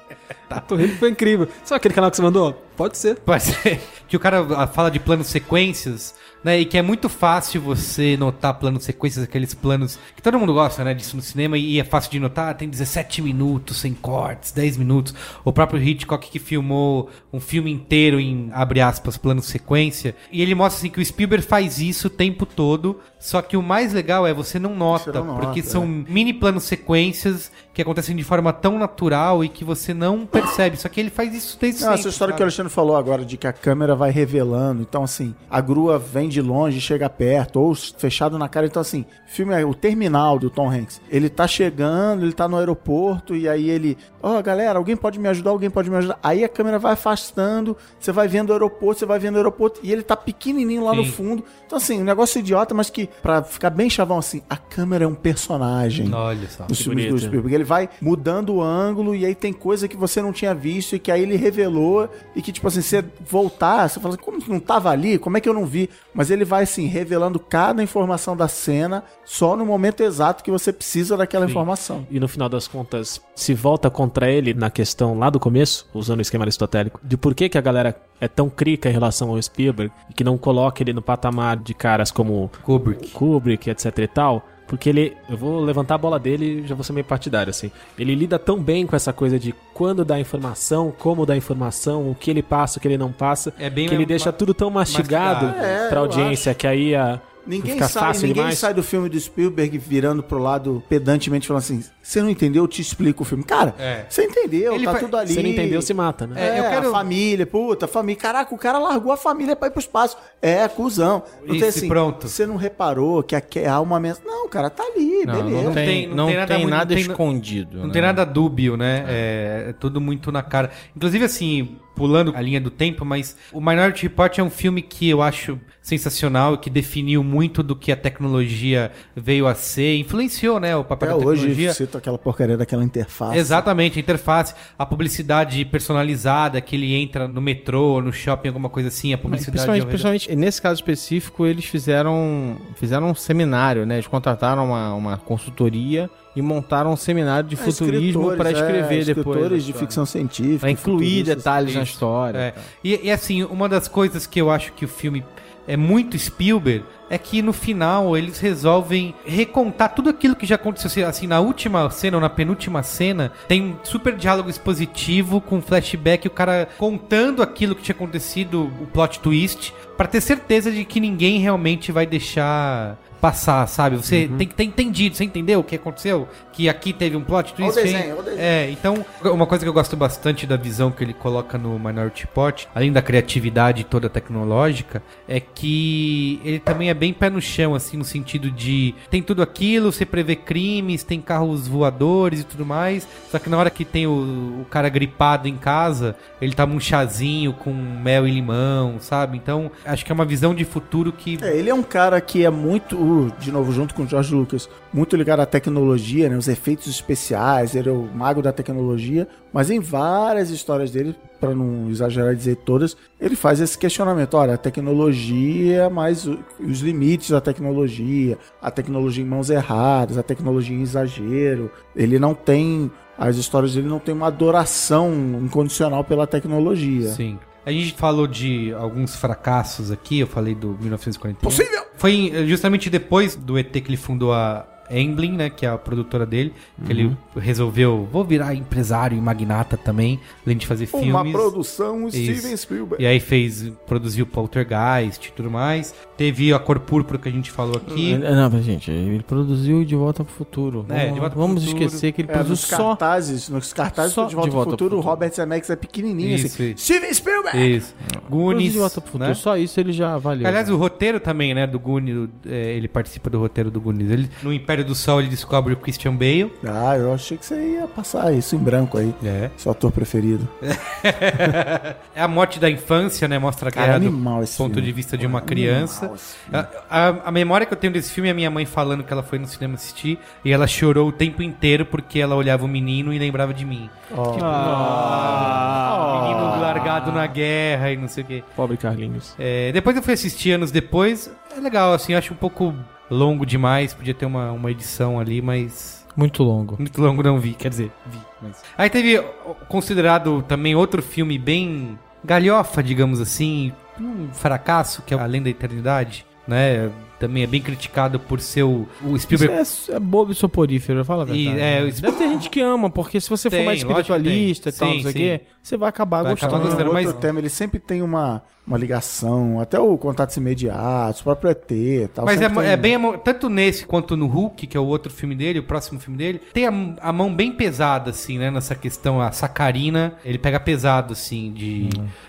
a 0.51 0.61
Torre 0.61 0.89
foi 0.89 1.11
incrível. 1.11 1.49
Sabe 1.65 1.77
aquele 1.77 1.95
canal 1.95 2.11
que 2.11 2.17
você 2.17 2.23
mandou? 2.23 2.67
Pode 2.77 2.99
ser. 2.99 3.19
Pode 3.21 3.43
ser. 3.43 3.81
Que 4.07 4.17
o 4.17 4.21
cara 4.21 4.69
fala 4.69 4.89
de 4.89 5.01
planos 5.01 5.27
sequências, 5.27 6.15
né? 6.45 6.61
E 6.61 6.65
que 6.65 6.79
é 6.79 6.83
muito 6.83 7.09
fácil 7.09 7.61
você 7.61 8.17
notar 8.17 8.55
planos 8.55 8.85
sequências, 8.85 9.25
aqueles 9.25 9.53
planos 9.53 9.99
que 10.15 10.23
todo 10.23 10.39
mundo 10.39 10.55
gosta, 10.55 10.85
né? 10.85 10.95
Disso 10.95 11.17
no 11.17 11.23
cinema 11.23 11.59
e 11.59 11.81
é 11.81 11.83
fácil 11.83 12.13
de 12.13 12.21
notar. 12.21 12.55
Tem 12.55 12.69
17 12.69 13.21
minutos 13.21 13.79
sem 13.79 13.93
cortes, 13.93 14.53
10 14.53 14.77
minutos. 14.77 15.13
O 15.45 15.53
próprio 15.53 15.83
Hitchcock 15.83 16.31
que 16.31 16.39
filmou 16.39 17.11
um 17.33 17.41
filme 17.41 17.73
inteiro 17.73 18.21
em, 18.21 18.49
abre 18.53 18.81
aspas, 18.81 19.17
plano 19.17 19.43
sequência. 19.43 20.15
E 20.31 20.41
ele 20.41 20.55
mostra 20.55 20.79
assim 20.79 20.89
que 20.89 21.01
o 21.01 21.05
Spielberg 21.05 21.45
faz 21.45 21.81
isso 21.81 22.07
o 22.07 22.11
tempo 22.11 22.47
todo. 22.47 23.01
Só 23.19 23.43
que 23.43 23.57
o 23.57 23.63
mais 23.63 23.93
legal 23.93 24.25
é 24.25 24.33
você 24.33 24.57
não 24.57 24.77
nota, 24.77 25.11
Você 25.11 25.19
não 25.19 25.27
nota, 25.27 25.47
porque 25.47 25.59
é. 25.59 25.63
são 25.65 25.85
mini 25.85 26.33
planos 26.33 26.63
sequências 26.63 27.51
que 27.75 27.83
acontecem 27.83 28.15
de 28.15 28.23
forma 28.23 28.53
tão 28.53 28.79
natural 28.79 29.43
e 29.43 29.49
que 29.49 29.65
você 29.65 29.93
não 29.93 30.25
percebe. 30.41 30.77
Só 30.77 30.89
que 30.89 31.01
ele 31.01 31.11
faz 31.11 31.35
isso 31.35 31.59
desde 31.61 31.81
Não, 31.81 31.89
sempre. 31.89 32.01
essa 32.01 32.09
história 32.09 32.33
sabe? 32.33 32.37
que 32.39 32.43
o 32.43 32.45
Alexandre 32.45 32.73
falou 32.73 32.97
agora, 32.97 33.25
de 33.25 33.37
que 33.37 33.47
a 33.47 33.53
câmera 33.53 33.95
vai 33.95 34.11
revelando. 34.11 34.83
Então, 34.83 35.03
assim, 35.05 35.35
a 35.51 35.61
grua 35.61 35.99
vem 35.99 36.29
de 36.29 36.41
longe 36.41 36.81
chega 36.81 37.09
perto, 37.09 37.61
ou 37.61 37.75
fechado 37.75 38.39
na 38.39 38.49
cara. 38.49 38.67
Então, 38.67 38.81
assim, 38.81 39.03
o 39.27 39.31
filme 39.31 39.55
é 39.55 39.65
o 39.65 39.75
terminal 39.75 40.39
do 40.39 40.51
Tom 40.51 40.71
Hanks. 40.71 41.01
Ele 41.11 41.29
tá 41.29 41.47
chegando, 41.47 42.25
ele 42.25 42.33
tá 42.33 42.49
no 42.49 42.57
aeroporto, 42.57 43.35
e 43.35 43.49
aí 43.49 43.69
ele. 43.71 43.97
Ó, 44.23 44.41
galera, 44.43 44.79
alguém 44.79 44.97
pode 44.97 45.19
me 45.19 45.29
ajudar, 45.29 45.51
alguém 45.51 45.71
pode 45.71 45.89
me 45.89 45.97
ajudar. 45.97 46.19
Aí 46.23 46.43
a 46.45 46.49
câmera 46.49 46.79
vai 46.79 46.93
afastando, 46.93 47.77
você 47.99 48.11
vai 48.13 48.27
vendo 48.27 48.51
o 48.51 48.53
aeroporto, 48.53 48.99
você 49.01 49.07
vai 49.07 49.19
vendo 49.19 49.35
o 49.35 49.39
aeroporto, 49.39 49.81
e 49.83 49.93
ele 49.93 50.03
tá 50.03 50.17
pequenininho 50.17 50.83
lá 50.85 50.95
no 50.95 51.05
Sim. 51.05 51.13
fundo. 51.13 51.45
Então, 51.65 51.79
assim, 51.79 52.01
um 52.01 52.05
negócio 52.05 52.39
idiota, 52.39 52.75
mas 52.75 52.91
que, 52.91 53.09
pra 53.23 53.43
ficar 53.43 53.71
bem 53.71 53.89
chavão 53.89 54.19
assim, 54.19 54.43
a 54.51 54.57
câmera 54.57 55.05
é 55.05 55.07
um 55.07 55.15
personagem 55.15 56.13
Olha 56.13 56.49
só. 56.49 56.67
nos 56.69 56.81
filmes 56.81 57.05
do 57.05 57.11
bonito. 57.11 57.27
Spielberg. 57.27 57.55
Ele 57.55 57.65
vai 57.65 57.89
mudando 58.01 58.55
o 58.55 58.63
ângulo 58.63 59.15
e 59.15 59.25
aí 59.25 59.35
tem 59.35 59.53
coisa 59.53 59.87
que 59.89 59.97
você 59.97 60.21
não 60.21 60.26
tinha 60.33 60.55
visto 60.55 60.97
e 60.97 60.99
que 60.99 61.11
aí 61.11 61.23
ele 61.23 61.37
revelou 61.37 62.09
e 62.35 62.43
que, 62.43 62.53
tipo 62.53 62.67
assim, 62.69 62.83
você 62.83 63.05
voltar, 63.21 63.89
você 63.89 64.01
fala 64.01 64.15
assim, 64.15 64.23
como 64.23 64.39
não 64.49 64.61
tava 64.61 64.91
ali? 64.91 65.19
Como 65.19 65.37
é 65.37 65.41
que 65.41 65.49
eu 65.49 65.55
não 65.55 65.67
vi? 65.67 65.91
Mas 66.15 66.31
ele 66.31 66.45
vai, 66.45 66.65
assim, 66.65 66.87
revelando 66.87 67.39
cada 67.39 67.83
informação 67.83 68.37
da 68.37 68.49
cena 68.49 69.05
só 69.25 69.57
no 69.57 69.67
momento 69.67 70.03
exato 70.03 70.43
que 70.43 70.51
você 70.51 70.73
precisa 70.73 71.17
daquela 71.17 71.47
informação. 71.47 72.07
E 72.11 72.21
no 72.21 72.29
final 72.29 72.49
das 72.49 72.69
contas, 72.69 73.21
se 73.35 73.55
volta 73.55 73.91
contra 73.91 74.31
ele 74.31 74.55
na 74.55 74.71
questão 74.71 75.19
lá 75.19 75.31
do 75.31 75.41
começo, 75.41 75.87
usando 75.93 76.19
o 76.19 76.23
esquema 76.23 76.45
aristotélico, 76.45 77.01
de 77.03 77.17
por 77.17 77.35
que, 77.35 77.49
que 77.49 77.59
a 77.59 77.61
galera 77.61 78.01
é 78.21 78.29
tão 78.29 78.49
crica 78.49 78.89
em 78.89 78.93
relação 78.93 79.31
ao 79.31 79.43
Spielberg 79.43 79.93
e 80.11 80.15
que 80.15 80.25
não 80.25 80.39
coloca 80.39 80.83
ele 80.83 80.93
no 80.93 81.03
patamar 81.03 81.57
de 81.57 81.75
caras 81.75 82.11
como 82.11 82.51
Kubrick. 82.63 83.11
Kubrick, 83.11 83.71
etc 83.71 83.99
e 83.99 84.07
tal. 84.07 84.47
Porque 84.67 84.89
ele, 84.89 85.17
eu 85.29 85.37
vou 85.37 85.61
levantar 85.61 85.95
a 85.95 85.99
bola 85.99 86.19
dele 86.19 86.63
e 86.65 86.67
já 86.67 86.75
vou 86.75 86.83
ser 86.83 86.93
meio 86.93 87.05
partidário, 87.05 87.51
assim. 87.51 87.71
Ele 87.99 88.15
lida 88.15 88.39
tão 88.39 88.59
bem 88.61 88.87
com 88.87 88.97
essa 88.97 89.13
coisa 89.13 89.39
de 89.39 89.55
quando 89.73 90.05
dá 90.05 90.19
informação, 90.19 90.93
como 90.99 91.25
dá 91.25 91.37
informação, 91.37 92.11
o 92.11 92.15
que 92.15 92.31
ele 92.31 92.43
passa, 92.43 92.79
o 92.79 92.83
que 92.83 92.89
ele 92.89 92.99
não 92.99 93.13
passa, 93.13 93.55
É 93.59 93.71
bem 93.71 93.89
que 93.89 93.95
ele 93.95 94.07
deixa 94.07 94.33
tudo 94.33 94.53
tão 94.53 94.71
mastigado, 94.71 95.47
mastigado. 95.47 95.67
É, 95.67 95.89
pra 95.89 96.01
audiência, 96.01 96.55
que 96.55 96.67
aí 96.67 96.95
a, 96.95 97.21
Ninguém, 97.47 97.79
sai, 97.79 97.89
fácil 97.89 98.23
ninguém 98.27 98.43
demais. 98.43 98.59
sai 98.59 98.75
do 98.75 98.83
filme 98.83 99.09
do 99.09 99.19
Spielberg 99.21 99.79
virando 99.79 100.23
pro 100.23 100.39
lado 100.39 100.83
pedantemente 100.89 101.47
falando 101.47 101.63
assim: 101.63 101.85
você 102.03 102.21
não 102.21 102.29
entendeu, 102.29 102.65
eu 102.65 102.69
te 102.69 102.81
explico 102.83 103.23
o 103.23 103.25
filme. 103.27 103.45
Cara, 103.45 103.75
É. 103.79 104.05
você 104.09 104.25
entendeu, 104.25 104.75
Ele 104.75 104.85
tá 104.85 104.93
fa- 104.93 104.99
tudo 104.99 105.17
ali. 105.17 105.33
Se 105.35 105.43
não 105.43 105.49
entendeu, 105.51 105.81
se 105.81 105.95
mata, 105.95 106.27
né? 106.27 106.35
É, 106.41 106.49
É, 106.57 106.59
eu 106.61 106.65
quero- 106.71 106.89
a 106.89 106.93
família, 106.93 107.47
puta, 107.47 107.87
família. 107.87 108.21
Caraca, 108.21 108.55
o 108.55 108.59
cara 108.59 108.79
largou 108.79 109.13
a 109.13 109.17
família 109.17 109.55
pra 109.55 109.69
ir 109.69 109.71
pro 109.71 109.81
espaço. 109.81 110.17
É, 110.43 110.67
cuzão. 110.69 111.23
Não 111.45 111.55
Isso, 111.55 111.61
tem 111.61 111.69
assim, 111.69 111.89
pronto. 111.89 112.29
Você 112.29 112.47
não 112.47 112.57
reparou 112.57 113.23
que 113.23 113.35
aqui 113.37 113.65
há 113.65 113.81
uma 113.81 113.99
mensagem. 114.01 114.27
Não, 114.29 114.49
cara, 114.49 114.69
tá 114.69 114.83
ali, 114.83 115.25
Não, 115.25 115.35
beleza. 115.35 115.63
não, 115.63 115.73
tem, 115.73 115.87
tem- 115.87 116.09
não 116.09 116.17
não 116.17 116.27
tem 116.27 116.35
tem 116.47 116.67
nada 116.67 116.77
nada, 116.77 116.95
muito- 116.95 117.11
escondido. 117.11 117.79
Não 117.79 117.87
né? 117.87 117.93
tem 117.93 118.03
nada 118.03 118.25
dúbio, 118.25 118.77
né? 118.77 119.05
É, 119.09 119.67
é 119.69 119.73
tudo 119.73 120.01
muito 120.01 120.31
na 120.33 120.43
cara. 120.43 120.71
Inclusive, 120.95 121.25
assim, 121.25 121.77
pulando 121.97 122.33
a 122.37 122.41
linha 122.41 122.61
do 122.61 122.71
tempo, 122.71 123.05
mas 123.05 123.37
o 123.53 123.61
Minority 123.61 124.03
Report 124.03 124.39
é 124.39 124.43
um 124.43 124.51
filme 124.51 124.83
que 124.83 125.09
eu 125.09 125.23
acho 125.23 125.59
sensacional 125.81 126.55
e 126.55 126.59
que 126.59 126.69
definiu 126.69 127.25
muito 127.25 127.63
do 127.63 127.75
que 127.75 127.91
a 127.91 127.97
tecnologia 127.97 128.93
veio 129.15 129.47
a 129.47 129.55
ser, 129.55 129.97
influenciou, 129.97 130.61
né, 130.61 130.77
o 130.77 130.85
papel 130.85 131.11
Até 131.11 131.19
da 131.21 131.27
hoje 131.27 131.43
tecnologia. 131.43 131.75
cito 131.75 131.97
aquela 131.97 132.19
porcaria 132.19 132.57
daquela 132.57 132.85
interface. 132.85 133.39
Exatamente, 133.39 133.99
a 133.99 134.03
interface, 134.03 134.55
a 134.79 134.85
publicidade 134.85 135.65
personalizada, 135.65 136.61
que 136.61 136.77
ele 136.77 136.95
entra 136.95 137.27
no 137.27 137.41
metrô, 137.41 138.03
no 138.03 138.13
shopping, 138.13 138.49
alguma 138.49 138.69
coisa 138.69 138.89
assim, 138.89 139.13
a 139.15 139.19
publicidade... 139.19 139.53
Principalmente, 139.53 139.87
principalmente 139.87 140.37
nesse 140.37 140.61
caso 140.61 140.75
específico, 140.81 141.47
eles 141.47 141.65
fizeram, 141.65 142.59
fizeram 142.75 143.11
um 143.11 143.15
seminário, 143.15 143.87
né? 143.87 143.95
Eles 143.95 144.07
contrataram 144.07 144.67
uma, 144.67 144.93
uma 144.95 145.17
consultoria 145.17 146.11
e 146.37 146.43
montaram 146.43 146.93
um 146.93 146.97
seminário 146.97 147.49
de 147.49 147.55
É, 147.55 147.59
futurismo 147.59 148.37
para 148.37 148.51
é, 148.51 148.53
escrever 148.53 149.05
depois. 149.05 149.09
Escritores 149.09 149.65
de 149.65 149.71
história. 149.71 149.87
ficção 149.89 150.07
científica. 150.07 150.61
Pra 150.61 150.71
incluir 150.71 151.23
detalhes 151.25 151.75
na 151.75 151.83
Isso. 151.83 151.93
história. 151.95 152.39
É. 152.39 152.55
E, 152.85 153.07
e, 153.09 153.11
assim, 153.11 153.43
uma 153.45 153.69
das 153.69 153.89
coisas 153.89 154.27
que 154.27 154.41
eu 154.41 154.51
acho 154.51 154.73
que 154.75 154.85
o 154.85 154.89
filme 154.89 155.25
é 155.67 155.77
muito 155.77 156.17
Spielberg 156.17 156.85
é 157.11 157.19
que 157.19 157.43
no 157.43 157.53
final 157.53 158.17
eles 158.17 158.39
resolvem 158.39 159.15
recontar 159.25 159.95
tudo 159.95 160.11
aquilo 160.11 160.37
que 160.37 160.47
já 160.47 160.55
aconteceu. 160.57 161.09
Assim, 161.09 161.27
na 161.27 161.41
última 161.41 161.89
cena 161.91 162.17
ou 162.17 162.21
na 162.21 162.29
penúltima 162.29 162.83
cena, 162.83 163.33
tem 163.49 163.63
um 163.63 163.77
super 163.83 164.15
diálogo 164.15 164.51
expositivo 164.51 165.41
com 165.41 165.61
flashback, 165.61 166.27
o 166.27 166.31
cara 166.31 166.69
contando 166.79 167.43
aquilo 167.43 167.75
que 167.75 167.83
tinha 167.83 167.95
acontecido, 167.95 168.71
o 168.81 168.87
plot 168.87 169.21
twist, 169.21 169.73
pra 169.97 170.07
ter 170.07 170.21
certeza 170.21 170.71
de 170.71 170.85
que 170.85 171.01
ninguém 171.01 171.39
realmente 171.41 171.91
vai 171.91 172.07
deixar 172.07 172.97
passar, 173.21 173.67
sabe? 173.67 173.97
Você 173.97 174.29
tem 174.37 174.47
que 174.47 174.55
ter 174.55 174.65
entendido, 174.65 175.17
você 175.17 175.25
entendeu 175.25 175.61
o 175.61 175.65
que 175.65 175.77
aconteceu? 175.77 176.29
Que 176.57 176.71
aqui 176.71 176.95
teve 176.95 177.17
um 177.17 177.23
plot 177.23 177.53
Olha 177.59 177.69
o 177.69 177.73
twist. 177.73 177.85
desenho, 177.93 178.19
o 178.19 178.23
desenho. 178.23 178.41
É, 178.41 178.71
então, 178.71 179.05
uma 179.23 179.47
coisa 179.47 179.63
que 179.63 179.69
eu 179.69 179.75
gosto 179.75 179.95
bastante 179.95 180.47
da 180.47 180.57
visão 180.57 180.91
que 180.91 181.05
ele 181.05 181.13
coloca 181.13 181.59
no 181.59 181.79
Minority 181.79 182.23
Report, 182.23 182.65
além 182.75 182.91
da 182.91 183.03
criatividade 183.03 183.85
toda 183.85 184.09
tecnológica, 184.09 185.03
é 185.29 185.39
que 185.39 186.41
ele 186.43 186.59
também 186.59 186.89
é 186.89 186.95
bem 186.95 187.13
pé 187.13 187.29
no 187.29 187.43
chão, 187.43 187.75
assim, 187.75 187.99
no 187.99 188.05
sentido 188.05 188.51
de 188.51 188.95
tem 189.11 189.23
tudo 189.23 189.43
aquilo, 189.43 189.93
você 189.93 190.07
prevê 190.07 190.35
crimes, 190.35 191.03
tem 191.03 191.21
carros 191.21 191.69
voadores 191.69 192.41
e 192.41 192.45
tudo 192.45 192.65
mais, 192.65 193.07
só 193.31 193.39
que 193.39 193.51
na 193.51 193.59
hora 193.59 193.69
que 193.69 193.85
tem 193.85 194.07
o, 194.07 194.63
o 194.63 194.67
cara 194.71 194.89
gripado 194.89 195.47
em 195.47 195.57
casa, 195.59 196.17
ele 196.41 196.55
toma 196.55 196.75
um 196.75 196.81
chazinho 196.81 197.53
com 197.53 197.71
mel 197.71 198.27
e 198.27 198.31
limão, 198.31 198.97
sabe? 198.99 199.37
Então, 199.37 199.71
acho 199.85 200.07
que 200.07 200.11
é 200.11 200.15
uma 200.15 200.25
visão 200.25 200.55
de 200.55 200.65
futuro 200.65 201.13
que... 201.13 201.39
É, 201.43 201.55
ele 201.55 201.69
é 201.69 201.75
um 201.75 201.83
cara 201.83 202.19
que 202.19 202.47
é 202.47 202.51
muito, 202.51 203.31
de 203.39 203.53
novo, 203.53 203.73
junto 203.73 203.95
com 203.95 204.05
o 204.05 204.09
George 204.09 204.35
Lucas, 204.35 204.71
muito 204.91 205.15
ligado 205.17 205.41
à 205.41 205.47
tecnologia, 205.47 206.31
né? 206.31 206.37
Os 206.47 206.49
efeitos 206.49 206.87
especiais, 206.87 207.75
ele 207.75 207.89
é 207.89 207.93
o 207.93 208.03
mago 208.15 208.41
da 208.41 208.53
tecnologia, 208.53 209.27
mas 209.53 209.69
em 209.69 209.81
várias 209.81 210.49
histórias 210.49 210.93
dele, 210.93 211.13
para 211.41 211.53
não 211.53 211.91
exagerar 211.91 212.33
e 212.33 212.37
dizer 212.37 212.55
todas, 212.57 212.97
ele 213.21 213.35
faz 213.35 213.61
esse 213.61 213.77
questionamento. 213.77 214.35
Olha, 214.35 214.55
a 214.55 214.57
tecnologia, 214.57 215.91
mas 215.91 216.25
o- 216.25 216.39
os 216.61 216.81
limites 216.81 217.31
da 217.31 217.41
tecnologia, 217.41 218.39
a 218.63 218.71
tecnologia 218.71 219.25
em 219.25 219.27
mãos 219.27 219.51
erradas, 219.51 220.17
a 220.17 220.23
tecnologia 220.23 220.77
em 220.77 220.83
exagero. 220.83 221.69
Ele 221.97 222.17
não 222.17 222.33
tem. 222.33 222.91
As 223.19 223.37
histórias 223.37 223.75
dele 223.75 223.89
não 223.89 223.99
tem 223.99 224.15
uma 224.15 224.29
adoração 224.29 225.11
incondicional 225.43 226.05
pela 226.05 226.27
tecnologia. 226.29 227.09
Sim. 227.09 227.39
A 227.65 227.73
gente 227.73 227.95
falou 227.95 228.29
de 228.29 228.73
alguns 228.75 229.17
fracassos 229.17 229.91
aqui, 229.91 230.21
eu 230.21 230.27
falei 230.29 230.55
do 230.55 230.79
1941. 230.81 231.41
Possível! 231.41 231.85
Foi 231.97 232.31
justamente 232.47 232.89
depois 232.89 233.35
do 233.35 233.59
ET 233.59 233.73
que 233.73 233.89
ele 233.89 233.97
fundou 233.97 234.33
a 234.33 234.65
Amblin, 234.91 235.33
né, 235.33 235.51
que 235.51 235.65
é 235.67 235.69
a 235.69 235.79
produtora 235.79 236.25
dele, 236.27 236.53
que 236.85 236.93
ele 236.93 237.17
resolveu, 237.37 238.09
vou 238.11 238.25
virar 238.25 238.55
empresário 238.55 239.17
e 239.17 239.21
magnata 239.21 239.77
também, 239.77 240.21
além 240.45 240.57
de 240.57 240.67
fazer 240.67 240.89
Uma 240.93 241.03
filmes. 241.03 241.33
produção 241.33 242.09
Isso. 242.09 242.17
Steven 242.39 242.57
Spielberg. 242.57 243.03
E 243.03 243.07
aí 243.07 243.21
fez, 243.21 243.71
produziu 243.87 244.27
Poltergeist 244.27 245.29
e 245.29 245.33
tudo 245.33 245.51
mais. 245.51 245.95
Teve 246.17 246.53
a 246.53 246.59
Cor 246.59 246.81
Púrpura 246.81 247.19
que 247.19 247.29
a 247.29 247.33
gente 247.33 247.51
falou 247.51 247.77
aqui. 247.77 248.13
Ele- 248.13 248.29
Não, 248.31 248.51
mas, 248.51 248.65
gente, 248.65 248.91
ele 248.91 249.23
produziu 249.23 249.85
De 249.85 249.95
Volta 249.95 250.25
pro 250.25 250.33
Futuro. 250.33 250.87
É, 250.89 251.07
De 251.09 251.19
Volta 251.19 251.31
pro 251.31 251.41
Vamos 251.41 251.65
Futuro. 251.65 251.85
esquecer 251.85 252.13
que 252.13 252.23
ele 252.23 252.29
É, 252.31 252.33
produziu 252.33 252.51
nos 252.53 252.61
só. 252.61 252.77
cartazes, 252.89 253.49
nos 253.49 253.73
cartazes 253.73 254.13
só 254.13 254.27
de 254.27 254.35
Volta, 254.35 254.49
De 254.51 254.55
Volta 254.55 254.71
ao 254.71 254.77
pro 254.77 254.85
Futuro, 254.85 254.97
o 254.97 255.03
Futuro. 255.03 255.11
Robert 255.15 255.33
Zemeckis 255.35 255.71
é 255.71 255.77
pequenininho 255.77 256.35
Isso, 256.37 256.47
assim. 256.47 256.71
isso. 256.71 256.85
Steven 256.85 257.13
Spielberg! 257.15 257.77
Isso. 257.77 257.95
Goonies, 258.31 258.73
De 258.73 258.79
Volta 258.79 259.01
pro 259.01 259.11
Futuro. 259.13 259.29
né? 259.29 259.35
Só 259.35 259.57
isso 259.57 259.79
ele 259.79 259.93
já 259.93 260.17
valeu. 260.19 260.47
Aliás, 260.47 260.69
o 260.71 260.77
roteiro 260.77 261.21
também, 261.21 261.55
né, 261.55 261.67
do 261.67 261.79
Goonies, 261.79 262.29
é, 262.47 262.73
ele 262.75 262.89
participa 262.89 263.29
do 263.29 263.39
roteiro 263.39 263.71
do 263.71 263.81
Goonies. 263.81 264.11
Ele, 264.11 264.29
no 264.43 264.53
Império 264.53 264.76
do 264.85 264.95
Sol 264.95 265.21
ele 265.21 265.29
descobre 265.29 265.73
o 265.73 265.77
Christian 265.77 266.15
Bale. 266.15 266.53
Ah, 266.67 266.97
eu 266.97 267.13
achei 267.13 267.37
que 267.37 267.45
você 267.47 267.55
ia 267.75 267.87
passar 267.87 268.33
isso 268.33 268.55
em 268.57 268.59
branco 268.59 268.99
aí. 268.99 269.15
É. 269.25 269.51
Seu 269.57 269.73
ator 269.73 269.91
preferido. 269.93 270.49
É 272.15 272.23
a 272.23 272.29
morte 272.29 272.59
da 272.59 272.69
infância, 272.71 273.29
né? 273.29 273.39
Mostra 273.39 273.69
a 273.69 273.73
Cara, 273.73 273.87
guerra 273.87 273.99
do 274.01 274.07
animal 274.07 274.43
esse 274.43 274.57
ponto 274.57 274.75
filme. 274.75 274.87
de 274.87 274.93
vista 274.93 275.17
de 275.19 275.27
uma 275.27 275.41
criança. 275.43 276.11
A, 276.53 276.67
a- 276.91 277.17
a 277.27 277.31
memória 277.31 277.67
que 277.67 277.73
eu 277.73 277.77
tenho 277.77 277.93
desse 277.93 278.11
filme 278.11 278.29
é 278.29 278.33
a 278.33 278.35
minha 278.35 278.51
mãe 278.51 278.65
falando 278.65 279.05
que 279.05 279.13
ela 279.13 279.23
foi 279.23 279.39
no 279.39 279.47
cinema 279.47 279.75
assistir 279.75 280.19
e 280.45 280.51
ela 280.53 280.67
chorou 280.67 281.09
o 281.09 281.13
tempo 281.13 281.43
inteiro 281.43 281.85
porque 281.85 282.19
ela 282.19 282.35
olhava 282.35 282.65
o 282.65 282.69
menino 282.69 283.13
e 283.13 283.19
lembrava 283.19 283.53
de 283.53 283.65
mim. 283.65 283.91
Ó, 284.11 284.37
Ah, 284.43 286.21
menino 286.23 286.61
largado 286.61 287.13
na 287.13 287.27
guerra 287.27 287.91
e 287.93 287.97
não 287.97 288.09
sei 288.09 288.25
o 288.25 288.27
quê. 288.27 288.45
Pobre 288.57 288.77
Carlinhos. 288.77 289.35
É, 289.39 289.71
depois 289.73 289.97
eu 289.97 290.03
fui 290.03 290.15
assistir 290.15 290.53
anos 290.53 290.71
depois. 290.71 291.31
É 291.57 291.61
legal, 291.61 291.93
assim, 291.93 292.13
eu 292.13 292.19
acho 292.19 292.33
um 292.33 292.37
pouco 292.37 292.75
longo 293.11 293.45
demais. 293.47 293.95
Podia 293.95 294.15
ter 294.15 294.27
uma, 294.27 294.53
uma 294.53 294.71
edição 294.71 295.19
ali, 295.19 295.41
mas. 295.41 296.07
Muito 296.17 296.43
longo. 296.43 296.77
Muito 296.79 297.01
longo 297.01 297.23
não 297.23 297.39
vi, 297.39 297.53
quer 297.53 297.69
dizer, 297.69 297.93
vi. 298.07 298.19
Mas... 298.41 298.63
Aí 298.77 298.89
teve 298.89 299.23
considerado 299.69 300.43
também 300.43 300.75
outro 300.75 301.03
filme 301.03 301.39
bem 301.39 301.99
galhofa, 302.25 302.83
digamos 302.83 303.21
assim, 303.21 303.73
um 304.01 304.29
fracasso, 304.33 305.03
que 305.03 305.15
é 305.15 305.19
Além 305.19 305.43
da 305.43 305.51
Eternidade, 305.51 306.27
né? 306.49 306.91
Também 307.19 307.43
é 307.43 307.47
bem 307.47 307.63
criticado 307.63 308.21
por 308.21 308.41
ser 308.41 308.63
o, 308.65 308.87
o 309.03 309.19
Spielberg. 309.19 309.63
Isso 309.63 309.91
é, 309.91 309.97
é 309.97 310.01
bobo 310.01 310.33
e 310.33 310.35
soporífero, 310.35 311.05
fala 311.05 311.23
a 311.23 311.25
verdade. 311.27 311.49
E, 311.57 311.61
é, 311.61 311.83
o 311.83 311.93
Deve 311.93 312.17
ter 312.17 312.29
gente 312.29 312.51
que 312.51 312.61
ama, 312.61 312.91
porque 312.91 313.21
se 313.21 313.31
você 313.31 313.49
Tem, 313.49 313.61
for 313.61 313.67
mais 313.67 313.79
espiritualista 313.79 314.69
e 314.69 314.73
tal, 314.73 314.89
Sim, 314.91 315.03
não 315.03 315.11
sei 315.13 315.37
o 315.37 315.41
você 315.63 315.77
vai 315.77 315.89
acabar 315.89 316.23
Vai 316.23 316.33
gostando. 316.33 316.55
acabar 316.55 316.69
gostando. 316.69 316.91
outro 316.91 317.05
mas- 317.13 317.21
tema, 317.21 317.39
ele 317.41 317.49
sempre 317.49 317.81
tem 317.81 318.01
uma, 318.01 318.43
uma 318.65 318.79
ligação, 318.79 319.59
até 319.61 319.81
o 319.81 319.97
Contatos 319.99 320.37
Imediatos, 320.37 321.21
o 321.21 321.25
próprio 321.25 321.51
ET 321.51 321.71
e 321.73 322.09
tal. 322.15 322.25
Mas 322.25 322.41
é, 322.41 322.49
tem- 322.49 322.65
é 322.65 322.77
bem 322.77 322.97
tanto 323.25 323.49
nesse 323.49 323.85
quanto 323.87 324.17
no 324.17 324.27
Hulk, 324.27 324.67
que 324.67 324.77
é 324.77 324.81
o 324.81 324.85
outro 324.87 325.11
filme 325.13 325.35
dele, 325.35 325.59
o 325.59 325.63
próximo 325.65 325.99
filme 325.99 326.17
dele, 326.19 326.41
tem 326.53 326.67
a, 326.67 326.73
a 327.01 327.13
mão 327.13 327.35
bem 327.35 327.51
pesada, 327.51 328.11
assim, 328.11 328.39
né? 328.39 328.51
Nessa 328.51 328.75
questão, 328.75 329.21
a 329.21 329.33
sacarina, 329.33 330.15
ele 330.25 330.39
pega 330.39 330.61
pesado, 330.61 331.15
assim, 331.15 331.53
de. 331.53 331.89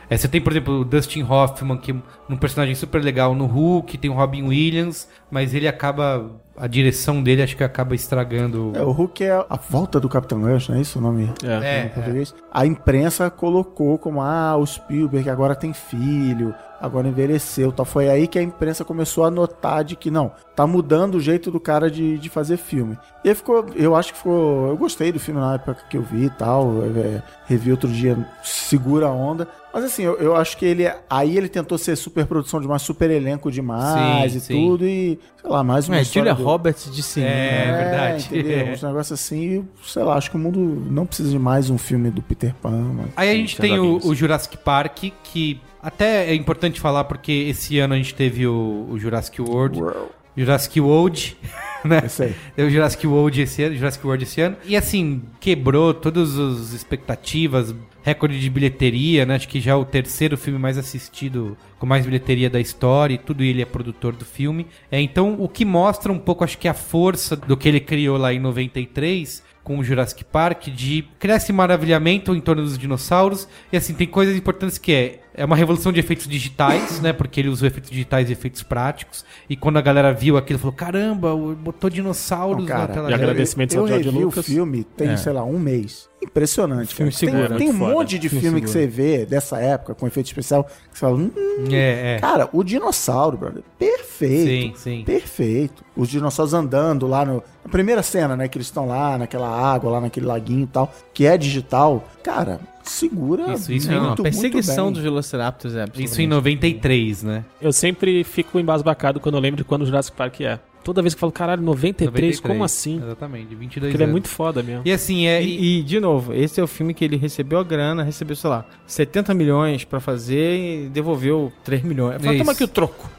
É, 0.10 0.16
você 0.18 0.28
tem, 0.28 0.40
por 0.40 0.54
exemplo, 0.54 0.80
o 0.80 0.86
Dustin 0.86 1.22
Hoffman, 1.22 1.78
que 1.78 1.92
é 1.92 1.96
um 2.30 2.38
personagem 2.38 2.74
super 2.76 3.04
legal 3.04 3.36
no 3.36 3.46
Hulk, 3.46 3.98
tem 3.98 4.10
o 4.10 4.14
Robin 4.14 4.44
Williams, 4.44 4.77
Williams 4.78 5.08
mas 5.30 5.54
ele 5.54 5.68
acaba. 5.68 6.32
A 6.56 6.66
direção 6.66 7.22
dele 7.22 7.44
acho 7.44 7.56
que 7.56 7.64
acaba 7.64 7.94
estragando. 7.94 8.72
É, 8.76 8.82
o 8.82 8.90
Hulk 8.92 9.24
é 9.24 9.32
a 9.32 9.58
volta 9.58 10.00
do 10.00 10.10
Capitão 10.10 10.42
Gancho, 10.42 10.72
não 10.72 10.80
é 10.80 10.82
isso 10.82 10.98
o 10.98 11.02
nome 11.02 11.32
É. 11.44 11.82
É, 11.82 11.86
em 11.86 11.90
português? 11.90 12.34
A 12.52 12.66
imprensa 12.66 13.30
colocou 13.30 14.00
como, 14.00 14.22
ah, 14.24 14.58
o 14.58 14.66
Spielberg 14.66 15.30
agora 15.30 15.54
tem 15.54 15.72
filho, 15.72 16.56
agora 16.82 17.08
envelheceu, 17.08 17.72
tal. 17.72 17.86
Foi 17.86 18.10
aí 18.10 18.28
que 18.28 18.40
a 18.40 18.42
imprensa 18.42 18.84
começou 18.84 19.24
a 19.24 19.30
notar 19.32 19.84
de 19.84 19.96
que, 19.96 20.10
não, 20.10 20.32
tá 20.56 20.66
mudando 20.66 21.16
o 21.16 21.20
jeito 21.20 21.52
do 21.52 21.60
cara 21.60 21.92
de, 21.92 22.18
de 22.18 22.30
fazer 22.30 22.58
filme. 22.58 22.98
E 23.24 23.30
aí 23.30 23.36
ficou, 23.36 23.66
eu 23.76 23.96
acho 23.96 24.14
que 24.14 24.18
ficou, 24.18 24.70
eu 24.70 24.78
gostei 24.78 25.12
do 25.12 25.20
filme 25.20 25.40
na 25.40 25.56
época 25.56 25.78
que 25.88 25.98
eu 25.98 26.02
vi 26.02 26.26
e 26.26 26.30
tal, 26.32 26.84
é, 26.84 27.22
revi 27.46 27.72
outro 27.72 27.90
dia, 27.90 28.18
segura 28.44 29.08
a 29.08 29.12
onda. 29.12 29.48
Mas 29.74 29.84
assim, 29.84 30.04
eu, 30.04 30.16
eu 30.16 30.36
acho 30.36 30.58
que 30.58 30.66
ele, 30.66 30.92
aí 31.10 31.38
ele 31.38 31.48
tentou 31.48 31.78
ser 31.78 31.96
super 31.96 32.26
produção 32.26 32.60
demais, 32.60 32.82
super 32.82 33.12
elenco 33.12 33.52
demais 33.52 34.32
Sim, 34.32 34.38
e 34.38 34.42
sim. 34.42 34.54
tudo, 34.54 34.88
e 34.88 35.17
sei 35.42 35.50
lá, 35.50 35.64
mais 35.64 35.88
uma 35.88 35.98
É, 35.98 36.04
Julia 36.04 36.34
do- 36.34 36.44
Roberts 36.44 36.94
de 36.94 37.02
cinema. 37.04 37.32
É, 37.32 37.78
verdade. 37.84 38.26
entendeu? 38.26 38.60
É. 38.60 38.72
Uns 38.74 38.84
negócios 38.84 39.20
assim, 39.20 39.68
sei 39.84 40.04
lá, 40.04 40.16
acho 40.16 40.30
que 40.30 40.36
o 40.36 40.40
mundo 40.40 40.60
não 40.90 41.06
precisa 41.06 41.30
de 41.30 41.40
mais 41.40 41.70
um 41.70 41.78
filme 41.78 42.10
do 42.10 42.22
Peter 42.22 42.54
Pan. 42.62 42.96
Aí 43.16 43.30
a 43.30 43.34
gente 43.34 43.56
Sim, 43.56 43.62
tem 43.62 43.74
o, 43.74 43.76
joguinhos. 43.84 44.06
o 44.06 44.16
Jurassic 44.16 44.58
Park, 44.58 44.98
que 45.24 45.60
até 45.82 46.30
é 46.30 46.36
importante 46.36 46.80
falar 46.80 47.04
porque 47.06 47.32
esse 47.32 47.80
ano 47.80 47.94
a 47.94 47.98
gente 47.98 48.14
teve 48.14 48.46
o, 48.48 48.88
o 48.92 49.00
Jurassic 49.00 49.42
World. 49.42 49.80
World. 49.82 50.00
Jurassic 50.36 50.80
World, 50.80 51.36
né? 51.84 52.02
Esse 52.06 52.24
aí. 52.58 52.66
O 52.66 52.70
Jurassic 52.70 53.08
World 53.08 53.42
esse 53.42 53.64
ano, 53.64 53.76
Jurassic 53.76 54.06
World 54.06 54.24
esse 54.24 54.40
ano. 54.42 54.56
E 54.66 54.78
assim, 54.78 55.24
quebrou 55.40 55.94
todas 55.96 56.38
as 56.38 56.74
expectativas, 56.74 57.74
recorde 58.04 58.40
de 58.40 58.48
bilheteria, 58.50 59.26
né? 59.26 59.34
Acho 59.36 59.48
que 59.48 59.60
já 59.60 59.72
é 59.72 59.76
o 59.76 59.84
terceiro 59.84 60.38
filme 60.38 60.60
mais 60.60 60.78
assistido, 60.78 61.58
com 61.80 61.86
mais 61.86 62.06
bilheteria 62.06 62.50
da 62.50 62.60
história, 62.60 63.14
e 63.14 63.18
tudo 63.18 63.44
ele 63.44 63.62
é 63.62 63.66
produtor 63.66 64.14
do 64.14 64.26
filme. 64.26 64.68
É, 64.92 65.00
então, 65.00 65.36
o 65.40 65.48
que 65.48 65.64
mostra 65.66 66.12
um 66.12 66.20
pouco, 66.20 66.44
acho 66.44 66.58
que 66.58 66.68
a 66.68 66.74
força 66.74 67.36
do 67.36 67.56
que 67.56 67.68
ele 67.68 67.80
criou 67.80 68.18
lá 68.18 68.34
em 68.34 68.40
93 68.40 69.47
com 69.68 69.78
o 69.80 69.84
Jurassic 69.84 70.24
Park, 70.24 70.68
de 70.70 71.04
criar 71.20 71.36
esse 71.36 71.52
maravilhamento 71.52 72.34
em 72.34 72.40
torno 72.40 72.64
dos 72.64 72.78
dinossauros. 72.78 73.50
E 73.70 73.76
assim, 73.76 73.94
tem 73.94 74.08
coisas 74.08 74.34
importantes 74.34 74.78
que 74.78 74.94
é, 74.94 75.20
é 75.36 75.44
uma 75.44 75.58
revolução 75.58 75.92
de 75.92 76.00
efeitos 76.00 76.26
digitais, 76.26 77.02
né? 77.02 77.12
Porque 77.12 77.42
ele 77.42 77.50
usou 77.50 77.68
efeitos 77.68 77.90
digitais 77.92 78.30
e 78.30 78.32
efeitos 78.32 78.64
práticos. 78.64 79.26
E 79.50 79.58
quando 79.58 79.76
a 79.76 79.82
galera 79.82 80.14
viu 80.14 80.38
aquilo, 80.38 80.58
falou: 80.58 80.74
caramba, 80.74 81.36
botou 81.36 81.90
dinossauros 81.90 82.62
Não, 82.62 82.66
cara, 82.66 82.88
na 82.88 82.88
tela. 82.88 83.08
E 83.08 83.12
dele." 83.12 83.24
agradecimentos 83.24 83.76
eu 83.76 83.82
ao 83.82 83.88
George 83.90 84.10
Lucas. 84.10 84.38
o 84.38 84.50
filme 84.50 84.86
tem, 84.86 85.18
sei 85.18 85.34
lá, 85.34 85.44
um 85.44 85.60
mês. 85.60 86.08
Impressionante, 86.24 86.96
Filme 86.96 87.12
cara. 87.12 87.20
Tem- 87.20 87.30
seguro, 87.42 87.58
tem, 87.60 87.70
um 87.70 87.74
foda. 87.78 87.94
monte 87.94 88.18
de 88.18 88.28
Filme 88.28 88.42
filme 88.42 88.62
que 88.62 88.70
você 88.70 88.88
vê 88.88 89.24
dessa 89.26 89.60
época, 89.60 89.94
com 89.94 90.08
efeito 90.08 90.26
especial, 90.26 90.64
que 90.64 90.72
você 90.94 91.00
fala, 91.00 91.16
hum, 91.16 91.32
É, 91.72 92.16
é. 92.16 92.20
cara, 92.20 92.50
o 92.52 92.64
dinossauro, 92.64 93.38
brother, 93.38 93.62
perfeito. 93.78 94.80
Sim, 94.80 94.84
sim. 94.98 95.04
Perfeito. 95.06 95.84
Os 95.96 96.10
dinossauros 96.10 96.54
andando 96.56 97.06
lá 97.06 97.24
no. 97.24 97.44
Na 97.68 97.72
primeira 97.72 98.02
cena, 98.02 98.36
né? 98.36 98.48
Que 98.48 98.58
eles 98.58 98.68
estão 98.68 98.88
lá 98.88 99.18
naquela 99.18 99.50
água, 99.50 99.92
lá 99.92 100.02
naquele 100.02 100.26
laguinho 100.26 100.64
e 100.64 100.68
tal, 100.68 100.92
que 101.14 101.26
é 101.26 101.38
digital. 101.38 102.08
Cara, 102.24 102.60
segura. 102.82 103.54
Isso, 103.54 103.72
isso 103.72 103.90
é 103.92 103.96
Não, 103.96 104.00
uma 104.00 104.06
a 104.06 104.08
muito, 104.10 104.24
perseguição 104.24 104.86
muito 104.86 104.96
dos 104.96 105.04
bem. 105.04 105.12
Velociraptors 105.12 105.76
é. 105.76 105.86
Isso 105.98 106.22
em 106.22 106.28
93, 106.28 107.24
né? 107.24 107.44
Eu 107.62 107.74
sempre 107.74 108.24
fico 108.24 108.58
embasbacado 108.60 109.20
quando 109.20 109.36
eu 109.36 109.42
lembro 109.42 109.58
de 109.58 109.64
quando 109.64 109.82
o 109.82 109.86
Jurassic 109.86 110.16
Park 110.16 110.42
é. 110.42 110.60
Toda 110.84 111.02
vez 111.02 111.14
que 111.14 111.18
eu 111.18 111.20
falo, 111.22 111.34
caralho, 111.34 111.62
93, 111.62 112.40
como 112.40 112.64
assim? 112.64 113.02
Exatamente, 113.04 113.54
22 113.54 113.92
Porque 113.92 113.98
ele 113.98 114.04
é 114.04 114.06
anos. 114.06 114.12
muito 114.14 114.30
foda 114.30 114.64
mesmo. 114.64 114.84
E 114.86 114.92
assim, 114.94 115.28
é. 115.28 115.44
e- 115.44 115.80
E, 115.80 115.84
de 115.84 116.00
novo, 116.00 116.34
esse 116.34 116.62
é 116.62 116.64
o 116.64 116.68
filme 116.68 116.94
que 116.94 117.04
ele 117.04 117.18
recebeu 117.18 117.60
a 117.60 117.64
grana, 117.64 118.04
recebeu, 118.04 118.38
sei 118.38 118.50
lá, 118.50 118.64
70 118.86 119.34
milhões 119.34 119.84
pra 119.84 120.00
fazer 120.00 120.86
e 120.86 120.88
devolveu 120.88 121.52
3 121.66 121.84
milhões. 121.84 122.22
Fala, 122.24 122.38
toma 122.38 122.54
aqui 122.54 122.64
o 122.64 122.68
troco. 122.70 123.10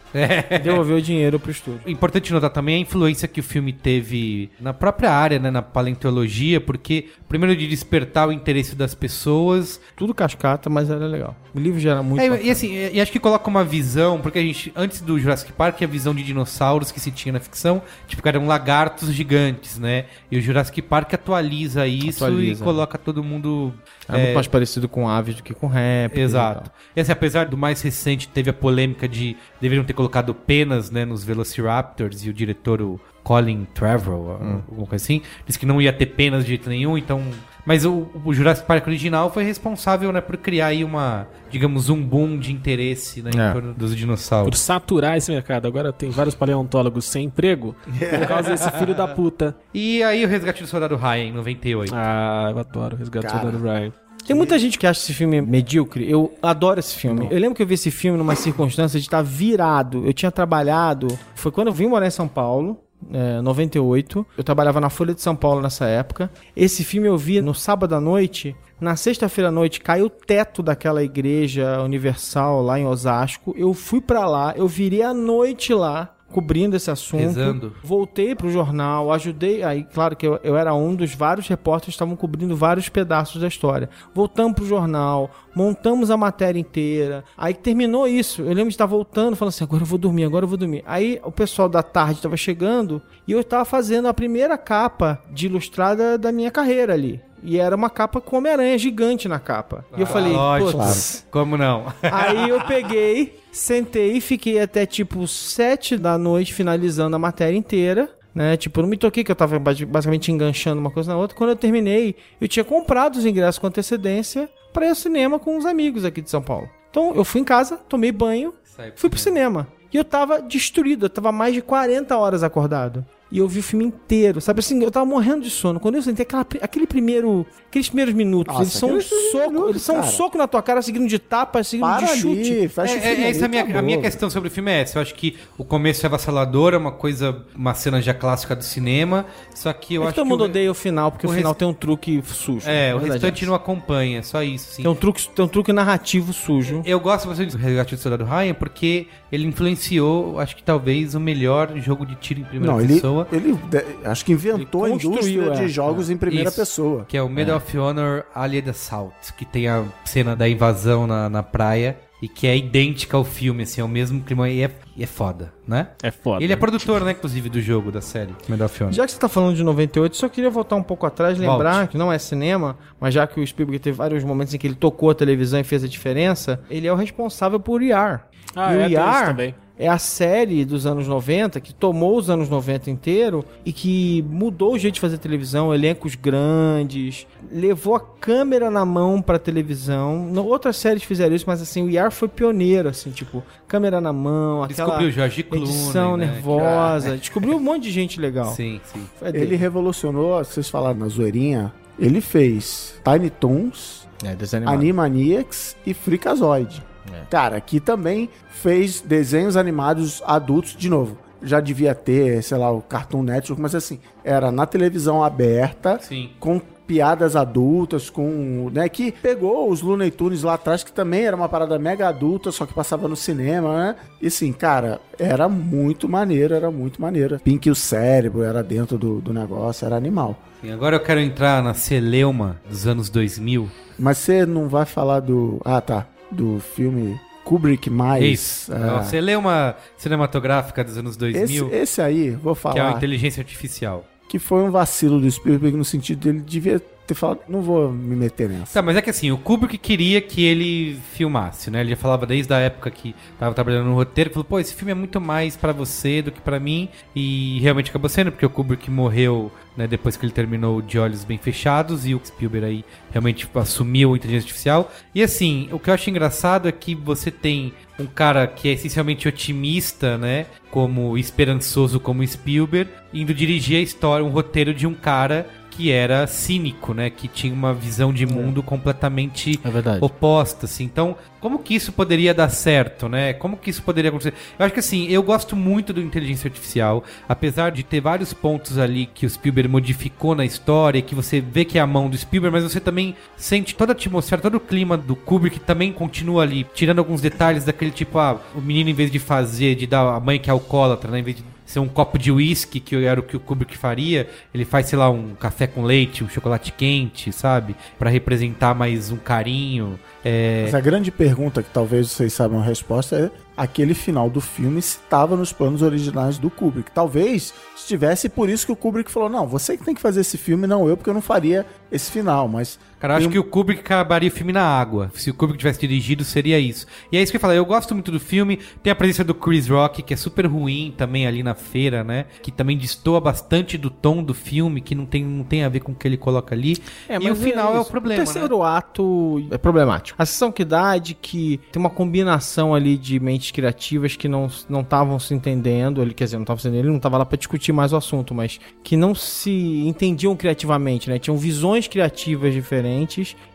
Devolveu 0.63 0.97
o 0.97 1.03
dinheiro 1.03 1.39
pro 1.39 1.51
estúdio. 1.51 1.81
Importante 1.87 2.33
notar 2.33 2.51
também 2.51 2.77
a 2.77 2.79
influência 2.79 3.29
que 3.29 3.41
o 3.41 3.43
filme 3.43 3.73
teve 3.73 4.51
na 4.61 4.73
própria 4.73 5.11
área, 5.11 5.39
né, 5.39 5.51
na 5.51 5.63
paleontologia, 5.63 6.61
porque 6.61 7.09
primeiro 7.29 7.57
de 7.57 7.67
despertar 7.67 8.29
o 8.29 8.33
interesse 8.33 8.75
das 8.75 8.95
pessoas, 8.95 9.81
Tudo 9.97 10.15
cascata, 10.15 10.71
mas 10.71 10.91
era 10.91 11.07
legal. 11.07 11.37
O 11.55 11.61
livro 11.61 11.81
já 11.81 11.93
era 11.93 12.03
muito. 12.03 12.21
É, 12.21 12.43
e 12.43 12.51
assim, 12.51 12.73
e 12.93 13.01
acho 13.01 13.11
que 13.11 13.19
coloca 13.19 13.49
uma 13.49 13.65
visão, 13.65 14.21
porque 14.21 14.39
a 14.39 14.43
gente, 14.43 14.73
antes 14.77 15.01
do 15.01 15.19
Jurassic 15.19 15.53
Park, 15.53 15.83
a 15.83 15.87
visão 15.87 16.15
de 16.15 16.23
dinossauros 16.23 16.93
que 16.93 17.01
se 17.01 17.11
tinha 17.11 17.33
na 17.33 17.41
ficção, 17.41 17.83
tipo, 18.07 18.23
que 18.23 18.29
eram 18.29 18.47
lagartos 18.47 19.13
gigantes, 19.13 19.79
né? 19.79 20.05
E 20.31 20.39
o 20.39 20.41
Jurassic 20.41 20.81
Park 20.83 21.15
atualiza 21.15 21.87
isso 21.87 22.25
Atualiza. 22.25 22.63
e 22.63 22.65
coloca 22.65 22.97
todo 22.99 23.25
mundo. 23.25 23.73
É 24.09 24.13
muito 24.17 24.35
mais 24.35 24.47
parecido 24.47 24.89
com 24.89 25.09
aves 25.09 25.37
do 25.37 25.43
que 25.43 25.53
com 25.53 25.67
répteis. 25.67 26.31
Exato. 26.31 26.71
E 26.95 27.01
assim, 27.01 27.13
apesar 27.13 27.47
do 27.47 27.57
mais 27.57 27.83
recente, 27.83 28.29
teve 28.29 28.51
a 28.51 28.55
polêmica 28.55 29.09
de 29.09 29.37
deveriam 29.61 29.85
ter 29.85 29.93
colocado 29.99 30.33
penas 30.33 30.91
né, 30.93 31.05
nos 31.05 31.25
Velociraptors 31.25 32.25
e 32.25 32.31
o 32.31 32.33
diretor, 32.33 32.81
o 32.81 33.01
Colin 33.25 33.67
Trevorrow, 33.75 34.39
Hum. 34.41 34.63
alguma 34.71 34.87
coisa 34.87 35.05
assim, 35.05 35.21
disse 35.45 35.59
que 35.59 35.67
não 35.67 35.83
ia 35.83 35.93
ter 35.93 36.07
penas 36.07 36.45
de 36.45 36.51
jeito 36.51 36.69
nenhum, 36.71 36.97
então. 36.97 37.21
Mas 37.67 37.85
o, 37.85 38.07
o 38.25 38.33
Jurassic 38.33 38.67
Park 38.67 38.87
original 38.87 39.31
foi 39.31 39.43
responsável 39.45 40.11
né, 40.13 40.21
por 40.23 40.37
criar 40.39 40.69
aí 40.69 40.83
uma, 40.85 41.27
digamos, 41.51 41.91
um 41.91 42.03
boom 42.03 42.39
de 42.39 42.51
interesse 42.53 43.21
né, 43.21 43.31
em 43.35 43.39
É. 43.41 43.53
torno 43.53 43.75
dos 43.75 43.91
Por 43.91 43.97
dinossauros. 43.97 44.59
saturar 44.61 45.17
esse 45.19 45.31
mercado. 45.31 45.67
Agora 45.67 45.93
tem 45.93 46.09
vários 46.09 46.35
paleontólogos 46.35 47.05
sem 47.05 47.27
emprego 47.27 47.75
por 47.85 48.27
causa 48.27 48.51
desse 48.51 48.71
filho 48.71 48.95
da 48.95 49.07
puta. 49.09 49.55
E 49.75 50.03
aí 50.03 50.25
o 50.25 50.29
Resgate 50.29 50.63
do 50.63 50.69
Soldado 50.69 50.97
Ryan, 50.97 51.25
em 51.25 51.33
98. 51.33 51.93
Ah, 51.95 52.49
eu 52.53 52.59
adoro 52.59 52.95
o 52.95 52.99
Resgate 52.99 53.27
do 53.27 53.31
Cara. 53.33 53.43
Soldado 53.43 53.63
Ryan. 53.63 53.93
Tem 54.29 54.37
muita 54.37 54.59
gente 54.59 54.79
que 54.79 54.87
acha 54.87 55.01
esse 55.01 55.15
filme 55.15 55.41
medíocre. 55.41 56.09
Eu 56.09 56.35
adoro 56.43 56.79
esse 56.79 56.95
filme. 56.95 57.27
Eu 57.31 57.39
lembro 57.39 57.55
que 57.55 57.63
eu 57.63 57.67
vi 57.67 57.73
esse 57.73 57.91
filme 57.91 58.19
numa 58.19 58.35
circunstância 58.35 59.01
de 59.01 59.07
estar 59.07 59.23
virado. 59.23 60.05
Eu 60.07 60.13
tinha 60.13 60.31
trabalhado. 60.31 61.09
Foi 61.35 61.51
quando 61.51 61.69
eu 61.69 61.73
vim 61.73 61.87
morar 61.87 62.07
em 62.07 62.11
São 62.11 62.29
Paulo. 62.29 62.79
É, 63.11 63.41
98. 63.41 64.27
Eu 64.37 64.45
trabalhava 64.45 64.83
na 64.83 64.91
Folha 64.91 65.15
de 65.15 65.23
São 65.23 65.35
Paulo 65.35 65.63
nessa 65.63 65.87
época. 65.87 66.31
Esse 66.55 66.85
filme 66.85 67.09
eu 67.09 67.17
vi 67.17 67.41
no 67.41 67.55
sábado 67.55 67.95
à 67.95 68.01
noite. 68.03 68.55
Na 68.79 68.97
sexta-feira 68.97 69.49
à 69.49 69.51
noite 69.51 69.81
caiu 69.81 70.05
o 70.07 70.11
teto 70.11 70.63
daquela 70.63 71.03
igreja 71.03 71.81
universal 71.83 72.61
lá 72.61 72.79
em 72.79 72.85
Osasco. 72.85 73.55
Eu 73.57 73.73
fui 73.73 74.03
pra 74.03 74.29
lá, 74.29 74.53
eu 74.55 74.69
virei 74.69 75.01
a 75.01 75.15
noite 75.15 75.73
lá 75.73 76.18
cobrindo 76.31 76.77
esse 76.77 76.91
assunto. 76.91 77.21
Rezando. 77.21 77.75
Voltei 77.83 78.35
pro 78.35 78.51
jornal, 78.51 79.13
ajudei. 79.13 79.63
Aí, 79.63 79.85
claro 79.85 80.15
que 80.15 80.27
eu, 80.27 80.39
eu 80.43 80.57
era 80.57 80.75
um 80.75 80.95
dos 80.95 81.15
vários 81.15 81.49
repórteres 81.49 81.95
que 81.95 81.97
estavam 81.97 82.17
cobrindo 82.17 82.57
vários 82.57 82.89
pedaços 82.89 83.41
da 83.41 83.49
história. 83.49 83.89
Voltamos 84.15 84.55
pro 84.55 84.67
jornal, 84.67 85.31
montamos 85.55 86.11
a 86.11 86.17
matéria 86.17 86.61
inteira. 86.61 87.25
Aí 87.37 87.55
terminou 87.55 88.07
isso. 88.07 88.43
Eu 88.43 88.49
lembro 88.49 88.69
de 88.69 88.75
estar 88.75 88.87
voltando, 88.87 89.37
falando 89.37 89.51
assim: 89.51 89.65
agora 89.65 89.83
eu 89.83 89.87
vou 89.87 89.99
dormir, 89.99 90.25
agora 90.25 90.45
eu 90.45 90.49
vou 90.49 90.59
dormir. 90.59 90.83
Aí 90.87 91.21
o 91.25 91.33
pessoal 91.33 91.69
da 91.69 91.83
tarde 91.83 92.15
estava 92.15 92.37
chegando 92.37 93.03
e 93.27 93.33
eu 93.33 93.41
estava 93.41 93.65
fazendo 93.65 94.09
a 94.09 94.15
primeira 94.15 94.59
capa 94.59 95.23
de 95.33 95.47
ilustrada 95.47 96.19
da 96.19 96.31
minha 96.31 96.51
carreira 96.51 96.93
ali. 96.93 97.28
E 97.43 97.59
era 97.59 97.75
uma 97.77 97.89
capa 97.91 98.21
com 98.21 98.37
Homem-Aranha 98.39 98.77
gigante 98.79 99.29
na 99.29 99.39
capa. 99.39 99.85
e 99.97 100.01
eu 100.01 100.07
falei, 100.07 100.33
Lógico. 100.33 100.73
putz, 100.79 101.27
Como 101.31 101.57
não? 101.57 101.93
Aí 102.03 102.49
eu 102.49 102.61
peguei, 102.63 103.39
sentei 103.53 104.13
e 104.17 104.21
fiquei 104.21 104.61
até 104.61 104.85
tipo 104.87 105.27
sete 105.27 105.97
da 105.97 106.19
noite 106.19 106.53
finalizando 106.55 107.15
a 107.17 107.19
matéria 107.19 107.57
inteira. 107.57 108.11
Né? 108.35 108.57
Tipo, 108.57 108.83
não 108.83 108.89
me 108.89 108.97
toquei 108.97 109.25
que 109.25 109.33
eu 109.33 109.37
tava 109.37 109.59
basi- 109.59 109.85
basicamente 109.87 110.31
enganchando 110.31 110.81
uma 110.81 110.91
coisa 110.91 111.13
na 111.13 111.19
outra. 111.19 111.37
Quando 111.37 111.51
eu 111.51 111.57
terminei, 111.57 112.15
eu 112.41 112.47
tinha 112.47 112.63
comprado 112.65 113.17
os 113.17 113.27
ingressos 113.27 113.59
com 113.59 113.67
antecedência 113.67 114.49
para 114.73 114.87
ir 114.87 114.91
ao 114.91 114.95
cinema 114.95 115.39
com 115.39 115.57
uns 115.57 115.65
amigos 115.67 116.05
aqui 116.05 116.21
de 116.21 116.31
São 116.31 116.43
Paulo. 116.43 116.69
Então 116.91 117.15
eu 117.17 117.25
fui 117.25 117.41
em 117.41 117.45
casa, 117.45 117.77
tomei 117.89 118.13
banho, 118.13 118.55
Sai 118.65 118.91
pro 118.91 119.01
fui 119.01 119.11
pro 119.11 119.19
cinema. 119.19 119.67
E 119.93 119.97
eu 119.97 120.05
tava 120.05 120.41
destruído, 120.43 121.07
eu 121.07 121.11
tava 121.11 121.33
mais 121.33 121.55
de 121.55 121.63
40 121.63 122.17
horas 122.17 122.43
acordado. 122.43 123.05
E 123.31 123.39
eu 123.39 123.47
vi 123.47 123.61
o 123.61 123.63
filme 123.63 123.85
inteiro, 123.85 124.41
sabe 124.41 124.61
assim, 124.61 124.83
eu 124.83 124.91
tava 124.91 125.05
morrendo 125.05 125.43
de 125.43 125.51
sono. 125.51 125.79
Quando 125.79 125.97
eu 125.97 126.03
sentei 126.03 126.23
aquela, 126.23 126.47
aquele 126.63 126.87
primeiro, 126.87 127.47
aqueles 127.69 127.89
primeiros 127.89 128.15
minutos, 128.15 128.53
Nossa, 128.55 128.63
eles 128.65 128.73
são 128.73 128.97
um 128.97 129.01
soco, 129.03 129.49
minutos, 129.51 129.71
eles 129.71 129.83
são 129.83 129.99
um 130.01 130.03
soco 130.03 130.39
na 130.39 130.47
tua 130.49 130.63
cara, 130.63 130.81
seguindo 130.81 131.07
de 131.07 131.19
tapa, 131.19 131.63
seguindo 131.63 131.87
Para 131.87 132.07
de 132.15 132.21
chute. 132.21 132.53
ali, 132.53 132.69
fecha 132.69 132.95
É, 132.95 132.97
o 132.97 132.99
é, 132.99 133.01
filme 133.11 133.25
é 133.25 133.31
essa 133.31 133.41
a 133.41 133.45
ali, 133.45 133.51
minha, 133.51 133.63
acabou. 133.65 133.79
a 133.79 133.83
minha 133.83 134.01
questão 134.01 134.31
sobre 134.31 134.49
o 134.49 134.51
filme 134.51 134.71
é 134.71 134.81
essa. 134.81 134.97
Eu 134.99 135.03
acho 135.03 135.15
que 135.15 135.37
o 135.59 135.65
começo 135.65 136.05
é 136.05 136.09
avassalador, 136.09 136.73
é 136.73 136.79
uma 136.79 136.93
coisa, 136.93 137.45
uma 137.55 137.75
cena 137.75 138.01
já 138.01 138.15
clássica 138.15 138.57
do 138.57 138.65
cinema. 138.65 139.27
Só 139.55 139.73
que 139.75 139.97
eu 139.97 140.01
Mas 140.03 140.09
acho 140.09 140.17
todo 140.17 140.25
que 140.25 140.31
mundo 140.31 140.41
o, 140.41 140.45
odeia 140.45 140.71
o 140.71 140.75
final, 140.75 141.11
porque 141.13 141.27
o, 141.27 141.31
o 141.31 141.33
final 141.35 141.53
rest- 141.53 141.59
tem 141.59 141.69
um 141.69 141.75
truque 141.75 142.23
sujo. 142.25 142.67
É, 142.67 142.93
A 142.93 142.97
o 142.97 142.99
restante 142.99 143.45
é 143.45 143.47
não 143.47 143.55
acompanha, 143.55 144.23
só 144.23 144.43
isso, 144.43 144.73
sim. 144.75 144.83
Tem 144.83 144.91
um, 144.91 144.95
truque, 144.95 145.29
tem 145.29 145.45
um 145.45 145.49
truque 145.49 145.71
narrativo 145.73 146.33
sujo. 146.33 146.81
Eu 146.87 146.99
gosto 146.99 147.29
bastante 147.29 147.53
do 147.55 147.59
Resgate 147.59 147.95
do 147.95 148.01
Soldado 148.01 148.25
Ryan 148.25 148.55
porque 148.55 149.07
ele 149.31 149.47
influenciou, 149.47 150.39
acho 150.41 150.57
que 150.57 150.63
talvez, 150.63 151.15
o 151.15 151.21
melhor 151.21 151.73
jogo 151.77 152.07
de 152.07 152.15
tiro 152.15 152.41
em 152.41 152.45
primeira 152.45 152.73
Não, 152.73 152.81
ele, 152.81 153.01
pessoa. 153.25 153.43
ele 153.43 153.59
acho 154.05 154.25
que 154.25 154.33
inventou 154.33 154.85
a 154.85 154.91
indústria 154.91 155.15
construiu, 155.15 155.53
de 155.53 155.65
é. 155.65 155.69
jogos 155.69 156.11
em 156.11 156.17
primeira 156.17 156.49
Isso. 156.49 156.59
pessoa. 156.59 157.05
Que 157.07 157.17
é 157.17 157.23
o 157.23 157.29
Medal 157.29 157.57
of 157.57 157.79
Honor 157.79 158.25
Allied 158.35 158.71
Assault, 158.71 159.15
que 159.37 159.45
tem 159.45 159.69
a 159.69 159.85
cena 160.05 160.35
da 160.35 160.49
invasão 160.49 161.07
na, 161.07 161.29
na 161.29 161.43
praia 161.43 161.99
e 162.21 162.29
que 162.29 162.47
é 162.47 162.57
idêntica 162.57 163.17
ao 163.17 163.25
filme, 163.25 163.63
assim, 163.63 163.81
é 163.81 163.85
o 163.85 163.89
mesmo 163.89 164.21
clima 164.23 164.49
e 164.49 164.63
é, 164.63 164.71
e 164.97 165.05
é 165.05 165.07
foda, 165.07 165.53
né? 165.67 165.89
É 166.03 166.11
foda. 166.11 166.43
Ele 166.43 166.53
é 166.53 166.57
produtor, 166.57 167.05
né, 167.05 167.13
inclusive, 167.13 167.49
do 167.49 167.61
jogo, 167.61 167.93
da 167.93 168.01
série 168.01 168.35
Medal 168.49 168.67
of 168.67 168.83
Honor. 168.83 168.93
Já 168.93 169.07
que 169.07 169.13
você 169.13 169.19
tá 169.19 169.29
falando 169.29 169.55
de 169.55 169.63
98, 169.63 170.17
só 170.17 170.29
queria 170.29 170.51
voltar 170.51 170.77
um 170.77 170.83
pouco 170.83 171.07
atrás, 171.07 171.39
lembrar 171.39 171.77
Volte. 171.77 171.93
que 171.93 171.99
não 171.99 172.13
é 172.13 172.19
cinema, 172.19 172.77
mas 173.01 173.15
já 173.15 173.27
que 173.27 173.41
o 173.41 173.47
Spielberg 173.47 173.79
teve 173.79 173.97
vários 173.97 174.25
momentos 174.25 174.53
em 174.53 174.59
que 174.59 174.67
ele 174.67 174.75
tocou 174.75 175.11
a 175.11 175.15
televisão 175.15 175.61
e 175.61 175.65
fez 175.65 175.85
a 175.85 175.89
diferença, 175.89 176.61
ele 176.69 176.87
é 176.87 176.93
o 176.93 176.97
responsável 176.97 177.61
por 177.61 177.83
ER. 177.83 178.21
Ah, 178.57 178.75
e 178.75 178.77
o 178.77 178.81
é, 178.81 178.87
isso 178.89 178.97
ER 178.97 179.27
também. 179.27 179.55
É 179.79 179.89
a 179.89 179.99
série 179.99 180.65
dos 180.65 180.87
anos 180.87 181.07
90 181.07 181.61
que 181.61 181.73
tomou 181.73 182.19
os 182.19 182.29
anos 182.29 182.49
90 182.49 182.91
inteiro 182.91 183.45
e 183.65 183.73
que 183.73 184.25
mudou 184.29 184.75
o 184.75 184.79
jeito 184.79 184.95
de 184.95 185.01
fazer 185.01 185.19
televisão, 185.19 185.73
elencos 185.73 186.17
grandes, 186.17 187.27
levou 187.51 187.95
a 187.95 188.01
câmera 188.01 188.71
na 188.71 188.85
mão 188.85 189.23
pra 189.23 189.39
televisão. 189.39 190.33
Outras 190.37 190.77
séries 190.77 191.03
fizeram 191.05 191.35
isso, 191.37 191.45
mas 191.47 191.63
assim, 191.63 191.83
o 191.83 191.91
ER 191.91 192.11
foi 192.11 192.29
pioneiro, 192.29 192.89
assim, 192.89 193.11
tipo, 193.11 193.43
câmera 193.69 194.01
na 194.01 194.13
mão, 194.13 194.65
aquela 194.65 194.89
Descobriu 194.89 195.11
George 195.13 195.43
Clooney, 195.45 195.69
edição 195.69 196.17
né, 196.17 196.27
nervosa, 196.27 197.17
descobriu 197.17 197.57
um 197.57 197.61
monte 197.61 197.85
de 197.85 197.91
gente 197.93 198.21
legal. 198.21 198.53
Sim, 198.53 198.81
sim. 198.85 199.07
Foi 199.17 199.29
Ele 199.29 199.55
revolucionou, 199.55 200.39
vocês 200.39 200.69
falaram 200.69 200.99
na 200.99 201.09
zoeirinha, 201.09 201.73
ele 201.99 202.21
fez 202.21 202.95
Tiny 203.05 203.31
Toons, 203.31 204.09
É. 204.25 204.37
Animaniacs 204.67 205.77
e 205.87 205.95
Freakazoid. 205.95 206.83
É. 207.23 207.27
Cara, 207.31 207.61
que 207.61 207.81
também 207.81 208.29
fez 208.51 209.01
desenhos 209.01 209.57
animados 209.57 210.23
adultos 210.27 210.77
de 210.77 210.89
novo. 210.89 211.19
Já 211.43 211.61
devia 211.61 211.95
ter, 211.95 212.43
sei 212.43 212.59
lá, 212.59 212.71
o 212.71 212.83
Cartoon 212.83 213.23
Network, 213.23 213.63
mas 213.63 213.75
assim, 213.75 214.01
era 214.25 214.51
na 214.51 214.67
televisão 214.67 215.23
aberta, 215.23 215.99
Sim. 216.01 216.31
com 216.41 216.61
piadas 216.89 217.37
adultas, 217.37 218.09
com, 218.09 218.71
né, 218.73 218.89
que 218.89 219.13
pegou 219.13 219.71
os 219.71 219.83
Looney 219.83 220.11
Tunes 220.11 220.43
lá 220.43 220.55
atrás, 220.55 220.83
que 220.83 220.91
também 220.91 221.25
era 221.25 221.37
uma 221.37 221.49
parada 221.49 221.79
mega 221.79 222.09
adulta, 222.09 222.51
só 222.51 222.65
que 222.65 222.73
passava 222.73 223.07
no 223.07 223.15
cinema, 223.15 223.77
né? 223.77 223.97
E 224.23 224.29
assim, 224.29 224.51
cara, 224.55 224.99
era 225.19 225.49
muito 225.51 226.09
maneiro, 226.09 226.55
era 226.55 226.71
muito 226.71 227.01
maneiro. 227.01 227.39
Pink 227.41 227.69
e 227.69 227.71
o 227.71 227.75
cérebro 227.75 228.43
era 228.43 228.63
dentro 228.63 228.97
do, 228.97 229.21
do 229.21 229.35
negócio, 229.35 229.85
era 229.85 229.97
animal. 229.97 230.35
Sim, 230.63 230.73
Agora 230.73 230.97
eu 230.97 231.01
quero 231.01 231.21
entrar 231.21 231.63
na 231.63 231.75
celeuma 231.75 232.57
dos 232.69 232.87
anos 232.87 233.11
2000. 233.11 233.69
Mas 233.99 234.17
você 234.19 234.47
não 234.47 234.67
vai 234.67 234.87
falar 234.87 235.21
do, 235.21 235.61
ah, 235.65 235.83
tá, 235.83 236.07
do 236.31 236.61
filme 236.61 237.19
Kubrick 237.45 237.89
mais 237.89 238.23
Isso. 238.25 238.73
ah, 238.73 238.99
A 239.01 239.03
celeuma 239.05 239.75
cinematográfica 239.97 240.85
dos 240.85 240.99
anos 240.99 241.17
2000, 241.17 241.67
esse, 241.67 241.75
esse 241.75 242.03
aí, 242.03 242.31
vou 242.31 242.55
que 242.55 242.67
é 242.67 242.71
a 242.71 242.75
falar, 242.75 242.97
inteligência 242.97 243.41
artificial. 243.41 244.05
que 244.29 244.39
foi 244.39 244.63
um 244.63 244.71
vacilo 244.71 245.21
do 245.21 245.31
Spielberg 245.31 245.77
no 245.77 245.85
sentido 245.85 246.21
dele 246.21 246.41
devia 246.41 246.83
ter 247.09 247.15
falado, 247.15 247.41
não 247.49 247.63
vou 247.63 247.91
me 247.91 248.15
meter 248.15 248.49
nessa. 248.49 248.75
Tá, 248.75 248.83
mas 248.83 248.97
é 248.97 249.03
que 249.03 249.11
assim, 249.11 249.31
o 249.31 249.39
Kubrick 249.39 249.79
queria 249.79 250.21
que 250.21 250.45
ele 250.45 250.99
filmasse, 251.15 251.71
né? 251.71 251.81
Ele 251.81 251.91
já 251.91 251.97
falava 251.97 252.27
desde 252.27 252.53
a 252.53 252.59
época 252.59 252.91
que 252.91 253.15
tava 253.39 253.55
trabalhando 253.55 253.87
no 253.87 253.95
roteiro, 253.95 254.31
falou, 254.31 254.45
pô, 254.45 254.59
esse 254.59 254.75
filme 254.75 254.93
é 254.93 254.95
muito 254.95 255.21
mais 255.21 255.57
pra 255.57 255.73
você 255.73 256.21
do 256.21 256.31
que 256.31 256.41
pra 256.41 256.61
mim. 256.61 256.89
E 257.17 257.59
realmente 257.61 257.91
acabou 257.91 258.09
sendo, 258.09 258.31
porque 258.31 258.45
o 258.45 258.51
Kubrick 258.51 258.91
morreu, 258.91 259.51
né, 259.77 259.87
depois 259.87 260.17
que 260.17 260.25
ele 260.25 260.33
terminou 260.33 260.83
de 260.83 260.99
olhos 260.99 261.25
bem 261.25 261.39
fechados, 261.39 262.07
e 262.07 262.15
o 262.15 262.21
Spielberg 262.23 262.67
aí 262.67 262.85
realmente 263.11 263.39
tipo, 263.39 263.59
assumiu 263.59 264.13
a 264.13 264.17
inteligência 264.17 264.47
artificial. 264.47 264.93
E 265.15 265.23
assim, 265.23 265.69
o 265.73 265.79
que 265.79 265.89
eu 265.89 265.95
acho 265.95 266.11
engraçado 266.11 266.69
é 266.69 266.73
que 266.73 266.95
você 266.95 267.31
tem 267.31 267.73
um 267.99 268.07
cara 268.07 268.47
que 268.47 268.69
é 268.69 268.73
essencialmente 268.73 269.27
otimista, 269.27 270.17
né? 270.19 270.47
Como 270.71 271.17
esperançoso 271.17 271.99
como 271.99 272.27
Spielberg, 272.27 272.91
indo 273.13 273.33
dirigir 273.33 273.79
a 273.79 273.83
história, 273.83 274.25
um 274.25 274.29
roteiro 274.29 274.73
de 274.75 274.87
um 274.87 274.95
cara 274.95 275.49
que 275.79 275.93
era 275.93 276.27
cínico, 276.27 276.93
né? 276.93 277.09
Que 277.09 277.29
tinha 277.29 277.55
uma 277.55 277.73
visão 277.73 278.13
de 278.13 278.27
mundo 278.27 278.65
completamente 278.65 279.61
É 279.65 280.05
oposta, 280.05 280.67
assim. 280.67 280.83
Então, 280.83 281.17
como 281.41 281.61
que 281.61 281.73
isso 281.73 281.93
poderia 281.93 282.35
dar 282.35 282.49
certo, 282.49 283.09
né? 283.09 283.33
Como 283.33 283.57
que 283.57 283.71
isso 283.71 283.81
poderia 283.85 284.09
acontecer? 284.09 284.35
Eu 284.59 284.65
acho 284.65 284.75
que 284.75 284.81
assim, 284.81 285.07
eu 285.07 285.23
gosto 285.23 285.55
muito 285.55 285.93
do 285.93 286.01
inteligência 286.01 286.49
artificial, 286.49 287.05
apesar 287.29 287.71
de 287.71 287.85
ter 287.85 288.01
vários 288.01 288.33
pontos 288.33 288.77
ali 288.77 289.07
que 289.07 289.25
o 289.25 289.31
Spielberg 289.31 289.69
modificou 289.69 290.35
na 290.35 290.45
história, 290.45 291.01
que 291.01 291.15
você 291.15 291.41
vê 291.41 291.65
que 291.65 291.79
é 291.79 291.81
a 291.81 291.87
mão 291.87 292.11
do 292.11 292.19
Spielberg, 292.19 292.53
mas 292.53 292.65
você 292.65 292.81
também 292.81 293.15
sente 293.37 293.77
toda 293.77 293.93
a 293.93 293.95
atmosfera, 293.95 294.43
todo 294.43 294.57
o 294.57 294.61
clima 294.61 294.97
do 294.97 295.15
Kubrick 295.15 295.61
também 295.61 295.93
continua 295.93 296.43
ali, 296.43 296.67
tirando 296.75 296.99
alguns 296.99 297.21
detalhes 297.21 297.63
daquele 297.63 297.93
tipo, 297.93 298.19
ah, 298.19 298.41
o 298.53 298.61
menino 298.61 298.91
em 298.91 298.95
vez 298.95 299.13
de 299.13 299.21
fazer, 299.21 299.77
de 299.77 299.87
dar 299.87 300.17
a 300.17 300.19
mãe 300.19 300.41
que 300.41 300.51
é 300.51 300.53
alcoólatra, 300.53 301.09
né? 301.13 301.21
Em 301.21 301.23
vez 301.23 301.37
de 301.37 301.45
ser 301.69 301.81
um 301.81 301.87
copo 301.87 302.19
de 302.19 302.33
uísque, 302.33 302.81
que 302.81 302.97
era 302.97 303.21
o 303.21 303.23
que 303.23 303.37
o 303.37 303.41
Kubrick 303.41 303.77
faria, 303.77 304.27
ele 304.55 304.65
faz, 304.65 304.87
sei 304.87 304.99
lá, 304.99 305.11
um 305.11 305.35
café 305.35 305.67
com 305.67 305.83
leite, 305.83 306.25
um 306.25 306.29
chocolate 306.29 306.73
quente, 306.73 307.31
sabe? 307.31 307.77
Pra 307.99 308.09
representar 308.09 308.75
mais 308.75 309.13
um 309.13 309.19
carinho. 309.19 310.01
É... 310.25 310.63
Mas 310.65 310.75
a 310.75 310.81
grande 310.81 311.11
pergunta, 311.11 311.63
que 311.63 311.69
talvez 311.69 312.11
vocês 312.11 312.33
saibam 312.33 312.61
a 312.61 312.65
resposta, 312.65 313.17
é 313.17 313.31
aquele 313.55 313.93
final 313.93 314.31
do 314.31 314.41
filme 314.41 314.79
estava 314.79 315.37
nos 315.37 315.53
planos 315.53 315.83
originais 315.83 316.39
do 316.39 316.49
Kubrick. 316.49 316.91
Talvez 316.91 317.53
estivesse 317.77 318.31
por 318.31 318.49
isso 318.49 318.65
que 318.65 318.73
o 318.73 318.77
Kubrick 318.77 319.11
falou, 319.11 319.29
não, 319.29 319.47
você 319.47 319.77
que 319.77 319.85
tem 319.85 319.95
que 319.95 320.01
fazer 320.01 320.23
esse 320.23 320.39
filme, 320.39 320.67
não 320.67 320.89
eu, 320.89 320.97
porque 320.97 321.11
eu 321.11 321.15
não 321.15 321.21
faria 321.21 321.67
esse 321.93 322.11
final, 322.11 322.49
mas... 322.49 322.79
Cara, 322.99 323.15
eu 323.15 323.19
acho 323.19 323.29
um- 323.29 323.31
que 323.31 323.39
o 323.39 323.45
Kubrick 323.45 323.81
acabaria 323.81 324.29
o 324.29 324.33
filme 324.33 324.53
na 324.53 324.63
água. 324.63 325.11
Se 325.15 325.31
o 325.31 325.35
Kubrick 325.35 325.59
tivesse 325.59 325.81
dirigido, 325.81 326.25
seria 326.25 326.59
isso. 326.59 326.87
E 327.13 327.17
é 327.17 327.23
isso 327.23 327.31
que 327.33 327.37
eu 327.37 327.41
falei, 327.41 327.59
eu 327.59 327.65
gosto 327.65 327.95
muito 327.95 328.11
do 328.11 328.19
filme. 328.21 328.59
Tem 328.83 328.91
a 328.91 328.97
presença 328.97 329.23
do 329.25 329.35
Chris 329.35 329.69
Rock, 329.69 330.03
que 330.03 330.13
é 330.15 330.17
super 330.17 330.47
ruim 330.47 330.93
também 330.97 331.27
ali 331.27 331.43
na 331.43 331.55
feira, 331.55 332.03
né? 332.03 332.27
Que 332.43 332.51
também 332.51 332.77
destoa 332.77 333.21
bastante 333.21 333.77
do 333.79 333.91
tom 333.91 334.23
do 334.23 334.35
filme, 334.35 334.81
que 334.81 334.95
não 334.95 335.07
tem, 335.07 335.25
não 335.25 335.45
tem 335.45 335.65
a 335.65 335.69
ver 335.69 335.81
com 335.81 335.93
o 335.93 335.95
que 335.95 336.07
ele 336.09 336.17
coloca 336.17 336.55
ali. 336.55 336.77
e 337.09 337.31
o 337.31 337.37
final 337.37 337.75
é, 337.75 337.79
o 337.79 337.83
isso. 337.83 337.91
problema, 337.91 338.23
O 338.23 338.25
terceiro 338.25 338.63
ato 338.63 339.47
é 339.51 339.59
problemático. 339.59 340.21
A 340.21 340.27
sensação 340.27 340.51
que 340.51 340.65
dá 340.65 340.97
é 340.97 340.99
de 341.01 341.15
que 341.15 341.61
tem 341.71 341.79
uma 341.81 341.91
combinação 341.91 342.75
ali 342.75 342.97
de 342.97 343.21
mentes 343.21 343.51
criativas 343.51 344.17
que 344.17 344.29
não 344.29 344.49
não 344.69 344.81
estavam 344.81 345.19
se 345.19 345.35
entendendo. 345.35 346.03
Ele, 346.03 346.13
quer 346.15 346.25
dizer, 346.25 346.37
não 346.37 346.43
estavam 346.43 346.61
se 346.61 346.67
entendendo, 346.69 346.85
ele 346.85 346.91
não 346.91 346.97
estava 346.97 347.19
lá 347.19 347.25
para 347.27 347.37
discutir 347.39 347.73
mais 347.73 347.93
o 347.93 347.97
assunto, 347.97 348.35
mas 348.35 348.59
que 348.83 348.97
não 348.97 349.15
se 349.15 349.51
entendiam 349.87 350.35
criativamente, 350.35 351.09
né? 351.11 351.19
Tinham 351.19 351.37
visões 351.37 351.87
criativas 351.87 352.53
diferentes 352.55 352.88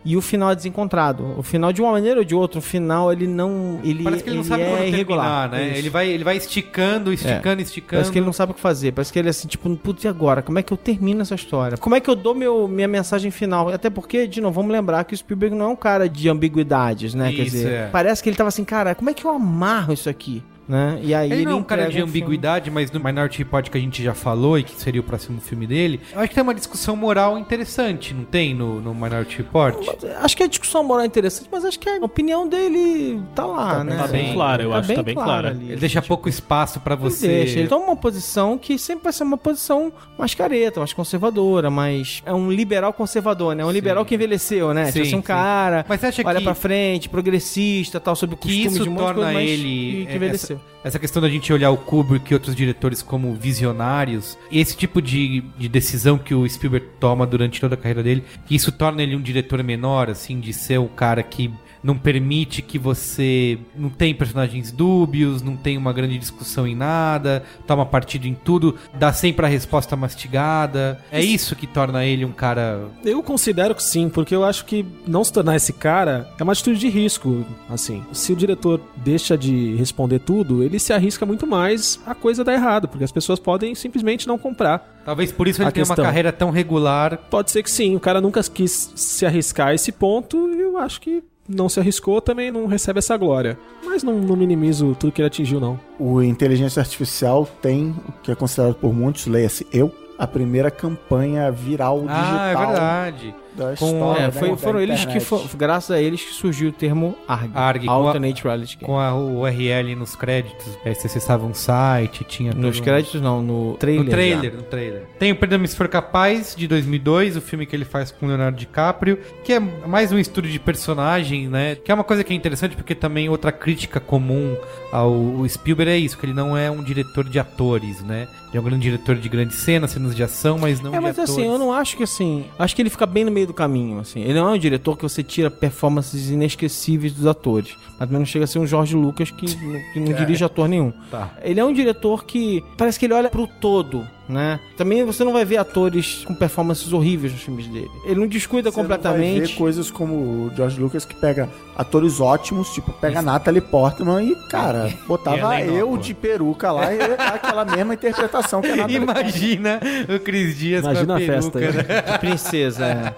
e 0.06 0.18
o 0.18 0.22
final 0.22 0.52
é 0.52 0.56
desencontrado. 0.56 1.36
O 1.38 1.44
final, 1.44 1.72
de 1.72 1.82
uma 1.82 1.92
maneira 1.92 2.20
ou 2.20 2.26
de 2.26 2.36
outra, 2.36 2.60
o 2.60 2.62
final 2.62 3.12
ele 3.12 3.28
não. 3.28 3.80
Ele, 3.84 4.04
Parece 4.04 4.24
que 4.24 4.30
ele 4.30 4.38
não 4.38 4.44
sabe 4.44 4.64
é 4.64 4.70
quando 4.70 4.88
irregular. 4.88 5.50
terminar, 5.50 5.70
né? 5.70 5.78
Ele 5.78 5.90
vai, 5.90 6.08
ele 6.10 6.24
vai 6.24 6.38
esticando, 6.38 7.14
esticando, 7.14 7.62
esticando. 7.62 8.00
Parece 8.00 8.12
que 8.12 8.20
ele 8.20 8.26
não 8.26 8.34
sabe 8.34 8.52
o 8.52 8.56
que 8.56 8.62
fazer. 8.62 8.92
Parece 8.92 9.12
que 9.12 9.20
ele 9.20 9.30
é 9.30 9.32
assim, 9.32 9.48
tipo, 9.48 9.74
putz, 9.78 10.04
e 10.04 10.08
agora? 10.08 10.42
Como 10.42 10.60
é 10.60 10.64
que 10.64 10.72
eu 10.72 10.78
termino 10.78 11.22
essa 11.22 11.36
história? 11.36 11.78
Como 11.78 11.96
é 11.96 12.00
que 12.00 12.10
eu 12.10 12.16
dou 12.16 12.36
meu, 12.36 12.68
minha 12.68 12.88
mensagem 12.88 13.32
final? 13.32 13.70
Até 13.70 13.90
porque, 13.90 14.28
de 14.28 14.42
novo, 14.42 14.54
vamos 14.56 14.72
lembrar 14.72 15.04
que 15.04 15.14
o 15.14 15.18
Spielberg 15.18 15.56
não 15.56 15.66
é 15.66 15.70
um 15.70 15.76
cara 15.76 16.08
de 16.10 16.30
ambiguidades, 16.30 17.14
né? 17.14 17.32
Quer 17.32 17.44
Isso, 17.44 17.56
dizer, 17.56 17.72
é. 17.72 17.88
parece 17.88 18.22
que 18.22 18.30
ele 18.30 18.36
tava 18.36 18.50
assim, 18.50 18.64
cara, 18.64 18.94
como 18.96 19.10
é 19.10 19.14
que 19.14 19.26
eu 19.26 19.32
amarro 19.32 19.94
isso 19.94 20.10
aqui? 20.10 20.44
Né? 20.68 21.00
E 21.04 21.14
aí 21.14 21.30
Ele, 21.30 21.44
não 21.44 21.52
é 21.52 21.56
um 21.56 21.64
cara 21.64 21.84
de 21.84 21.90
um 22.02 22.08
filme. 22.08 22.10
ambiguidade, 22.22 22.72
mas 22.72 22.90
no 22.90 22.98
Minority 23.04 23.40
Report 23.40 23.70
que 23.70 23.78
a 23.78 23.82
gente 23.82 24.02
já 24.02 24.14
falou 24.14 24.58
e 24.58 24.64
que 24.64 24.80
seria 24.80 25.02
o 25.02 25.04
próximo 25.04 25.42
filme 25.42 25.68
dele, 25.68 26.00
eu 26.14 26.20
acho 26.22 26.30
que 26.30 26.36
tem 26.36 26.42
uma 26.42 26.54
discussão 26.56 26.96
moral 26.96 27.38
interessante, 27.38 28.14
não 28.14 28.24
tem 28.24 28.54
no, 28.54 28.80
no 28.80 28.94
Minority 28.96 29.38
Report? 29.40 29.76
Acho 30.22 30.38
que 30.38 30.44
a 30.44 30.48
discussão 30.48 30.82
moral 30.84 31.04
é 31.04 31.08
interessante, 31.08 31.50
mas 31.52 31.66
acho 31.66 31.78
que 31.78 31.90
a 31.90 31.98
opinião 31.98 32.48
dele 32.48 33.22
tá 33.36 33.46
lá, 33.46 33.84
né? 33.84 33.98
tá 33.98 34.08
bem 34.08 34.34
clara, 34.34 34.64
eu 34.64 34.74
acho, 34.74 34.94
tá 34.94 35.04
bem 35.04 35.16
clara. 35.16 35.50
ali. 35.50 35.72
Ele 35.72 35.76
deixa 35.82 36.02
pouco 36.02 36.30
espaço 36.30 36.80
pra 36.80 36.94
Ele 36.94 37.04
você. 37.04 37.28
deixa. 37.28 37.60
Ele 37.60 37.68
toma 37.68 37.86
uma 37.88 37.96
posição 37.98 38.58
que 38.58 38.78
sempre 38.80 39.04
vai 39.04 39.12
ser 39.14 39.24
uma 39.24 39.38
posição 39.38 39.92
mais 40.18 40.34
careta, 40.34 40.80
mais 40.80 40.94
conservadora, 40.94 41.70
mas 41.70 42.22
é 42.26 42.34
um 42.34 42.50
liberal 42.50 42.94
conservador, 42.94 43.54
né? 43.54 43.66
Um 43.66 43.72
liberal 43.72 44.06
que 44.06 44.16
envelheceu, 44.16 44.74
né? 44.74 44.86
Sim, 44.86 44.92
tipo 44.94 45.06
assim, 45.08 45.16
um 45.16 45.20
sim. 45.20 45.24
cara 45.24 45.86
Mas 45.90 46.00
você 46.00 46.06
acha 46.08 46.22
olha 46.26 46.38
que- 46.40 46.44
pra 46.46 46.56
frente, 46.56 47.10
progressista, 47.10 48.00
tal, 48.00 48.16
sobre 48.16 48.38
que 48.38 48.48
costumes 48.48 48.74
isso 48.76 48.84
de 48.84 48.90
um 48.90 48.96
torna 48.96 49.24
coisa, 49.26 49.42
ele 49.42 49.64
que, 49.64 50.06
que 50.10 50.16
envelheceu. 50.16 50.53
Essa, 50.84 51.00
questão 51.00 51.22
da 51.22 51.30
gente 51.30 51.52
olhar 51.54 51.72
o 51.72 51.78
Kubrick 51.78 52.32
e 52.32 52.34
outros 52.34 52.56
diretores 52.56 53.02
como 53.02 53.34
visionários 53.34 54.38
esse 54.52 54.76
tipo 54.76 55.02
de, 55.02 55.42
de 55.58 55.70
decisão 55.70 56.18
que 56.18 56.34
o 56.34 56.48
Spielberg 56.48 56.88
toma 57.00 57.26
durante 57.26 57.60
toda 57.60 57.76
a 57.76 57.78
carreira 57.78 58.04
dele 58.04 58.24
que 58.46 58.56
isso 58.56 58.72
torna 58.72 59.02
ele 59.02 59.16
um 59.16 59.22
diretor 59.22 59.64
menor 59.64 60.10
assim 60.10 60.40
de 60.40 60.54
ser 60.54 60.80
o 60.80 60.88
cara 60.88 61.24
que 61.24 61.52
não 61.84 61.98
permite 61.98 62.62
que 62.62 62.80
você 62.80 63.60
não 63.76 63.90
tem 63.90 64.16
personagens 64.16 64.72
dúbios, 64.72 65.42
não 65.42 65.56
tem 65.56 65.78
uma 65.78 65.92
grande 65.92 66.18
discussão 66.18 66.66
em 66.66 66.76
nada, 66.76 67.44
toma 67.68 67.86
partido 67.86 68.26
em 68.28 68.34
tudo, 68.34 68.76
dá 68.94 69.12
sempre 69.12 69.46
a 69.46 69.50
resposta 69.50 69.96
mastigada. 69.96 71.00
É 71.12 71.22
isso 71.22 71.56
que 71.56 71.68
torna 71.68 72.06
ele 72.06 72.24
um 72.26 72.32
cara 72.32 72.88
Eu 73.04 73.22
considero 73.22 73.76
que 73.76 73.84
sim, 73.84 74.10
porque 74.10 74.34
eu 74.34 74.44
acho 74.44 74.66
que 74.66 74.86
não 75.06 75.24
se 75.24 75.34
tornar 75.34 75.56
esse 75.56 75.74
cara 75.74 76.30
é 76.40 76.44
uma 76.44 76.54
atitude 76.54 76.80
de 76.80 76.90
risco. 76.90 77.46
Assim, 77.70 78.04
se 78.14 78.32
o 78.32 78.36
diretor 78.36 78.80
deixa 78.98 79.38
de 79.38 79.76
responder 79.76 80.20
tudo, 80.20 80.64
ele 80.64 80.80
se 80.80 80.94
arrisca 80.94 81.26
muito 81.26 81.46
mais 81.46 82.00
a 82.06 82.16
coisa 82.16 82.44
dar 82.44 82.54
errado, 82.54 82.88
porque 82.88 83.04
as 83.04 83.12
pessoas 83.12 83.40
podem 83.40 83.76
simplesmente 83.76 84.28
não 84.28 84.38
comprar. 84.38 85.02
Talvez 85.04 85.32
por 85.32 85.48
isso 85.48 85.62
ele 85.62 85.72
tenha 85.72 85.86
uma 85.86 85.96
carreira 85.96 86.32
tão 86.32 86.50
regular. 86.50 87.18
Pode 87.30 87.52
ser 87.52 87.62
que 87.64 87.70
sim, 87.72 87.96
o 87.96 88.00
cara 88.00 88.22
nunca 88.22 88.42
quis 88.44 88.94
se 88.96 89.26
arriscar 89.26 89.70
a 89.70 89.74
esse 89.74 89.92
ponto 89.92 90.50
e 90.54 90.62
eu 90.62 90.78
acho 90.78 91.02
que 91.02 91.24
não 91.48 91.68
se 91.68 91.80
arriscou 91.80 92.22
também 92.22 92.52
não 92.52 92.66
recebe 92.66 93.00
essa 93.00 93.18
glória. 93.18 93.58
Mas 93.84 94.04
não, 94.04 94.14
não 94.20 94.36
minimizo 94.36 94.96
tudo 95.00 95.12
que 95.12 95.22
ele 95.22 95.28
atingiu, 95.28 95.60
não. 95.60 95.80
O 96.00 96.22
Inteligência 96.22 96.80
Artificial 96.80 97.48
tem 97.62 97.96
o 98.08 98.12
que 98.24 98.32
é 98.32 98.36
considerado 98.36 98.76
por 98.76 98.94
muitos, 98.94 99.28
leia-se 99.28 99.68
eu, 99.72 99.94
a 100.18 100.26
primeira 100.28 100.72
campanha 100.72 101.52
viral 101.52 102.00
digital 102.00 102.38
Ah, 102.40 102.48
é 102.48 102.56
verdade. 102.56 103.36
Da 103.56 103.76
Com- 103.76 103.86
história. 103.86 104.20
É, 104.22 104.26
né, 104.28 104.32
foi- 104.32 104.50
da 104.52 104.58
foram 104.58 104.80
eles 104.82 104.96
que, 105.00 105.18
internet. 105.18 105.26
fo- 105.26 105.58
graças 105.58 105.92
a 105.92 106.02
eles 106.02 106.22
que 106.24 106.34
surgiu 106.34 106.70
o 106.70 106.72
termo 106.72 107.16
ARG, 107.28 107.52
ARG, 107.54 107.86
com 107.86 107.92
a- 107.92 107.96
Alternate 107.96 108.44
Reality 108.44 108.78
Game. 108.78 108.86
Com 108.86 109.00
a 109.00 109.16
URL 109.16 109.96
nos 109.96 110.16
créditos, 110.16 110.68
aí 110.86 110.94
você 110.96 111.08
acessava 111.08 111.46
um 111.46 111.54
site, 111.54 112.24
tinha 112.24 112.52
Nos 112.54 112.76
todo 112.78 112.82
um- 112.82 112.86
créditos 112.86 113.22
não, 113.22 113.42
no 113.42 113.76
trailer. 113.80 114.04
No 114.06 114.10
trailer, 114.12 114.54
no 114.56 114.64
trailer. 114.64 115.04
Tem 115.20 115.32
o 115.32 115.36
Perdão-me 115.36 115.68
se 115.68 115.76
for 115.76 115.88
capaz, 115.88 116.56
de 116.56 116.68
2002, 116.68 117.36
o 117.38 117.42
filme 117.42 117.66
que 117.66 117.76
ele 117.76 117.86
faz 117.86 118.12
com 118.12 118.26
o 118.26 118.30
Leonardo 118.30 118.58
DiCaprio, 118.58 119.20
que 119.44 119.54
é 119.54 119.60
mais 119.60 120.12
um 120.12 120.18
estudo 120.18 120.48
de 120.48 120.60
personagem, 120.60 121.48
né? 121.48 121.76
Que 121.76 121.92
é 121.92 121.94
uma 121.96 122.04
coisa 122.04 122.24
que 122.24 122.32
é 122.34 122.36
interessante, 122.36 122.76
porque 122.76 122.96
também 122.96 123.30
outra 123.30 123.52
crítica 123.52 124.00
comum 124.00 124.56
ao 124.92 125.44
Spielberg 125.48 125.92
é 125.92 125.98
isso, 125.98 126.18
que 126.18 126.26
ele 126.26 126.34
não 126.34 126.56
é 126.58 126.70
um 126.70 126.84
diretor 126.84 127.28
de 127.28 127.40
atores, 127.40 128.02
né? 128.04 128.28
Ele 128.50 128.58
é 128.58 128.62
um 128.62 128.64
grande 128.64 128.84
diretor 128.84 129.16
de 129.16 129.28
grandes 129.28 129.58
cenas, 129.58 129.92
cenas 129.92 130.16
de 130.16 130.22
ação, 130.24 130.58
mas 130.60 130.80
não 130.80 130.92
É, 130.94 130.98
de 130.98 131.02
mas 131.04 131.18
assim, 131.20 131.46
eu 131.46 131.58
não 131.58 131.74
acho 131.74 131.98
que 131.98 132.04
assim. 132.04 132.46
Acho 132.60 132.76
que 132.76 132.82
ele 132.82 132.90
fica 132.90 133.06
bem 133.06 133.26
no 133.26 133.32
meio 133.32 133.43
do 133.46 133.54
caminho, 133.54 134.00
assim. 134.00 134.22
Ele 134.22 134.34
não 134.34 134.50
é 134.50 134.54
um 134.54 134.58
diretor 134.58 134.98
que 134.98 135.04
você 135.04 135.24
tira 135.24 135.50
performances 135.50 136.30
inesquecíveis 136.30 137.14
dos 137.14 137.26
atores. 137.26 137.76
Mas 138.00 138.10
não 138.10 138.26
chega 138.26 138.46
a 138.46 138.48
ser 138.48 138.60
um 138.60 138.68
Jorge 138.68 138.96
Lucas 138.96 139.32
que, 139.32 139.46
que 139.94 140.00
não 140.00 140.14
dirige 140.14 140.44
ator 140.44 140.68
nenhum. 140.68 140.92
Tá. 141.10 141.32
Ele 141.42 141.60
é 141.60 141.66
um 141.66 141.74
diretor 141.74 142.26
que 142.26 142.64
parece 142.78 143.00
que 143.00 143.06
ele 143.06 143.14
olha 143.14 143.30
pro 143.30 143.48
todo, 143.48 144.08
né? 144.28 144.60
Também 144.78 145.04
você 145.04 145.24
não 145.24 145.34
vai 145.34 145.44
ver 145.46 145.58
atores 145.58 146.24
com 146.26 146.34
performances 146.34 146.94
horríveis 146.94 147.34
nos 147.34 147.42
filmes 147.42 147.68
dele. 147.68 147.92
Ele 148.06 148.20
não 148.20 148.28
descuida 148.28 148.72
Você 148.72 148.82
não 148.82 148.88
vai 148.88 148.98
completamente. 148.98 149.52
ver 149.52 149.58
coisas 149.58 149.92
como 149.92 150.14
o 150.16 150.52
George 150.56 150.80
Lucas 150.80 151.06
que 151.06 151.16
pega 151.16 151.50
atores 151.76 152.20
ótimos, 152.22 152.70
tipo, 152.74 152.92
pega 152.94 153.20
a 153.20 153.22
Natalie 153.22 153.62
Portman 153.62 154.24
e, 154.24 154.36
cara, 154.50 154.94
botava 155.08 155.60
Ellen 155.60 155.76
eu 155.76 155.88
Nopper. 155.88 156.02
de 156.04 156.14
peruca 156.14 156.72
lá 156.72 156.94
e 156.94 156.98
dar 156.98 157.34
aquela 157.34 157.66
mesma 157.66 157.94
interpretação 157.96 158.62
que 158.62 158.70
a 158.70 158.76
Natalie 158.76 158.98
Imagina 158.98 159.80
o 160.16 160.20
Cris 160.20 160.58
Dias 160.58 160.84
Imagina 160.84 161.06
com 161.06 161.12
a 161.14 161.16
a 161.16 161.20
peruca, 161.20 161.60
festa, 161.60 161.84
né? 161.84 162.02
De 162.14 162.20
princesa, 162.20 162.86
é. 162.86 163.16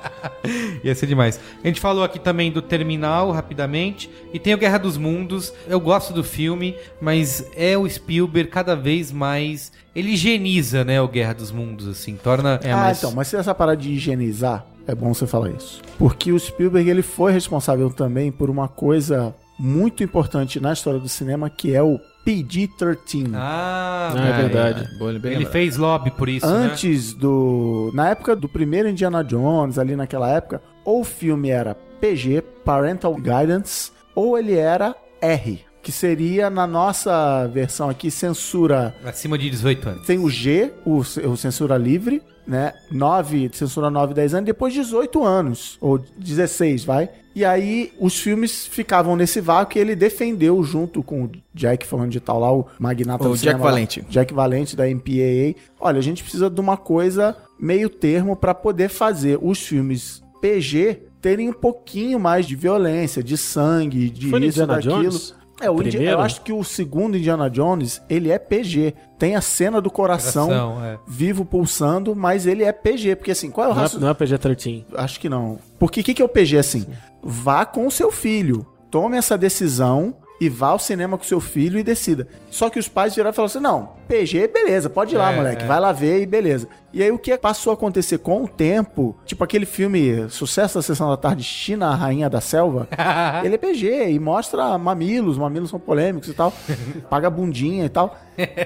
Ia 0.83 0.95
ser 0.95 1.07
demais. 1.07 1.39
A 1.63 1.67
gente 1.67 1.81
falou 1.81 2.03
aqui 2.03 2.19
também 2.19 2.51
do 2.51 2.61
Terminal, 2.61 3.31
rapidamente. 3.31 4.09
E 4.33 4.39
tem 4.39 4.53
o 4.53 4.57
Guerra 4.57 4.77
dos 4.77 4.97
Mundos. 4.97 5.53
Eu 5.67 5.79
gosto 5.79 6.13
do 6.13 6.23
filme, 6.23 6.75
mas 7.01 7.45
é 7.55 7.77
o 7.77 7.87
Spielberg 7.89 8.49
cada 8.49 8.75
vez 8.75 9.11
mais. 9.11 9.71
Ele 9.95 10.11
higieniza, 10.11 10.83
né, 10.83 10.99
o 11.01 11.07
Guerra 11.07 11.33
dos 11.33 11.51
Mundos, 11.51 11.87
assim. 11.87 12.15
Torna. 12.21 12.59
É, 12.63 12.71
ah, 12.71 12.77
mas- 12.77 12.97
então, 12.97 13.11
mas 13.13 13.27
se 13.27 13.35
essa 13.37 13.55
parada 13.55 13.77
de 13.77 13.91
higienizar, 13.93 14.65
é 14.87 14.93
bom 14.93 15.13
você 15.13 15.25
falar 15.25 15.49
isso. 15.51 15.81
Porque 15.97 16.31
o 16.31 16.39
Spielberg, 16.39 16.89
ele 16.89 17.01
foi 17.01 17.31
responsável 17.31 17.89
também 17.89 18.31
por 18.31 18.49
uma 18.49 18.67
coisa 18.67 19.33
muito 19.57 20.03
importante 20.03 20.59
na 20.59 20.73
história 20.73 20.99
do 20.99 21.07
cinema, 21.07 21.49
que 21.49 21.73
é 21.73 21.81
o 21.81 21.97
PG-13. 22.25 23.31
Ah, 23.35 24.13
É 24.15 24.41
verdade. 24.41 24.89
É, 24.93 24.97
boa, 24.97 25.11
bem 25.13 25.19
Ele 25.31 25.35
lembrado. 25.37 25.51
fez 25.51 25.77
lobby 25.77 26.11
por 26.11 26.27
isso, 26.27 26.45
né? 26.45 26.53
Antes 26.71 27.13
do... 27.13 27.91
Na 27.93 28.09
época 28.09 28.35
do 28.35 28.49
primeiro 28.49 28.89
Indiana 28.89 29.23
Jones, 29.23 29.77
ali 29.79 29.95
naquela 29.95 30.29
época, 30.29 30.61
ou 30.83 31.01
o 31.01 31.03
filme 31.05 31.49
era 31.49 31.75
PG, 32.01 32.41
Parental 32.63 33.15
Guidance, 33.15 33.91
ou 34.13 34.37
ele 34.37 34.55
era 34.55 34.95
R, 35.21 35.59
que 35.85 35.91
seria, 35.91 36.49
na 36.49 36.65
nossa 36.65 37.45
versão 37.45 37.91
aqui, 37.91 38.09
censura... 38.09 38.95
Acima 39.05 39.37
de 39.37 39.51
18 39.51 39.89
anos. 39.89 40.07
Tem 40.07 40.17
o 40.17 40.27
G, 40.31 40.73
o, 40.83 40.97
o 40.97 41.37
censura 41.37 41.77
livre, 41.77 42.23
né? 42.47 42.73
9, 42.89 43.51
censura 43.53 43.91
9, 43.91 44.15
10 44.15 44.33
anos, 44.33 44.45
depois 44.47 44.73
18 44.73 45.23
anos, 45.23 45.77
ou 45.79 45.99
16, 46.17 46.83
vai. 46.85 47.07
E 47.35 47.45
aí 47.45 47.93
os 47.99 48.19
filmes 48.19 48.65
ficavam 48.65 49.15
nesse 49.15 49.39
vácuo 49.39 49.77
e 49.77 49.81
ele 49.81 49.95
defendeu 49.95 50.63
junto 50.63 51.03
com 51.03 51.25
o 51.25 51.31
Jack, 51.53 51.85
falando 51.85 52.09
de 52.09 52.19
tal 52.19 52.39
lá, 52.39 52.51
o 52.51 52.65
magnata 52.79 53.23
O 53.23 53.29
do 53.29 53.33
Jack 53.35 53.41
cinema 53.41 53.65
lá, 53.65 53.69
Valente. 53.69 54.03
Jack 54.09 54.33
Valente 54.33 54.75
da 54.75 54.87
MPAA. 54.87 55.53
Olha, 55.79 55.99
a 55.99 56.01
gente 56.01 56.23
precisa 56.23 56.49
de 56.49 56.59
uma 56.59 56.77
coisa 56.77 57.37
meio 57.59 57.91
termo 57.91 58.35
para 58.35 58.55
poder 58.55 58.89
fazer 58.89 59.37
os 59.39 59.59
filmes 59.59 60.23
PG 60.41 61.03
terem 61.21 61.47
um 61.49 61.53
pouquinho 61.53 62.19
mais 62.19 62.47
de 62.47 62.55
violência, 62.55 63.23
de 63.23 63.37
sangue, 63.37 64.09
de 64.09 64.31
Foi 64.31 64.43
isso, 64.45 64.65
daquilo. 64.65 65.03
Jones? 65.03 65.44
É, 65.61 65.69
o 65.69 65.75
Indi- 65.81 65.91
Primeiro? 65.91 66.13
eu 66.17 66.19
acho 66.21 66.41
que 66.41 66.51
o 66.51 66.63
segundo 66.63 67.15
Indiana 67.17 67.49
Jones, 67.49 68.01
ele 68.09 68.29
é 68.29 68.37
PG. 68.37 68.93
Tem 69.17 69.35
a 69.35 69.41
cena 69.41 69.79
do 69.79 69.89
coração, 69.89 70.47
Coração, 70.47 70.83
é. 70.85 70.99
vivo 71.07 71.45
pulsando, 71.45 72.13
mas 72.15 72.45
ele 72.45 72.63
é 72.63 72.71
PG. 72.73 73.15
Porque 73.15 73.31
assim, 73.31 73.49
qual 73.49 73.67
é 73.67 73.71
o 73.71 73.75
Não 73.99 74.07
é, 74.09 74.11
é 74.11 74.13
PG-13. 74.13 74.83
Acho 74.95 75.19
que 75.19 75.29
não. 75.29 75.57
Porque 75.79 76.01
o 76.01 76.03
que, 76.03 76.13
que 76.13 76.21
é 76.21 76.25
o 76.25 76.29
PG 76.29 76.57
assim? 76.57 76.85
Vá 77.23 77.65
com 77.65 77.87
o 77.87 77.91
seu 77.91 78.11
filho. 78.11 78.65
Tome 78.91 79.15
essa 79.17 79.37
decisão 79.37 80.13
e 80.39 80.49
vá 80.49 80.67
ao 80.67 80.79
cinema 80.79 81.17
com 81.17 81.23
seu 81.23 81.39
filho 81.39 81.79
e 81.79 81.83
decida. 81.83 82.27
Só 82.49 82.69
que 82.69 82.79
os 82.79 82.87
pais 82.87 83.15
viraram 83.15 83.31
e 83.31 83.35
falaram 83.35 83.51
assim: 83.51 83.59
não, 83.59 83.89
PG, 84.07 84.47
beleza, 84.47 84.89
pode 84.89 85.15
ir 85.15 85.17
lá, 85.17 85.31
É, 85.31 85.35
moleque, 85.35 85.63
é. 85.63 85.67
vai 85.67 85.79
lá 85.79 85.91
ver 85.91 86.21
e 86.21 86.25
beleza. 86.25 86.67
E 86.93 87.03
aí 87.03 87.11
o 87.11 87.19
que 87.19 87.37
passou 87.37 87.71
a 87.71 87.73
acontecer 87.73 88.19
com 88.19 88.43
o 88.43 88.47
tempo, 88.47 89.17
tipo 89.25 89.43
aquele 89.43 89.65
filme 89.65 90.29
Sucesso 90.29 90.75
da 90.75 90.81
Sessão 90.81 91.09
da 91.09 91.17
Tarde, 91.17 91.43
China, 91.43 91.87
a 91.89 91.95
Rainha 91.95 92.29
da 92.29 92.39
Selva, 92.39 92.87
ele 93.43 93.55
é 93.55 93.57
PG 93.57 94.11
e 94.11 94.19
mostra 94.19 94.77
mamilos, 94.77 95.37
mamilos 95.37 95.69
são 95.69 95.79
polêmicos 95.79 96.29
e 96.29 96.33
tal, 96.33 96.53
paga 97.09 97.29
bundinha 97.29 97.85
e 97.85 97.89
tal. 97.89 98.17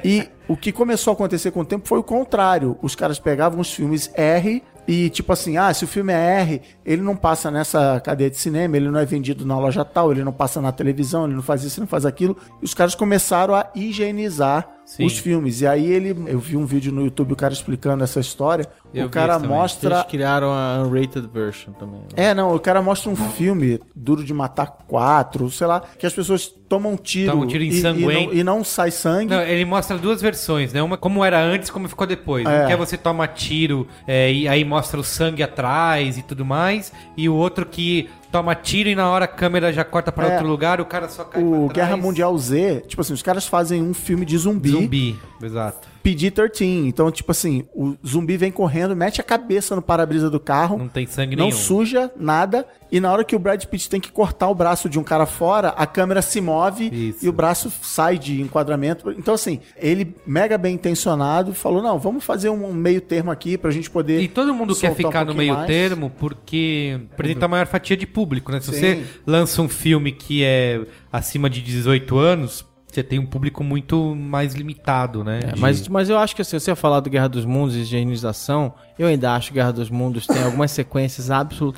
E 0.04 0.28
o 0.48 0.56
que 0.56 0.72
começou 0.72 1.12
a 1.12 1.14
acontecer 1.14 1.52
com 1.52 1.62
o 1.62 1.66
tempo 1.66 1.88
foi 1.88 2.00
o 2.00 2.04
contrário. 2.04 2.78
Os 2.82 2.96
caras 2.96 3.20
pegavam 3.20 3.60
os 3.60 3.74
filmes 3.74 4.12
R 4.16 4.64
e 4.92 5.08
tipo 5.08 5.32
assim, 5.32 5.56
ah, 5.56 5.72
se 5.72 5.84
o 5.84 5.88
filme 5.88 6.12
é 6.12 6.42
R, 6.42 6.62
ele 6.84 7.04
não 7.04 7.16
passa 7.16 7.52
nessa 7.52 8.02
cadeia 8.04 8.28
de 8.28 8.38
cinema, 8.38 8.76
ele 8.76 8.90
não 8.90 9.00
é 9.00 9.06
vendido 9.06 9.46
na 9.46 9.56
loja 9.60 9.86
tal, 9.86 10.12
ele 10.12 10.24
não 10.24 10.34
passa 10.34 10.60
na 10.60 10.72
televisão, 10.72 11.26
ele 11.26 11.36
não 11.36 11.44
faz 11.44 11.64
isso, 11.64 11.80
ele 11.80 11.84
não 11.84 11.88
faz 11.88 12.08
aquilo. 12.08 12.36
E 12.60 12.66
os 12.66 12.74
caras 12.74 12.96
começaram 12.96 13.54
a 13.54 13.70
higienizar 13.76 14.68
Sim. 14.90 15.06
os 15.06 15.20
filmes. 15.20 15.62
E 15.62 15.68
aí 15.68 15.86
ele, 15.86 16.16
eu 16.26 16.40
vi 16.40 16.58
um 16.58 16.66
vídeo 16.66 16.92
no 16.92 17.04
YouTube 17.04 17.34
o 17.34 17.36
cara 17.36 17.54
explicando 17.54 18.04
essa 18.04 18.20
história. 18.20 18.66
Eu 18.92 19.06
o 19.06 19.10
cara 19.10 19.38
mostra 19.38 19.98
Eles 19.98 20.08
criaram 20.08 20.52
a 20.52 20.82
unrated 20.84 21.30
version 21.32 21.72
também. 21.74 22.00
né? 22.00 22.08
é, 22.16 22.34
não, 22.34 22.56
o 22.56 22.60
cara 22.60 22.82
mostra 22.82 23.12
um 23.12 23.16
filme, 23.16 23.80
Duro 23.96 24.24
de 24.24 24.34
Matar 24.34 24.80
4, 24.88 25.52
sei 25.52 25.68
lá, 25.68 25.84
que 26.00 26.08
as 26.08 26.14
pessoas 26.14 26.48
tomam 26.68 26.98
tiro, 26.98 27.32
Tomam 27.32 27.46
tiro 27.46 27.64
e, 27.64 27.80
e, 27.80 27.84
não, 27.84 28.34
e 28.34 28.44
não 28.44 28.64
sai 28.64 28.90
sangue. 28.90 29.32
Não, 29.32 29.42
ele 29.42 29.64
mostra 29.64 29.96
duas 29.96 30.24
versões, 30.24 30.74
né? 30.74 30.82
Uma 30.82 30.98
como 30.98 31.24
era 31.24 31.40
antes, 31.40 31.70
como 31.70 31.88
ficou 31.88 32.08
depois. 32.08 32.48
É. 32.48 32.64
Um 32.64 32.68
que 32.68 32.74
é 32.74 32.76
você 32.76 32.98
toma 32.98 33.28
tiro 33.28 33.88
é, 34.08 34.34
e 34.34 34.48
aí 34.48 34.66
mostra 34.66 35.00
o 35.00 35.04
sangue 35.04 35.44
atrás 35.44 36.18
e 36.18 36.24
tudo 36.24 36.44
mais. 36.44 36.92
E 37.16 37.30
o 37.30 37.36
outro 37.36 37.64
que 37.64 38.10
toma 38.32 38.56
tiro 38.56 38.90
e 38.90 38.96
na 38.96 39.10
hora 39.10 39.26
a 39.26 39.28
câmera 39.28 39.72
já 39.74 39.84
corta 39.84 40.12
pra 40.12 40.28
É. 40.28 40.32
outro 40.34 40.48
lugar, 40.48 40.80
o 40.82 40.86
cara 40.86 41.08
só 41.10 41.24
cai 41.24 41.44
o. 41.44 41.68
Guerra 41.68 41.98
Mundial 41.98 42.38
Z, 42.38 42.84
tipo 42.88 43.02
assim, 43.02 43.14
os 43.14 43.22
caras 43.22 43.48
fazem 43.48 43.82
um 43.82 43.94
filme 43.94 44.26
de 44.26 44.38
zumbi, 44.38 44.70
Zumbi, 44.70 45.20
exato. 45.42 45.88
PG-13. 46.16 46.88
Então, 46.88 47.12
tipo 47.12 47.32
assim, 47.32 47.66
o 47.74 47.96
zumbi 48.06 48.38
vem 48.38 48.52
correndo, 48.52 48.96
mete 48.96 49.22
a 49.22 49.24
cabeça 49.24 49.76
no 49.76 49.82
para-brisa 49.82 50.30
do 50.30 50.40
carro, 50.40 50.78
Não 50.78 50.88
tem 50.88 51.06
sangue 51.06 51.36
não 51.36 51.46
nenhum. 51.48 51.58
suja 51.58 52.12
nada, 52.18 52.66
e 52.92 53.00
na 53.00 53.12
hora 53.12 53.24
que 53.24 53.36
o 53.36 53.40
Brad 53.40 53.64
Pitt 53.66 53.90
tem 53.90 54.00
que 54.02 54.12
cortar 54.12 54.50
o 54.50 54.56
braço 54.56 54.90
de 54.90 54.98
um 54.98 55.04
cara 55.04 55.26
fora, 55.26 55.70
a 55.70 55.86
câmera 55.86 56.22
se 56.22 56.42
move 56.42 56.90
Isso. 56.92 57.24
e 57.26 57.30
o 57.30 57.32
braço 57.34 57.72
sai 57.82 58.18
de 58.18 58.42
enquadramento. 58.42 59.12
Então, 59.12 59.34
assim, 59.36 59.60
ele, 59.78 60.16
mega 60.26 60.58
bem 60.58 60.76
intencionado, 60.76 61.54
falou: 61.54 61.82
não, 61.84 62.00
vamos 62.00 62.24
fazer 62.24 62.50
um 62.50 62.74
meio 62.74 63.02
termo 63.02 63.30
aqui 63.30 63.58
pra 63.58 63.70
gente 63.70 63.90
poder. 63.90 64.22
E 64.22 64.28
todo 64.28 64.54
mundo 64.54 64.74
quer 64.76 64.88
soltar 64.88 65.06
um 65.06 65.10
ficar 65.10 65.26
no 65.26 65.36
meio 65.36 65.54
mais. 65.54 65.68
termo 65.68 66.10
porque 66.18 67.00
apresenta 67.14 67.46
a 67.46 67.48
maior 67.50 67.68
fatia 67.68 67.96
de 67.96 68.08
público, 68.08 68.52
né? 68.52 68.60
Se 68.60 68.72
Sim. 68.72 68.80
você 68.80 69.04
lança 69.26 69.62
um 69.62 69.70
filme 69.70 70.12
que 70.12 70.44
é 70.44 70.82
acima 71.12 71.50
de 71.50 71.62
18 71.62 72.18
anos, 72.18 72.66
você 72.92 73.04
tem 73.04 73.20
um 73.20 73.26
público 73.26 73.64
muito 73.64 74.16
mais 74.16 74.54
limitado, 74.56 75.24
né? 75.24 75.40
É, 75.44 75.52
De- 75.54 75.60
mas, 75.60 75.88
mas 75.88 76.10
eu 76.10 76.18
acho 76.18 76.36
que 76.36 76.42
assim, 76.42 76.58
você 76.60 76.72
ia 76.72 76.76
falar 76.76 77.00
do 77.02 77.10
Guerra 77.10 77.28
dos 77.30 77.46
Mundos 77.46 77.76
e 77.76 77.80
higienização, 77.80 78.74
eu 78.98 79.08
ainda 79.08 79.34
acho 79.36 79.50
que 79.50 79.54
Guerra 79.56 79.72
dos 79.74 79.90
Mundos 79.90 80.26
tem 80.26 80.42
algumas 80.44 80.72
sequências 80.72 81.30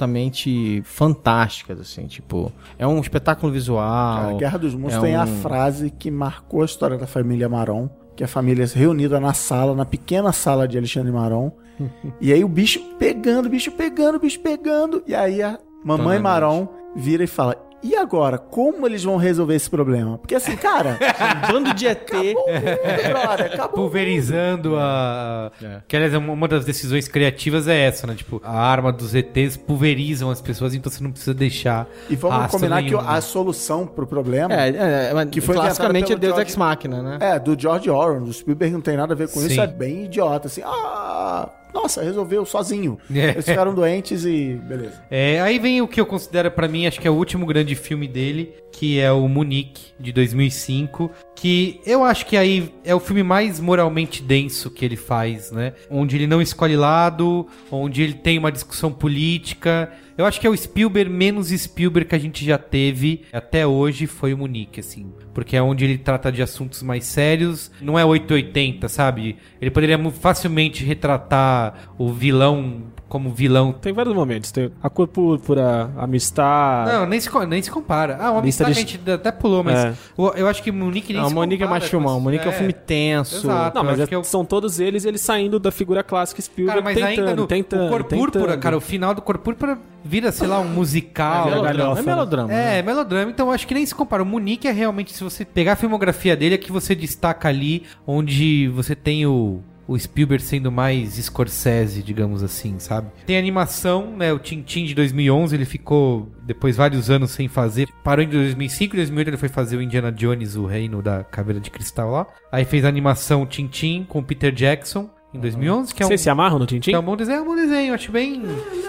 absolutamente 0.05 0.81
fantásticas, 0.85 1.79
assim, 1.79 2.07
tipo, 2.07 2.51
é 2.77 2.85
um 2.87 2.99
espetáculo 2.99 3.51
visual. 3.51 4.21
Cara, 4.25 4.33
Guerra 4.37 4.57
dos 4.59 4.73
Mundos 4.75 4.95
é 4.95 4.99
tem 5.01 5.15
a 5.15 5.23
um- 5.23 5.27
frase 5.41 5.89
que 5.91 6.09
marcou 6.09 6.61
a 6.61 6.65
história 6.65 6.97
da 6.97 7.07
família 7.07 7.47
Maron, 7.49 7.89
que 8.15 8.23
é 8.23 8.25
a 8.25 8.27
família 8.29 8.65
reunida 8.73 9.19
na 9.19 9.33
sala, 9.33 9.75
na 9.75 9.85
pequena 9.85 10.31
sala 10.31 10.67
de 10.67 10.77
Alexandre 10.77 11.11
Maron. 11.11 11.51
e 12.21 12.31
aí 12.31 12.43
o 12.43 12.47
bicho 12.47 12.79
pegando, 12.99 13.47
o 13.47 13.49
bicho 13.49 13.71
pegando, 13.71 14.15
o 14.15 14.19
bicho 14.19 14.39
pegando. 14.39 15.03
E 15.07 15.15
aí 15.15 15.41
a 15.41 15.57
mamãe 15.83 16.19
Maron 16.19 16.67
vira 16.95 17.23
e 17.23 17.27
fala: 17.27 17.55
E 17.83 17.95
agora, 17.95 18.37
como 18.37 18.85
eles 18.85 19.03
vão 19.03 19.17
resolver 19.17 19.55
esse 19.55 19.69
problema? 19.69 20.17
Porque 20.17 20.35
assim, 20.35 20.55
cara, 20.55 20.99
Um 21.49 21.53
bando 21.53 21.73
de 21.73 21.87
ET. 21.87 22.01
acabou 22.01 22.43
o 22.43 22.51
mundo, 22.51 23.09
brother, 23.09 23.45
acabou. 23.53 23.69
pulverizando 23.83 24.77
a. 24.77 25.51
É. 25.61 25.81
Que 25.87 25.95
aliás, 25.95 26.13
uma 26.13 26.41
uma 26.41 26.47
das 26.47 26.65
decisões 26.65 27.07
criativas 27.07 27.67
é 27.67 27.79
essa, 27.85 28.07
né? 28.07 28.15
Tipo, 28.15 28.41
a 28.43 28.59
arma 28.59 28.91
dos 28.91 29.13
ETs 29.13 29.57
pulverizam 29.57 30.29
as 30.29 30.41
pessoas, 30.41 30.73
então 30.73 30.91
você 30.91 31.03
não 31.03 31.11
precisa 31.11 31.33
deixar. 31.33 31.87
E 32.09 32.15
vamos 32.15 32.51
combinar 32.51 32.83
que 32.83 32.95
a 32.95 33.01
né? 33.01 33.21
solução 33.21 33.85
pro 33.85 34.07
problema 34.07 34.53
É, 34.53 34.69
é, 34.69 35.09
é, 35.09 35.13
mas 35.13 35.29
Que 35.29 35.39
foi 35.39 35.55
classicamente 35.55 36.11
é 36.11 36.15
Deus 36.15 36.33
pelo 36.33 36.45
Ex 36.45 36.55
Machina, 36.55 37.01
né? 37.01 37.17
É, 37.21 37.39
do 37.39 37.59
George 37.59 37.89
Orwell, 37.89 38.21
do 38.21 38.33
Spielberg 38.33 38.73
não 38.73 38.81
tem 38.81 38.97
nada 38.97 39.13
a 39.13 39.15
ver 39.15 39.29
com 39.29 39.39
Sim. 39.39 39.47
isso, 39.47 39.61
é 39.61 39.67
bem 39.67 40.05
idiota, 40.05 40.47
assim, 40.47 40.61
ah, 40.65 41.49
nossa, 41.73 42.03
resolveu 42.03 42.45
sozinho. 42.45 42.97
É. 43.21 43.31
Eles 43.31 43.45
ficaram 43.45 43.73
doentes 43.73 44.25
e 44.25 44.59
beleza. 44.67 45.03
É, 45.11 45.39
aí 45.41 45.59
vem 45.59 45.81
o 45.81 45.87
que 45.87 46.01
eu 46.01 46.05
considero 46.05 46.49
pra 46.49 46.67
mim, 46.67 46.87
acho 46.87 46.99
que 46.99 47.07
é 47.07 47.11
o 47.11 47.13
último 47.13 47.45
grande 47.45 47.75
filme 47.75 48.07
dele, 48.07 48.55
que 48.71 48.99
é 48.99 49.11
o 49.11 49.27
Munique, 49.27 49.91
de 49.99 50.11
2005, 50.11 51.11
que 51.35 51.79
eu 51.85 52.03
acho 52.03 52.25
que 52.25 52.35
aí 52.35 52.73
é 52.83 52.95
o 52.95 52.99
filme 52.99 53.21
mais 53.21 53.59
moralmente 53.59 54.23
denso 54.23 54.71
que 54.71 54.83
ele 54.83 54.95
faz, 54.95 55.51
né? 55.51 55.73
Onde 55.89 56.15
ele 56.15 56.25
não 56.25 56.41
escolhe 56.41 56.75
lado, 56.75 57.45
onde 57.69 58.01
ele 58.01 58.13
tem 58.13 58.39
uma 58.39 58.51
discussão 58.51 58.91
política. 58.91 59.91
Eu 60.17 60.25
acho 60.25 60.39
que 60.39 60.47
é 60.47 60.49
o 60.49 60.57
Spielberg 60.57 61.11
menos 61.11 61.49
Spielberg 61.49 62.09
que 62.09 62.15
a 62.15 62.19
gente 62.19 62.45
já 62.45 62.57
teve 62.57 63.23
até 63.31 63.65
hoje 63.65 64.07
foi 64.07 64.33
o 64.33 64.37
Munique, 64.37 64.79
assim. 64.79 65.11
Porque 65.33 65.55
é 65.55 65.61
onde 65.61 65.85
ele 65.85 65.97
trata 65.97 66.31
de 66.31 66.41
assuntos 66.41 66.83
mais 66.83 67.05
sérios. 67.05 67.71
Não 67.81 67.97
é 67.97 68.03
880, 68.03 68.89
sabe? 68.89 69.37
Ele 69.61 69.71
poderia 69.71 69.97
facilmente 70.11 70.83
retratar 70.83 71.73
o 71.97 72.11
vilão 72.11 72.83
como 73.07 73.29
vilão 73.29 73.73
Tem 73.73 73.91
vários 73.91 74.15
momentos. 74.15 74.51
Tem 74.53 74.71
a 74.81 74.89
cor 74.89 75.05
púrpura, 75.05 75.89
amistad. 75.97 76.87
não, 76.87 77.05
nem 77.05 77.19
se, 77.19 77.29
nem 77.45 77.61
se 77.61 77.69
compara. 77.69 78.17
Ah, 78.21 78.31
o 78.31 78.37
Amistad 78.37 78.67
de- 78.67 78.71
a 78.71 78.75
gente 78.75 78.99
até 79.11 79.31
pulou, 79.33 79.63
mas 79.65 79.77
É. 79.83 79.93
o- 80.15 80.29
eu 80.29 80.47
acho 80.47 80.63
que 80.63 80.69
o 80.69 80.73
Monique 80.73 81.11
nem 81.11 81.21
Não, 81.21 81.27
se 81.27 81.33
o 81.33 81.35
Monique 81.35 81.61
é 81.61 81.65
compara 81.65 81.71
mais 81.81 81.83
com 81.83 81.89
filmão. 81.89 82.13
O 82.13 82.15
esse- 82.17 82.23
Monique 82.23 82.45
é 82.45 82.49
um 82.49 82.53
filme 82.53 82.71
tenso. 82.73 83.35
Exato. 83.47 83.77
Não, 83.77 83.83
mas 83.83 83.99
é- 83.99 84.07
eu- 84.09 84.23
são 84.23 84.45
todos 84.45 84.79
eles 84.79 85.03
eles 85.03 85.19
saindo 85.19 85.59
da 85.59 85.71
figura 85.71 86.03
clássica 86.03 86.41
Spielberg 86.41 86.81
Cara, 86.81 86.83
mas 86.83 86.95
tentando, 86.95 87.27
ainda 87.29 87.41
no 87.41 87.47
tentando, 87.47 87.85
o 87.85 87.89
Cor 87.89 88.03
Púrpura, 88.05 88.31
tentando. 88.45 88.59
cara, 88.61 88.77
o 88.77 88.81
final 88.81 89.13
do 89.13 89.21
Cor 89.21 89.37
Púrpura 89.39 89.77
vira, 90.05 90.31
sei 90.31 90.47
lá, 90.47 90.59
um 90.61 90.65
musical. 90.69 91.47
É 91.47 91.49
melodrama. 91.51 91.77
galhofa, 91.77 91.99
É 92.01 92.05
melodrama. 92.05 92.47
né? 92.47 92.79
É, 92.79 92.81
melodrama, 92.81 93.29
então 93.29 93.47
eu 93.47 93.53
acho 93.53 93.67
que 93.67 93.73
nem 93.73 93.85
se 93.85 93.93
compara. 93.93 94.23
O 94.23 94.25
Munique 94.25 94.69
é 94.69 94.71
realmente, 94.71 95.11
se 95.21 95.23
você 95.23 95.45
pegar 95.45 95.73
a 95.73 95.75
filmografia 95.75 96.35
dele, 96.35 96.55
é 96.55 96.57
que 96.57 96.71
você 96.71 96.95
destaca 96.95 97.47
ali 97.47 97.83
onde 98.07 98.67
você 98.69 98.95
tem 98.95 99.25
o, 99.27 99.61
o 99.87 99.97
Spielberg 99.97 100.43
sendo 100.43 100.71
mais 100.71 101.13
Scorsese, 101.13 102.01
digamos 102.01 102.41
assim, 102.41 102.79
sabe? 102.79 103.11
Tem 103.27 103.37
animação, 103.37 104.17
né? 104.17 104.33
O 104.33 104.39
Tintin 104.39 104.85
de 104.85 104.95
2011, 104.95 105.55
ele 105.55 105.65
ficou 105.65 106.27
depois 106.43 106.75
vários 106.75 107.11
anos 107.11 107.31
sem 107.31 107.47
fazer. 107.47 107.87
Parou 108.03 108.25
em 108.25 108.29
2005, 108.29 108.95
em 108.95 108.97
2008 108.97 109.27
ele 109.27 109.37
foi 109.37 109.49
fazer 109.49 109.77
o 109.77 109.81
Indiana 109.81 110.11
Jones, 110.11 110.55
o 110.55 110.65
Reino 110.65 111.01
da 111.03 111.23
Caveira 111.23 111.59
de 111.59 111.69
Cristal 111.69 112.09
lá. 112.09 112.27
Aí 112.51 112.65
fez 112.65 112.83
a 112.83 112.89
animação 112.89 113.45
Tintin 113.45 114.05
com 114.09 114.19
o 114.19 114.23
Peter 114.23 114.51
Jackson 114.51 115.07
em 115.33 115.39
2011, 115.39 115.93
que 115.95 116.03
é 116.03 116.05
um... 116.05 116.09
Vocês 116.09 116.21
se 116.21 116.29
amarram 116.29 116.59
no 116.59 116.65
Tintin? 116.65 116.91
É 116.91 116.99
um 116.99 117.03
bom 117.03 117.15
desenho, 117.15 117.39
é 117.39 117.41
um 117.41 117.45
bom 117.45 117.55
desenho, 117.55 117.93
acho 117.93 118.11
bem. 118.11 118.43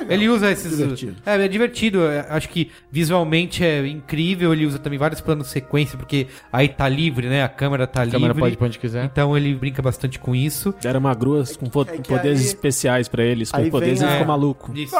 ele 0.08 0.28
usa 0.28 0.50
esses. 0.50 0.76
Divertido. 0.76 1.16
É, 1.24 1.44
é 1.44 1.48
divertido. 1.48 2.02
é, 2.06 2.26
acho 2.30 2.48
que 2.48 2.70
visualmente 2.90 3.64
é 3.64 3.86
incrível. 3.86 4.52
Ele 4.52 4.66
usa 4.66 4.78
também 4.78 4.98
vários 4.98 5.20
planos 5.20 5.48
sequência, 5.48 5.96
porque 5.96 6.26
aí 6.52 6.68
tá 6.68 6.88
livre, 6.88 7.28
né? 7.28 7.44
A 7.44 7.48
câmera 7.48 7.86
tá 7.86 8.02
A 8.02 8.06
câmera 8.06 8.28
livre. 8.32 8.40
pode 8.40 8.54
ir 8.54 8.56
pra 8.56 8.66
onde 8.66 8.78
quiser. 8.78 9.04
Então 9.04 9.36
ele 9.36 9.54
brinca 9.54 9.80
bastante 9.82 10.18
com 10.18 10.34
isso. 10.34 10.74
Deram 10.82 11.00
uma 11.00 11.14
grua 11.14 11.44
com 11.58 11.80
é 11.82 11.84
que 11.98 12.08
poderes 12.08 12.40
aí- 12.40 12.46
especiais 12.46 13.08
pra 13.08 13.22
eles. 13.24 13.50
Com 13.52 13.56
aí 13.58 13.70
poderes 13.70 14.00
vem 14.00 14.08
ele 14.08 14.16
a- 14.16 14.18
ficou 14.18 14.26
maluco. 14.34 14.72
Isso. 14.76 14.96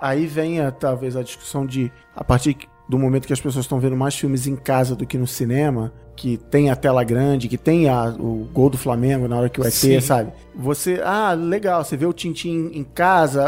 Aí 0.00 0.26
vem 0.26 0.60
a- 0.60 0.70
talvez 0.72 1.16
a 1.16 1.22
discussão 1.22 1.64
de, 1.64 1.92
a 2.16 2.24
partir 2.24 2.56
do 2.88 2.98
momento 2.98 3.26
que 3.26 3.32
as 3.32 3.40
pessoas 3.40 3.64
estão 3.64 3.78
vendo 3.78 3.96
mais 3.96 4.14
filmes 4.16 4.46
em 4.46 4.56
casa 4.56 4.94
do 4.96 5.06
que 5.06 5.16
no 5.16 5.26
cinema, 5.26 5.92
que 6.14 6.36
tem 6.36 6.70
a 6.70 6.76
tela 6.76 7.02
grande, 7.04 7.48
que 7.48 7.58
tem 7.58 7.88
a- 7.88 8.14
o 8.18 8.46
gol 8.52 8.68
do 8.70 8.78
Flamengo 8.78 9.26
na 9.26 9.36
hora 9.38 9.48
que 9.48 9.60
o 9.60 9.64
ET, 9.64 9.72
Sim. 9.72 10.00
sabe? 10.00 10.32
Você, 10.54 11.00
ah, 11.04 11.32
legal, 11.32 11.82
você 11.84 11.96
vê 11.96 12.06
o 12.06 12.12
Tintin 12.12 12.70
em 12.74 12.84
casa, 12.84 13.42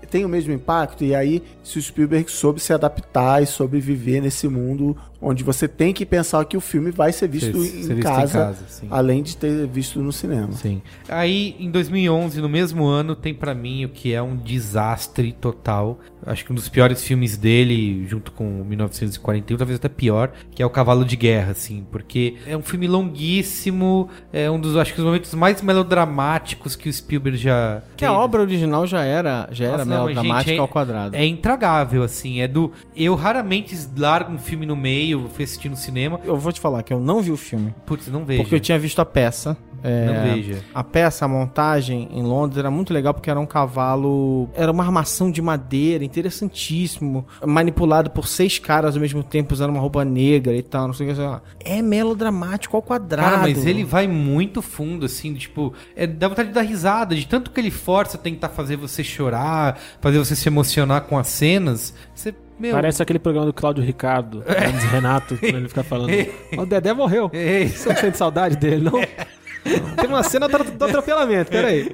é, 0.00 0.06
tem 0.06 0.24
o 0.24 0.28
mesmo 0.28 0.52
impacto, 0.52 1.02
e 1.04 1.14
aí 1.14 1.42
se 1.62 1.78
o 1.78 1.82
Spielberg 1.82 2.30
soube 2.30 2.60
se 2.60 2.72
adaptar 2.72 3.42
e 3.42 3.46
soube 3.46 3.80
viver 3.80 4.20
nesse 4.22 4.46
mundo 4.46 4.96
onde 5.24 5.42
você 5.42 5.66
tem 5.66 5.92
que 5.92 6.04
pensar 6.04 6.44
que 6.44 6.56
o 6.56 6.60
filme 6.60 6.90
vai 6.90 7.12
ser 7.12 7.28
visto, 7.28 7.52
Ser- 7.52 7.58
em, 7.58 7.82
ser 7.82 7.94
visto 7.94 7.98
em 7.98 8.00
casa, 8.00 8.38
casa, 8.38 8.64
sim. 8.68 8.86
além 8.90 9.22
de 9.22 9.36
ter 9.36 9.66
visto 9.66 10.00
no 10.00 10.12
cinema. 10.12 10.52
Sim. 10.52 10.82
Aí, 11.08 11.56
em 11.58 11.70
2011, 11.70 12.40
no 12.40 12.48
mesmo 12.48 12.84
ano, 12.84 13.16
tem 13.16 13.32
pra 13.32 13.54
mim 13.54 13.84
o 13.84 13.88
que 13.88 14.12
é 14.12 14.20
um 14.22 14.36
desastre 14.36 15.32
total. 15.32 15.98
Acho 16.26 16.44
que 16.44 16.52
um 16.52 16.54
dos 16.54 16.68
piores 16.68 17.02
filmes 17.04 17.36
dele, 17.36 18.06
junto 18.06 18.32
com 18.32 18.64
1941, 18.64 19.56
talvez 19.58 19.76
até 19.78 19.88
pior, 19.88 20.32
que 20.54 20.62
é 20.62 20.66
o 20.66 20.70
Cavalo 20.70 21.04
de 21.04 21.16
Guerra, 21.16 21.52
assim, 21.52 21.86
porque 21.90 22.36
é 22.46 22.56
um 22.56 22.62
filme 22.62 22.86
longuíssimo, 22.86 24.08
é 24.32 24.50
um 24.50 24.58
dos, 24.58 24.76
acho 24.76 24.92
que, 24.94 25.00
os 25.00 25.04
momentos 25.04 25.34
mais 25.34 25.60
melodramáticos 25.62 26.76
que 26.76 26.88
o 26.88 26.92
Spielberg 26.92 27.36
já. 27.38 27.82
Que 27.96 28.04
a 28.04 28.12
obra 28.12 28.40
original 28.42 28.86
já 28.86 29.02
era, 29.02 29.48
já 29.52 29.64
era 29.66 29.78
Nossa, 29.78 29.90
não, 29.90 30.06
melodramática 30.06 30.50
gente, 30.50 30.58
é- 30.58 30.60
ao 30.60 30.68
quadrado. 30.68 31.16
É 31.16 31.24
intragável, 31.26 32.02
assim, 32.02 32.40
é 32.40 32.48
do... 32.48 32.72
Eu 32.96 33.14
raramente 33.14 33.76
largo 33.96 34.32
um 34.32 34.38
filme 34.38 34.66
no 34.66 34.76
meio, 34.76 35.13
fui 35.28 35.44
assistir 35.44 35.68
no 35.68 35.76
cinema, 35.76 36.20
Eu 36.24 36.36
vou 36.36 36.52
te 36.52 36.60
falar 36.60 36.82
que 36.82 36.92
eu 36.92 37.00
não 37.00 37.20
vi 37.20 37.30
o 37.30 37.36
filme. 37.36 37.74
putz, 37.86 38.08
não 38.08 38.24
vejo. 38.24 38.42
Porque 38.42 38.54
eu 38.54 38.60
tinha 38.60 38.78
visto 38.78 39.00
a 39.00 39.04
peça. 39.04 39.56
É, 39.86 40.06
Não 40.06 40.34
veja. 40.34 40.64
A 40.74 40.82
peça, 40.82 41.26
a 41.26 41.28
montagem 41.28 42.08
em 42.10 42.22
Londres 42.22 42.56
era 42.58 42.70
muito 42.70 42.90
legal 42.90 43.12
porque 43.12 43.28
era 43.28 43.38
um 43.38 43.44
cavalo. 43.44 44.48
Era 44.54 44.72
uma 44.72 44.82
armação 44.82 45.30
de 45.30 45.42
madeira, 45.42 46.02
interessantíssimo. 46.02 47.26
Manipulado 47.44 48.10
por 48.10 48.26
seis 48.26 48.58
caras 48.58 48.94
ao 48.94 49.00
mesmo 49.02 49.22
tempo, 49.22 49.52
usando 49.52 49.68
uma 49.70 49.80
roupa 49.80 50.02
negra 50.02 50.56
e 50.56 50.62
tal. 50.62 50.86
Não 50.86 50.94
sei 50.94 51.06
o 51.06 51.10
que. 51.10 51.16
sei 51.16 51.26
lá. 51.26 51.42
É 51.60 51.82
melodramático 51.82 52.74
ao 52.76 52.82
quadrado. 52.82 53.28
Cara, 53.30 53.42
mas 53.42 53.66
ele 53.66 53.84
vai 53.84 54.06
muito 54.08 54.62
fundo, 54.62 55.04
assim, 55.04 55.34
tipo, 55.34 55.74
é, 55.94 56.06
dá 56.06 56.28
vontade 56.28 56.48
de 56.48 56.54
dar 56.54 56.62
risada, 56.62 57.14
de 57.14 57.26
tanto 57.26 57.50
que 57.50 57.60
ele 57.60 57.70
força 57.70 58.16
tentar 58.16 58.48
fazer 58.48 58.76
você 58.76 59.04
chorar, 59.04 59.78
fazer 60.00 60.18
você 60.18 60.34
se 60.34 60.48
emocionar 60.48 61.02
com 61.02 61.18
as 61.18 61.26
cenas. 61.28 61.94
Você, 62.14 62.34
meu. 62.58 62.72
Parece 62.72 63.02
aquele 63.02 63.18
programa 63.18 63.46
do 63.46 63.52
Cláudio 63.52 63.82
Ricardo, 63.84 64.42
Hermes 64.46 64.84
Renato, 64.84 65.36
quando 65.38 65.56
ele 65.56 65.68
fica 65.68 65.82
falando. 65.82 66.10
O 66.56 66.66
Dedé 66.66 66.92
morreu. 66.92 67.30
Ei, 67.32 67.68
Você 67.68 67.88
não 67.88 67.96
sente 67.96 68.16
saudade 68.16 68.56
dele, 68.56 68.84
não? 68.84 69.00
Tem 69.96 70.08
uma 70.08 70.22
cena 70.22 70.46
do 70.48 70.64
do 70.64 70.84
atropelamento, 70.84 71.50
peraí. 71.50 71.90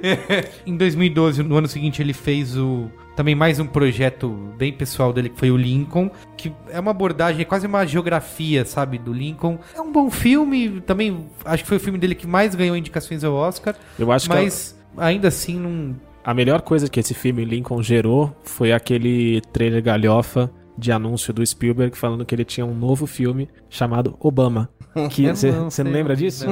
Em 0.65 0.75
2012, 0.75 1.41
no 1.41 1.55
ano 1.55 1.67
seguinte, 1.67 2.01
ele 2.01 2.13
fez 2.13 2.57
o 2.57 2.89
também 3.15 3.35
mais 3.35 3.59
um 3.59 3.67
projeto 3.67 4.29
bem 4.57 4.71
pessoal 4.71 5.11
dele, 5.11 5.29
que 5.29 5.37
foi 5.37 5.51
o 5.51 5.57
Lincoln, 5.57 6.09
que 6.37 6.51
é 6.69 6.79
uma 6.79 6.91
abordagem, 6.91 7.41
é 7.41 7.45
quase 7.45 7.67
uma 7.67 7.85
geografia, 7.85 8.65
sabe, 8.65 8.97
do 8.97 9.13
Lincoln. 9.13 9.59
É 9.75 9.81
um 9.81 9.91
bom 9.91 10.09
filme, 10.09 10.81
também 10.81 11.27
acho 11.45 11.63
que 11.63 11.67
foi 11.67 11.77
o 11.77 11.79
filme 11.79 11.99
dele 11.99 12.15
que 12.15 12.25
mais 12.25 12.55
ganhou 12.55 12.75
indicações 12.75 13.23
ao 13.23 13.33
Oscar, 13.33 13.75
Eu 13.99 14.11
acho 14.11 14.29
que 14.29 14.35
mas 14.35 14.75
ainda 14.97 15.27
assim 15.27 15.57
não... 15.59 15.95
a 16.23 16.33
melhor 16.33 16.61
coisa 16.61 16.89
que 16.89 16.99
esse 16.99 17.13
filme 17.13 17.43
Lincoln 17.45 17.81
gerou 17.81 18.35
foi 18.43 18.71
aquele 18.71 19.41
trailer 19.53 19.81
galhofa 19.81 20.51
de 20.77 20.91
anúncio 20.91 21.33
do 21.33 21.45
Spielberg 21.45 21.97
falando 21.97 22.25
que 22.25 22.33
ele 22.33 22.45
tinha 22.45 22.65
um 22.65 22.73
novo 22.73 23.05
filme 23.05 23.49
chamado 23.69 24.15
Obama. 24.19 24.69
Que 25.09 25.27
você 25.33 25.51
não 25.51 25.63
não, 25.63 25.69
sei, 25.69 25.85
lembra 25.85 26.15
disso? 26.15 26.45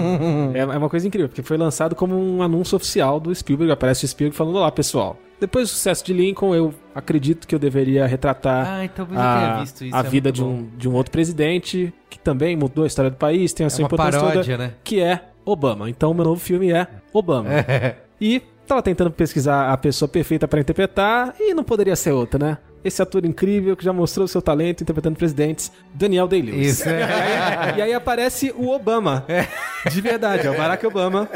É, 0.53 0.59
é 0.59 0.65
uma 0.77 0.89
coisa 0.89 1.07
incrível, 1.07 1.27
porque 1.27 1.41
foi 1.41 1.57
lançado 1.57 1.95
como 1.95 2.15
um 2.15 2.41
anúncio 2.41 2.75
oficial 2.75 3.19
do 3.19 3.33
Spielberg. 3.33 3.71
Aparece 3.71 4.05
o 4.05 4.07
Spielberg 4.07 4.35
falando: 4.37 4.55
Olá, 4.57 4.71
pessoal. 4.71 5.17
Depois 5.39 5.69
do 5.69 5.71
sucesso 5.71 6.05
de 6.05 6.13
Lincoln, 6.13 6.53
eu 6.53 6.73
acredito 6.93 7.47
que 7.47 7.55
eu 7.55 7.59
deveria 7.59 8.05
retratar 8.05 8.67
Ah, 8.67 8.83
então 8.83 9.07
eu 9.09 9.17
a, 9.17 9.63
isso. 9.63 9.85
a 9.95 9.99
é 9.99 10.03
vida 10.03 10.33
de 10.33 10.43
um, 10.43 10.67
de 10.77 10.89
um 10.89 10.93
outro 10.93 11.11
presidente 11.13 11.93
que 12.09 12.19
também 12.19 12.57
mudou 12.57 12.83
a 12.83 12.87
história 12.87 13.09
do 13.09 13.15
país, 13.15 13.53
tem 13.53 13.63
a 13.63 13.67
É 13.67 13.69
sua 13.69 13.85
importância 13.85 14.19
paródia, 14.19 14.41
toda, 14.43 14.57
né? 14.57 14.73
que 14.83 14.99
é 14.99 15.29
Obama. 15.45 15.89
Então, 15.89 16.11
o 16.11 16.13
meu 16.13 16.25
novo 16.25 16.41
filme 16.41 16.71
é 16.71 16.85
Obama. 17.13 17.49
E 18.19 18.41
tava 18.69 18.81
tentando 18.83 19.11
pesquisar 19.11 19.71
a 19.73 19.77
pessoa 19.77 20.07
perfeita 20.07 20.47
pra 20.47 20.59
interpretar 20.61 21.33
e 21.39 21.53
não 21.53 21.63
poderia 21.63 21.95
ser 21.95 22.11
outra, 22.11 22.39
né? 22.39 22.57
Esse 22.81 23.01
ator 23.01 23.25
incrível 23.25 23.75
que 23.75 23.83
já 23.83 23.91
mostrou 23.91 24.25
seu 24.25 24.41
talento 24.41 24.83
interpretando 24.83 25.17
presidentes, 25.17 25.69
Daniel 25.93 26.29
Day-Lewis. 26.29 26.79
Isso. 26.79 26.85
E 26.89 27.01
aí, 27.01 27.77
e 27.77 27.81
aí 27.81 27.93
aparece 27.93 28.53
o 28.57 28.69
Obama. 28.69 29.25
De 29.91 29.99
verdade, 29.99 30.47
é 30.47 30.51
o 30.51 30.55
Barack 30.55 30.85
Obama. 30.87 31.27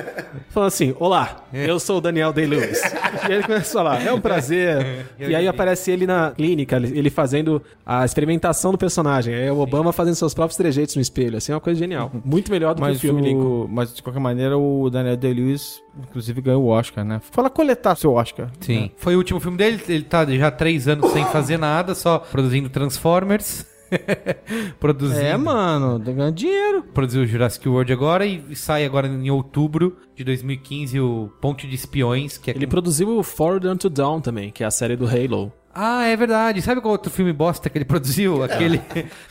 Falando 0.50 0.68
assim: 0.68 0.96
Olá, 1.00 1.46
eu 1.54 1.80
sou 1.82 1.98
o 1.98 2.02
Daniel 2.02 2.32
Day-Lewis. 2.32 2.82
E 3.28 3.32
ele 3.34 3.44
começa 3.44 3.70
a 3.70 3.84
falar: 3.84 4.06
É 4.06 4.14
um 4.14 4.22
prazer. 4.22 5.06
E 5.20 5.36
aí 5.36 5.46
aparece 5.48 5.92
ele 5.92 6.08
na 6.08 6.32
clínica, 6.32 6.78
ele 6.78 7.10
fazendo 7.10 7.62
a 7.86 8.06
experimentação 8.06 8.72
do 8.72 8.78
personagem. 8.78 9.34
É 9.36 9.52
o 9.52 9.60
Obama 9.60 9.92
fazendo 9.92 10.16
seus 10.16 10.34
próprios 10.34 10.56
trejeitos 10.56 10.96
no 10.96 11.02
espelho. 11.02 11.38
Assim, 11.38 11.52
é 11.52 11.56
uma 11.56 11.62
coisa 11.62 11.78
genial. 11.78 12.10
Muito 12.24 12.50
melhor 12.52 12.74
do 12.74 12.78
que 12.78 12.84
o 12.84 12.90
Mas, 12.90 13.02
filme 13.02 13.22
Lincoln. 13.22 13.66
o, 13.66 13.68
mas 13.70 13.94
de 13.94 14.02
qualquer 14.02 14.22
maneira, 14.22 14.58
o 14.58 14.90
Daniel 14.90 15.18
Day-Lewis, 15.18 15.82
inclusive, 15.98 16.41
ganhou 16.41 16.64
o 16.64 16.68
Oscar, 16.68 17.03
né? 17.06 17.20
Fala 17.32 17.49
coletar 17.49 17.95
seu 17.95 18.14
Oscar. 18.14 18.49
Sim. 18.60 18.91
Foi 18.98 19.15
o 19.15 19.18
último 19.18 19.40
filme 19.40 19.57
dele, 19.57 19.82
ele 19.88 20.03
tá 20.03 20.26
já 20.26 20.48
há 20.48 20.52
três 20.52 20.88
anos 20.88 21.11
sem 21.11 21.26
fazer 21.26 21.57
nada, 21.57 21.94
só 21.95 22.20
produzindo 22.20 22.70
Transformers. 22.70 23.65
produzindo. 24.80 25.20
É, 25.22 25.38
mano, 25.38 25.99
tá 25.99 26.11
ganhando 26.11 26.36
dinheiro. 26.36 26.84
Produziu 26.94 27.24
o 27.24 27.26
Jurassic 27.28 27.68
World 27.68 27.91
agora 27.94 28.26
e 28.26 28.56
sai 28.56 28.86
agora 28.86 29.07
em 29.07 29.30
outubro 29.30 29.98
de 30.15 30.24
2015 30.24 30.99
o 30.99 31.30
Ponte 31.41 31.68
de 31.68 31.76
Espiões, 31.76 32.38
que 32.38 32.49
é 32.52 32.56
Ele 32.56 32.65
com- 32.65 32.72
produziu 32.72 33.18
o 33.18 33.24
Forward 33.24 33.68
Unto 33.68 33.90
Dawn 33.90 34.20
também, 34.22 34.52
que 34.52 34.64
é 34.64 34.65
a 34.68 34.72
série 34.72 34.95
do 34.95 35.06
Halo. 35.07 35.52
Ah, 35.76 36.06
é 36.06 36.16
verdade. 36.16 36.62
Sabe 36.62 36.80
qual 36.82 36.91
outro 36.91 37.12
filme 37.12 37.34
bosta 37.34 37.70
que 37.70 37.78
ele 37.78 37.86
produziu? 37.86 38.44
Aquele, 38.44 38.80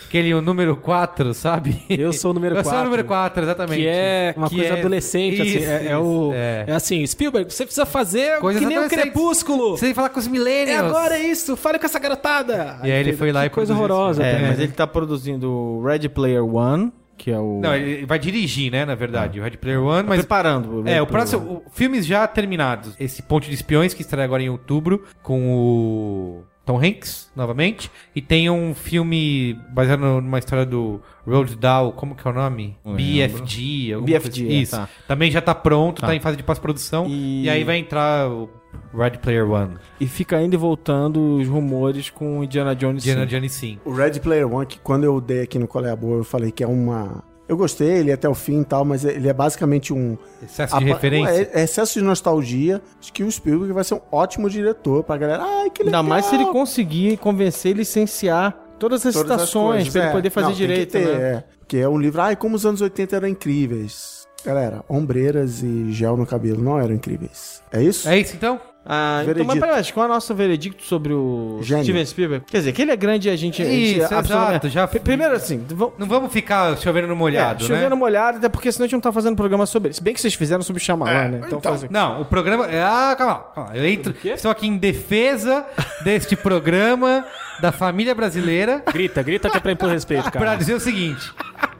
aquele 0.06 0.34
o 0.34 0.42
número 0.42 0.76
4, 0.76 1.32
sabe? 1.34 1.82
Eu 1.88 2.12
sou 2.12 2.32
o 2.32 2.34
número 2.34 2.56
Eu 2.56 2.62
sou 2.64 2.72
o 2.72 2.74
4. 2.74 2.84
número 2.90 3.04
4, 3.04 3.42
exatamente. 3.44 3.80
Que 3.80 3.86
é 3.86 4.34
uma 4.36 4.48
Que 4.48 4.56
coisa 4.56 4.74
é- 4.74 4.78
adolescente, 4.80 5.40
assim. 5.42 5.58
Isso, 5.58 5.70
É, 5.70 5.74
é 5.76 5.84
isso, 5.92 6.00
o. 6.02 6.32
é. 6.34 6.64
É. 6.66 6.72
assim, 6.72 7.06
Spielberg, 7.06 7.52
você 7.52 7.64
precisa 7.64 7.86
fazer 7.86 8.38
Coisas 8.40 8.60
que 8.60 8.66
nem 8.68 8.78
o. 8.78 8.88
Crepúsculo. 8.88 9.70
Você 9.76 9.82
tem 9.86 9.90
que 9.90 9.94
falar 9.94 10.08
com 10.08 10.18
os 10.18 10.26
millennials. 10.28 10.82
É 10.82 10.86
agora 10.86 11.18
isso, 11.18 11.56
fale 11.56 11.78
com 11.78 11.86
essa 11.86 11.98
garotada. 11.98 12.78
E 12.82 12.90
aí 12.90 13.00
ele 13.00 13.12
foi 13.12 13.30
lá 13.32 13.42
que 13.42 13.46
e 13.46 13.50
coisa 13.50 13.72
horrorosa. 13.72 14.22
É, 14.22 14.48
mas 14.48 14.58
ele 14.58 14.72
tá 14.72 14.86
produzindo 14.86 15.50
o 15.50 15.84
Ready 15.84 16.08
Player 16.08 16.44
One, 16.44 16.92
que 17.22 17.30
é 17.30 17.38
o. 17.38 17.60
Não, 17.62 17.72
ele 17.74 18.04
vai 18.04 18.18
dirigir, 18.18 18.70
né, 18.72 18.84
na 18.84 18.94
verdade, 18.96 19.38
o 19.38 19.42
Red 19.44 19.52
Player 19.52 19.80
One, 19.82 20.08
mas... 20.08 20.18
preparando. 20.20 20.80
É, 20.80 20.80
o 20.80 20.82
Player 20.82 21.02
One. 21.02 21.10
próximo... 21.10 21.42
o- 21.66 21.70
filmes 21.70 22.04
já 22.04 22.26
terminados. 22.26 22.96
Esse 22.98 23.22
Ponte 23.22 23.48
de 23.48 23.54
Espiões, 23.54 23.94
que 23.94 24.02
estreia 24.02 24.24
agora 24.24 24.42
em 24.42 24.48
outubro, 24.50 25.04
com 25.22 25.54
o... 25.54 26.44
Tom 26.64 26.78
Hanks, 26.78 27.28
novamente. 27.34 27.90
E 28.14 28.22
tem 28.22 28.48
um 28.48 28.72
filme 28.72 29.58
baseado 29.70 29.98
numa 30.00 30.38
história 30.38 30.64
do 30.64 31.00
Roald 31.26 31.56
Dahl, 31.56 31.92
como 31.92 32.14
que 32.14 32.26
é 32.26 32.30
o 32.30 32.34
nome? 32.34 32.76
Não 32.84 32.94
BFG. 32.94 33.92
alguma 33.94 34.06
BFG, 34.18 34.40
coisa- 34.42 34.54
é, 34.54 34.60
Isso. 34.60 34.76
tá. 34.76 34.88
Também 35.08 35.28
já 35.30 35.40
tá 35.40 35.54
pronto, 35.56 36.00
tá, 36.00 36.06
Tá. 36.08 36.14
em 36.14 36.20
fase 36.20 36.36
de 36.36 36.42
pós-produção. 36.44 37.06
E- 37.08 37.44
E... 37.44 37.50
aí 37.50 37.64
vai 37.64 37.78
entrar 37.78 38.28
o 38.30 38.48
Red 38.94 39.18
Player 39.22 39.48
One. 39.50 39.74
E 40.00 40.06
fica 40.06 40.40
indo 40.40 40.54
e 40.54 40.56
voltando 40.56 41.36
os 41.36 41.48
rumores 41.48 42.10
com 42.10 42.40
o 42.40 42.44
Indiana 42.44 42.74
Jones. 42.76 43.02
Diana 43.02 43.22
sim. 43.22 43.26
Jones 43.28 43.52
sim. 43.52 43.78
O 43.84 43.92
Red 43.92 44.20
Player 44.20 44.52
One, 44.52 44.66
que 44.66 44.78
quando 44.78 45.04
eu 45.04 45.20
dei 45.20 45.42
aqui 45.42 45.58
no 45.58 45.66
Qual 45.66 45.84
é 45.84 45.90
a 45.90 45.96
Boa, 45.96 46.18
eu 46.18 46.24
falei 46.24 46.50
que 46.52 46.62
é 46.62 46.66
uma... 46.66 47.22
Eu 47.48 47.56
gostei, 47.56 47.88
ele 47.88 48.10
é 48.10 48.14
até 48.14 48.28
o 48.28 48.34
fim 48.34 48.60
e 48.60 48.64
tal, 48.64 48.84
mas 48.84 49.04
ele 49.04 49.28
é 49.28 49.32
basicamente 49.32 49.92
um... 49.92 50.16
Excesso 50.42 50.78
de 50.78 50.84
apa- 50.84 50.94
referência. 50.94 51.50
É, 51.52 51.60
é 51.60 51.64
excesso 51.64 51.98
de 51.98 52.04
nostalgia. 52.04 52.80
Acho 53.00 53.12
que 53.12 53.22
o 53.24 53.30
Spielberg 53.30 53.72
vai 53.74 53.84
ser 53.84 53.94
um 53.94 54.00
ótimo 54.10 54.48
diretor 54.48 55.02
pra 55.04 55.16
galera. 55.18 55.42
Ai, 55.42 55.68
que 55.70 55.82
legal. 55.82 56.00
Ainda 56.00 56.08
mais 56.08 56.26
se 56.26 56.34
ele 56.34 56.46
conseguir 56.46 57.16
convencer 57.18 57.72
e 57.72 57.78
licenciar 57.78 58.52
todas 58.78 59.04
as 59.04 59.12
Todas 59.14 59.30
as 59.32 59.40
citações 59.40 59.74
coisas, 59.88 59.92
pra 59.92 60.00
ele 60.02 60.08
é. 60.08 60.12
poder 60.12 60.30
fazer 60.30 60.46
Não, 60.46 60.54
tem 60.54 60.66
que 60.66 60.66
direito, 60.72 60.92
ter, 60.92 61.06
né? 61.06 61.12
é. 61.38 61.44
Porque 61.58 61.76
é 61.78 61.88
um 61.88 61.98
livro, 61.98 62.20
ai, 62.22 62.36
como 62.36 62.54
os 62.56 62.64
anos 62.64 62.80
80 62.80 63.16
eram 63.16 63.28
incríveis. 63.28 64.21
Galera, 64.44 64.82
ombreiras 64.88 65.62
e 65.62 65.92
gel 65.92 66.16
no 66.16 66.26
cabelo 66.26 66.60
não 66.62 66.78
eram 66.78 66.94
incríveis. 66.94 67.62
É 67.72 67.82
isso? 67.82 68.08
É 68.08 68.18
isso 68.18 68.34
então? 68.36 68.60
Ah, 68.84 69.22
então, 69.24 69.44
mas 69.44 69.60
peraí, 69.60 69.92
qual 69.92 70.06
é 70.06 70.08
o 70.08 70.12
nosso 70.12 70.34
veredicto 70.34 70.82
sobre 70.82 71.12
o 71.12 71.60
Gênio. 71.62 71.84
Steven 71.84 72.04
Spielberg? 72.04 72.44
Quer 72.46 72.58
dizer, 72.58 72.72
que 72.72 72.82
ele 72.82 72.90
é 72.90 72.96
grande 72.96 73.28
e 73.28 73.30
a 73.30 73.36
gente... 73.36 73.62
a 73.62 73.64
gente 73.64 73.98
Isso, 74.00 74.12
absolutamente- 74.12 74.66
exato, 74.66 74.68
já- 74.70 74.88
Primeiro 74.88 75.34
assim. 75.36 75.64
Não 75.96 76.04
vamos 76.08 76.32
ficar 76.32 76.76
chovendo 76.76 77.06
no 77.06 77.14
molhado, 77.14 77.64
é, 77.64 77.68
né? 77.68 77.74
chovendo 77.76 77.96
molhado, 77.96 78.38
até 78.38 78.48
porque 78.48 78.72
senão 78.72 78.82
a 78.82 78.86
gente 78.88 78.94
não 78.94 79.00
tá 79.00 79.12
fazendo 79.12 79.36
programa 79.36 79.66
sobre 79.66 79.86
ele. 79.90 79.94
Se 79.94 80.02
bem 80.02 80.12
que 80.12 80.20
vocês 80.20 80.34
fizeram 80.34 80.64
sobre 80.64 80.82
Shyamalan, 80.82 81.28
né? 81.28 81.40
Então, 81.46 81.60
faz 81.60 81.84
aqui. 81.84 81.92
Não, 81.92 82.22
o 82.22 82.24
programa. 82.24 82.66
Ah, 82.66 83.14
calma, 83.16 83.44
calma. 83.54 83.76
Eu 83.76 83.86
entro. 83.86 84.12
Estou 84.24 84.50
aqui 84.50 84.66
em 84.66 84.76
defesa 84.76 85.64
deste 86.02 86.34
programa 86.34 87.24
da 87.60 87.70
família 87.70 88.16
brasileira 88.16 88.82
Grita, 88.92 89.22
grita 89.22 89.48
que 89.48 89.58
é 89.58 89.60
pra 89.60 89.70
impor 89.70 89.90
respeito, 89.90 90.28
para 90.28 90.40
cara. 90.40 90.56
dizer 90.56 90.74
o 90.74 90.80
seguinte: 90.80 91.32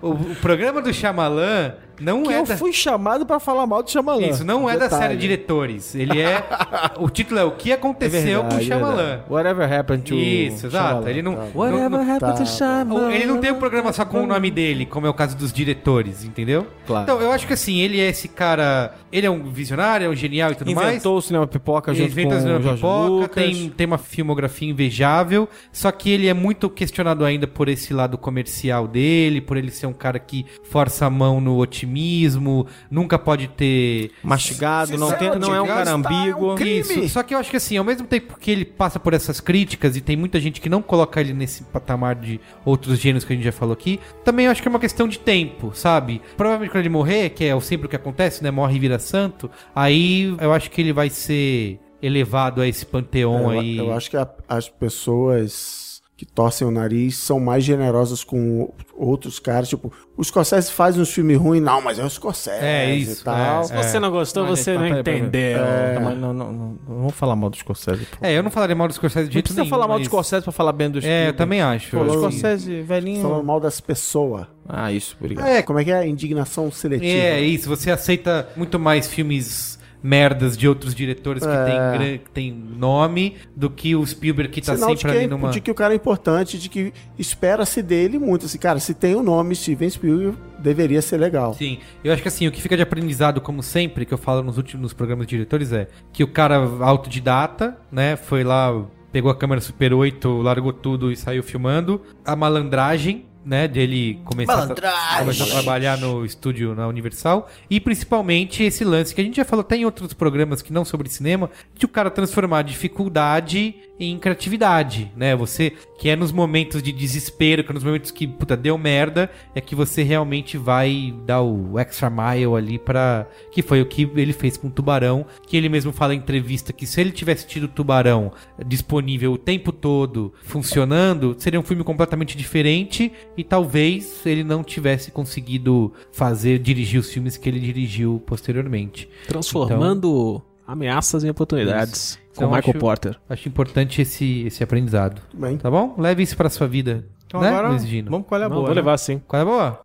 o, 0.02 0.10
o 0.10 0.36
programa 0.36 0.82
do 0.82 0.92
Shyamalan 0.92 1.74
não 2.00 2.24
Que 2.24 2.32
é 2.32 2.38
eu 2.40 2.44
da. 2.44 2.56
fui 2.56 2.72
chamado 2.72 3.24
pra 3.24 3.38
falar 3.38 3.64
mal 3.64 3.80
do 3.82 3.88
Shyamalan. 3.90 4.26
Isso, 4.26 4.44
não 4.44 4.68
é 4.68 4.72
da 4.76 4.84
Detalhe. 4.86 5.02
série 5.02 5.16
Diretores. 5.16 5.94
Ele 5.94 6.20
é. 6.20 6.42
o 6.98 7.08
título 7.08 7.38
é 7.38 7.44
O 7.44 7.52
que 7.52 7.70
É 7.70 7.74
aconteceu 7.74 8.40
com 8.40 8.46
o 8.46 8.50
verdade, 8.50 8.62
é 8.64 8.66
Shyamalan. 8.66 8.96
verdade. 8.96 9.22
Whatever 9.30 9.72
happened 9.72 10.02
to 10.08 10.14
Isso, 10.16 10.66
exato. 10.66 11.08
Ele 11.08 11.22
não. 11.22 11.34
Whatever 11.54 11.90
não- 11.90 12.00
happened 12.16 12.32
to 12.38 12.38
tá. 12.38 12.44
Shyamalan. 12.46 13.12
Ele 13.12 13.26
não 13.26 13.38
tem 13.38 13.52
um 13.52 13.58
programa 13.58 13.92
só 13.92 14.04
com 14.04 14.22
o 14.22 14.26
nome 14.26 14.50
dele, 14.50 14.84
como 14.84 15.06
é 15.06 15.10
o 15.10 15.14
caso 15.14 15.36
dos 15.36 15.52
diretores, 15.52 16.24
entendeu? 16.24 16.66
Claro. 16.86 17.04
Então, 17.04 17.20
eu 17.20 17.30
acho 17.30 17.46
que 17.46 17.52
assim, 17.52 17.78
ele 17.78 18.00
é 18.00 18.08
esse 18.08 18.26
cara. 18.26 18.94
Ele 19.12 19.26
é 19.26 19.30
um 19.30 19.44
visionário, 19.50 20.06
é 20.06 20.08
um 20.08 20.14
genial 20.16 20.50
e 20.50 20.54
tudo 20.56 20.74
mais. 20.74 20.88
Inventou 20.88 21.18
o 21.18 21.22
cinema 21.22 21.46
pipoca 21.46 21.94
junto 21.94 22.10
inventa 22.10 22.30
com 22.30 22.36
o 22.36 22.40
cinema 22.40 22.60
Jorge 22.62 22.76
pipoca, 22.78 23.06
Lucas. 23.08 23.30
tem, 23.34 23.68
tem 23.68 23.86
uma 23.86 23.98
filmografia 23.98 24.68
invejável, 24.68 25.48
só 25.70 25.92
que 25.92 26.10
ele 26.10 26.26
é 26.26 26.34
muito 26.34 26.68
questionado 26.68 27.24
ainda 27.24 27.46
por 27.46 27.68
esse 27.68 27.92
lado 27.94 28.16
comercial 28.18 28.88
dele, 28.88 29.40
por 29.40 29.56
ele 29.56 29.70
ser 29.70 29.86
um 29.86 29.91
cara 29.94 30.18
que 30.18 30.44
força 30.64 31.06
a 31.06 31.10
mão 31.10 31.40
no 31.40 31.56
otimismo, 31.58 32.66
nunca 32.90 33.18
pode 33.18 33.48
ter 33.48 34.10
Mastigado, 34.22 34.96
não, 34.98 35.12
tem, 35.12 35.38
não 35.38 35.54
é 35.54 35.60
um 35.60 35.66
cara 35.66 35.92
ambíguo. 35.92 36.58
Isso, 36.62 37.08
só 37.08 37.22
que 37.22 37.34
eu 37.34 37.38
acho 37.38 37.50
que 37.50 37.56
assim, 37.56 37.76
ao 37.76 37.84
mesmo 37.84 38.06
tempo 38.06 38.38
que 38.38 38.50
ele 38.50 38.64
passa 38.64 38.98
por 38.98 39.14
essas 39.14 39.40
críticas 39.40 39.96
e 39.96 40.00
tem 40.00 40.16
muita 40.16 40.40
gente 40.40 40.60
que 40.60 40.68
não 40.68 40.82
coloca 40.82 41.20
ele 41.20 41.32
nesse 41.32 41.64
patamar 41.64 42.14
de 42.14 42.40
outros 42.64 42.98
gêneros 42.98 43.24
que 43.24 43.32
a 43.32 43.36
gente 43.36 43.44
já 43.44 43.52
falou 43.52 43.72
aqui, 43.72 44.00
também 44.24 44.46
eu 44.46 44.52
acho 44.52 44.62
que 44.62 44.68
é 44.68 44.70
uma 44.70 44.78
questão 44.80 45.06
de 45.08 45.18
tempo, 45.18 45.72
sabe? 45.74 46.20
Provavelmente 46.36 46.70
quando 46.70 46.80
ele 46.82 46.88
morrer, 46.88 47.30
que 47.30 47.44
é 47.44 47.60
sempre 47.60 47.86
o 47.86 47.90
que 47.90 47.96
acontece, 47.96 48.42
né? 48.42 48.50
Morre 48.50 48.76
e 48.76 48.78
vira 48.78 48.98
santo, 48.98 49.50
aí 49.74 50.34
eu 50.40 50.52
acho 50.52 50.70
que 50.70 50.80
ele 50.80 50.92
vai 50.92 51.10
ser 51.10 51.78
elevado 52.02 52.60
a 52.60 52.66
esse 52.66 52.84
panteão 52.84 53.50
É, 53.52 53.56
eu, 53.56 53.60
aí. 53.60 53.76
eu 53.78 53.92
acho 53.92 54.10
que 54.10 54.16
a- 54.16 54.28
as 54.48 54.68
pessoas 54.68 55.91
que 56.24 56.26
torcem 56.32 56.64
o 56.64 56.70
nariz 56.70 57.16
são 57.16 57.40
mais 57.40 57.64
generosas 57.64 58.22
com 58.22 58.72
outros 58.94 59.40
caras. 59.40 59.68
Tipo, 59.68 59.92
o 60.16 60.22
Scorsese 60.22 60.70
faz 60.70 60.96
uns 60.96 61.10
filmes 61.12 61.36
ruins, 61.36 61.60
não, 61.60 61.82
mas 61.82 61.98
é 61.98 62.04
o 62.04 62.08
Scorsese 62.08 62.64
É, 62.64 62.94
isso, 62.94 63.22
e 63.22 63.24
tal. 63.24 63.62
é, 63.62 63.64
Se 63.64 63.74
você 63.74 63.98
não 63.98 64.08
gostou, 64.08 64.46
Mas, 64.46 64.60
você 64.60 64.78
mas, 64.78 64.92
não 64.92 65.02
peraí, 65.02 65.18
entendeu. 65.20 65.58
Não, 65.58 66.00
mas 66.02 66.18
não, 66.18 66.32
não, 66.32 66.52
não, 66.52 66.78
não 66.88 66.96
vamos 66.98 67.14
falar 67.14 67.34
mal 67.34 67.50
do 67.50 67.56
Scorsese. 67.56 68.06
pô. 68.06 68.24
É, 68.24 68.32
eu 68.38 68.40
não 68.44 68.52
falaria 68.52 68.76
mal 68.76 68.86
do 68.86 68.94
Scorsese 68.94 69.24
de 69.24 69.30
Não 69.30 69.32
jeito 69.32 69.44
precisa 69.46 69.62
nenhum, 69.62 69.70
falar 69.70 69.88
mal 69.88 69.96
do 69.96 70.00
mas- 70.02 70.06
Scorsese 70.06 70.44
pra 70.44 70.52
falar 70.52 70.72
bem 70.72 70.88
do 70.90 70.98
É, 70.98 71.00
eu 71.00 71.02
Spielberg. 71.02 71.36
também 71.38 71.60
acho. 71.60 71.90
Pô, 71.90 72.04
Eu 72.04 72.10
o 72.10 72.12
Scorsese, 72.12 72.82
velhinho... 72.82 73.22
Falando 73.22 73.44
mal 73.44 73.58
das 73.58 73.80
pessoas. 73.80 74.46
Ah, 74.68 74.92
isso, 74.92 75.16
obrigado. 75.18 75.48
É, 75.48 75.60
como 75.60 75.80
é 75.80 75.84
que 75.84 75.90
é? 75.90 76.06
Indignação 76.06 76.70
seletiva. 76.70 77.10
É, 77.10 77.40
isso. 77.40 77.68
Você 77.68 77.90
aceita 77.90 78.48
muito 78.56 78.78
mais 78.78 79.08
filmes 79.08 79.71
merdas 80.02 80.56
de 80.56 80.66
outros 80.68 80.94
diretores 80.94 81.42
que 81.44 81.48
É. 81.52 81.64
tem, 81.64 81.74
gran- 81.74 82.18
que 82.18 82.30
tem 82.30 82.52
nome 82.52 83.36
do 83.54 83.70
que 83.70 83.94
o 83.94 84.04
Spielberg 84.06 84.50
que 84.52 84.60
tá 84.60 84.74
Sinal 84.74 84.90
sempre 84.90 85.04
que, 85.10 85.16
ali 85.16 85.24
é- 85.24 85.28
numa... 85.28 85.50
de 85.50 85.60
que 85.60 85.70
o 85.70 85.74
cara 85.74 85.92
é 85.94 85.96
importante, 85.96 86.58
de 86.58 86.68
que 86.68 86.92
espera-se 87.18 87.82
dele 87.82 88.18
muito. 88.18 88.46
Assim, 88.46 88.58
cara, 88.58 88.78
se 88.80 88.94
tem 88.94 89.14
o 89.14 89.22
nome 89.22 89.54
Steven 89.54 89.88
Spielberg, 89.88 90.36
deveria 90.58 91.00
ser 91.02 91.18
legal. 91.18 91.54
Sim, 91.54 91.78
eu 92.02 92.12
acho 92.12 92.22
que 92.22 92.28
assim, 92.28 92.46
o 92.46 92.52
que 92.52 92.60
fica 92.60 92.76
de 92.76 92.82
aprendizado, 92.82 93.40
como 93.40 93.62
sempre, 93.62 94.04
que 94.04 94.12
eu 94.14 94.18
falo 94.18 94.42
nos 94.42 94.56
últimos 94.56 94.92
programas 94.92 95.26
de 95.26 95.30
diretores, 95.36 95.72
é 95.72 95.88
que 96.12 96.22
o 96.24 96.28
cara 96.28 96.56
autodidata, 96.80 97.76
né, 97.90 98.16
foi 98.16 98.44
lá, 98.44 98.84
pegou 99.10 99.30
a 99.30 99.36
câmera 99.36 99.60
Super 99.60 99.92
8, 99.92 100.40
largou 100.40 100.72
tudo 100.72 101.10
e 101.12 101.16
saiu 101.16 101.42
filmando. 101.42 102.00
A 102.24 102.34
malandragem, 102.34 103.26
né, 103.44 103.66
dele 103.66 104.20
começar, 104.24 104.64
a, 104.64 105.18
começar 105.18 105.44
a 105.44 105.46
trabalhar 105.48 105.98
no 105.98 106.24
estúdio 106.24 106.74
na 106.74 106.86
Universal. 106.86 107.48
E 107.68 107.80
principalmente 107.80 108.62
esse 108.62 108.84
lance 108.84 109.14
que 109.14 109.20
a 109.20 109.24
gente 109.24 109.36
já 109.36 109.44
falou 109.44 109.62
até 109.62 109.76
em 109.76 109.84
outros 109.84 110.12
programas 110.12 110.62
que 110.62 110.72
não 110.72 110.84
sobre 110.84 111.08
cinema, 111.08 111.50
de 111.74 111.84
o 111.84 111.88
cara 111.88 112.10
transformar 112.10 112.62
dificuldade 112.62 113.74
em 113.98 114.18
criatividade, 114.18 115.12
né? 115.16 115.36
Você, 115.36 115.72
que 115.98 116.08
é 116.08 116.16
nos 116.16 116.32
momentos 116.32 116.82
de 116.82 116.90
desespero, 116.90 117.62
que 117.62 117.70
é 117.70 117.74
nos 117.74 117.84
momentos 117.84 118.10
que, 118.10 118.26
puta, 118.26 118.56
deu 118.56 118.76
merda, 118.76 119.30
é 119.54 119.60
que 119.60 119.74
você 119.74 120.02
realmente 120.02 120.56
vai 120.58 121.14
dar 121.24 121.42
o 121.42 121.78
extra 121.78 122.10
mile 122.10 122.54
ali 122.56 122.78
pra... 122.78 123.26
Que 123.52 123.62
foi 123.62 123.80
o 123.80 123.86
que 123.86 124.10
ele 124.16 124.32
fez 124.32 124.56
com 124.56 124.66
o 124.66 124.70
Tubarão, 124.70 125.24
que 125.46 125.56
ele 125.56 125.68
mesmo 125.68 125.92
fala 125.92 126.14
em 126.14 126.18
entrevista 126.18 126.72
que 126.72 126.86
se 126.86 127.00
ele 127.00 127.12
tivesse 127.12 127.46
tido 127.46 127.64
o 127.64 127.68
Tubarão 127.68 128.32
disponível 128.66 129.32
o 129.32 129.38
tempo 129.38 129.70
todo, 129.70 130.32
funcionando, 130.42 131.36
seria 131.38 131.60
um 131.60 131.62
filme 131.62 131.84
completamente 131.84 132.36
diferente 132.36 133.12
e 133.36 133.42
talvez 133.44 134.24
ele 134.26 134.44
não 134.44 134.62
tivesse 134.62 135.10
conseguido 135.10 135.92
fazer, 136.12 136.58
dirigir 136.58 137.00
os 137.00 137.10
filmes 137.12 137.36
que 137.36 137.48
ele 137.48 137.60
dirigiu 137.60 138.22
posteriormente. 138.26 139.08
Transformando 139.26 140.40
ameaças 140.66 141.24
em 141.24 141.30
oportunidades. 141.30 142.18
Então, 142.32 142.48
com 142.48 142.54
Michael 142.54 142.70
acho- 142.70 142.78
Porter. 142.78 143.20
Acho 143.28 143.48
importante 143.48 144.00
esse, 144.02 144.44
esse 144.46 144.62
aprendizado. 144.64 145.20
Tudo 145.30 145.40
bem. 145.40 145.56
Tá 145.58 145.70
bom? 145.70 145.94
Leve 145.98 146.22
isso 146.22 146.36
pra 146.36 146.48
sua 146.48 146.66
vida. 146.66 147.06
Então 147.26 147.40
né, 147.40 147.48
agora, 147.48 147.68
Luiz 147.70 147.86
Gino? 147.86 148.10
vamos 148.10 148.26
qual 148.26 148.40
é 148.40 148.44
a 148.44 148.48
Não, 148.48 148.56
boa, 148.56 148.66
vou 148.66 148.74
né? 148.74 148.80
levar 148.80 148.96
sim. 148.98 149.20
Qual 149.26 149.38
é 149.38 149.42
a 149.42 149.46
boa? 149.46 149.80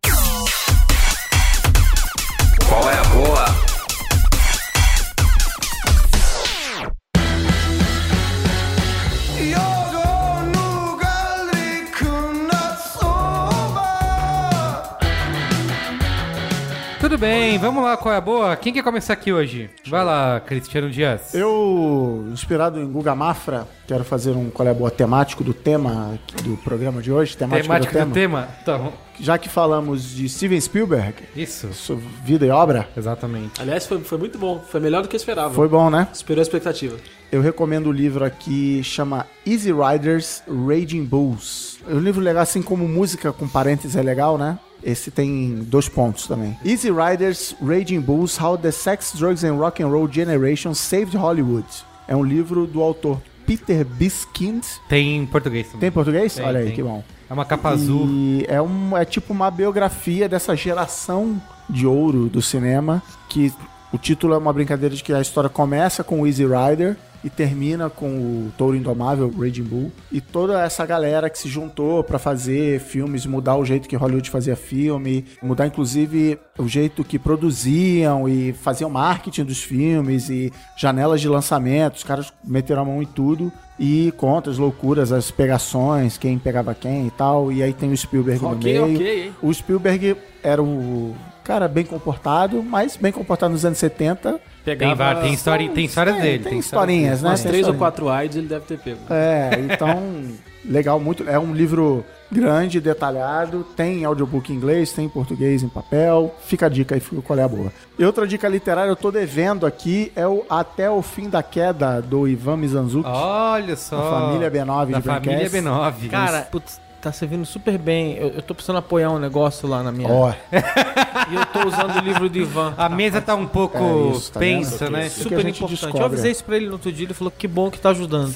Tudo 17.08 17.20
bem, 17.20 17.56
vamos 17.56 17.82
lá, 17.82 17.96
qual 17.96 18.12
é 18.12 18.18
a 18.18 18.20
boa? 18.20 18.54
Quem 18.54 18.70
quer 18.70 18.82
começar 18.82 19.14
aqui 19.14 19.32
hoje? 19.32 19.70
Vai 19.86 20.04
lá, 20.04 20.38
Cristiano 20.40 20.90
Dias. 20.90 21.32
Eu, 21.32 22.28
inspirado 22.30 22.78
em 22.78 22.86
Guga 22.86 23.14
Mafra, 23.14 23.66
quero 23.86 24.04
fazer 24.04 24.32
um 24.32 24.50
qual 24.50 24.68
é 24.68 24.72
a 24.72 24.74
boa 24.74 24.90
temático 24.90 25.42
do 25.42 25.54
tema 25.54 26.18
do 26.44 26.58
programa 26.58 27.00
de 27.00 27.10
hoje, 27.10 27.34
temático 27.34 27.66
Temática 27.66 28.04
do 28.04 28.10
do 28.10 28.12
tema. 28.12 28.42
tema? 28.42 28.54
Tá 28.62 28.76
bom. 28.76 28.92
Já 29.18 29.38
que 29.38 29.48
falamos 29.48 30.14
de 30.14 30.28
Steven 30.28 30.60
Spielberg, 30.60 31.14
Isso. 31.34 31.72
sua 31.72 31.96
vida 31.96 32.44
e 32.44 32.50
obra, 32.50 32.86
Exatamente. 32.94 33.58
Aliás, 33.58 33.86
foi, 33.86 34.00
foi 34.00 34.18
muito 34.18 34.38
bom. 34.38 34.62
Foi 34.68 34.78
melhor 34.78 35.00
do 35.00 35.08
que 35.08 35.16
eu 35.16 35.18
esperava. 35.18 35.54
foi 35.54 35.66
bom, 35.66 35.88
né? 35.88 36.08
Superou 36.12 36.42
a 36.42 36.42
expectativa. 36.42 36.98
Eu 37.32 37.40
recomendo 37.40 37.86
o 37.86 37.92
livro 37.92 38.22
aqui, 38.22 38.82
chama 38.84 39.24
Easy 39.46 39.72
Riders 39.72 40.42
Raging 40.46 41.06
Bulls. 41.06 41.78
É 41.88 41.94
um 41.94 42.00
livro 42.00 42.20
legal, 42.22 42.42
assim 42.42 42.60
como 42.60 42.86
música 42.86 43.32
com 43.32 43.48
parênteses 43.48 43.96
é 43.96 44.02
legal, 44.02 44.36
né? 44.36 44.58
Esse 44.82 45.10
tem 45.10 45.64
dois 45.66 45.88
pontos 45.88 46.26
também. 46.26 46.56
Easy 46.64 46.90
Riders 46.90 47.54
Raging 47.60 48.00
Bulls: 48.00 48.40
How 48.40 48.56
the 48.56 48.70
Sex, 48.70 49.12
Drugs 49.16 49.44
and 49.44 49.54
Rock 49.54 49.82
and 49.82 49.88
Roll 49.88 50.10
Generation 50.10 50.74
Saved 50.74 51.16
Hollywood. 51.16 51.66
É 52.06 52.16
um 52.16 52.24
livro 52.24 52.66
do 52.66 52.80
autor 52.82 53.20
Peter 53.46 53.84
Biskind. 53.84 54.62
Tem 54.88 55.16
em 55.16 55.26
português 55.26 55.66
também. 55.66 55.80
Tem 55.80 55.88
em 55.88 55.92
português? 55.92 56.34
Tem, 56.34 56.44
Olha 56.44 56.60
aí, 56.60 56.66
tem. 56.66 56.74
que 56.76 56.82
bom. 56.82 57.02
É 57.28 57.32
uma 57.32 57.44
capa 57.44 57.70
azul. 57.70 58.06
E 58.06 58.44
é, 58.48 58.60
um, 58.60 58.96
é 58.96 59.04
tipo 59.04 59.32
uma 59.32 59.50
biografia 59.50 60.28
dessa 60.28 60.54
geração 60.56 61.40
de 61.68 61.86
ouro 61.86 62.28
do 62.28 62.40
cinema, 62.40 63.02
que 63.28 63.52
o 63.92 63.98
título 63.98 64.34
é 64.34 64.38
uma 64.38 64.52
brincadeira 64.52 64.94
de 64.94 65.02
que 65.02 65.12
a 65.12 65.20
história 65.20 65.48
começa 65.50 66.04
com 66.04 66.20
o 66.20 66.26
Easy 66.26 66.44
Rider 66.44 66.96
e 67.24 67.28
termina 67.28 67.90
com 67.90 68.06
o 68.06 68.52
Touro 68.56 68.76
Indomável, 68.76 69.28
Raging 69.36 69.64
Bull, 69.64 69.90
e 70.12 70.20
toda 70.20 70.62
essa 70.62 70.86
galera 70.86 71.28
que 71.28 71.36
se 71.36 71.48
juntou 71.48 72.04
pra 72.04 72.16
fazer 72.16 72.78
filmes, 72.78 73.26
mudar 73.26 73.56
o 73.56 73.64
jeito 73.64 73.88
que 73.88 73.96
Hollywood 73.96 74.30
fazia 74.30 74.54
filme, 74.54 75.24
mudar 75.42 75.66
inclusive 75.66 76.38
o 76.56 76.68
jeito 76.68 77.02
que 77.02 77.18
produziam 77.18 78.28
e 78.28 78.52
faziam 78.52 78.88
marketing 78.88 79.42
dos 79.44 79.60
filmes 79.60 80.28
e 80.30 80.52
janelas 80.76 81.20
de 81.20 81.28
lançamento, 81.28 81.96
os 81.96 82.04
caras 82.04 82.32
meteram 82.44 82.82
a 82.82 82.84
mão 82.84 83.02
em 83.02 83.06
tudo 83.06 83.52
e 83.80 84.12
conta 84.16 84.48
as 84.50 84.58
loucuras, 84.58 85.10
as 85.10 85.28
pegações, 85.28 86.16
quem 86.16 86.38
pegava 86.38 86.72
quem 86.72 87.08
e 87.08 87.10
tal, 87.10 87.50
e 87.50 87.64
aí 87.64 87.72
tem 87.72 87.90
o 87.90 87.96
Spielberg 87.96 88.40
no 88.42 88.52
Ok, 88.52 88.72
meio. 88.72 88.94
ok, 88.94 89.24
hein? 89.24 89.32
O 89.42 89.52
Spielberg 89.52 90.16
era 90.40 90.62
o 90.62 91.16
cara 91.48 91.66
bem 91.66 91.84
comportado, 91.84 92.62
mas 92.62 92.94
bem 92.96 93.10
comportado 93.10 93.52
nos 93.54 93.64
anos 93.64 93.78
70. 93.78 94.38
Tem, 94.64 94.94
var- 94.94 95.22
tem, 95.22 95.32
história, 95.32 95.66
tem 95.70 95.86
histórias 95.86 96.14
tem- 96.16 96.22
dele. 96.24 96.44
tem 96.44 96.58
histórias 96.58 96.64
historinhas, 96.94 97.22
né? 97.22 97.28
Umas 97.30 97.40
tem 97.42 97.50
três 97.50 97.66
ou 97.66 97.72
quatro 97.74 98.08
AIDS 98.10 98.36
ele 98.36 98.46
deve 98.48 98.66
ter 98.66 98.78
pego. 98.78 98.98
É, 99.08 99.50
então, 99.58 99.98
legal, 100.62 101.00
muito. 101.00 101.26
É 101.26 101.38
um 101.38 101.54
livro 101.54 102.04
grande, 102.30 102.78
detalhado, 102.82 103.64
tem 103.74 104.04
audiobook 104.04 104.52
em 104.52 104.56
inglês, 104.56 104.92
tem 104.92 105.06
em 105.06 105.08
português 105.08 105.62
em 105.62 105.70
papel. 105.70 106.34
Fica 106.44 106.66
a 106.66 106.68
dica 106.68 106.94
aí, 106.94 107.00
fica 107.00 107.22
qual 107.22 107.38
é 107.38 107.42
a 107.42 107.48
boa. 107.48 107.72
E 107.98 108.04
outra 108.04 108.26
dica 108.26 108.46
literária 108.46 108.90
eu 108.90 108.96
tô 108.96 109.10
devendo 109.10 109.64
aqui 109.64 110.12
é 110.14 110.26
o 110.28 110.44
Até 110.50 110.90
o 110.90 111.00
Fim 111.00 111.30
da 111.30 111.42
Queda, 111.42 112.02
do 112.02 112.28
Ivan 112.28 112.58
Mizanzuki. 112.58 113.08
Olha 113.08 113.74
só. 113.74 113.96
Da 113.96 114.10
família 114.10 114.50
B9 114.50 114.90
Da 114.90 114.98
de 114.98 115.06
família 115.06 115.48
Braincast. 115.48 115.56
B9. 115.56 116.10
Cara, 116.10 116.42
putz, 116.42 116.78
tá 117.00 117.12
servindo 117.12 117.44
super 117.46 117.78
bem. 117.78 118.16
Eu, 118.16 118.28
eu 118.28 118.42
tô 118.42 118.54
precisando 118.54 118.76
apoiar 118.78 119.10
um 119.10 119.18
negócio 119.18 119.68
lá 119.68 119.82
na 119.82 119.92
minha... 119.92 120.08
Ó, 120.08 120.32
E 121.30 121.34
eu 121.34 121.44
tô 121.46 121.66
usando 121.68 121.96
o 121.96 122.00
livro 122.00 122.28
do 122.28 122.38
Ivan. 122.38 122.72
A 122.76 122.88
mesa 122.88 123.20
tá 123.20 123.34
um 123.34 123.46
pouco 123.46 123.76
É 123.76 124.16
isso, 124.16 124.32
tá 124.32 124.40
pensa, 124.40 124.84
vendo? 124.86 124.92
né? 124.92 125.02
Que 125.04 125.10
Super 125.10 125.38
importante. 125.46 125.70
descobre. 125.70 125.98
Eu 126.00 126.04
avisei 126.06 126.30
isso 126.30 126.44
pra 126.44 126.56
ele 126.56 126.66
no 126.66 126.72
outro 126.72 126.90
dia, 126.92 127.06
ele 127.06 127.14
falou 127.14 127.30
que 127.36 127.46
bom 127.46 127.70
que 127.70 127.78
tá 127.78 127.90
ajudando. 127.90 128.32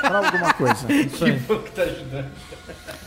pra 0.00 0.18
alguma 0.18 0.54
coisa. 0.54 0.90
Isso 0.92 1.24
aí. 1.24 1.40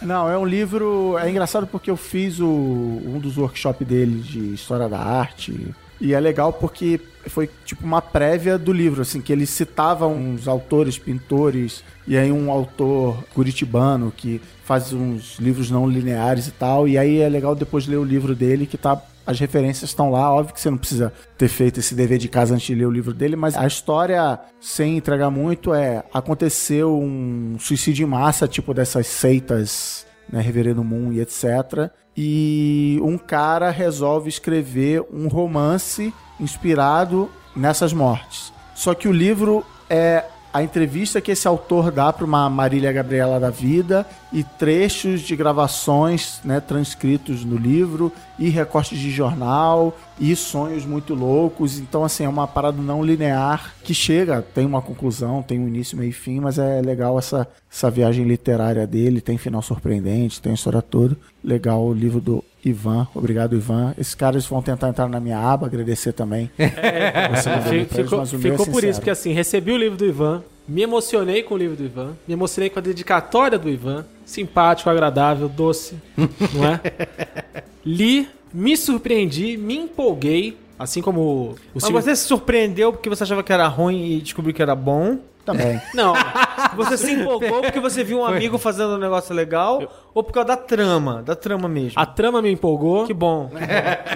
Não, 0.01 0.30
é 0.30 0.38
um 0.38 0.45
livro. 0.45 1.17
É 1.17 1.30
engraçado 1.30 1.65
porque 1.65 1.89
eu 1.89 1.97
fiz 1.97 2.39
o, 2.39 2.47
um 2.47 3.19
dos 3.19 3.38
workshops 3.38 3.88
dele 3.88 4.19
de 4.19 4.53
história 4.53 4.88
da 4.89 4.99
arte. 4.99 5.73
E 5.99 6.13
é 6.13 6.19
legal 6.19 6.51
porque 6.51 6.99
foi 7.29 7.49
tipo 7.65 7.85
uma 7.85 8.01
prévia 8.01 8.57
do 8.57 8.73
livro, 8.73 9.01
assim, 9.01 9.21
que 9.21 9.31
ele 9.31 9.45
citava 9.45 10.07
uns 10.07 10.47
autores, 10.47 10.97
pintores, 10.97 11.83
e 12.07 12.17
aí 12.17 12.31
um 12.31 12.51
autor 12.51 13.23
curitibano 13.33 14.11
que 14.15 14.41
faz 14.63 14.93
uns 14.93 15.39
livros 15.39 15.71
não 15.71 15.87
lineares 15.87 16.47
e 16.47 16.51
tal. 16.51 16.87
E 16.87 16.97
aí 16.97 17.19
é 17.19 17.29
legal 17.29 17.55
depois 17.55 17.87
ler 17.87 17.97
o 17.97 18.03
livro 18.03 18.35
dele, 18.35 18.65
que 18.65 18.77
tá. 18.77 19.01
As 19.25 19.39
referências 19.39 19.89
estão 19.89 20.11
lá, 20.11 20.33
óbvio 20.33 20.53
que 20.53 20.59
você 20.59 20.69
não 20.69 20.77
precisa 20.77 21.13
ter 21.37 21.47
feito 21.47 21.79
esse 21.79 21.95
dever 21.95 22.17
de 22.17 22.27
casa 22.27 22.55
antes 22.55 22.67
de 22.67 22.75
ler 22.75 22.85
o 22.85 22.91
livro 22.91 23.13
dele, 23.13 23.37
mas 23.37 23.55
a 23.55 23.65
história, 23.65 24.37
sem 24.59 24.97
entregar 24.97 25.29
muito, 25.29 25.73
é 25.73 26.03
aconteceu 26.13 26.99
um 26.99 27.55
suicídio 27.57 28.05
em 28.05 28.09
massa, 28.09 28.49
tipo 28.49 28.73
dessas 28.73 29.07
seitas, 29.07 30.05
né, 30.34 30.41
Reverendo 30.41 30.84
Moon 30.84 31.14
e 31.14 31.22
etc. 31.22 31.91
E 32.18 32.99
um 33.03 33.19
cara 33.19 33.69
resolve 33.69 34.27
escrever 34.27 35.05
um 35.14 35.27
romance 35.27 36.11
inspirado 36.39 37.30
nessas 37.55 37.93
mortes. 37.93 38.51
Só 38.73 38.95
que 38.95 39.07
o 39.07 39.11
livro 39.11 39.64
é 39.88 40.26
a 40.53 40.61
entrevista 40.61 41.19
que 41.19 41.31
esse 41.31 41.47
autor 41.47 41.91
dá 41.91 42.13
para 42.13 42.23
uma 42.23 42.47
Marília 42.47 42.93
Gabriela 42.93 43.39
da 43.39 43.49
vida 43.49 44.05
e 44.31 44.43
trechos 44.43 45.21
de 45.21 45.35
gravações, 45.35 46.39
né, 46.45 46.59
transcritos 46.59 47.43
no 47.43 47.57
livro 47.57 48.11
e 48.38 48.49
recortes 48.49 48.99
de 48.99 49.09
jornal 49.09 49.97
e 50.19 50.35
sonhos 50.35 50.85
muito 50.85 51.15
loucos. 51.15 51.80
Então, 51.80 52.03
assim, 52.03 52.25
é 52.25 52.30
uma 52.30 52.47
parada 52.47 52.80
não 52.80 53.03
linear 53.03 53.73
que 53.84 53.95
chega, 53.95 54.43
tem 54.43 54.63
uma 54.63 54.81
conclusão, 54.81 55.41
tem 55.41 55.59
um 55.59 55.67
início, 55.67 55.97
meio 55.97 56.09
e 56.09 56.13
fim, 56.13 56.39
mas 56.39 56.59
é 56.59 56.80
legal 56.81 57.17
essa, 57.17 57.47
essa 57.71 57.89
viagem 57.89 58.23
literária 58.23 58.85
dele, 58.85 59.21
tem 59.21 59.39
final 59.39 59.61
surpreendente, 59.63 60.39
tem 60.39 60.53
história 60.53 60.84
toda. 60.84 61.17
Legal 61.43 61.84
o 61.84 61.93
livro 61.93 62.21
do 62.21 62.43
Ivan. 62.64 63.07
Obrigado, 63.14 63.56
Ivan. 63.56 63.94
Esses 63.98 64.15
caras 64.15 64.45
vão 64.45 64.61
tentar 64.61 64.90
entrar 64.90 65.07
na 65.07 65.19
minha 65.19 65.38
aba, 65.38 65.68
agradecer 65.68 66.14
também. 66.14 66.49
Pra 66.56 67.76
eles, 67.76 67.91
Ficou, 67.91 68.18
meu 68.18 68.53
é 68.53 68.57
ficou 68.57 68.68
por 68.68 68.84
isso, 68.84 68.99
porque 68.99 69.10
assim, 69.10 69.34
recebi 69.34 69.72
o 69.72 69.77
livro 69.77 69.98
do 69.98 70.06
Ivan, 70.06 70.44
me 70.68 70.81
emocionei 70.81 71.44
com 71.44 71.56
o 71.56 71.57
livro 71.57 71.76
do 71.76 71.84
Ivan, 71.84 72.15
me 72.27 72.34
emocionei 72.34 72.69
com 72.69 72.80
a 72.80 72.81
dedicatória 72.81 73.60
do 73.60 73.69
Ivan, 73.69 74.06
simpático, 74.26 74.90
agradável, 74.90 75.49
doce, 75.49 75.95
não 76.18 76.65
é? 76.65 76.80
Li, 77.85 78.30
me 78.53 78.77
surpreendi, 78.77 79.57
me 79.57 79.76
empolguei, 79.76 80.57
assim 80.80 81.02
como 81.02 81.22
o 81.22 81.56
Mas 81.76 81.90
você 81.90 82.15
se 82.15 82.26
surpreendeu 82.26 82.94
porque 82.94 83.10
você 83.10 83.23
achava 83.23 83.44
que 83.44 83.52
era 83.52 83.68
ruim 83.68 84.14
e 84.14 84.22
descobriu 84.22 84.53
que 84.53 84.61
era 84.61 84.76
bom? 84.76 85.18
Também. 85.45 85.82
Não, 85.94 86.14
Você 86.76 86.98
se 86.98 87.11
empolgou 87.11 87.61
porque 87.61 87.80
você 87.80 88.03
viu 88.03 88.20
um 88.20 88.26
amigo 88.26 88.57
fazendo 88.57 88.95
um 88.95 88.98
negócio 88.98 89.36
legal? 89.36 89.84
Ou 90.14 90.24
por 90.24 90.32
causa 90.32 90.48
da 90.48 90.57
trama? 90.57 91.22
Da 91.22 91.36
trama 91.36 91.68
mesmo? 91.68 91.99
a 91.99 92.06
trama 92.06 92.41
me 92.41 92.52
empolgou 92.52 93.06
Que 93.06 93.14
bom. 93.14 93.52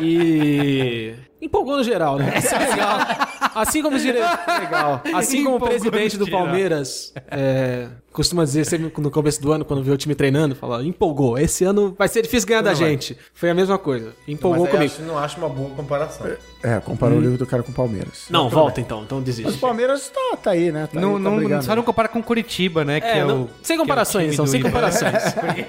e... 0.02 1.14
Empolgou 1.42 1.78
no 1.78 1.84
geral, 1.84 2.18
né? 2.18 2.34
Isso 2.38 2.56
é 2.56 2.60
legal. 2.60 2.98
Assim 3.56 3.82
como 3.82 3.98
dire... 3.98 4.20
legal. 4.60 5.02
Assim 5.14 5.44
como 5.44 5.58
o 5.58 5.60
presidente 5.60 6.18
do. 6.18 6.28
Palmeiras 6.30 7.14
é, 7.32 7.88
costuma 8.12 8.44
dizer 8.44 8.66
sempre 8.66 8.92
no 9.02 9.12
começo 9.12 9.42
do 9.42 9.52
ano, 9.52 9.64
quando 9.64 9.84
vê 9.84 9.92
o 9.92 9.98
time 9.98 10.14
treinando, 10.16 10.56
fala, 10.56 10.84
empolgou. 10.84 11.38
Esse 11.38 11.64
ano 11.64 11.96
vai 11.98 12.08
ser 12.08 12.22
difícil 12.22 12.48
ganhar 12.50 12.62
da 12.62 12.74
gente. 12.74 13.18
Foi 13.34 13.50
a 13.50 13.54
mesma 13.54 13.78
coisa. 13.78 14.14
Empolgou 14.28 14.68
comigo. 14.68 14.94
não 15.02 15.18
acho 15.18 15.38
uma 15.38 15.48
boa 15.50 15.70
comparação. 15.72 16.28
É, 16.64 16.80
comparou 16.80 17.18
o 17.18 17.22
livro 17.22 17.38
do 17.38 17.46
cara 17.46 17.62
com 17.64 17.72
o 17.72 17.74
Palmeiras. 17.74 18.26
Não, 18.30 18.50
volta 18.50 18.82
então, 18.82 19.04
então 19.04 19.20
Mas 19.20 19.26
desiste. 19.26 19.52
o 19.54 19.58
Palmeiras 19.60 20.10
tá, 20.10 20.38
tá 20.42 20.52
aí, 20.52 20.72
né? 20.72 20.88
Tá 20.92 21.00
Não, 21.00 21.18
aí, 21.18 21.24
tá 21.24 21.30
não, 21.30 21.38
brigando. 21.38 21.64
só 21.64 21.76
não 21.76 21.84
compara 21.84 22.08
com 22.08 22.22
Curitiba, 22.22 22.84
né? 22.84 23.00
Que 23.00 23.06
É, 23.08 23.18
é, 23.20 23.24
não- 23.24 23.44
o, 23.44 23.50
sem 23.62 23.76
que 23.78 23.82
é 23.82 23.84
o 23.84 23.86
comparações, 23.86 24.36
são 24.36 24.48
sem 24.48 24.60
Ivan. 24.60 24.70
comparações. 24.70 25.14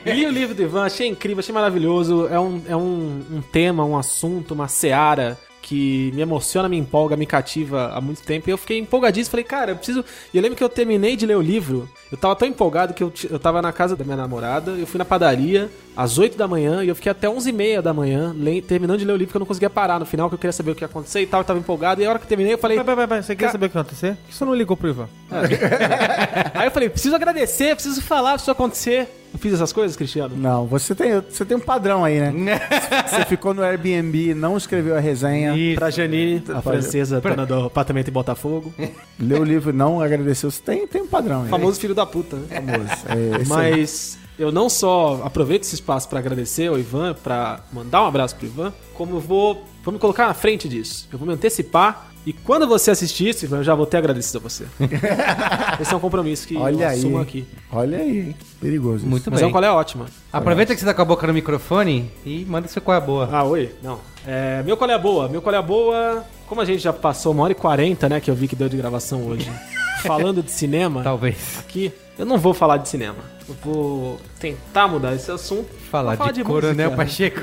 Li 0.07 0.25
o 0.27 0.31
livro 0.31 0.55
do 0.55 0.63
Ivan, 0.63 0.85
achei 0.85 1.07
incrível, 1.07 1.41
achei 1.41 1.55
maravilhoso. 1.55 2.27
É 2.29 2.41
um, 2.41 2.63
é 2.67 2.77
um, 2.77 3.23
um 3.31 3.43
tema, 3.43 3.85
um 3.85 3.97
assunto, 3.97 4.55
uma 4.55 4.69
seara 4.69 5.39
que 5.69 6.11
me 6.15 6.23
emociona, 6.23 6.67
me 6.67 6.79
empolga, 6.79 7.15
me 7.15 7.27
cativa 7.27 7.93
há 7.93 8.01
muito 8.01 8.23
tempo. 8.23 8.49
E 8.49 8.53
eu 8.53 8.57
fiquei 8.57 8.79
empolgadíssimo, 8.79 9.33
falei, 9.33 9.45
cara, 9.45 9.73
eu 9.73 9.77
preciso. 9.77 10.03
E 10.33 10.37
eu 10.37 10.43
lembro 10.43 10.57
que 10.57 10.65
eu 10.65 10.69
terminei 10.69 11.15
de 11.15 11.27
ler 11.27 11.37
o 11.37 11.43
livro, 11.43 11.87
eu 12.11 12.17
tava 12.19 12.35
tão 12.37 12.49
empolgado 12.49 12.95
que 12.95 13.03
eu, 13.03 13.11
t- 13.11 13.29
eu 13.31 13.39
tava 13.39 13.61
na 13.61 13.73
casa 13.73 13.95
da 13.97 14.05
minha 14.05 14.17
namorada, 14.17 14.71
eu 14.73 14.87
fui 14.87 14.99
na 14.99 15.05
padaria 15.05 15.69
às 15.97 16.17
8 16.19 16.39
da 16.39 16.47
manhã 16.49 16.83
e 16.85 16.89
eu 16.89 16.95
fiquei 16.95 17.11
até 17.13 17.29
11 17.29 17.49
e 17.51 17.53
meia 17.53 17.83
da 17.83 17.93
manhã 17.93 18.35
le- 18.37 18.63
terminando 18.63 18.99
de 18.99 19.05
ler 19.05 19.13
o 19.13 19.17
livro, 19.17 19.31
que 19.33 19.37
eu 19.37 19.41
não 19.41 19.47
conseguia 19.47 19.69
parar 19.69 19.99
no 19.99 20.07
final, 20.07 20.29
que 20.29 20.35
eu 20.35 20.39
queria 20.39 20.53
saber 20.53 20.71
o 20.71 20.75
que 20.75 20.83
ia 20.83 20.87
acontecer 20.87 21.21
e 21.21 21.27
tal, 21.27 21.41
eu 21.41 21.45
tava 21.45 21.59
empolgado. 21.59 22.01
E 22.01 22.07
a 22.07 22.09
hora 22.11 22.19
que 22.19 22.25
eu 22.25 22.29
terminei, 22.29 22.55
eu 22.55 22.59
falei. 22.59 22.77
Vai, 22.77 22.85
vai, 22.87 22.97
vai, 22.97 23.07
vai. 23.07 23.23
Você 23.23 23.37
quer 23.37 23.51
saber 23.51 23.67
o 23.67 23.69
que 23.69 23.75
vai 23.75 23.83
acontecer? 23.83 24.15
Por 24.17 24.29
que 24.29 24.35
você 24.35 24.45
não 24.45 24.55
ligou 24.55 24.77
pro 24.77 24.89
Ivan? 24.89 25.09
Aí 26.55 26.67
eu 26.67 26.71
falei, 26.71 26.89
preciso 26.89 27.15
agradecer, 27.15 27.75
preciso 27.75 28.01
falar, 28.03 28.33
preciso 28.33 28.51
acontecer. 28.53 29.09
Eu 29.33 29.39
fiz 29.39 29.53
essas 29.53 29.75
coisas, 29.75 29.95
Cristiano? 29.95 30.35
Não, 30.35 30.67
você 30.67 30.95
tem, 30.95 31.21
você 31.21 31.45
tem 31.45 31.55
um 31.55 31.61
padrão 31.61 32.03
aí, 32.03 32.19
né? 32.19 32.59
você 33.07 33.27
ficou 33.27 33.53
no 33.53 33.63
Airbnb, 33.63 34.33
não 34.35 34.57
escreveu 34.57 34.97
a 34.97 35.01
resenha, 35.01 35.55
Isso. 35.55 35.79
Pra 35.79 35.91
Janine, 35.91 36.43
a 36.49 36.53
Pra- 36.53 36.63
francesa, 36.63 37.21
dona 37.21 37.45
do 37.45 37.67
apartamento 37.67 38.09
em 38.09 38.13
Botafogo. 38.13 38.73
leu 39.21 39.43
o 39.43 39.45
livro, 39.45 39.71
não 39.71 40.01
agradeceu. 40.01 40.51
Você 40.51 40.63
tem, 40.63 40.87
tem 40.87 41.03
um 41.03 41.07
padrão 41.07 41.43
aí. 41.43 41.51
Famoso 41.51 41.79
filho 41.79 41.95
da 41.99 42.07
puta, 42.07 42.37
né? 42.37 42.47
Famoso. 42.49 42.91
É, 43.09 43.37
aí. 43.39 43.47
Mas 43.47 44.19
eu 44.39 44.51
não 44.53 44.69
só 44.69 45.21
aproveito 45.25 45.63
esse 45.65 45.75
espaço 45.75 46.09
pra 46.09 46.19
agradecer 46.19 46.69
ao 46.69 46.79
Ivan, 46.79 47.15
pra 47.15 47.61
mandar 47.73 48.03
um 48.03 48.07
abraço 48.07 48.37
pro 48.37 48.47
Ivan, 48.47 48.73
como 48.95 49.17
eu 49.17 49.21
vou, 49.21 49.65
vou 49.85 49.93
me 49.93 49.99
colocar 49.99 50.27
na 50.27 50.35
frente 50.35 50.69
disso. 50.69 51.09
Eu 51.13 51.19
vou 51.19 51.27
me 51.27 51.35
antecipar 51.35 52.09
e 52.27 52.33
quando 52.33 52.67
você 52.67 52.91
assistir 52.91 53.29
isso, 53.29 53.45
Ivan, 53.47 53.59
eu 53.59 53.65
já 53.65 53.75
vou 53.75 53.87
ter 53.87 53.97
agradecido 53.97 54.39
a 54.39 54.41
você. 54.43 54.65
Esse 55.81 55.95
é 55.95 55.97
um 55.97 56.01
compromisso 56.01 56.47
que 56.47 56.55
eu 56.55 56.61
Olha 56.61 56.89
aí. 56.89 56.99
assumo 56.99 57.19
aqui. 57.19 57.47
Olha 57.73 57.99
aí, 57.99 58.19
hein? 58.19 58.37
Perigoso. 58.61 58.99
isso. 58.99 59.07
Muito 59.07 59.31
Mas 59.31 59.41
é 59.41 59.43
bem. 59.45 59.49
um 59.49 59.53
qual 59.53 59.65
é 59.65 59.71
ótima. 59.71 60.07
Aproveita 60.33 60.75
que 60.75 60.81
você 60.81 60.87
tá 60.87 60.93
com 60.93 61.01
a 61.03 61.05
boca 61.07 61.27
no 61.27 61.33
microfone 61.33 62.11
e 62.27 62.45
manda 62.45 62.69
seu 62.69 62.83
qual 62.83 62.95
é 62.97 62.99
a 62.99 63.01
boa. 63.01 63.29
Ah, 63.33 63.45
oi? 63.45 63.75
Não. 63.83 63.99
É, 64.27 64.63
meu 64.63 64.77
qual 64.77 64.91
é 64.91 64.95
a 64.95 64.99
boa? 64.99 65.29
Meu 65.29 65.41
qual 65.41 65.55
é 65.55 65.59
a 65.59 65.63
boa? 65.63 66.25
Como 66.47 66.61
a 66.61 66.65
gente 66.67 66.81
já 66.83 66.93
passou 66.93 67.33
uma 67.33 67.45
hora 67.45 67.53
e 67.53 67.57
quarenta, 67.57 68.09
né, 68.11 68.21
que 68.21 68.31
eu 68.31 68.35
vi 68.35 68.47
que 68.47 68.55
deu 68.57 68.69
de 68.69 68.77
gravação 68.77 69.23
hoje, 69.27 69.51
falando 70.03 70.43
de 70.43 70.51
cinema 70.51 71.03
Talvez. 71.03 71.59
aqui, 71.59 71.93
eu 72.19 72.25
não 72.27 72.39
vou 72.39 72.53
falar 72.55 72.77
de 72.79 72.89
cinema. 72.89 73.17
Eu 73.49 73.57
vou 73.65 74.21
tentar 74.39 74.87
mudar 74.89 75.15
esse 75.15 75.31
assunto. 75.31 75.69
Falar 75.91 76.17
Vou 76.17 76.31
de, 76.33 76.45
Coronel 76.45 76.91
música. 76.91 76.97
Pacheco. 76.97 77.41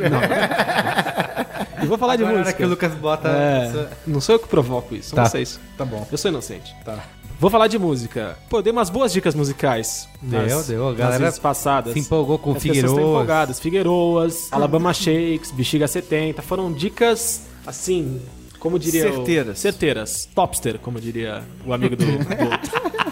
E 1.81 1.85
vou 1.87 1.97
falar 1.97 2.13
Agora 2.13 2.17
de 2.17 2.23
hora 2.23 2.37
música. 2.39 2.57
que 2.57 2.63
o 2.63 2.67
Lucas 2.67 2.93
bota... 2.93 3.27
É, 3.29 3.65
essa- 3.67 3.89
não 4.07 4.21
sou 4.21 4.35
eu 4.35 4.39
que 4.39 4.47
provoco 4.47 4.95
isso, 4.95 5.13
Tá. 5.15 5.25
vocês. 5.25 5.59
Tá 5.77 5.83
bom. 5.85 6.07
Eu 6.11 6.17
sou 6.17 6.29
inocente. 6.29 6.75
Tá. 6.85 6.99
Vou 7.39 7.49
falar 7.49 7.67
de 7.67 7.77
música. 7.77 8.37
Pô, 8.49 8.61
dei 8.61 8.71
umas 8.71 8.89
boas 8.89 9.11
dicas 9.11 9.35
musicais. 9.35 10.07
Deu, 10.21 10.41
nas- 10.41 10.67
deu. 10.67 10.87
A 10.87 10.93
galera 10.93 11.23
vezes 11.25 11.39
passadas. 11.39 11.93
Se 11.93 11.99
empolgou 11.99 12.37
com 12.39 12.53
As 12.53 12.61
Figueiredo. 12.61 12.93
empolgadas. 12.93 13.59
Figueiroas, 13.59 14.47
Alabama 14.51 14.93
Shakes, 14.93 15.51
Bexiga 15.51 15.87
70. 15.87 16.41
Foram 16.41 16.71
dicas, 16.71 17.41
assim, 17.67 18.21
como 18.65 18.79
diria... 18.79 19.07
o- 19.11 19.13
Certeiras. 19.13 19.59
certeiras. 19.59 20.29
Topster, 20.33 20.79
como 20.79 20.99
diria 20.99 21.43
o 21.63 21.71
amigo 21.71 21.95
do... 21.95 22.03
do- 22.03 23.05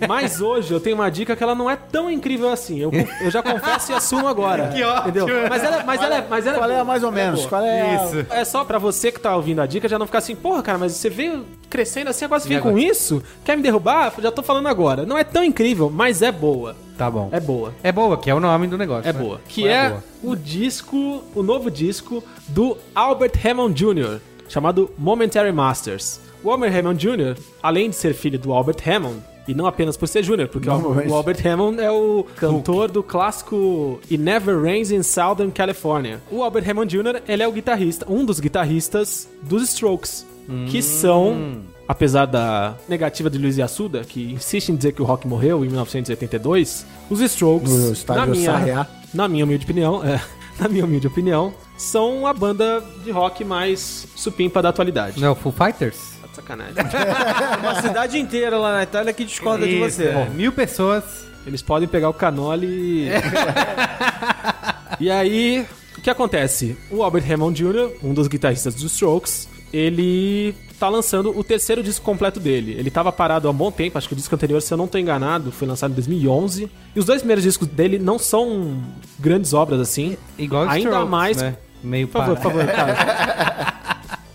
Mas 0.08 0.40
hoje 0.40 0.72
eu 0.72 0.80
tenho 0.80 0.94
uma 0.96 1.10
dica 1.10 1.34
que 1.36 1.42
ela 1.42 1.54
não 1.54 1.68
é 1.68 1.76
tão 1.76 2.10
incrível 2.10 2.50
assim. 2.50 2.78
Eu, 2.78 2.90
eu 3.20 3.30
já 3.30 3.42
confesso 3.42 3.92
e 3.92 3.94
assumo 3.94 4.26
agora. 4.28 4.68
Que 4.68 4.82
ótimo. 4.82 5.08
Entendeu? 5.08 5.26
Mas 5.48 5.62
ela, 5.64 5.82
mas 5.84 6.00
ela, 6.02 6.14
é- 6.16 6.26
mas 6.28 6.46
ela 6.46 6.58
Qual 6.58 6.70
é 6.70 6.78
a 6.80 6.84
mais 6.84 7.02
ou 7.04 7.12
menos? 7.12 7.40
boa. 7.40 7.48
Qual 7.50 7.62
é 7.62 7.82
a... 7.96 8.04
Isso. 8.04 8.26
É 8.30 8.44
só 8.44 8.64
pra 8.64 8.78
você 8.78 9.12
que 9.12 9.20
tá 9.20 9.34
ouvindo 9.36 9.60
a 9.60 9.66
dica 9.66 9.86
já 9.88 9.98
não 9.98 10.06
ficar 10.06 10.18
assim, 10.18 10.34
porra, 10.34 10.62
cara, 10.62 10.78
mas 10.78 10.92
você 10.92 11.10
veio 11.10 11.44
crescendo 11.68 12.08
assim, 12.08 12.24
agora 12.24 12.40
você 12.40 12.48
vem 12.48 12.60
com 12.60 12.78
isso? 12.78 13.22
Quer 13.44 13.56
me 13.56 13.62
derrubar? 13.62 14.12
Já 14.22 14.30
tô 14.30 14.42
falando 14.42 14.68
agora. 14.68 15.04
Não 15.04 15.18
é 15.18 15.24
tão 15.24 15.44
incrível, 15.44 15.90
mas 15.90 16.22
é 16.22 16.32
boa. 16.32 16.76
Tá 16.96 17.10
bom. 17.10 17.28
É 17.32 17.40
boa. 17.40 17.74
É 17.82 17.90
boa, 17.90 18.16
que 18.16 18.30
é 18.30 18.34
o 18.34 18.38
nome 18.40 18.66
do 18.68 18.78
negócio. 18.78 19.08
É 19.08 19.12
né? 19.12 19.18
boa. 19.18 19.40
Que 19.48 19.62
Qual 19.62 19.70
é, 19.70 19.86
a 19.86 19.90
boa? 19.90 20.04
o 20.22 20.36
disco, 20.36 21.24
o 21.34 21.42
novo 21.42 21.70
disco 21.70 22.22
do 22.48 22.78
Albert 22.94 23.32
Hammond 23.44 23.74
Jr., 23.74 24.20
chamado 24.54 24.88
Momentary 24.96 25.50
Masters. 25.50 26.20
O 26.42 26.48
Albert 26.48 26.78
Hammond 26.78 27.04
Jr., 27.04 27.36
além 27.60 27.90
de 27.90 27.96
ser 27.96 28.14
filho 28.14 28.38
do 28.38 28.52
Albert 28.52 28.76
Hammond, 28.86 29.20
e 29.48 29.52
não 29.52 29.66
apenas 29.66 29.96
por 29.96 30.06
ser 30.06 30.22
Júnior, 30.22 30.48
porque 30.48 30.68
o, 30.68 30.72
Normalmente. 30.72 31.10
o 31.10 31.14
Albert 31.14 31.44
Hammond 31.44 31.80
é 31.80 31.90
o 31.90 32.24
cantor 32.36 32.88
do 32.88 33.02
clássico 33.02 33.98
It 34.04 34.16
Never 34.16 34.62
Rains 34.62 34.92
in 34.92 35.02
Southern 35.02 35.50
California. 35.50 36.22
O 36.30 36.42
Albert 36.42 36.70
Hammond 36.70 36.96
Jr., 36.96 37.20
ele 37.26 37.42
é 37.42 37.48
o 37.48 37.50
guitarrista, 37.52 38.06
um 38.08 38.24
dos 38.24 38.38
guitarristas 38.38 39.28
dos 39.42 39.64
Strokes, 39.70 40.24
que 40.70 40.80
são, 40.80 41.62
apesar 41.88 42.26
da 42.26 42.76
negativa 42.88 43.28
de 43.28 43.38
Luiz 43.38 43.58
Assuda, 43.58 44.04
que 44.04 44.32
insiste 44.34 44.68
em 44.68 44.76
dizer 44.76 44.92
que 44.92 45.02
o 45.02 45.04
rock 45.04 45.26
morreu 45.26 45.64
em 45.64 45.68
1982, 45.68 46.86
os 47.10 47.20
Strokes, 47.20 48.04
na 48.06 48.24
minha, 48.24 48.52
Sarriá. 48.52 48.86
na 49.12 49.26
minha 49.26 49.44
humilde 49.44 49.64
opinião, 49.64 50.04
é, 50.04 50.20
na 50.60 50.68
minha 50.68 50.84
humilde 50.84 51.06
opinião, 51.06 51.54
são 51.76 52.26
a 52.26 52.32
banda 52.32 52.82
de 53.02 53.10
rock 53.10 53.44
mais 53.44 54.06
supimpa 54.14 54.62
da 54.62 54.68
atualidade. 54.68 55.20
Não 55.20 55.34
Full 55.34 55.52
Fighters? 55.52 55.98
Tá 56.20 56.28
de 56.28 56.36
sacanagem. 56.36 56.74
Uma 57.60 57.82
cidade 57.82 58.18
inteira 58.18 58.58
lá 58.58 58.72
na 58.72 58.82
Itália 58.82 59.12
que 59.12 59.24
discorda 59.24 59.66
de 59.66 59.78
você. 59.78 60.06
é. 60.08 60.28
Mil 60.30 60.52
pessoas. 60.52 61.24
Eles 61.46 61.60
podem 61.60 61.86
pegar 61.86 62.08
o 62.08 62.14
canole 62.14 62.66
e... 62.66 63.08
e 64.98 65.10
aí, 65.10 65.66
o 65.98 66.00
que 66.00 66.08
acontece? 66.08 66.74
O 66.90 67.02
Albert 67.02 67.30
Hammond 67.30 67.62
Jr., 67.62 67.90
um 68.02 68.14
dos 68.14 68.28
guitarristas 68.28 68.74
dos 68.74 68.92
Strokes, 68.92 69.46
ele 69.74 70.54
tá 70.78 70.88
lançando 70.88 71.36
o 71.36 71.42
terceiro 71.42 71.82
disco 71.82 72.04
completo 72.04 72.38
dele. 72.38 72.76
Ele 72.78 72.90
tava 72.90 73.10
parado 73.10 73.48
há 73.48 73.50
um 73.50 73.54
bom 73.54 73.72
tempo, 73.72 73.98
acho 73.98 74.06
que 74.06 74.14
o 74.14 74.16
disco 74.16 74.32
anterior, 74.32 74.62
se 74.62 74.72
eu 74.72 74.78
não 74.78 74.86
tô 74.86 74.98
enganado, 74.98 75.50
foi 75.50 75.66
lançado 75.66 75.90
em 75.90 75.94
2011. 75.94 76.70
E 76.94 76.98
os 77.00 77.04
dois 77.04 77.20
primeiros 77.22 77.42
discos 77.42 77.66
dele 77.66 77.98
não 77.98 78.16
são 78.16 78.80
grandes 79.18 79.52
obras 79.52 79.80
assim. 79.80 80.16
Igual 80.38 80.68
Ainda 80.68 80.90
Strokes, 80.90 81.10
mais- 81.10 81.36
né? 81.42 81.56
Meio 81.82 82.06
Por 82.08 82.18
favor, 82.18 82.36
por 82.36 82.42
favor, 82.52 82.66
cara. 82.66 83.74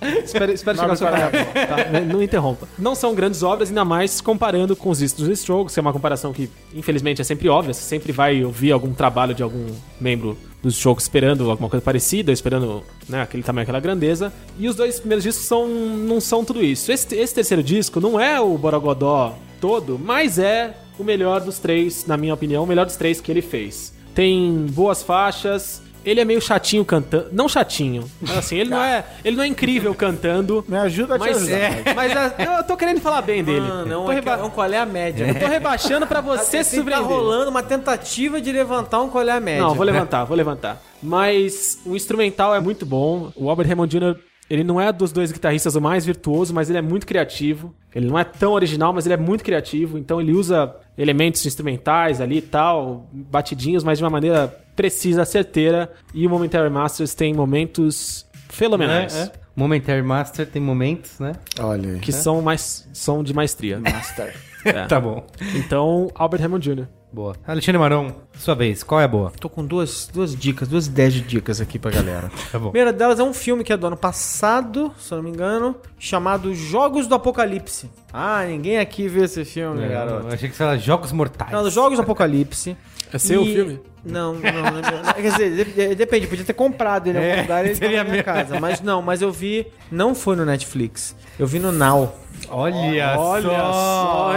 espera 0.23 0.51
espera 0.51 0.77
chegar 0.77 0.95
seu 0.95 1.07
parágrafo, 1.07 1.53
tá? 1.53 2.01
Não 2.01 2.21
interrompa. 2.21 2.67
Não 2.77 2.93
são 2.93 3.15
grandes 3.15 3.41
obras, 3.41 3.69
ainda 3.69 3.83
mais 3.85 4.21
comparando 4.21 4.75
com 4.75 4.89
os 4.89 4.99
discos 4.99 5.25
dos 5.25 5.39
Strokes, 5.39 5.73
que 5.73 5.79
é 5.79 5.81
uma 5.81 5.93
comparação 5.93 6.31
que, 6.33 6.49
infelizmente, 6.75 7.21
é 7.21 7.23
sempre 7.23 7.49
óbvia. 7.49 7.73
Você 7.73 7.81
sempre 7.81 8.11
vai 8.11 8.43
ouvir 8.43 8.71
algum 8.71 8.93
trabalho 8.93 9.33
de 9.33 9.41
algum 9.41 9.67
membro 9.99 10.37
dos 10.61 10.75
Strokes 10.75 11.05
esperando 11.05 11.49
alguma 11.49 11.69
coisa 11.69 11.83
parecida, 11.83 12.31
esperando 12.31 12.83
né, 13.07 13.21
aquele 13.21 13.43
tamanho, 13.43 13.63
aquela 13.63 13.79
grandeza. 13.79 14.33
E 14.57 14.67
os 14.67 14.75
dois 14.75 14.99
primeiros 14.99 15.23
discos 15.23 15.45
são, 15.45 15.67
não 15.67 16.19
são 16.19 16.43
tudo 16.43 16.63
isso. 16.63 16.91
Esse, 16.91 17.15
esse 17.15 17.33
terceiro 17.33 17.63
disco 17.63 17.99
não 17.99 18.19
é 18.19 18.39
o 18.39 18.57
Borogodó 18.57 19.37
todo, 19.59 19.99
mas 19.99 20.37
é 20.37 20.75
o 20.97 21.03
melhor 21.03 21.41
dos 21.41 21.59
três, 21.59 22.05
na 22.05 22.17
minha 22.17 22.33
opinião, 22.33 22.63
o 22.63 22.67
melhor 22.67 22.85
dos 22.85 22.95
três 22.95 23.21
que 23.21 23.31
ele 23.31 23.41
fez. 23.41 23.93
Tem 24.13 24.65
boas 24.71 25.01
faixas 25.01 25.81
Ele 26.05 26.19
é 26.21 26.25
meio 26.25 26.41
chatinho 26.41 26.83
cantando. 26.85 27.27
Não 27.31 27.47
chatinho. 27.49 28.09
Mas 28.21 28.37
assim, 28.37 28.57
ele 28.57 28.69
não 28.69 28.81
é, 28.81 29.03
ele 29.23 29.35
não 29.35 29.43
é 29.43 29.47
incrível 29.47 29.93
cantando. 29.93 30.63
Me 30.67 30.77
ajuda 30.77 31.15
a 31.15 31.19
te 31.19 31.21
Mas, 31.21 31.37
ajudar. 31.37 31.57
é, 31.57 31.93
mas 31.93 32.15
a- 32.17 32.35
eu 32.57 32.63
tô 32.63 32.77
querendo 32.77 33.01
falar 33.01 33.21
bem 33.21 33.43
dele. 33.43 33.67
Não, 33.85 34.05
tô, 34.05 34.11
é, 34.11 34.15
reba- 34.15 34.35
que 34.37 34.41
é 34.41 34.45
um 34.45 34.49
qual 34.49 34.71
é 34.71 34.77
a 34.77 34.85
média. 34.85 35.27
eu 35.27 35.39
tô 35.39 35.45
rebaixando 35.47 36.07
pra 36.07 36.21
você 36.21 36.63
se 36.63 36.77
tá 36.77 36.77
surpreender. 36.77 37.05
rolando 37.07 37.49
uma 37.51 37.61
tentativa 37.63 38.39
de 38.41 38.51
levantar 38.51 39.01
um 39.01 39.09
qual 39.09 39.27
é 39.27 39.31
a 39.31 39.39
média. 39.39 39.61
Não, 39.61 39.75
vou 39.75 39.85
levantar, 39.85 40.23
vou 40.23 40.35
levantar. 40.37 40.81
Mas 41.03 41.79
o 41.85 41.95
instrumental 41.95 42.53
é 42.55 42.59
muito 42.59 42.85
bom. 42.85 43.31
O 43.35 43.49
Albert 43.49 43.71
Hammond 43.71 43.89
Jr., 43.99 44.15
ele 44.49 44.63
não 44.63 44.81
é 44.81 44.91
dos 44.91 45.11
dois 45.11 45.31
guitarristas 45.31 45.75
o 45.75 45.81
mais 45.81 46.05
virtuoso, 46.05 46.53
mas 46.53 46.69
ele 46.69 46.79
é 46.79 46.81
muito 46.81 47.05
criativo. 47.05 47.73
Ele 47.93 48.07
não 48.07 48.17
é 48.17 48.23
tão 48.23 48.53
original, 48.53 48.91
mas 48.91 49.05
ele 49.05 49.13
é 49.13 49.17
muito 49.17 49.43
criativo. 49.43 49.97
Então 49.97 50.19
ele 50.19 50.31
usa 50.31 50.75
elementos 50.97 51.45
instrumentais 51.45 52.19
ali 52.19 52.37
e 52.37 52.41
tal, 52.41 53.07
batidinhos, 53.11 53.83
mas 53.83 53.99
de 53.99 54.03
uma 54.03 54.09
maneira 54.09 54.47
precisa, 54.75 55.23
certeira. 55.23 55.91
E 56.13 56.25
o 56.25 56.29
Momentary 56.29 56.69
Masters 56.69 57.13
tem 57.13 57.33
momentos 57.33 58.25
fenomenais. 58.49 59.15
É, 59.15 59.21
é. 59.23 59.31
Momentary 59.55 60.01
Master 60.01 60.47
tem 60.47 60.61
momentos, 60.61 61.19
né? 61.19 61.33
Olha 61.59 61.93
aí. 61.93 61.99
Que 61.99 62.11
são, 62.11 62.41
mais, 62.41 62.87
são 62.93 63.23
de 63.23 63.33
maestria. 63.33 63.79
Master. 63.79 64.35
É. 64.65 64.85
Tá 64.87 64.99
bom. 64.99 65.25
Então, 65.55 66.09
Albert 66.15 66.43
Hammond 66.43 66.69
Jr. 66.69 66.87
Boa. 67.11 67.35
Alexandre 67.47 67.79
Maron, 67.79 68.11
sua 68.37 68.53
vez, 68.53 68.83
qual 68.83 69.01
é 69.01 69.05
a 69.05 69.07
boa? 69.07 69.31
Tô 69.39 69.49
com 69.49 69.65
duas, 69.65 70.07
duas 70.13 70.35
dicas, 70.35 70.67
duas 70.67 70.85
ideias 70.85 71.11
de 71.13 71.21
dicas 71.21 71.59
aqui 71.59 71.79
pra 71.79 71.89
galera. 71.89 72.29
Tá 72.51 72.59
bom. 72.59 72.67
A 72.67 72.71
primeira 72.71 72.93
delas 72.93 73.19
é 73.19 73.23
um 73.23 73.33
filme 73.33 73.63
que 73.63 73.73
é 73.73 73.77
do 73.77 73.87
ano 73.87 73.97
passado, 73.97 74.93
se 74.99 75.11
eu 75.11 75.17
não 75.17 75.23
me 75.23 75.31
engano, 75.31 75.75
chamado 75.97 76.53
Jogos 76.53 77.07
do 77.07 77.15
Apocalipse. 77.15 77.89
Ah, 78.13 78.43
ninguém 78.45 78.77
aqui 78.77 79.07
viu 79.07 79.23
esse 79.23 79.43
filme, 79.43 79.83
É, 79.83 79.87
garoto. 79.89 80.27
eu 80.27 80.33
achei 80.33 80.49
que 80.49 80.55
você 80.55 80.61
era 80.63 80.77
Jogos 80.77 81.11
Mortais. 81.11 81.51
Não, 81.51 81.63
dos 81.63 81.73
Jogos 81.73 81.97
do 81.97 82.03
Apocalipse. 82.03 82.77
É 83.13 83.17
seu 83.17 83.43
E- 83.43 83.53
filme? 83.53 83.79
Não, 84.05 84.33
não, 84.33 84.41
não. 84.41 85.13
Quer 85.13 85.31
dizer, 85.31 85.65
de- 85.65 85.95
depende, 85.95 86.25
podia 86.27 86.45
ter 86.45 86.53
comprado 86.53 87.07
ele 87.07 87.17
em 87.19 87.21
É, 87.21 87.29
algum 87.31 87.41
lugar 87.41 87.65
e 87.65 87.67
ele 87.69 87.75
seria 87.75 88.03
na 88.03 88.09
minha 88.09 88.23
casa. 88.23 88.59
Mas 88.59 88.79
não, 88.81 89.01
mas 89.01 89.21
eu 89.21 89.31
vi, 89.31 89.67
não 89.91 90.15
foi 90.15 90.35
no 90.37 90.45
Netflix. 90.45 91.15
Eu 91.37 91.45
vi 91.45 91.59
no 91.59 91.71
Now. 91.71 92.15
Olha, 92.49 93.15
Olha 93.19 93.43
só, 93.43 93.71
só, 93.73 94.33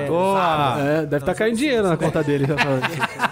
hein? 0.00 0.06
Boa. 0.08 0.76
É, 0.80 1.00
deve 1.02 1.16
estar 1.18 1.34
caindo 1.34 1.56
dinheiro 1.56 1.88
na 1.88 1.96
conta 1.96 2.22
dele. 2.24 2.46
tá. 2.48 2.54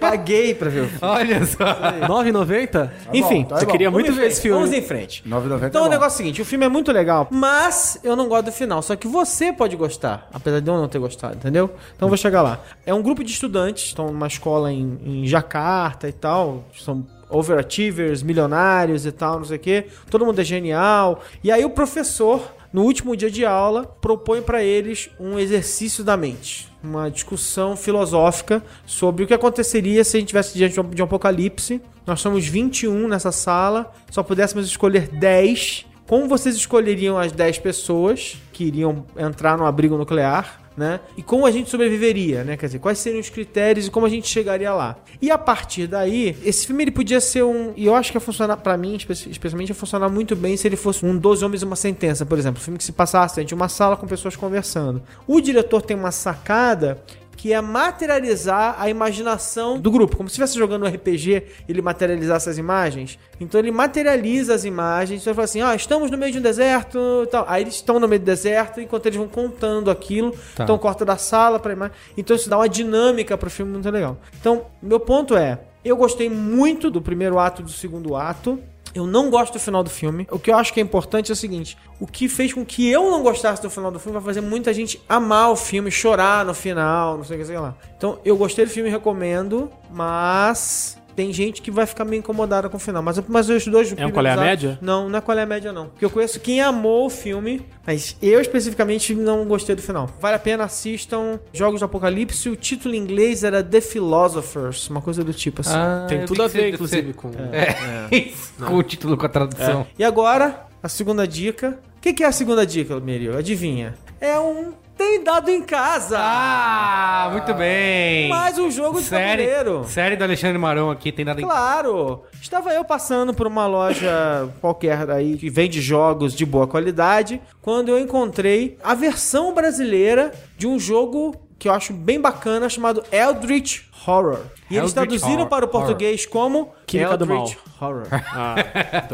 Paguei 0.00 0.54
pra 0.54 0.68
ver 0.70 0.80
o 0.80 0.88
filme. 0.88 0.98
Olha 1.02 1.44
só. 1.46 1.64
9,90? 2.08 2.90
Enfim, 3.12 3.44
tá 3.44 3.56
eu 3.56 3.66
bom. 3.66 3.70
queria 3.72 3.90
muito 3.90 4.06
vamos 4.06 4.18
em 4.18 4.20
ver 4.22 4.28
esse 4.28 4.40
frente, 4.40 4.52
Vamos 4.52 4.70
filme. 4.70 4.84
em 4.84 4.88
frente. 4.88 5.22
9,90 5.28 5.66
Então 5.68 5.80
é 5.80 5.84
o 5.84 5.84
bom. 5.86 5.90
negócio 5.90 6.12
é 6.12 6.14
o 6.14 6.16
seguinte, 6.16 6.42
o 6.42 6.44
filme 6.44 6.64
é 6.66 6.68
muito 6.68 6.90
legal, 6.92 7.28
mas 7.30 7.98
eu 8.02 8.16
não 8.16 8.28
gosto 8.28 8.46
do 8.46 8.52
final. 8.52 8.80
Só 8.82 8.96
que 8.96 9.06
você 9.06 9.52
pode 9.52 9.76
gostar, 9.76 10.28
apesar 10.32 10.60
de 10.60 10.68
eu 10.70 10.76
não 10.76 10.88
ter 10.88 10.98
gostado, 10.98 11.36
entendeu? 11.36 11.70
Então 11.96 12.06
eu 12.06 12.08
vou 12.08 12.16
chegar 12.18 12.42
lá. 12.42 12.60
É 12.86 12.92
um 12.94 13.02
grupo 13.02 13.22
de 13.24 13.30
estudantes, 13.32 13.84
estão 13.84 14.06
numa 14.08 14.26
escola 14.26 14.72
em, 14.72 14.98
em 15.04 15.26
Jacarta 15.26 16.08
e 16.08 16.12
tal, 16.12 16.64
são 16.78 17.06
overachievers, 17.30 18.22
milionários 18.22 19.04
e 19.06 19.12
tal, 19.12 19.38
não 19.38 19.44
sei 19.44 19.56
o 19.56 19.60
quê. 19.60 19.86
Todo 20.10 20.24
mundo 20.24 20.40
é 20.40 20.44
genial. 20.44 21.20
E 21.44 21.50
aí 21.52 21.64
o 21.64 21.70
professor, 21.70 22.40
no 22.72 22.82
último 22.82 23.16
dia 23.16 23.30
de 23.30 23.44
aula, 23.44 23.84
propõe 24.00 24.40
pra 24.42 24.62
eles 24.62 25.10
um 25.20 25.38
exercício 25.38 26.02
da 26.04 26.16
mente. 26.16 26.67
Uma 26.82 27.10
discussão 27.10 27.76
filosófica 27.76 28.62
sobre 28.86 29.24
o 29.24 29.26
que 29.26 29.34
aconteceria 29.34 30.04
se 30.04 30.16
a 30.16 30.20
gente 30.20 30.28
tivesse 30.28 30.56
diante 30.56 30.74
de 30.94 31.02
um- 31.02 31.04
apocalipse. 31.04 31.80
Nós 32.06 32.20
somos 32.20 32.46
21 32.46 33.08
nessa 33.08 33.32
sala, 33.32 33.92
só 34.10 34.22
pudéssemos 34.22 34.66
escolher 34.66 35.08
10. 35.08 35.84
Como 36.06 36.28
vocês 36.28 36.54
escolheriam 36.54 37.18
as 37.18 37.32
10 37.32 37.58
pessoas 37.58 38.36
que 38.52 38.64
iriam 38.64 39.04
entrar 39.16 39.58
no 39.58 39.66
abrigo 39.66 39.96
nuclear? 39.98 40.60
Né? 40.78 41.00
E 41.16 41.24
como 41.24 41.44
a 41.44 41.50
gente 41.50 41.68
sobreviveria, 41.68 42.44
né? 42.44 42.56
Quer 42.56 42.66
dizer, 42.66 42.78
quais 42.78 43.00
seriam 43.00 43.18
os 43.20 43.28
critérios 43.28 43.88
e 43.88 43.90
como 43.90 44.06
a 44.06 44.08
gente 44.08 44.28
chegaria 44.28 44.72
lá. 44.72 44.96
E 45.20 45.28
a 45.28 45.36
partir 45.36 45.88
daí, 45.88 46.36
esse 46.44 46.68
filme 46.68 46.84
ele 46.84 46.92
podia 46.92 47.20
ser 47.20 47.42
um, 47.42 47.72
e 47.76 47.84
eu 47.84 47.96
acho 47.96 48.12
que 48.12 48.16
ia 48.16 48.20
funcionar 48.20 48.58
pra 48.58 48.76
mim, 48.76 48.94
espe- 48.94 49.28
especialmente 49.28 49.70
ia 49.70 49.74
funcionar 49.74 50.08
muito 50.08 50.36
bem 50.36 50.56
se 50.56 50.68
ele 50.68 50.76
fosse 50.76 51.04
um 51.04 51.18
12 51.18 51.44
homens 51.44 51.62
e 51.62 51.64
uma 51.64 51.74
sentença, 51.74 52.24
por 52.24 52.38
exemplo, 52.38 52.60
um 52.60 52.64
filme 52.64 52.78
que 52.78 52.84
se 52.84 52.92
passasse 52.92 53.34
dentro 53.34 53.48
de 53.48 53.54
uma 53.56 53.68
sala 53.68 53.96
com 53.96 54.06
pessoas 54.06 54.36
conversando. 54.36 55.02
O 55.26 55.40
diretor 55.40 55.82
tem 55.82 55.96
uma 55.96 56.12
sacada 56.12 57.02
que 57.38 57.52
é 57.52 57.60
materializar 57.60 58.74
a 58.78 58.90
imaginação 58.90 59.78
do 59.78 59.92
grupo. 59.92 60.16
Como 60.16 60.28
se 60.28 60.32
estivesse 60.32 60.58
jogando 60.58 60.84
um 60.84 60.88
RPG, 60.88 61.44
ele 61.68 61.80
materializasse 61.80 62.50
as 62.50 62.58
imagens. 62.58 63.16
Então 63.40 63.60
ele 63.60 63.70
materializa 63.70 64.52
as 64.52 64.64
imagens. 64.64 65.20
Então 65.20 65.30
ele 65.30 65.36
fala 65.36 65.44
assim: 65.44 65.62
ah, 65.62 65.74
estamos 65.74 66.10
no 66.10 66.18
meio 66.18 66.32
de 66.32 66.38
um 66.38 66.42
deserto 66.42 66.98
tal. 67.30 67.44
Aí 67.48 67.62
eles 67.62 67.76
estão 67.76 68.00
no 68.00 68.08
meio 68.08 68.20
do 68.20 68.24
deserto 68.24 68.80
enquanto 68.80 69.06
eles 69.06 69.16
vão 69.16 69.28
contando 69.28 69.88
aquilo. 69.88 70.32
Tá. 70.56 70.64
Então 70.64 70.76
corta 70.76 71.04
da 71.04 71.16
sala 71.16 71.60
pra 71.60 71.72
imagem. 71.72 71.94
Então 72.16 72.34
isso 72.34 72.50
dá 72.50 72.58
uma 72.58 72.68
dinâmica 72.68 73.38
pro 73.38 73.48
filme 73.48 73.70
muito 73.70 73.88
legal. 73.88 74.18
Então, 74.40 74.66
meu 74.82 74.98
ponto 74.98 75.36
é: 75.36 75.60
eu 75.84 75.96
gostei 75.96 76.28
muito 76.28 76.90
do 76.90 77.00
primeiro 77.00 77.38
ato 77.38 77.62
e 77.62 77.64
do 77.64 77.70
segundo 77.70 78.16
ato. 78.16 78.58
Eu 78.94 79.06
não 79.06 79.30
gosto 79.30 79.54
do 79.54 79.58
final 79.58 79.82
do 79.82 79.90
filme. 79.90 80.26
O 80.30 80.38
que 80.38 80.50
eu 80.50 80.56
acho 80.56 80.72
que 80.72 80.80
é 80.80 80.82
importante 80.82 81.30
é 81.30 81.34
o 81.34 81.36
seguinte: 81.36 81.76
o 82.00 82.06
que 82.06 82.28
fez 82.28 82.52
com 82.52 82.64
que 82.64 82.88
eu 82.88 83.10
não 83.10 83.22
gostasse 83.22 83.62
do 83.62 83.70
final 83.70 83.90
do 83.90 83.98
filme 83.98 84.18
vai 84.18 84.34
fazer 84.34 84.40
muita 84.40 84.72
gente 84.72 85.00
amar 85.08 85.50
o 85.50 85.56
filme, 85.56 85.90
chorar 85.90 86.44
no 86.44 86.54
final, 86.54 87.16
não 87.16 87.24
sei 87.24 87.36
o 87.36 87.40
que, 87.40 87.46
sei 87.46 87.58
lá. 87.58 87.74
Então, 87.96 88.18
eu 88.24 88.36
gostei 88.36 88.64
do 88.64 88.70
filme, 88.70 88.90
recomendo, 88.90 89.70
mas 89.90 90.98
tem 91.18 91.32
gente 91.32 91.60
que 91.60 91.68
vai 91.68 91.84
ficar 91.84 92.04
meio 92.04 92.20
incomodada 92.20 92.68
com 92.68 92.76
o 92.76 92.80
final. 92.80 93.02
Mas, 93.02 93.20
mas 93.26 93.48
os 93.48 93.66
dois 93.66 93.92
É 93.96 94.06
um 94.06 94.12
qual 94.12 94.24
é 94.24 94.30
a 94.30 94.36
média? 94.36 94.78
Não, 94.80 95.08
não 95.08 95.18
é 95.18 95.20
qual 95.20 95.36
é 95.36 95.42
a 95.42 95.46
média, 95.46 95.72
não. 95.72 95.88
Porque 95.88 96.04
eu 96.04 96.10
conheço 96.10 96.38
quem 96.38 96.60
amou 96.60 97.06
o 97.06 97.10
filme, 97.10 97.66
mas 97.84 98.16
eu 98.22 98.40
especificamente 98.40 99.12
não 99.16 99.44
gostei 99.44 99.74
do 99.74 99.82
final. 99.82 100.08
Vale 100.20 100.36
a 100.36 100.38
pena, 100.38 100.62
assistam 100.62 101.40
Jogos 101.52 101.80
do 101.80 101.86
Apocalipse. 101.86 102.48
O 102.48 102.54
título 102.54 102.94
em 102.94 102.98
inglês 102.98 103.42
era 103.42 103.64
The 103.64 103.80
Philosophers, 103.80 104.88
uma 104.88 105.02
coisa 105.02 105.24
do 105.24 105.34
tipo 105.34 105.62
assim. 105.62 105.74
Ah, 105.74 106.06
Tem 106.08 106.24
tudo 106.24 106.40
a 106.40 106.46
ver, 106.46 106.72
inclusive, 106.72 107.12
com... 107.12 107.32
É, 107.50 108.14
isso, 108.14 108.52
com 108.64 108.76
o 108.76 108.82
título, 108.84 109.16
com 109.16 109.26
a 109.26 109.28
tradução. 109.28 109.88
E 109.98 110.04
agora, 110.04 110.66
a 110.80 110.88
segunda 110.88 111.26
dica. 111.26 111.80
O 111.96 112.00
que, 112.00 112.12
que 112.12 112.22
é 112.22 112.28
a 112.28 112.32
segunda 112.32 112.64
dica, 112.64 113.00
Merio? 113.00 113.36
Adivinha? 113.36 113.96
É 114.20 114.38
um 114.38 114.72
tem 114.98 115.22
dado 115.22 115.48
em 115.48 115.62
casa. 115.62 116.18
Ah, 116.20 117.28
muito 117.30 117.54
bem. 117.54 118.28
Mais 118.28 118.58
um 118.58 118.68
jogo 118.68 118.98
de 118.98 119.04
série, 119.06 119.46
tabuleiro. 119.46 119.84
série 119.88 120.16
do 120.16 120.24
Alexandre 120.24 120.58
Marão 120.58 120.90
aqui, 120.90 121.12
tem 121.12 121.24
nada 121.24 121.40
em... 121.40 121.44
Claro! 121.44 122.24
Estava 122.42 122.72
eu 122.74 122.84
passando 122.84 123.32
por 123.32 123.46
uma 123.46 123.64
loja 123.68 124.52
qualquer 124.60 125.08
aí 125.08 125.38
que 125.38 125.48
vende 125.48 125.80
jogos 125.80 126.34
de 126.34 126.44
boa 126.44 126.66
qualidade, 126.66 127.40
quando 127.62 127.90
eu 127.90 127.98
encontrei 127.98 128.76
a 128.82 128.92
versão 128.92 129.54
brasileira 129.54 130.32
de 130.56 130.66
um 130.66 130.80
jogo 130.80 131.36
que 131.60 131.68
eu 131.68 131.72
acho 131.72 131.92
bem 131.92 132.20
bacana 132.20 132.68
chamado 132.68 133.04
Eldritch 133.12 133.82
Horror. 134.04 134.40
E 134.70 134.76
eles 134.76 134.92
traduziram 134.92 135.32
Horror. 135.34 135.46
para 135.48 135.64
o 135.64 135.68
português 135.68 136.26
como 136.26 136.70
Química 136.86 137.16
do 137.16 137.24
Eldritch 137.32 137.56
Horror. 137.80 138.06
Ah, 138.34 138.56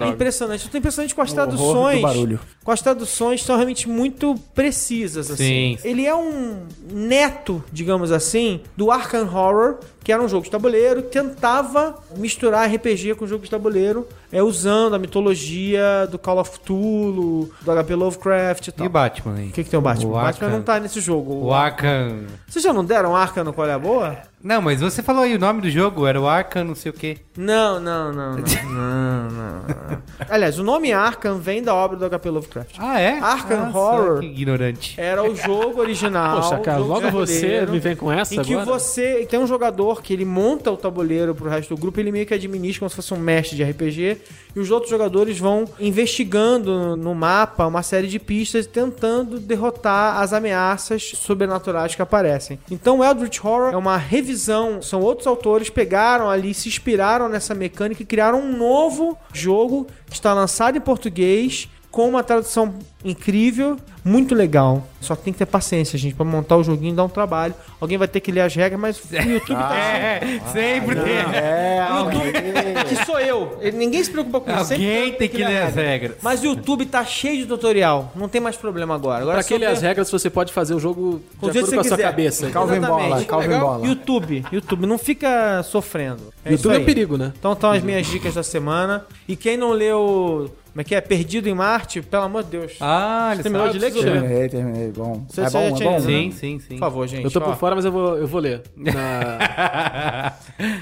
É 0.01 0.09
impressionante. 0.09 0.65
Eu 0.65 0.71
tô 0.71 0.79
impressionante 0.79 1.15
com 1.15 1.21
as 1.23 1.31
horror 1.33 1.47
traduções. 1.47 2.41
Com 2.65 2.71
as 2.71 2.81
traduções 2.81 3.43
são 3.45 3.57
realmente 3.57 3.89
muito 3.89 4.35
precisas, 4.55 5.31
assim. 5.31 5.77
Sim. 5.77 5.79
Ele 5.85 6.07
é 6.07 6.15
um 6.15 6.63
neto, 6.91 7.63
digamos 7.71 8.11
assim, 8.11 8.63
do 8.77 8.91
Arkham 8.91 9.25
Horror, 9.33 9.77
que 10.03 10.11
era 10.13 10.23
um 10.23 10.29
jogo 10.29 10.45
de 10.45 10.51
tabuleiro, 10.51 11.03
tentava 11.03 11.95
misturar 12.17 12.69
RPG 12.71 13.15
com 13.17 13.27
jogo 13.27 13.45
de 13.45 13.51
tabuleiro, 13.51 14.09
é, 14.33 14.43
usando 14.43 14.95
a 14.95 14.99
mitologia 14.99 16.07
do 16.11 16.19
Call 16.19 16.39
of 16.39 16.51
Cthulhu, 16.59 17.51
do 17.63 17.71
HP 17.85 17.95
Lovecraft 17.95 18.67
e 18.67 18.71
E 18.71 18.73
tal. 18.73 18.87
o 18.87 18.91
Batman 18.91 19.35
aí? 19.37 19.49
O 19.49 19.53
que, 19.53 19.65
que 19.65 19.71
tem 19.71 19.79
o 19.79 19.83
Batman? 19.83 20.07
O 20.07 20.11
O, 20.11 20.15
Batman 20.15 20.29
Arkham. 20.47 20.51
não 20.51 20.63
tá 20.63 20.81
nesse 20.81 21.01
jogo. 21.01 21.35
O 21.45 21.53
Arkham... 21.53 22.25
Vocês 22.49 22.63
já 22.65 22.73
não 22.73 22.85
deram 22.85 23.15
Arkham 23.15 23.45
no 23.45 23.53
Qual 23.53 23.67
é 23.69 23.73
a 23.75 23.79
Boa? 23.79 24.17
Não, 24.45 24.61
mas 24.61 24.83
você 24.83 25.03
falou 25.03 25.23
aí 25.23 25.35
o 25.35 25.39
nome 25.39 25.63
do 25.63 25.71
jogo, 25.71 26.07
era 26.07 26.21
o 26.21 26.29
Arkham 26.29 26.65
não 26.65 26.75
sei 26.75 26.91
o 26.91 26.93
quê. 26.93 27.17
Não, 27.35 27.81
não, 27.81 28.13
não, 28.13 28.37
não, 28.37 28.45
não, 28.71 29.31
não. 29.31 30.03
Aliás, 30.29 30.59
o 30.59 30.63
nome 30.63 30.93
Arkham 30.93 31.39
vem 31.39 31.63
da 31.63 31.75
obra 31.75 31.97
do 31.97 32.19
HP 32.19 32.29
Lovecraft. 32.29 32.77
Ah, 32.79 33.01
é? 33.01 33.19
Arkham 33.21 33.67
Nossa, 33.67 33.79
Horror. 33.79 34.21
Que 34.21 34.27
ignorante. 34.27 35.01
Era 35.01 35.23
o 35.29 35.35
jogo 35.35 35.81
original. 35.81 36.43
Poxa, 36.43 36.59
cara, 36.59 36.79
jogo 36.79 36.93
logo 36.93 37.11
você 37.11 37.65
me 37.67 37.79
vem 37.79 37.97
com 37.97 38.13
essa 38.13 38.35
Em 38.35 38.43
que 38.43 38.53
agora? 38.53 38.67
você 38.67 39.27
tem 39.29 39.41
um 39.41 39.47
jogador 39.47 40.03
que 40.03 40.13
ele 40.13 40.27
monta 40.27 40.71
o 40.71 40.77
tabuleiro 40.77 41.35
pro 41.35 41.49
resto 41.49 41.75
do 41.75 41.81
grupo, 41.81 41.99
ele 41.99 42.13
meio 42.13 42.27
que 42.27 42.35
administra 42.35 42.81
como 42.81 42.91
se 42.91 42.97
fosse 42.97 43.15
um 43.15 43.19
mestre 43.19 43.57
de 43.57 43.65
RPG, 43.65 44.19
e 44.55 44.61
os 44.61 44.71
outros 44.71 44.91
jogadores 44.91 45.39
vão 45.39 45.65
investigando 45.81 46.97
no 46.97 47.15
mapa 47.15 47.67
uma 47.67 47.83
série 47.83 48.07
de 48.07 48.19
pistas, 48.19 48.67
tentando 48.67 49.41
derrotar 49.41 50.21
as 50.21 50.33
ameaças 50.33 51.13
sobrenaturais 51.17 51.95
que 51.95 52.03
aparecem. 52.03 52.59
Então, 52.71 53.03
Eldritch 53.03 53.43
Horror 53.43 53.73
é 53.73 53.77
uma 53.77 53.97
revisão, 53.97 54.34
são 54.43 55.01
outros 55.01 55.27
autores 55.27 55.71
pegaram 55.71 56.29
ali, 56.29 56.55
se 56.55 56.69
inspiraram 56.69 57.29
nessa 57.29 57.55
mecânica 57.55 58.03
e 58.03 58.07
criaram 58.07 58.41
um 58.41 58.57
novo 58.57 59.17
jogo 59.33 59.87
que 60.07 60.15
está 60.15 60.33
lançado 60.33 60.77
em 60.77 60.81
português 60.81 61.69
com 61.91 62.09
uma 62.09 62.23
tradução 62.25 62.75
incrível, 63.05 63.77
muito 64.05 64.35
legal. 64.35 64.87
Só 65.01 65.15
que 65.15 65.23
tem 65.23 65.33
que 65.35 65.39
ter 65.39 65.47
paciência, 65.47 65.99
gente, 65.99 66.15
pra 66.15 66.25
montar 66.25 66.57
o 66.57 66.65
joguinho 66.65 66.95
dá 66.95 67.05
um 67.05 67.09
trabalho. 67.09 67.55
Alguém 67.79 67.99
vai 67.99 68.09
ter 68.09 68.21
que 68.21 68.33
ler 68.33 68.41
as 68.41 68.55
regras, 68.55 68.81
mas 68.81 68.97
o 68.99 69.03
YouTube 69.15 69.59
tá 69.59 69.77
É, 69.77 70.41
sempre 70.53 70.95
tem. 71.03 71.13
É, 71.35 71.87
YouTube, 71.91 72.79
Aqui 72.81 73.05
sou 73.05 73.21
eu. 73.21 73.59
Ninguém 73.75 74.03
se 74.03 74.11
preocupa 74.11 74.41
com 74.41 74.51
isso. 74.55 74.65
Sempre 74.67 74.87
Alguém 74.99 75.13
tem 75.13 75.29
que 75.29 75.37
ler 75.39 75.49
ler 75.49 75.59
as 75.63 75.75
regra. 75.75 75.83
regras. 75.91 76.17
Mas 76.23 76.43
o 76.43 76.47
YouTube 76.47 76.87
tá 76.87 77.05
cheio 77.05 77.37
de 77.39 77.47
tutorial. 77.47 78.13
Não 78.17 78.29
tem 78.29 78.41
mais 78.41 78.57
problema 78.57 78.95
agora. 78.95 79.21
Agora 79.23 79.35
Pra 79.37 79.43
só 79.43 79.49
quem 79.49 79.59
lê 79.59 79.67
ver- 79.67 79.73
as 79.73 79.83
regras, 79.83 80.11
você 80.11 80.31
pode 80.31 80.53
fazer 80.53 80.75
o 80.75 80.81
jogo 80.81 81.21
Com 81.39 81.47
o 81.47 81.51
de 81.51 81.59
acordo 81.59 81.71
que 81.71 81.75
com 81.75 81.81
a 81.81 81.83
você 81.83 81.89
sua 81.89 81.97
quiser. 81.99 82.09
cabeça. 82.09 82.51
Calvin. 82.51 82.81
Bola, 82.81 83.25
Calvin? 83.25 83.59
Bola. 83.59 83.87
YouTube, 83.87 84.45
YouTube, 84.51 84.87
não 84.87 84.97
fica 84.99 85.63
sofrendo. 85.63 86.33
É 86.45 86.53
YouTube 86.53 86.77
é 86.77 86.81
perigo, 86.81 87.17
né? 87.19 87.33
Então 87.39 87.53
estão 87.53 87.71
as 87.71 87.83
minhas 87.83 88.07
dicas 88.07 88.35
da 88.35 88.43
semana. 88.43 89.05
E 89.29 89.37
quem 89.37 89.57
não 89.57 89.71
leu, 89.73 90.51
como 90.73 90.81
é 90.81 90.85
que 90.85 90.95
é? 90.95 91.01
Perdido 91.01 91.49
em 91.49 91.55
Marte, 91.55 92.01
pelo 92.03 92.23
amor 92.25 92.43
de 92.45 92.51
Deus. 92.51 92.73
Ah, 92.81 92.94
ele 93.33 93.43
terminou 93.43 93.69
de 93.69 93.79
ler, 93.79 93.91
Guilherme? 93.91 94.21
Terminei, 94.21 94.49
terminei. 94.49 94.93
Bom. 94.93 95.25
Você- 95.29 95.41
é 95.43 95.45
você 95.51 95.59
bom, 95.71 95.77
é 95.77 95.81
bom. 95.85 95.91
né? 95.93 96.01
Sim, 96.01 96.31
sim, 96.31 96.59
sim. 96.61 96.69
Por 96.75 96.79
favor, 96.79 97.07
gente. 97.09 97.25
Eu 97.25 97.31
tô 97.31 97.41
ó. 97.41 97.43
por 97.43 97.57
fora, 97.57 97.75
mas 97.75 97.85
eu 97.85 97.93
vou, 97.93 98.17
eu 98.17 98.27
vou 98.27 98.41
ler. 98.41 98.63
Na... 98.77 100.33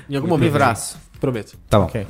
em 0.09 0.17
algum 0.17 0.29
momento. 0.29 0.45
Livraço. 0.45 0.99
Prometo. 1.21 1.57
Tá 1.71 1.79
bom. 1.79 1.85
Ok. 1.85 2.05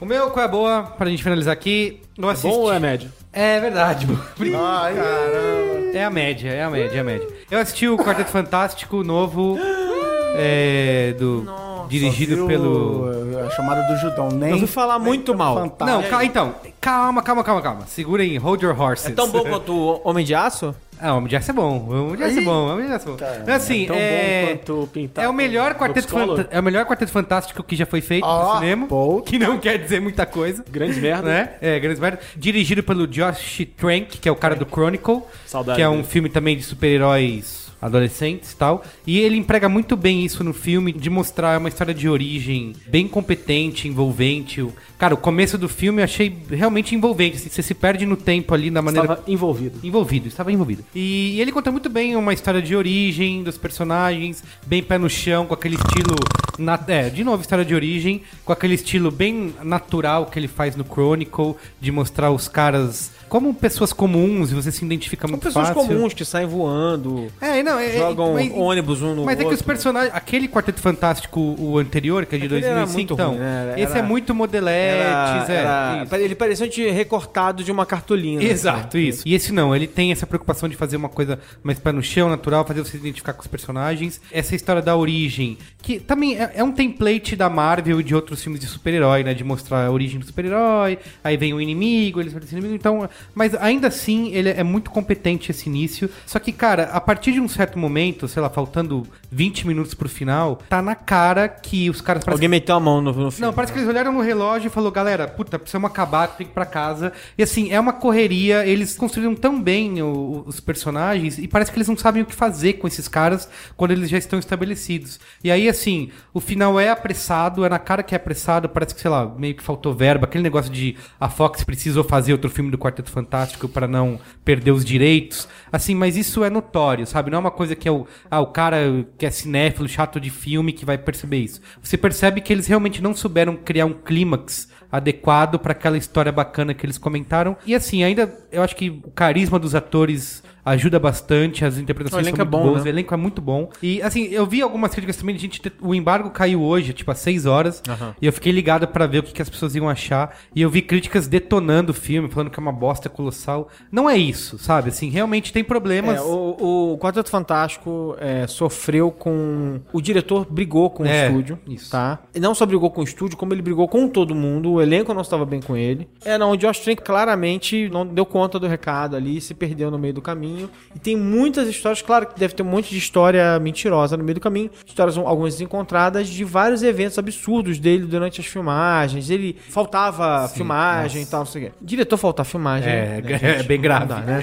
O 0.00 0.04
meu, 0.06 0.30
qual 0.30 0.42
é 0.42 0.44
a 0.46 0.50
boa? 0.50 0.82
Pra 0.82 1.08
gente 1.08 1.22
finalizar 1.22 1.52
aqui, 1.52 2.00
eu 2.18 2.28
É 2.28 2.32
assisti. 2.32 2.48
bom 2.48 2.62
ou 2.64 2.72
é 2.72 2.78
médio? 2.78 3.10
É 3.32 3.58
verdade. 3.58 4.06
Ai, 4.40 4.94
caramba. 4.94 5.90
É 5.94 6.04
a 6.04 6.10
média, 6.10 6.48
é 6.50 6.62
a 6.62 6.70
média, 6.70 6.96
é 6.96 7.00
a 7.00 7.04
média. 7.04 7.26
Eu 7.50 7.58
assisti 7.58 7.88
o 7.88 7.96
Quarteto 7.96 8.30
Fantástico 8.30 9.02
novo, 9.02 9.58
é, 10.36 11.14
do 11.18 11.42
dirigido 11.90 12.36
Viu 12.36 12.46
pelo... 12.46 13.10
A 13.46 13.50
chamada 13.50 13.82
do 13.92 13.98
Judão. 14.00 14.28
Nem 14.30 14.50
Eu 14.50 14.54
ouvi 14.56 14.66
falar 14.66 14.98
muito 14.98 15.34
mal. 15.36 15.56
Fantástico. 15.56 16.10
Não, 16.12 16.22
então, 16.22 16.54
calma, 16.80 17.22
calma, 17.22 17.42
calma, 17.44 17.60
calma. 17.62 17.86
Segurem, 17.86 18.36
hold 18.38 18.62
your 18.62 18.78
horses. 18.80 19.06
É 19.06 19.10
tão 19.10 19.28
bom 19.28 19.42
quanto 19.48 19.72
o 19.72 20.00
Homem 20.04 20.24
de 20.24 20.34
Aço? 20.34 20.74
Ah, 21.02 21.14
o 21.14 21.16
Homem 21.16 21.28
de 21.30 21.36
Aço 21.36 21.50
é 21.50 21.54
bom. 21.54 21.78
O 21.78 21.90
Homem 22.08 22.16
de 22.16 22.24
Aço 22.24 22.38
é 22.38 22.42
bom. 22.42 22.66
O 22.68 22.72
Homem 22.72 22.86
de 22.86 22.92
Aço 22.92 23.08
é 23.08 23.12
bom. 23.12 23.16
Mas 23.46 23.48
assim, 23.48 23.86
Tão 23.86 23.96
é... 23.96 24.42
bom 24.42 24.56
quanto 24.58 24.88
pintar. 24.92 25.24
É 25.24 25.28
o 25.28 25.32
melhor 25.32 25.74
quarteto 25.74 26.08
fanta- 26.08 26.48
é 26.50 26.60
o 26.60 26.62
melhor 26.62 26.84
quarteto 26.84 27.10
fantástico 27.10 27.62
que 27.62 27.74
já 27.74 27.86
foi 27.86 28.02
feito 28.02 28.26
no 28.26 28.30
Ó, 28.30 28.54
cinema, 28.58 28.86
pô. 28.86 29.22
que 29.22 29.38
não 29.38 29.58
quer 29.58 29.78
dizer 29.78 29.98
muita 30.00 30.26
coisa. 30.26 30.62
Grandes 30.70 30.98
merda. 31.00 31.22
Né? 31.26 31.50
É, 31.62 31.78
grandes 31.80 31.98
merda. 31.98 32.20
Dirigido 32.36 32.82
pelo 32.82 33.06
Josh 33.06 33.66
Trank, 33.78 34.18
que 34.18 34.28
é 34.28 34.32
o 34.32 34.36
cara 34.36 34.54
do 34.54 34.66
Chronicle, 34.66 35.22
Saudade 35.46 35.76
que 35.76 35.82
é 35.82 35.88
um 35.88 35.92
dele. 35.96 36.04
filme 36.04 36.28
também 36.28 36.54
de 36.56 36.62
super-heróis 36.64 37.59
adolescentes 37.80 38.52
e 38.52 38.56
tal. 38.56 38.84
E 39.06 39.18
ele 39.18 39.36
emprega 39.36 39.68
muito 39.68 39.96
bem 39.96 40.24
isso 40.24 40.44
no 40.44 40.52
filme, 40.52 40.92
de 40.92 41.08
mostrar 41.10 41.58
uma 41.58 41.68
história 41.68 41.94
de 41.94 42.08
origem 42.08 42.74
bem 42.88 43.08
competente, 43.08 43.88
envolvente. 43.88 44.66
Cara, 44.98 45.14
o 45.14 45.16
começo 45.16 45.56
do 45.56 45.68
filme 45.68 46.00
eu 46.00 46.04
achei 46.04 46.36
realmente 46.50 46.94
envolvente. 46.94 47.36
assim, 47.36 47.48
Você 47.48 47.62
se 47.62 47.74
perde 47.74 48.04
no 48.04 48.16
tempo 48.16 48.52
ali 48.54 48.70
na 48.70 48.82
maneira 48.82 49.12
Estava 49.14 49.30
envolvido. 49.30 49.78
Envolvido, 49.82 50.28
estava 50.28 50.52
envolvido. 50.52 50.84
E, 50.94 51.36
e 51.36 51.40
ele 51.40 51.52
conta 51.52 51.70
muito 51.72 51.88
bem 51.88 52.16
uma 52.16 52.32
história 52.34 52.60
de 52.60 52.76
origem 52.76 53.42
dos 53.42 53.56
personagens, 53.56 54.42
bem 54.66 54.82
pé 54.82 54.98
no 54.98 55.08
chão, 55.08 55.46
com 55.46 55.54
aquele 55.54 55.76
estilo. 55.76 56.14
na- 56.58 56.78
é, 56.88 57.08
de 57.08 57.24
novo, 57.24 57.40
história 57.40 57.64
de 57.64 57.74
origem, 57.74 58.20
com 58.44 58.52
aquele 58.52 58.74
estilo 58.74 59.10
bem 59.10 59.54
natural 59.62 60.26
que 60.26 60.38
ele 60.38 60.48
faz 60.48 60.76
no 60.76 60.84
Chronicle, 60.84 61.54
de 61.80 61.90
mostrar 61.90 62.30
os 62.30 62.48
caras 62.48 63.10
como 63.30 63.54
pessoas 63.54 63.92
comuns 63.92 64.50
e 64.50 64.54
você 64.54 64.70
se 64.72 64.84
identifica 64.84 65.22
São 65.26 65.30
muito 65.30 65.42
pessoas 65.44 65.68
fácil. 65.68 65.86
comuns 65.86 66.12
que 66.12 66.24
saem 66.24 66.46
voando, 66.46 67.28
É, 67.40 67.62
não, 67.62 67.78
é, 67.78 67.92
jogam 67.96 68.34
mas, 68.34 68.50
ônibus 68.52 69.00
um 69.00 69.14
no 69.14 69.24
mas 69.24 69.38
é 69.38 69.42
outro. 69.44 69.48
que 69.48 69.54
os 69.54 69.62
personagens. 69.62 70.12
Aquele 70.14 70.48
Quarteto 70.48 70.80
Fantástico, 70.80 71.40
o 71.58 71.78
anterior, 71.78 72.26
que 72.26 72.34
é 72.34 72.38
de 72.38 72.46
Aquele 72.46 72.64
era 72.66 72.74
2005, 72.84 72.92
muito 72.98 73.14
então. 73.14 73.30
ruim, 73.30 73.38
né? 73.38 73.74
Esse 73.78 73.92
Era- 73.92 73.98
é 74.00 74.02
muito 74.02 74.34
modeletes, 74.34 75.48
Era- 75.48 76.04
é. 76.04 76.06
era- 76.12 76.22
ele 76.22 76.34
parecia 76.34 76.68
de 76.68 76.90
recortado 76.90 77.62
de 77.62 77.70
uma 77.70 77.86
cartolina. 77.86 78.42
Exato, 78.42 78.98
isso. 78.98 79.22
E 79.26 79.34
esse 79.34 79.52
não, 79.52 79.74
ele 79.74 79.86
tem 79.86 80.10
essa 80.12 80.26
preocupação 80.26 80.68
de 80.68 80.76
fazer 80.76 80.96
uma 80.96 81.08
coisa 81.08 81.38
mais 81.62 81.78
pé 81.78 81.92
no 81.92 82.02
chão, 82.02 82.28
natural, 82.28 82.64
fazer 82.66 82.80
você 82.84 82.90
se 82.92 82.96
identificar 82.96 83.32
com 83.32 83.42
os 83.42 83.46
personagens. 83.46 84.20
Essa 84.32 84.56
história 84.56 84.82
da 84.82 84.96
origem, 84.96 85.56
que 85.82 86.00
também 86.00 86.36
é, 86.36 86.50
é 86.56 86.64
um 86.64 86.72
template 86.72 87.36
da 87.36 87.48
Marvel 87.48 88.00
e 88.00 88.02
de 88.04 88.14
outros 88.14 88.42
filmes 88.42 88.60
de 88.60 88.66
super-herói, 88.66 89.22
né? 89.22 89.34
De 89.34 89.44
mostrar 89.44 89.86
a 89.86 89.90
origem 89.90 90.18
do 90.18 90.26
super-herói, 90.26 90.98
aí 91.22 91.36
vem 91.36 91.54
o 91.54 91.60
inimigo, 91.60 92.20
eles 92.20 92.34
esse 92.40 92.52
inimigo, 92.54 92.74
então... 92.74 93.08
Mas 93.34 93.54
ainda 93.54 93.88
assim, 93.88 94.30
ele 94.32 94.48
é 94.50 94.62
muito 94.62 94.90
competente 94.90 95.50
esse 95.50 95.68
início. 95.68 96.08
Só 96.26 96.38
que, 96.38 96.52
cara, 96.52 96.84
a 96.92 97.00
partir 97.00 97.32
de 97.32 97.40
um 97.40 97.48
certo 97.48 97.78
momento, 97.78 98.26
sei 98.28 98.42
lá, 98.42 98.48
faltando 98.50 99.06
20 99.30 99.66
minutos 99.66 99.94
pro 99.94 100.08
final, 100.08 100.56
tá 100.68 100.82
na 100.82 100.94
cara 100.94 101.48
que 101.48 101.88
os 101.90 102.00
caras... 102.00 102.26
Alguém 102.26 102.48
meteu 102.48 102.76
a 102.76 102.80
mão 102.80 103.00
no, 103.00 103.12
no 103.12 103.30
filme. 103.30 103.46
não, 103.46 103.52
parece 103.52 103.72
que 103.72 103.78
eles 103.78 103.88
olharam 103.88 104.12
no 104.12 104.20
relógio 104.20 104.68
e 104.68 104.70
falou, 104.70 104.90
galera, 104.90 105.26
puta, 105.28 105.58
precisamos 105.58 105.90
acabar, 105.90 106.26
tem 106.28 106.46
que 106.46 106.52
ir 106.52 106.54
pra 106.54 106.66
casa. 106.66 107.12
E 107.38 107.42
assim, 107.42 107.70
é 107.70 107.78
uma 107.78 107.92
correria, 107.92 108.66
eles 108.66 108.96
construíram 108.96 109.34
tão 109.34 109.60
bem 109.60 110.02
o- 110.02 110.44
os 110.46 110.60
personagens 110.60 111.38
e 111.38 111.46
parece 111.48 111.70
que 111.70 111.76
eles 111.78 111.88
não 111.88 111.96
sabem 111.96 112.22
o 112.22 112.26
que 112.26 112.34
fazer 112.34 112.74
com 112.74 112.86
esses 112.86 113.08
caras 113.08 113.48
quando 113.76 113.92
eles 113.92 114.08
já 114.10 114.18
estão 114.18 114.38
estabelecidos. 114.38 115.18
E 115.42 115.50
aí, 115.50 115.68
assim, 115.68 116.10
o 116.34 116.40
final 116.40 116.78
é 116.78 116.88
apressado, 116.90 117.64
é 117.64 117.68
na 117.68 117.78
cara 117.78 118.02
que 118.02 118.14
é 118.14 118.16
apressado, 118.16 118.68
parece 118.68 118.94
que, 118.94 119.00
sei 119.00 119.10
lá, 119.10 119.26
meio 119.26 119.54
que 119.54 119.62
faltou 119.62 119.94
verba, 119.94 120.24
aquele 120.26 120.42
negócio 120.44 120.70
de 120.72 120.96
a 121.18 121.28
Fox 121.28 121.62
precisou 121.64 122.04
fazer 122.04 122.32
outro 122.32 122.50
filme 122.50 122.70
do 122.70 122.78
Quarteto 122.78 123.09
Fantástico 123.10 123.68
para 123.68 123.86
não 123.86 124.18
perder 124.44 124.72
os 124.72 124.84
direitos. 124.84 125.48
Assim, 125.72 125.94
mas 125.94 126.16
isso 126.16 126.42
é 126.44 126.50
notório, 126.50 127.06
sabe? 127.06 127.30
Não 127.30 127.36
é 127.36 127.40
uma 127.40 127.50
coisa 127.50 127.76
que 127.76 127.88
é 127.88 127.92
o, 127.92 128.06
ah, 128.30 128.40
o 128.40 128.46
cara 128.46 128.78
que 129.18 129.26
é 129.26 129.30
cinéfilo, 129.30 129.88
chato 129.88 130.20
de 130.20 130.30
filme, 130.30 130.72
que 130.72 130.84
vai 130.84 130.96
perceber 130.96 131.38
isso. 131.38 131.60
Você 131.82 131.96
percebe 131.96 132.40
que 132.40 132.52
eles 132.52 132.66
realmente 132.66 133.02
não 133.02 133.14
souberam 133.14 133.56
criar 133.56 133.86
um 133.86 133.92
clímax 133.92 134.68
adequado 134.90 135.58
para 135.58 135.72
aquela 135.72 135.96
história 135.96 136.32
bacana 136.32 136.74
que 136.74 136.84
eles 136.84 136.98
comentaram. 136.98 137.56
E 137.64 137.74
assim, 137.74 138.02
ainda 138.02 138.32
eu 138.50 138.62
acho 138.62 138.74
que 138.74 138.90
o 138.90 139.10
carisma 139.10 139.58
dos 139.58 139.74
atores 139.74 140.42
ajuda 140.64 140.98
bastante, 140.98 141.64
as 141.64 141.78
interpretações 141.78 142.26
são 142.26 142.34
é 142.34 142.36
muito 142.38 142.50
bom, 142.50 142.62
boas, 142.62 142.84
né? 142.84 142.90
o 142.90 142.92
elenco 142.92 143.14
é 143.14 143.16
muito 143.16 143.40
bom. 143.42 143.70
E 143.82 144.00
assim, 144.02 144.24
eu 144.30 144.46
vi 144.46 144.62
algumas 144.62 144.92
críticas 144.92 145.16
também 145.16 145.34
de 145.34 145.42
gente, 145.42 145.60
o 145.80 145.94
embargo 145.94 146.30
caiu 146.30 146.62
hoje, 146.62 146.92
tipo 146.92 147.10
às 147.10 147.18
6 147.18 147.46
horas, 147.46 147.82
e 148.20 148.26
eu 148.26 148.32
fiquei 148.32 148.52
ligado 148.52 148.86
para 148.88 149.06
ver 149.06 149.18
o 149.18 149.22
que, 149.22 149.32
que 149.32 149.42
as 149.42 149.48
pessoas 149.48 149.74
iam 149.74 149.88
achar, 149.88 150.36
e 150.54 150.62
eu 150.62 150.70
vi 150.70 150.82
críticas 150.82 151.26
detonando 151.26 151.92
o 151.92 151.94
filme, 151.94 152.30
falando 152.30 152.50
que 152.50 152.58
é 152.58 152.62
uma 152.62 152.72
bosta 152.72 153.08
colossal. 153.08 153.68
Não 153.90 154.08
é 154.08 154.16
isso, 154.16 154.58
sabe? 154.58 154.90
Assim, 154.90 155.08
realmente 155.08 155.52
tem 155.52 155.64
problemas. 155.64 156.16
É, 156.18 156.20
o, 156.22 156.92
o 156.94 156.98
Quarteto 156.98 157.30
Fantástico 157.30 158.16
é, 158.18 158.46
sofreu 158.46 159.10
com. 159.10 159.80
O 159.92 160.00
diretor 160.00 160.46
brigou 160.50 160.90
com 160.90 161.04
É, 161.04 161.24
o 161.24 161.28
estúdio. 161.28 161.58
isso. 161.68 161.90
Tá? 161.90 162.20
E 162.34 162.40
não 162.40 162.54
só 162.54 162.66
brigou 162.66 162.90
com 162.90 163.00
o 163.00 163.04
estúdio, 163.04 163.36
como 163.36 163.52
ele 163.54 163.62
brigou 163.62 163.88
com 163.88 164.08
todo 164.08 164.34
mundo. 164.34 164.72
O 164.72 164.80
elenco 164.80 165.12
não 165.14 165.22
estava 165.22 165.44
bem 165.44 165.60
com 165.60 165.76
ele. 165.76 166.08
É, 166.24 166.36
não, 166.38 166.52
o 166.52 166.56
Josh 166.56 166.80
Trank 166.80 167.02
claramente 167.02 167.88
não 167.88 168.06
deu 168.06 168.24
conta 168.26 168.58
do 168.58 168.66
recado 168.66 169.16
ali, 169.16 169.40
se 169.40 169.54
perdeu 169.54 169.90
no 169.90 169.98
meio 169.98 170.14
do 170.14 170.22
caminho. 170.22 170.49
E 170.94 170.98
tem 170.98 171.16
muitas 171.16 171.68
histórias, 171.68 172.02
claro 172.02 172.26
que 172.26 172.38
deve 172.38 172.54
ter 172.54 172.62
um 172.62 172.66
monte 172.66 172.90
de 172.90 172.98
história 172.98 173.58
mentirosa 173.58 174.16
no 174.16 174.24
meio 174.24 174.34
do 174.34 174.40
caminho. 174.40 174.70
Histórias 174.86 175.16
um, 175.16 175.26
algumas 175.26 175.60
encontradas 175.60 176.28
de 176.28 176.44
vários 176.44 176.82
eventos 176.82 177.18
absurdos 177.18 177.78
dele 177.78 178.04
durante 178.06 178.40
as 178.40 178.46
filmagens. 178.46 179.30
Ele 179.30 179.56
faltava 179.68 180.48
filmagem 180.48 181.22
e 181.22 181.26
tal, 181.26 181.40
não 181.40 181.46
sei 181.46 181.62
o 181.62 181.64
quê. 181.66 181.72
Diretor 181.80 182.16
faltar 182.16 182.44
filmagem. 182.44 182.90
É, 182.90 183.22
né, 183.22 183.38
é 183.60 183.62
bem 183.62 183.80
grave. 183.80 184.06
Dá, 184.06 184.20
né? 184.20 184.40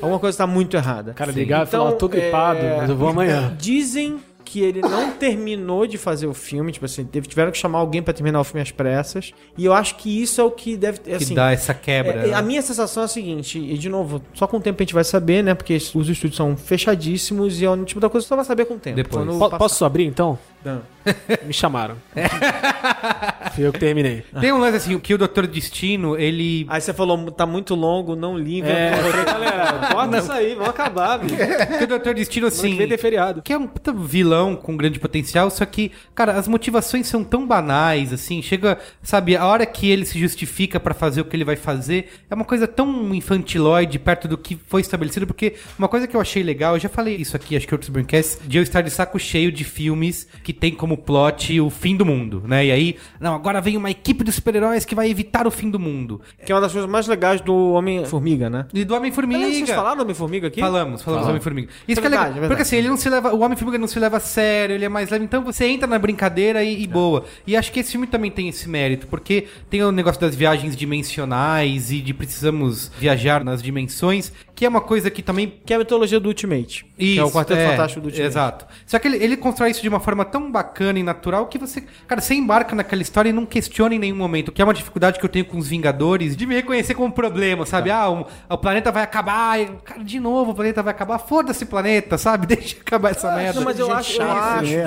Alguma 0.00 0.18
coisa 0.18 0.38
tá 0.38 0.46
muito 0.46 0.76
errada. 0.76 1.12
Cara 1.12 1.32
ligado 1.32 1.66
e 1.66 1.70
falou, 1.70 1.88
"Ó, 1.88 1.92
tô 1.92 2.08
gripado, 2.08 2.60
mas 2.78 2.88
eu 2.88 2.96
vou 2.96 3.08
amanhã." 3.08 3.54
Dizem 3.58 4.20
que 4.48 4.62
ele 4.62 4.80
não 4.80 5.10
terminou 5.18 5.86
de 5.86 5.98
fazer 5.98 6.26
o 6.26 6.32
filme, 6.34 6.72
tipo 6.72 6.86
assim, 6.86 7.04
teve- 7.04 7.26
tiveram 7.28 7.50
que 7.52 7.58
chamar 7.58 7.78
alguém 7.80 8.02
pra 8.02 8.14
terminar 8.14 8.40
o 8.40 8.44
filme 8.44 8.62
às 8.62 8.70
pressas. 8.70 9.32
E 9.56 9.64
eu 9.64 9.72
acho 9.74 9.96
que 9.96 10.22
isso 10.22 10.40
é 10.40 10.44
o 10.44 10.50
que 10.50 10.76
deve 10.76 10.98
ter, 10.98 11.16
que 11.18 11.24
assim, 11.24 11.34
dá 11.34 11.52
essa 11.52 11.74
quebra. 11.74 12.22
é, 12.22 12.24
é, 12.24 12.26
né? 12.28 12.34
a 12.34 12.42
minha 12.42 12.62
sensação 12.62 13.02
é 13.02 13.06
a 13.06 13.08
seguinte, 13.08 13.58
e 13.58 13.76
de 13.76 13.88
novo, 13.88 14.22
só 14.32 14.46
com 14.46 14.56
o 14.56 14.60
tempo 14.60 14.80
a 14.80 14.84
gente 14.84 14.94
vai 14.94 15.04
saber, 15.04 15.42
né? 15.42 15.54
Porque 15.54 15.74
os 15.74 16.08
estúdios 16.08 16.36
são 16.36 16.56
fechadíssimos 16.56 17.60
e 17.60 17.64
é 17.64 17.70
o 17.70 17.84
tipo 17.84 18.00
da 18.00 18.08
coisa 18.08 18.24
que 18.24 18.28
você 18.28 18.30
só 18.30 18.36
vai 18.36 18.44
saber 18.44 18.64
com 18.64 18.74
o 18.74 18.78
tempo. 18.78 18.96
Depois. 18.96 19.38
Passar. 19.38 19.58
Posso 19.58 19.84
abrir 19.84 20.06
então? 20.06 20.38
Não. 20.64 20.82
Me 21.46 21.52
chamaram. 21.52 21.96
Fui 23.54 23.66
eu 23.66 23.72
que 23.72 23.78
terminei. 23.78 24.24
Tem 24.40 24.52
um 24.52 24.58
lance 24.58 24.76
assim, 24.76 24.98
que 24.98 25.14
o 25.14 25.18
Doutor 25.18 25.46
Destino, 25.46 26.16
ele. 26.16 26.66
Aí 26.68 26.80
você 26.80 26.92
falou, 26.92 27.30
tá 27.30 27.46
muito 27.46 27.74
longo, 27.74 28.14
não 28.16 28.36
livre. 28.36 28.70
É, 28.70 28.92
eu 28.92 29.10
falei, 29.10 29.24
galera, 29.24 29.88
corta 29.92 30.18
isso 30.18 30.32
aí, 30.32 30.54
vamos 30.54 30.68
acabar, 30.70 31.18
bicho. 31.18 31.36
que 31.78 31.84
o 31.84 31.86
Doutor 31.86 32.14
Destino, 32.14 32.46
assim. 32.48 32.72
que 32.72 32.76
vem 32.78 32.88
tem 32.88 32.98
feriado. 32.98 33.42
Que 33.42 33.52
é 33.52 33.58
um 33.58 33.66
puta 33.66 33.92
vilão 34.38 34.56
com 34.56 34.76
grande 34.76 34.98
potencial, 34.98 35.50
só 35.50 35.64
que, 35.66 35.90
cara, 36.14 36.32
as 36.32 36.46
motivações 36.46 37.06
são 37.06 37.24
tão 37.24 37.46
banais, 37.46 38.12
assim, 38.12 38.40
chega, 38.40 38.78
sabe, 39.02 39.36
a 39.36 39.44
hora 39.44 39.66
que 39.66 39.90
ele 39.90 40.04
se 40.04 40.18
justifica 40.18 40.78
pra 40.78 40.94
fazer 40.94 41.20
o 41.20 41.24
que 41.24 41.34
ele 41.36 41.44
vai 41.44 41.56
fazer, 41.56 42.10
é 42.30 42.34
uma 42.34 42.44
coisa 42.44 42.66
tão 42.66 43.14
infantiloide 43.14 43.98
perto 43.98 44.28
do 44.28 44.38
que 44.38 44.56
foi 44.66 44.80
estabelecido, 44.80 45.26
porque 45.26 45.54
uma 45.78 45.88
coisa 45.88 46.06
que 46.06 46.14
eu 46.16 46.20
achei 46.20 46.42
legal, 46.42 46.74
eu 46.74 46.80
já 46.80 46.88
falei 46.88 47.16
isso 47.16 47.36
aqui, 47.36 47.56
acho 47.56 47.66
que 47.66 47.74
outros 47.74 47.90
Braincasts, 47.90 48.38
de 48.46 48.58
eu 48.58 48.62
estar 48.62 48.82
de 48.82 48.90
saco 48.90 49.18
cheio 49.18 49.50
de 49.50 49.64
filmes 49.64 50.28
que 50.42 50.52
tem 50.52 50.72
como 50.72 50.96
plot 50.96 51.60
o 51.60 51.70
fim 51.70 51.96
do 51.96 52.06
mundo, 52.06 52.42
né? 52.46 52.66
E 52.66 52.70
aí, 52.72 52.96
não, 53.20 53.34
agora 53.34 53.60
vem 53.60 53.76
uma 53.76 53.90
equipe 53.90 54.22
de 54.22 54.30
super-heróis 54.32 54.84
que 54.84 54.94
vai 54.94 55.10
evitar 55.10 55.46
o 55.46 55.50
fim 55.50 55.70
do 55.70 55.78
mundo. 55.78 56.20
Que 56.44 56.52
é 56.52 56.54
uma 56.54 56.60
das 56.60 56.72
coisas 56.72 56.88
mais 56.88 57.06
legais 57.06 57.40
do 57.40 57.72
Homem-Formiga, 57.72 58.48
né? 58.48 58.66
E 58.72 58.84
do 58.84 58.94
Homem-Formiga. 58.94 59.38
Vocês 59.48 59.70
falaram 59.70 59.96
do 59.96 60.02
Homem-Formiga 60.02 60.48
aqui? 60.48 60.60
Falamos, 60.60 61.02
falamos 61.02 61.26
do 61.26 61.30
Homem-Formiga. 61.30 61.68
Isso 61.86 61.98
É 61.98 62.00
que 62.00 62.06
é 62.06 62.10
legal. 62.10 62.44
é. 62.44 62.46
Porque 62.46 62.62
assim, 62.62 62.76
ele 62.76 62.88
não 62.88 62.96
se 62.96 63.08
leva. 63.08 63.34
O 63.34 63.40
Homem-Formiga 63.40 63.78
não 63.78 63.88
se 63.88 63.98
leva 63.98 64.16
a 64.18 64.20
sério, 64.28 64.74
ele 64.74 64.84
é 64.84 64.88
mais 64.88 65.10
leve. 65.10 65.24
Então 65.24 65.42
você 65.42 65.66
entra 65.66 65.86
na 65.86 65.98
brincadeira 65.98 66.62
e, 66.62 66.82
e 66.82 66.86
boa. 66.86 67.24
E 67.46 67.56
acho 67.56 67.72
que 67.72 67.80
esse 67.80 67.90
filme 67.92 68.06
também 68.06 68.30
tem 68.30 68.48
esse 68.48 68.68
mérito, 68.68 69.06
porque 69.08 69.46
tem 69.68 69.82
o 69.82 69.90
negócio 69.90 70.20
das 70.20 70.34
viagens 70.36 70.76
dimensionais 71.18 71.90
e 71.90 72.00
de 72.00 72.12
precisamos 72.14 72.90
viajar 72.98 73.42
nas 73.44 73.62
dimensões, 73.62 74.32
que 74.54 74.64
é 74.64 74.68
uma 74.68 74.80
coisa 74.80 75.10
que 75.10 75.22
também 75.22 75.52
Que 75.64 75.72
é 75.72 75.76
a 75.76 75.78
mitologia 75.78 76.20
do 76.20 76.28
Ultimate. 76.28 76.84
que 76.96 77.18
é 77.18 77.24
o 77.24 77.30
Quarteto 77.30 77.60
Fantástico 77.70 78.00
do 78.00 78.06
Ultimate. 78.06 78.26
Exato. 78.28 78.66
Só 78.86 78.98
que 78.98 79.08
ele, 79.08 79.16
ele 79.22 79.36
constrói 79.36 79.70
isso 79.70 79.82
de 79.82 79.88
uma 79.88 80.00
forma 80.00 80.24
tão 80.24 80.50
bacana 80.50 80.98
e 80.98 81.02
natural 81.02 81.46
que 81.46 81.58
você, 81.58 81.82
cara, 82.06 82.20
você 82.20 82.34
embarca 82.34 82.74
naquela 82.74 83.02
história 83.02 83.30
e 83.30 83.32
não 83.32 83.46
questiona 83.46 83.94
em 83.94 83.98
nenhum 83.98 84.16
momento. 84.16 84.52
Que 84.52 84.60
é 84.60 84.64
uma 84.64 84.74
dificuldade 84.74 85.18
que 85.18 85.24
eu 85.24 85.28
tenho 85.28 85.44
com 85.44 85.58
os 85.58 85.68
Vingadores 85.68 86.36
de 86.36 86.46
me 86.46 86.54
reconhecer 86.54 86.94
como 86.94 87.12
problema, 87.12 87.64
sabe? 87.66 87.90
Ah, 87.90 88.10
um- 88.10 88.24
o 88.48 88.58
planeta 88.58 88.90
vai 88.90 89.02
acabar, 89.02 89.60
e, 89.60 89.66
cara, 89.84 90.02
de 90.02 90.18
novo 90.18 90.50
o 90.50 90.54
planeta 90.54 90.82
vai 90.82 90.92
acabar. 90.92 91.18
Foda-se 91.18 91.64
planeta, 91.66 92.18
sabe? 92.18 92.46
Deixa 92.58 92.76
acabar 92.80 93.10
essa 93.10 93.34
merda. 93.34 93.60
Não, 93.60 93.64
mas 93.64 93.78
eu 93.78 93.92
acho, 93.92 94.17
eu 94.22 94.30
acho, 94.30 94.62
né? 94.64 94.86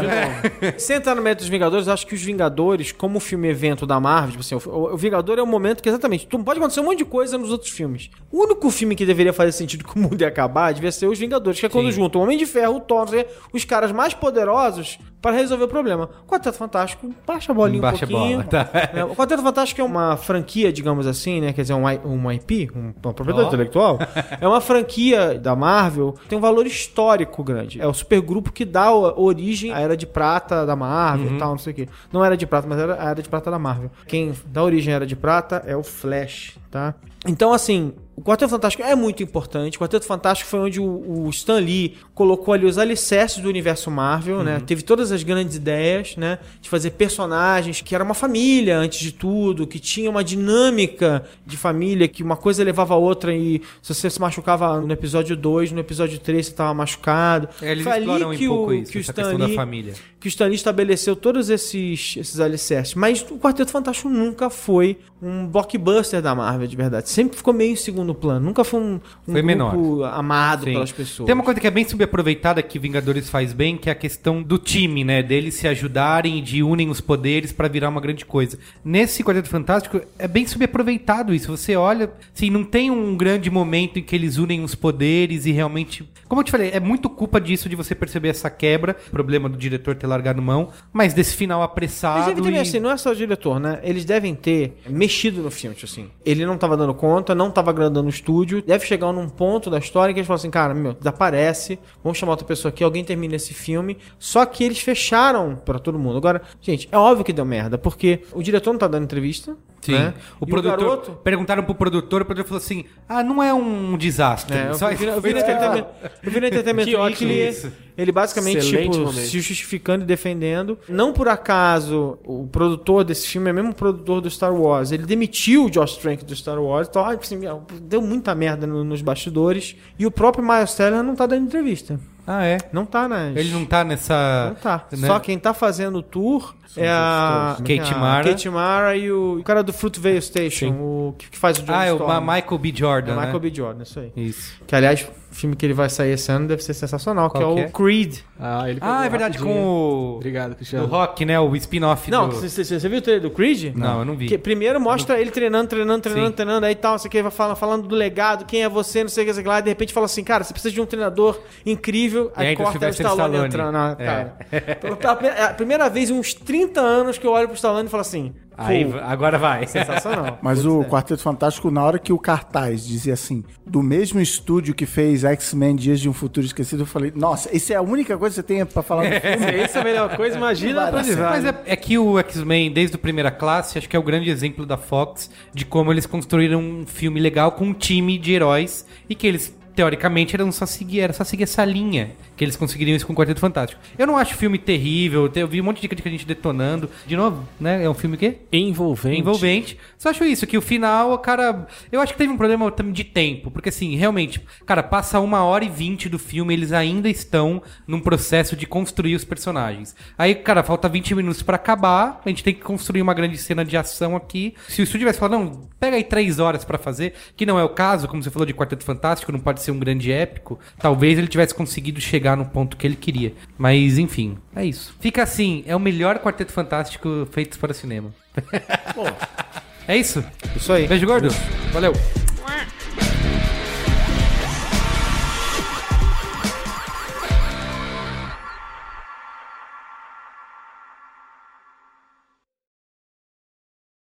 de 0.61 0.65
novo, 0.67 0.79
sem 0.79 0.95
entrar 0.97 1.15
no 1.15 1.21
mérito 1.21 1.41
dos 1.41 1.49
Vingadores, 1.49 1.87
eu 1.87 1.93
acho 1.93 2.05
que 2.07 2.13
os 2.15 2.21
Vingadores, 2.21 2.91
como 2.91 3.19
filme 3.19 3.47
evento 3.49 3.85
da 3.85 3.99
Marvel, 3.99 4.31
tipo 4.31 4.41
assim, 4.41 4.55
o, 4.69 4.93
o 4.93 4.97
Vingador 4.97 5.39
é 5.39 5.43
um 5.43 5.47
momento 5.47 5.81
que 5.81 5.89
exatamente, 5.89 6.27
tu- 6.27 6.39
pode 6.43 6.59
acontecer 6.59 6.79
um 6.79 6.85
monte 6.85 6.99
de 6.99 7.05
coisa 7.05 7.37
nos 7.37 7.51
outros 7.51 7.71
filmes. 7.71 8.09
O 8.31 8.43
único 8.43 8.69
filme 8.71 8.95
que 8.95 9.05
deveria 9.05 9.33
fazer 9.33 9.51
sentido 9.51 9.83
que 9.83 9.95
o 9.95 9.99
mundo 9.99 10.21
ia 10.21 10.27
acabar 10.27 10.73
devia 10.73 10.91
ser 10.91 11.07
os 11.07 11.17
Vingadores, 11.19 11.59
que 11.59 11.65
é 11.65 11.69
quando 11.69 11.85
Sim. 11.87 11.91
juntam 11.93 12.21
o 12.21 12.23
Homem 12.23 12.37
de 12.37 12.45
Ferro, 12.45 12.77
o 12.77 12.79
Thor, 12.79 13.07
o 13.53 13.57
os 13.57 13.65
caras 13.65 13.91
mais 13.91 14.13
poderosos 14.13 14.97
para 15.22 15.35
resolver 15.38 15.65
o 15.65 15.68
problema. 15.68 16.10
O 16.26 16.30
Quarteto 16.30 16.57
Fantástico, 16.57 17.14
baixa 17.27 17.52
a 17.52 17.56
bolinha 17.56 17.81
Baixa 17.81 18.06
a 18.06 18.07
um 18.07 18.11
pouquinho. 18.11 18.38
bola, 18.39 18.49
tá. 18.49 18.69
É, 18.93 19.03
o 19.06 19.15
Quarteto 19.15 19.43
Fantástico 19.43 19.80
é 19.80 19.84
uma 19.84 20.18
franquia, 20.18 20.73
digamos 20.73 21.06
assim, 21.06 21.39
né? 21.39 21.53
Quer 21.53 21.61
dizer, 21.61 21.73
um, 21.76 21.84
um 21.85 22.31
IP, 22.31 22.69
um- 22.76 22.93
uma 23.03 23.14
propriedade 23.14 23.45
Ó. 23.45 23.48
intelectual. 23.49 23.99
É 24.39 24.48
uma 24.48 24.60
franquia 24.60 25.38
da 25.38 25.56
Marvel, 25.56 26.15
tem 26.27 26.38
um 26.38 26.41
valor 26.41 26.65
histórico 26.65 27.43
grande. 27.43 27.80
É 27.80 27.85
o 27.88 27.93
supergrupo 27.93 28.52
que 28.52 28.65
dá 28.65 28.91
origem 28.91 29.72
à 29.72 29.80
Era 29.80 29.95
de 29.95 30.07
Prata 30.07 30.65
da 30.65 30.76
Marvel 30.76 31.35
e 31.35 31.38
tal, 31.38 31.52
não 31.52 31.57
sei 31.60 31.73
o 31.73 31.76
quê. 31.76 31.88
Não 32.11 32.26
era 32.26 32.35
de 32.35 32.48
prata, 32.48 32.68
mas 32.68 32.80
era 32.80 32.95
a 33.02 33.10
Era 33.11 33.22
de 33.22 33.30
Prata 33.30 33.52
da 33.52 33.60
Marvel. 33.60 33.91
Quem 34.07 34.34
dá 34.48 34.64
origem 34.64 34.91
à 34.93 34.95
Era 34.98 35.06
de 35.06 35.15
Prata 35.15 35.64
é 35.68 35.76
o 35.77 35.84
Flash, 35.84 36.57
tá? 36.72 36.95
Então, 37.27 37.53
assim, 37.53 37.93
o 38.22 38.23
Quarteto 38.23 38.52
Fantástico 38.52 38.84
é 38.84 38.95
muito 38.95 39.23
importante. 39.23 39.77
O 39.77 39.80
Quarteto 39.80 40.06
Fantástico 40.06 40.48
foi 40.48 40.60
onde 40.60 40.80
o, 40.80 41.23
o 41.26 41.30
Stan 41.31 41.57
Lee 41.60 41.95
colocou 42.14 42.53
ali 42.53 42.68
os 42.68 42.77
alicerces 42.77 43.39
do 43.41 43.49
universo 43.49 43.89
Marvel, 43.89 44.43
né? 44.43 44.61
Teve 44.64 44.84
todas 44.84 45.11
as 45.11 45.23
grandes 45.23 45.56
ideias, 45.56 46.15
né? 46.15 46.38
De 46.61 46.69
fazer 46.69 46.91
personagens 46.91 47.81
que 47.81 47.95
era 47.95 48.03
uma 48.03 48.14
família 48.14 48.77
antes 48.77 48.99
de 48.99 49.11
tudo, 49.11 49.65
que 49.65 49.80
tinha 49.80 50.07
uma 50.07 50.23
dinâmica 50.23 51.26
de 51.48 51.57
família, 51.57 52.07
que 52.07 52.22
uma 52.22 52.38
coisa 52.38 52.64
levava 52.64 52.93
a 52.93 52.98
outra 52.98 53.34
e 53.35 53.60
se 53.81 53.91
você 53.91 54.07
se 54.07 54.22
machucava 54.22 54.80
no 54.80 54.93
episódio 54.93 55.35
2, 55.35 55.72
no 55.72 55.80
episódio 55.80 56.19
3 56.19 56.45
você 56.45 56.52
estava 56.52 56.76
machucado. 56.76 57.49
É, 57.60 57.72
eles 57.72 57.84
Foi 57.84 57.93
ali 57.93 58.23
um 58.23 58.35
que 58.35 58.48
pouco 58.48 58.69
o, 58.69 58.73
isso, 58.76 58.91
que 58.91 58.99
o 58.99 59.02
Stan 59.02 59.34
Lee- 59.34 59.56
família. 59.56 59.93
Que 60.22 60.27
o 60.27 60.30
Stan 60.30 60.45
Lee 60.45 60.53
estabeleceu 60.53 61.15
todos 61.15 61.49
esses, 61.49 62.15
esses 62.15 62.39
alicerces. 62.39 62.93
Mas 62.93 63.26
o 63.30 63.39
Quarteto 63.39 63.72
Fantástico 63.72 64.07
nunca 64.07 64.52
foi 64.52 64.99
um 65.19 65.48
blockbuster 65.48 66.22
da 66.22 66.35
Marvel, 66.35 66.68
de 66.68 66.76
verdade. 66.76 67.10
Sempre 67.10 67.38
ficou 67.38 67.52
meio 67.52 67.73
em 67.73 67.76
segundo 67.76 68.14
plano. 68.14 68.45
Nunca 68.45 68.64
foi 68.64 68.80
um, 68.80 68.99
um 69.27 69.31
Foi 69.31 69.41
menor. 69.41 69.72
grupo 69.72 70.03
amado 70.03 70.65
Sim. 70.65 70.73
pelas 70.73 70.91
pessoas. 70.91 71.26
Tem 71.26 71.34
uma 71.34 71.43
coisa 71.43 71.60
que 71.60 71.65
é 71.65 71.72
bem 71.72 71.84
subaproveitada 71.84 72.61
que 72.61 72.77
Vingadores 72.77 73.30
faz 73.30 73.52
bem, 73.52 73.77
que 73.77 73.89
é 73.89 73.91
a 73.91 73.95
questão 73.95 74.43
do 74.43 74.60
time, 74.60 75.03
né? 75.03 75.23
Deles 75.23 75.56
se 75.56 75.68
ajudarem 75.68 76.38
e 76.38 76.41
de 76.41 76.61
unem 76.61 76.89
os 76.91 77.02
poderes 77.02 77.52
pra 77.52 77.68
virar 77.68 77.89
uma 77.89 77.99
grande 77.99 78.23
coisa. 78.23 78.60
Nesse 78.85 79.23
Quarteto 79.23 79.49
Fantástico 79.49 80.02
é 80.19 80.27
bem 80.27 80.45
subaproveitado 80.45 81.34
isso. 81.34 81.56
Você 81.56 81.76
olha, 81.76 82.11
assim, 82.35 82.52
não 82.52 82.64
tem 82.64 82.91
um 82.91 83.18
grande 83.18 83.49
momento 83.49 83.98
em 83.98 84.03
que 84.03 84.15
eles 84.15 84.38
unem 84.38 84.64
os 84.64 84.76
poderes 84.76 85.48
e 85.48 85.52
realmente. 85.52 86.07
Como 86.27 86.41
eu 86.41 86.45
te 86.45 86.52
falei, 86.52 86.69
é 86.72 86.80
muito 86.80 87.10
culpa 87.10 87.41
disso 87.41 87.68
de 87.68 87.76
você 87.76 87.95
perceber 87.95 88.30
essa 88.30 88.52
quebra, 88.52 88.95
problema 89.11 89.49
do 89.49 89.57
diretor 89.57 89.95
ter 89.95 90.10
largado 90.11 90.41
mão, 90.41 90.69
mas 90.93 91.13
desse 91.13 91.35
final 91.35 91.61
apressado. 91.63 92.33
Mas 92.35 92.41
ter, 92.41 92.53
e- 92.53 92.57
assim, 92.59 92.79
não 92.79 92.91
é 92.91 92.97
só 92.97 93.11
o 93.11 93.15
diretor, 93.15 93.59
né? 93.59 93.79
Eles 93.83 94.05
devem 94.05 94.35
ter 94.35 94.77
mexido 94.88 95.41
no 95.41 95.49
filme, 95.49 95.75
tipo 95.75 95.91
assim. 95.91 96.09
Ele 96.25 96.45
não 96.45 96.57
tava 96.57 96.77
dando 96.77 96.93
conta, 96.93 97.33
não 97.33 97.49
tava 97.49 97.71
agradando 97.71 98.07
o 98.07 98.09
estúdio. 98.09 98.61
Deve 98.61 98.85
chegar 98.85 99.11
num 99.11 99.27
ponto 99.27 99.69
da 99.69 99.79
história 99.79 100.13
que 100.13 100.19
eles 100.19 100.27
falam 100.27 100.38
assim, 100.38 100.49
cara, 100.51 100.73
meu, 100.73 100.93
desaparece, 100.93 101.79
vamos 102.03 102.17
chamar 102.17 102.33
outra 102.33 102.45
pessoa 102.45 102.69
aqui, 102.69 102.83
alguém 102.83 103.03
termina 103.03 103.35
esse 103.35 103.53
filme. 103.53 103.97
Só 104.19 104.45
que 104.45 104.63
eles 104.63 104.79
fecharam 104.79 105.55
pra 105.55 105.79
todo 105.79 105.97
mundo. 105.97 106.17
Agora, 106.17 106.41
gente, 106.61 106.88
é 106.91 106.97
óbvio 106.97 107.25
que 107.25 107.33
deu 107.33 107.45
merda, 107.45 107.77
porque 107.77 108.21
o 108.33 108.43
diretor 108.43 108.71
não 108.71 108.79
tá 108.79 108.88
dando 108.88 109.03
entrevista. 109.03 109.55
Sim. 109.81 109.93
né? 109.93 110.13
O 110.39 110.45
E 110.45 110.49
produtor. 110.49 110.77
garoto, 110.77 111.11
Perguntaram 111.23 111.63
pro 111.63 111.73
produtor, 111.75 112.21
o 112.21 112.25
produtor 112.25 112.47
falou 112.47 112.57
assim: 112.63 112.85
ah, 113.09 113.23
não 113.23 113.41
é 113.41 113.53
um 113.53 113.97
desastre. 113.97 114.55
É, 114.55 114.69
eu, 114.69 114.75
vi, 114.97 115.05
eu, 115.05 115.21
vi 115.21 115.29
no 115.33 115.39
ele 115.39 115.39
Entertainment- 115.39 115.85
eu 116.23 116.31
vi 116.31 116.39
no 116.39 116.47
Entertainment 116.47 116.85
Que 116.85 116.95
Weekly, 116.95 117.47
isso. 117.49 117.71
ele 117.97 118.11
basicamente, 118.11 118.57
Excelente 118.59 118.91
tipo, 118.91 119.05
momento. 119.05 119.25
se 119.25 119.39
justificando 119.39 120.03
e 120.03 120.07
defendendo. 120.07 120.77
Não 120.87 121.11
por 121.13 121.27
acaso, 121.27 122.19
o 122.23 122.47
produtor 122.47 123.03
desse 123.03 123.27
filme 123.27 123.49
é 123.49 123.53
mesmo 123.53 123.71
o 123.71 123.75
produtor 123.75 124.21
do 124.21 124.29
Star 124.29 124.53
Wars. 124.53 124.91
Ele 124.91 125.05
demitiu 125.05 125.65
o 125.65 125.69
Josh 125.71 125.97
Trank 125.97 126.23
do 126.23 126.35
Star 126.35 126.59
Wars. 126.61 126.87
Então, 126.87 127.03
assim, 127.05 127.39
deu 127.81 128.01
muita 128.01 128.35
merda 128.35 128.67
no- 128.67 128.83
nos 128.83 129.01
bastidores. 129.01 129.75
E 129.97 130.05
o 130.05 130.11
próprio 130.11 130.45
Miles 130.47 130.73
Teller 130.75 131.01
não 131.03 131.15
tá 131.15 131.25
dando 131.25 131.45
entrevista. 131.45 131.99
Ah, 132.26 132.45
é. 132.45 132.57
Não 132.72 132.85
tá 132.85 133.07
nas... 133.07 133.35
Ele 133.35 133.52
não 133.52 133.65
tá 133.65 133.84
nessa. 133.84 134.49
Não 134.49 134.56
tá. 134.56 134.85
né? 134.91 135.07
Só 135.07 135.19
quem 135.19 135.38
tá 135.39 135.53
fazendo 135.53 135.98
o 135.99 136.03
tour 136.03 136.56
é 136.77 136.88
a... 136.88 137.56
Kate 137.57 137.80
é 137.80 137.93
a 137.93 137.98
Mara. 137.98 138.30
Kate 138.30 138.49
Mara 138.49 138.95
e 138.95 139.11
o, 139.11 139.39
o 139.39 139.43
cara 139.43 139.64
do 139.64 139.73
Fruitvale 139.73 140.22
Station, 140.22 140.69
o 140.72 141.15
que 141.18 141.38
faz 141.38 141.57
o 141.57 141.64
John 141.64 141.73
Ah, 141.73 141.85
é 141.85 141.91
o 141.91 141.95
Storm. 141.95 142.22
Michael 142.22 142.57
B. 142.57 142.73
Jordan. 142.76 143.11
É 143.11 143.15
né? 143.15 143.22
Michael 143.22 143.39
B. 143.39 143.53
Jordan, 143.53 143.84
isso 143.84 143.99
aí. 143.99 144.11
Isso. 144.15 144.53
Que, 144.65 144.76
aliás, 144.76 145.07
filme 145.31 145.55
que 145.55 145.65
ele 145.65 145.73
vai 145.73 145.89
sair 145.89 146.11
esse 146.11 146.31
ano 146.31 146.47
deve 146.47 146.63
ser 146.63 146.73
sensacional, 146.73 147.29
Qual 147.29 147.41
que 147.55 147.61
é 147.61 147.63
que 147.65 147.67
o 147.67 147.67
é? 147.67 147.71
Creed. 147.71 148.19
Ah, 148.39 148.69
ele 148.69 148.79
Ah, 148.81 149.05
é 149.05 149.09
verdade, 149.09 149.37
rapidinho. 149.37 149.55
com 149.63 149.65
o. 149.65 150.15
Obrigado, 150.17 150.51
O 150.51 150.55
Cristiano. 150.55 150.85
Rock, 150.87 151.23
né? 151.25 151.39
O 151.39 151.55
spin-off 151.55 152.09
Não, 152.11 152.27
do. 152.29 152.35
você 152.35 152.89
viu 152.89 152.97
o 152.99 153.01
trailer 153.01 153.21
do 153.23 153.29
Creed? 153.31 153.73
Não, 153.75 153.99
eu 153.99 154.05
não 154.05 154.15
vi. 154.15 154.27
Que 154.27 154.37
primeiro 154.37 154.79
mostra 154.79 155.19
ele 155.19 155.31
treinando, 155.31 155.67
treinando, 155.69 156.01
treinando, 156.01 156.27
Sim. 156.27 156.33
treinando, 156.33 156.65
aí 156.65 156.75
tal, 156.75 156.91
não 156.93 156.99
sei 156.99 157.07
o 157.07 157.11
que, 157.11 157.21
vai 157.21 157.31
falando, 157.31 157.55
falando 157.55 157.87
do 157.87 157.95
legado, 157.95 158.45
quem 158.45 158.63
é 158.63 158.69
você, 158.69 159.01
não 159.03 159.09
sei 159.09 159.23
o 159.23 159.27
que, 159.27 159.33
sei 159.33 159.41
o 159.41 159.43
que 159.43 159.49
lá, 159.49 159.59
e 159.59 159.61
de 159.63 159.69
repente 159.69 159.93
fala 159.93 160.05
assim, 160.05 160.23
cara, 160.23 160.43
você 160.43 160.53
precisa 160.53 160.73
de 160.73 160.81
um 160.81 160.85
treinador 160.85 161.39
incrível, 161.65 162.31
E 162.35 162.41
aí 162.41 162.47
ainda 162.49 162.63
corta 162.63 162.85
o 162.85 162.89
Stallone, 162.89 163.19
Stallone. 163.21 163.47
entrando, 163.47 163.75
ah, 163.77 163.95
É. 163.97 164.05
cara. 164.05 164.37
Pela- 164.81 164.95
pela- 165.15 165.33
É 165.33 165.43
a 165.45 165.53
primeira 165.53 165.89
vez 165.89 166.09
em 166.09 166.13
uns 166.13 166.33
30 166.33 166.81
anos 166.81 167.17
que 167.17 167.25
eu 167.25 167.31
olho 167.31 167.47
pro 167.47 167.55
Stallone 167.55 167.87
e 167.87 167.89
falo 167.89 168.01
assim, 168.01 168.33
Aí, 168.57 168.85
pô, 168.85 168.97
agora 168.97 169.37
vai. 169.37 169.65
sensacional. 169.67 170.39
Mas 170.41 170.61
Putz, 170.61 170.73
o 170.73 170.81
é. 170.81 170.85
Quarteto 170.85 171.21
Fantástico, 171.21 171.71
na 171.71 171.83
hora 171.83 171.97
que 171.97 172.11
o 172.13 172.19
cartaz 172.19 172.85
dizia 172.85 173.13
assim, 173.13 173.43
do 173.65 173.81
mesmo 173.81 174.19
estúdio 174.19 174.73
que 174.73 174.85
fez 174.85 175.23
X-Men 175.23 175.75
Dias 175.75 175.99
de 175.99 176.09
um 176.09 176.13
Futuro 176.13 176.45
Esquecido, 176.45 176.83
eu 176.83 176.85
falei, 176.85 177.11
nossa, 177.15 177.55
isso 177.55 177.71
é 177.71 177.75
a 177.75 177.81
única 177.81 178.17
coisa 178.17 178.35
que 178.35 178.47
você 178.47 178.55
tem 178.55 178.65
pra 178.65 178.83
falar 178.83 179.03
do 179.03 179.19
filme? 179.21 179.61
Essa 179.61 179.79
é 179.79 179.81
a 179.81 179.83
melhor 179.83 180.15
coisa, 180.15 180.37
imagina 180.37 180.91
certo. 181.03 181.19
Mas 181.19 181.45
é, 181.45 181.55
é 181.65 181.75
que 181.75 181.97
o 181.97 182.19
X-Men, 182.19 182.71
desde 182.71 182.95
o 182.95 182.99
primeira 182.99 183.31
classe, 183.31 183.77
acho 183.77 183.89
que 183.89 183.95
é 183.95 183.99
o 183.99 184.03
grande 184.03 184.29
exemplo 184.29 184.65
da 184.65 184.77
Fox 184.77 185.29
de 185.53 185.65
como 185.65 185.91
eles 185.91 186.05
construíram 186.05 186.59
um 186.59 186.85
filme 186.85 187.19
legal 187.19 187.53
com 187.53 187.65
um 187.65 187.73
time 187.73 188.17
de 188.17 188.33
heróis 188.33 188.85
e 189.09 189.15
que 189.15 189.27
eles, 189.27 189.55
teoricamente, 189.75 190.35
eram 190.35 190.51
só 190.51 190.65
seguir, 190.65 191.01
era 191.01 191.13
só 191.13 191.23
seguir 191.23 191.43
essa 191.43 191.63
linha. 191.65 192.11
Que 192.41 192.45
eles 192.45 192.55
conseguiriam 192.55 192.95
isso 192.95 193.05
com 193.05 193.13
o 193.13 193.15
Quarteto 193.15 193.39
Fantástico. 193.39 193.80
Eu 193.95 194.07
não 194.07 194.18
acho 194.18 194.34
o 194.34 194.35
filme 194.35 194.57
terrível, 194.57 195.31
eu 195.35 195.47
vi 195.47 195.61
um 195.61 195.63
monte 195.63 195.80
de 195.80 195.88
crítica 195.88 196.09
de 196.09 196.18
gente 196.18 196.26
detonando. 196.26 196.89
De 197.05 197.15
novo, 197.15 197.47
né? 197.59 197.84
É 197.84 197.88
um 197.88 197.93
filme 197.93 198.15
o 198.15 198.18
quê? 198.18 198.38
Envolvente. 198.51 199.19
envolvente. 199.19 199.77
Só 199.95 200.09
acho 200.09 200.23
isso, 200.23 200.47
que 200.47 200.57
o 200.57 200.61
final, 200.61 201.19
cara. 201.19 201.68
Eu 201.91 202.01
acho 202.01 202.13
que 202.13 202.18
teve 202.18 202.34
um 202.34 202.38
problema 202.38 202.72
também 202.72 202.93
de 202.93 203.03
tempo. 203.03 203.51
Porque 203.51 203.69
assim, 203.69 203.95
realmente, 203.95 204.41
cara, 204.65 204.81
passa 204.81 205.19
uma 205.19 205.43
hora 205.43 205.63
e 205.63 205.69
vinte 205.69 206.09
do 206.09 206.18
filme, 206.18 206.51
eles 206.51 206.72
ainda 206.72 207.07
estão 207.07 207.61
num 207.85 207.99
processo 207.99 208.55
de 208.55 208.65
construir 208.65 209.13
os 209.13 209.23
personagens. 209.23 209.95
Aí, 210.18 210.34
cara, 210.34 210.63
falta 210.63 210.89
20 210.89 211.13
minutos 211.13 211.43
pra 211.43 211.57
acabar. 211.57 212.23
A 212.26 212.30
gente 212.30 212.43
tem 212.43 212.55
que 212.55 212.61
construir 212.61 213.03
uma 213.03 213.13
grande 213.13 213.38
cena 213.38 213.63
de 213.63 213.77
ação 213.77 214.15
aqui. 214.15 214.55
Se 214.68 214.81
o 214.81 214.84
estúdio 214.84 215.01
tivesse 215.01 215.19
falado, 215.19 215.39
não, 215.39 215.69
pega 215.80 215.95
aí 215.95 216.03
três 216.03 216.39
horas 216.39 216.65
pra 216.65 216.80
fazer, 216.80 217.13
que 217.38 217.45
não 217.45 217.59
é 217.59 217.63
o 217.63 217.69
caso, 217.69 218.07
como 218.07 218.23
você 218.23 218.31
falou 218.31 218.47
de 218.47 218.53
Quarteto 218.55 218.84
Fantástico, 218.84 219.31
não 219.31 219.39
pode 219.39 219.61
ser 219.61 219.69
um 219.69 219.77
grande 219.77 220.11
épico. 220.11 220.59
Talvez 220.80 221.19
ele 221.19 221.27
tivesse 221.27 221.53
conseguido 221.53 222.01
chegar 222.01 222.30
no 222.35 222.45
ponto 222.45 222.77
que 222.77 222.85
ele 222.85 222.95
queria. 222.95 223.33
Mas, 223.57 223.97
enfim, 223.97 224.37
é 224.55 224.65
isso. 224.65 224.95
Fica 224.99 225.23
assim, 225.23 225.63
é 225.65 225.75
o 225.75 225.79
melhor 225.79 226.19
Quarteto 226.19 226.51
Fantástico 226.51 227.27
feito 227.31 227.57
para 227.59 227.73
cinema. 227.73 228.13
É 229.87 229.97
isso? 229.97 230.23
Isso 230.55 230.71
aí. 230.71 230.87
Beijo 230.87 231.05
gordo. 231.05 231.29
Valeu. 231.73 231.91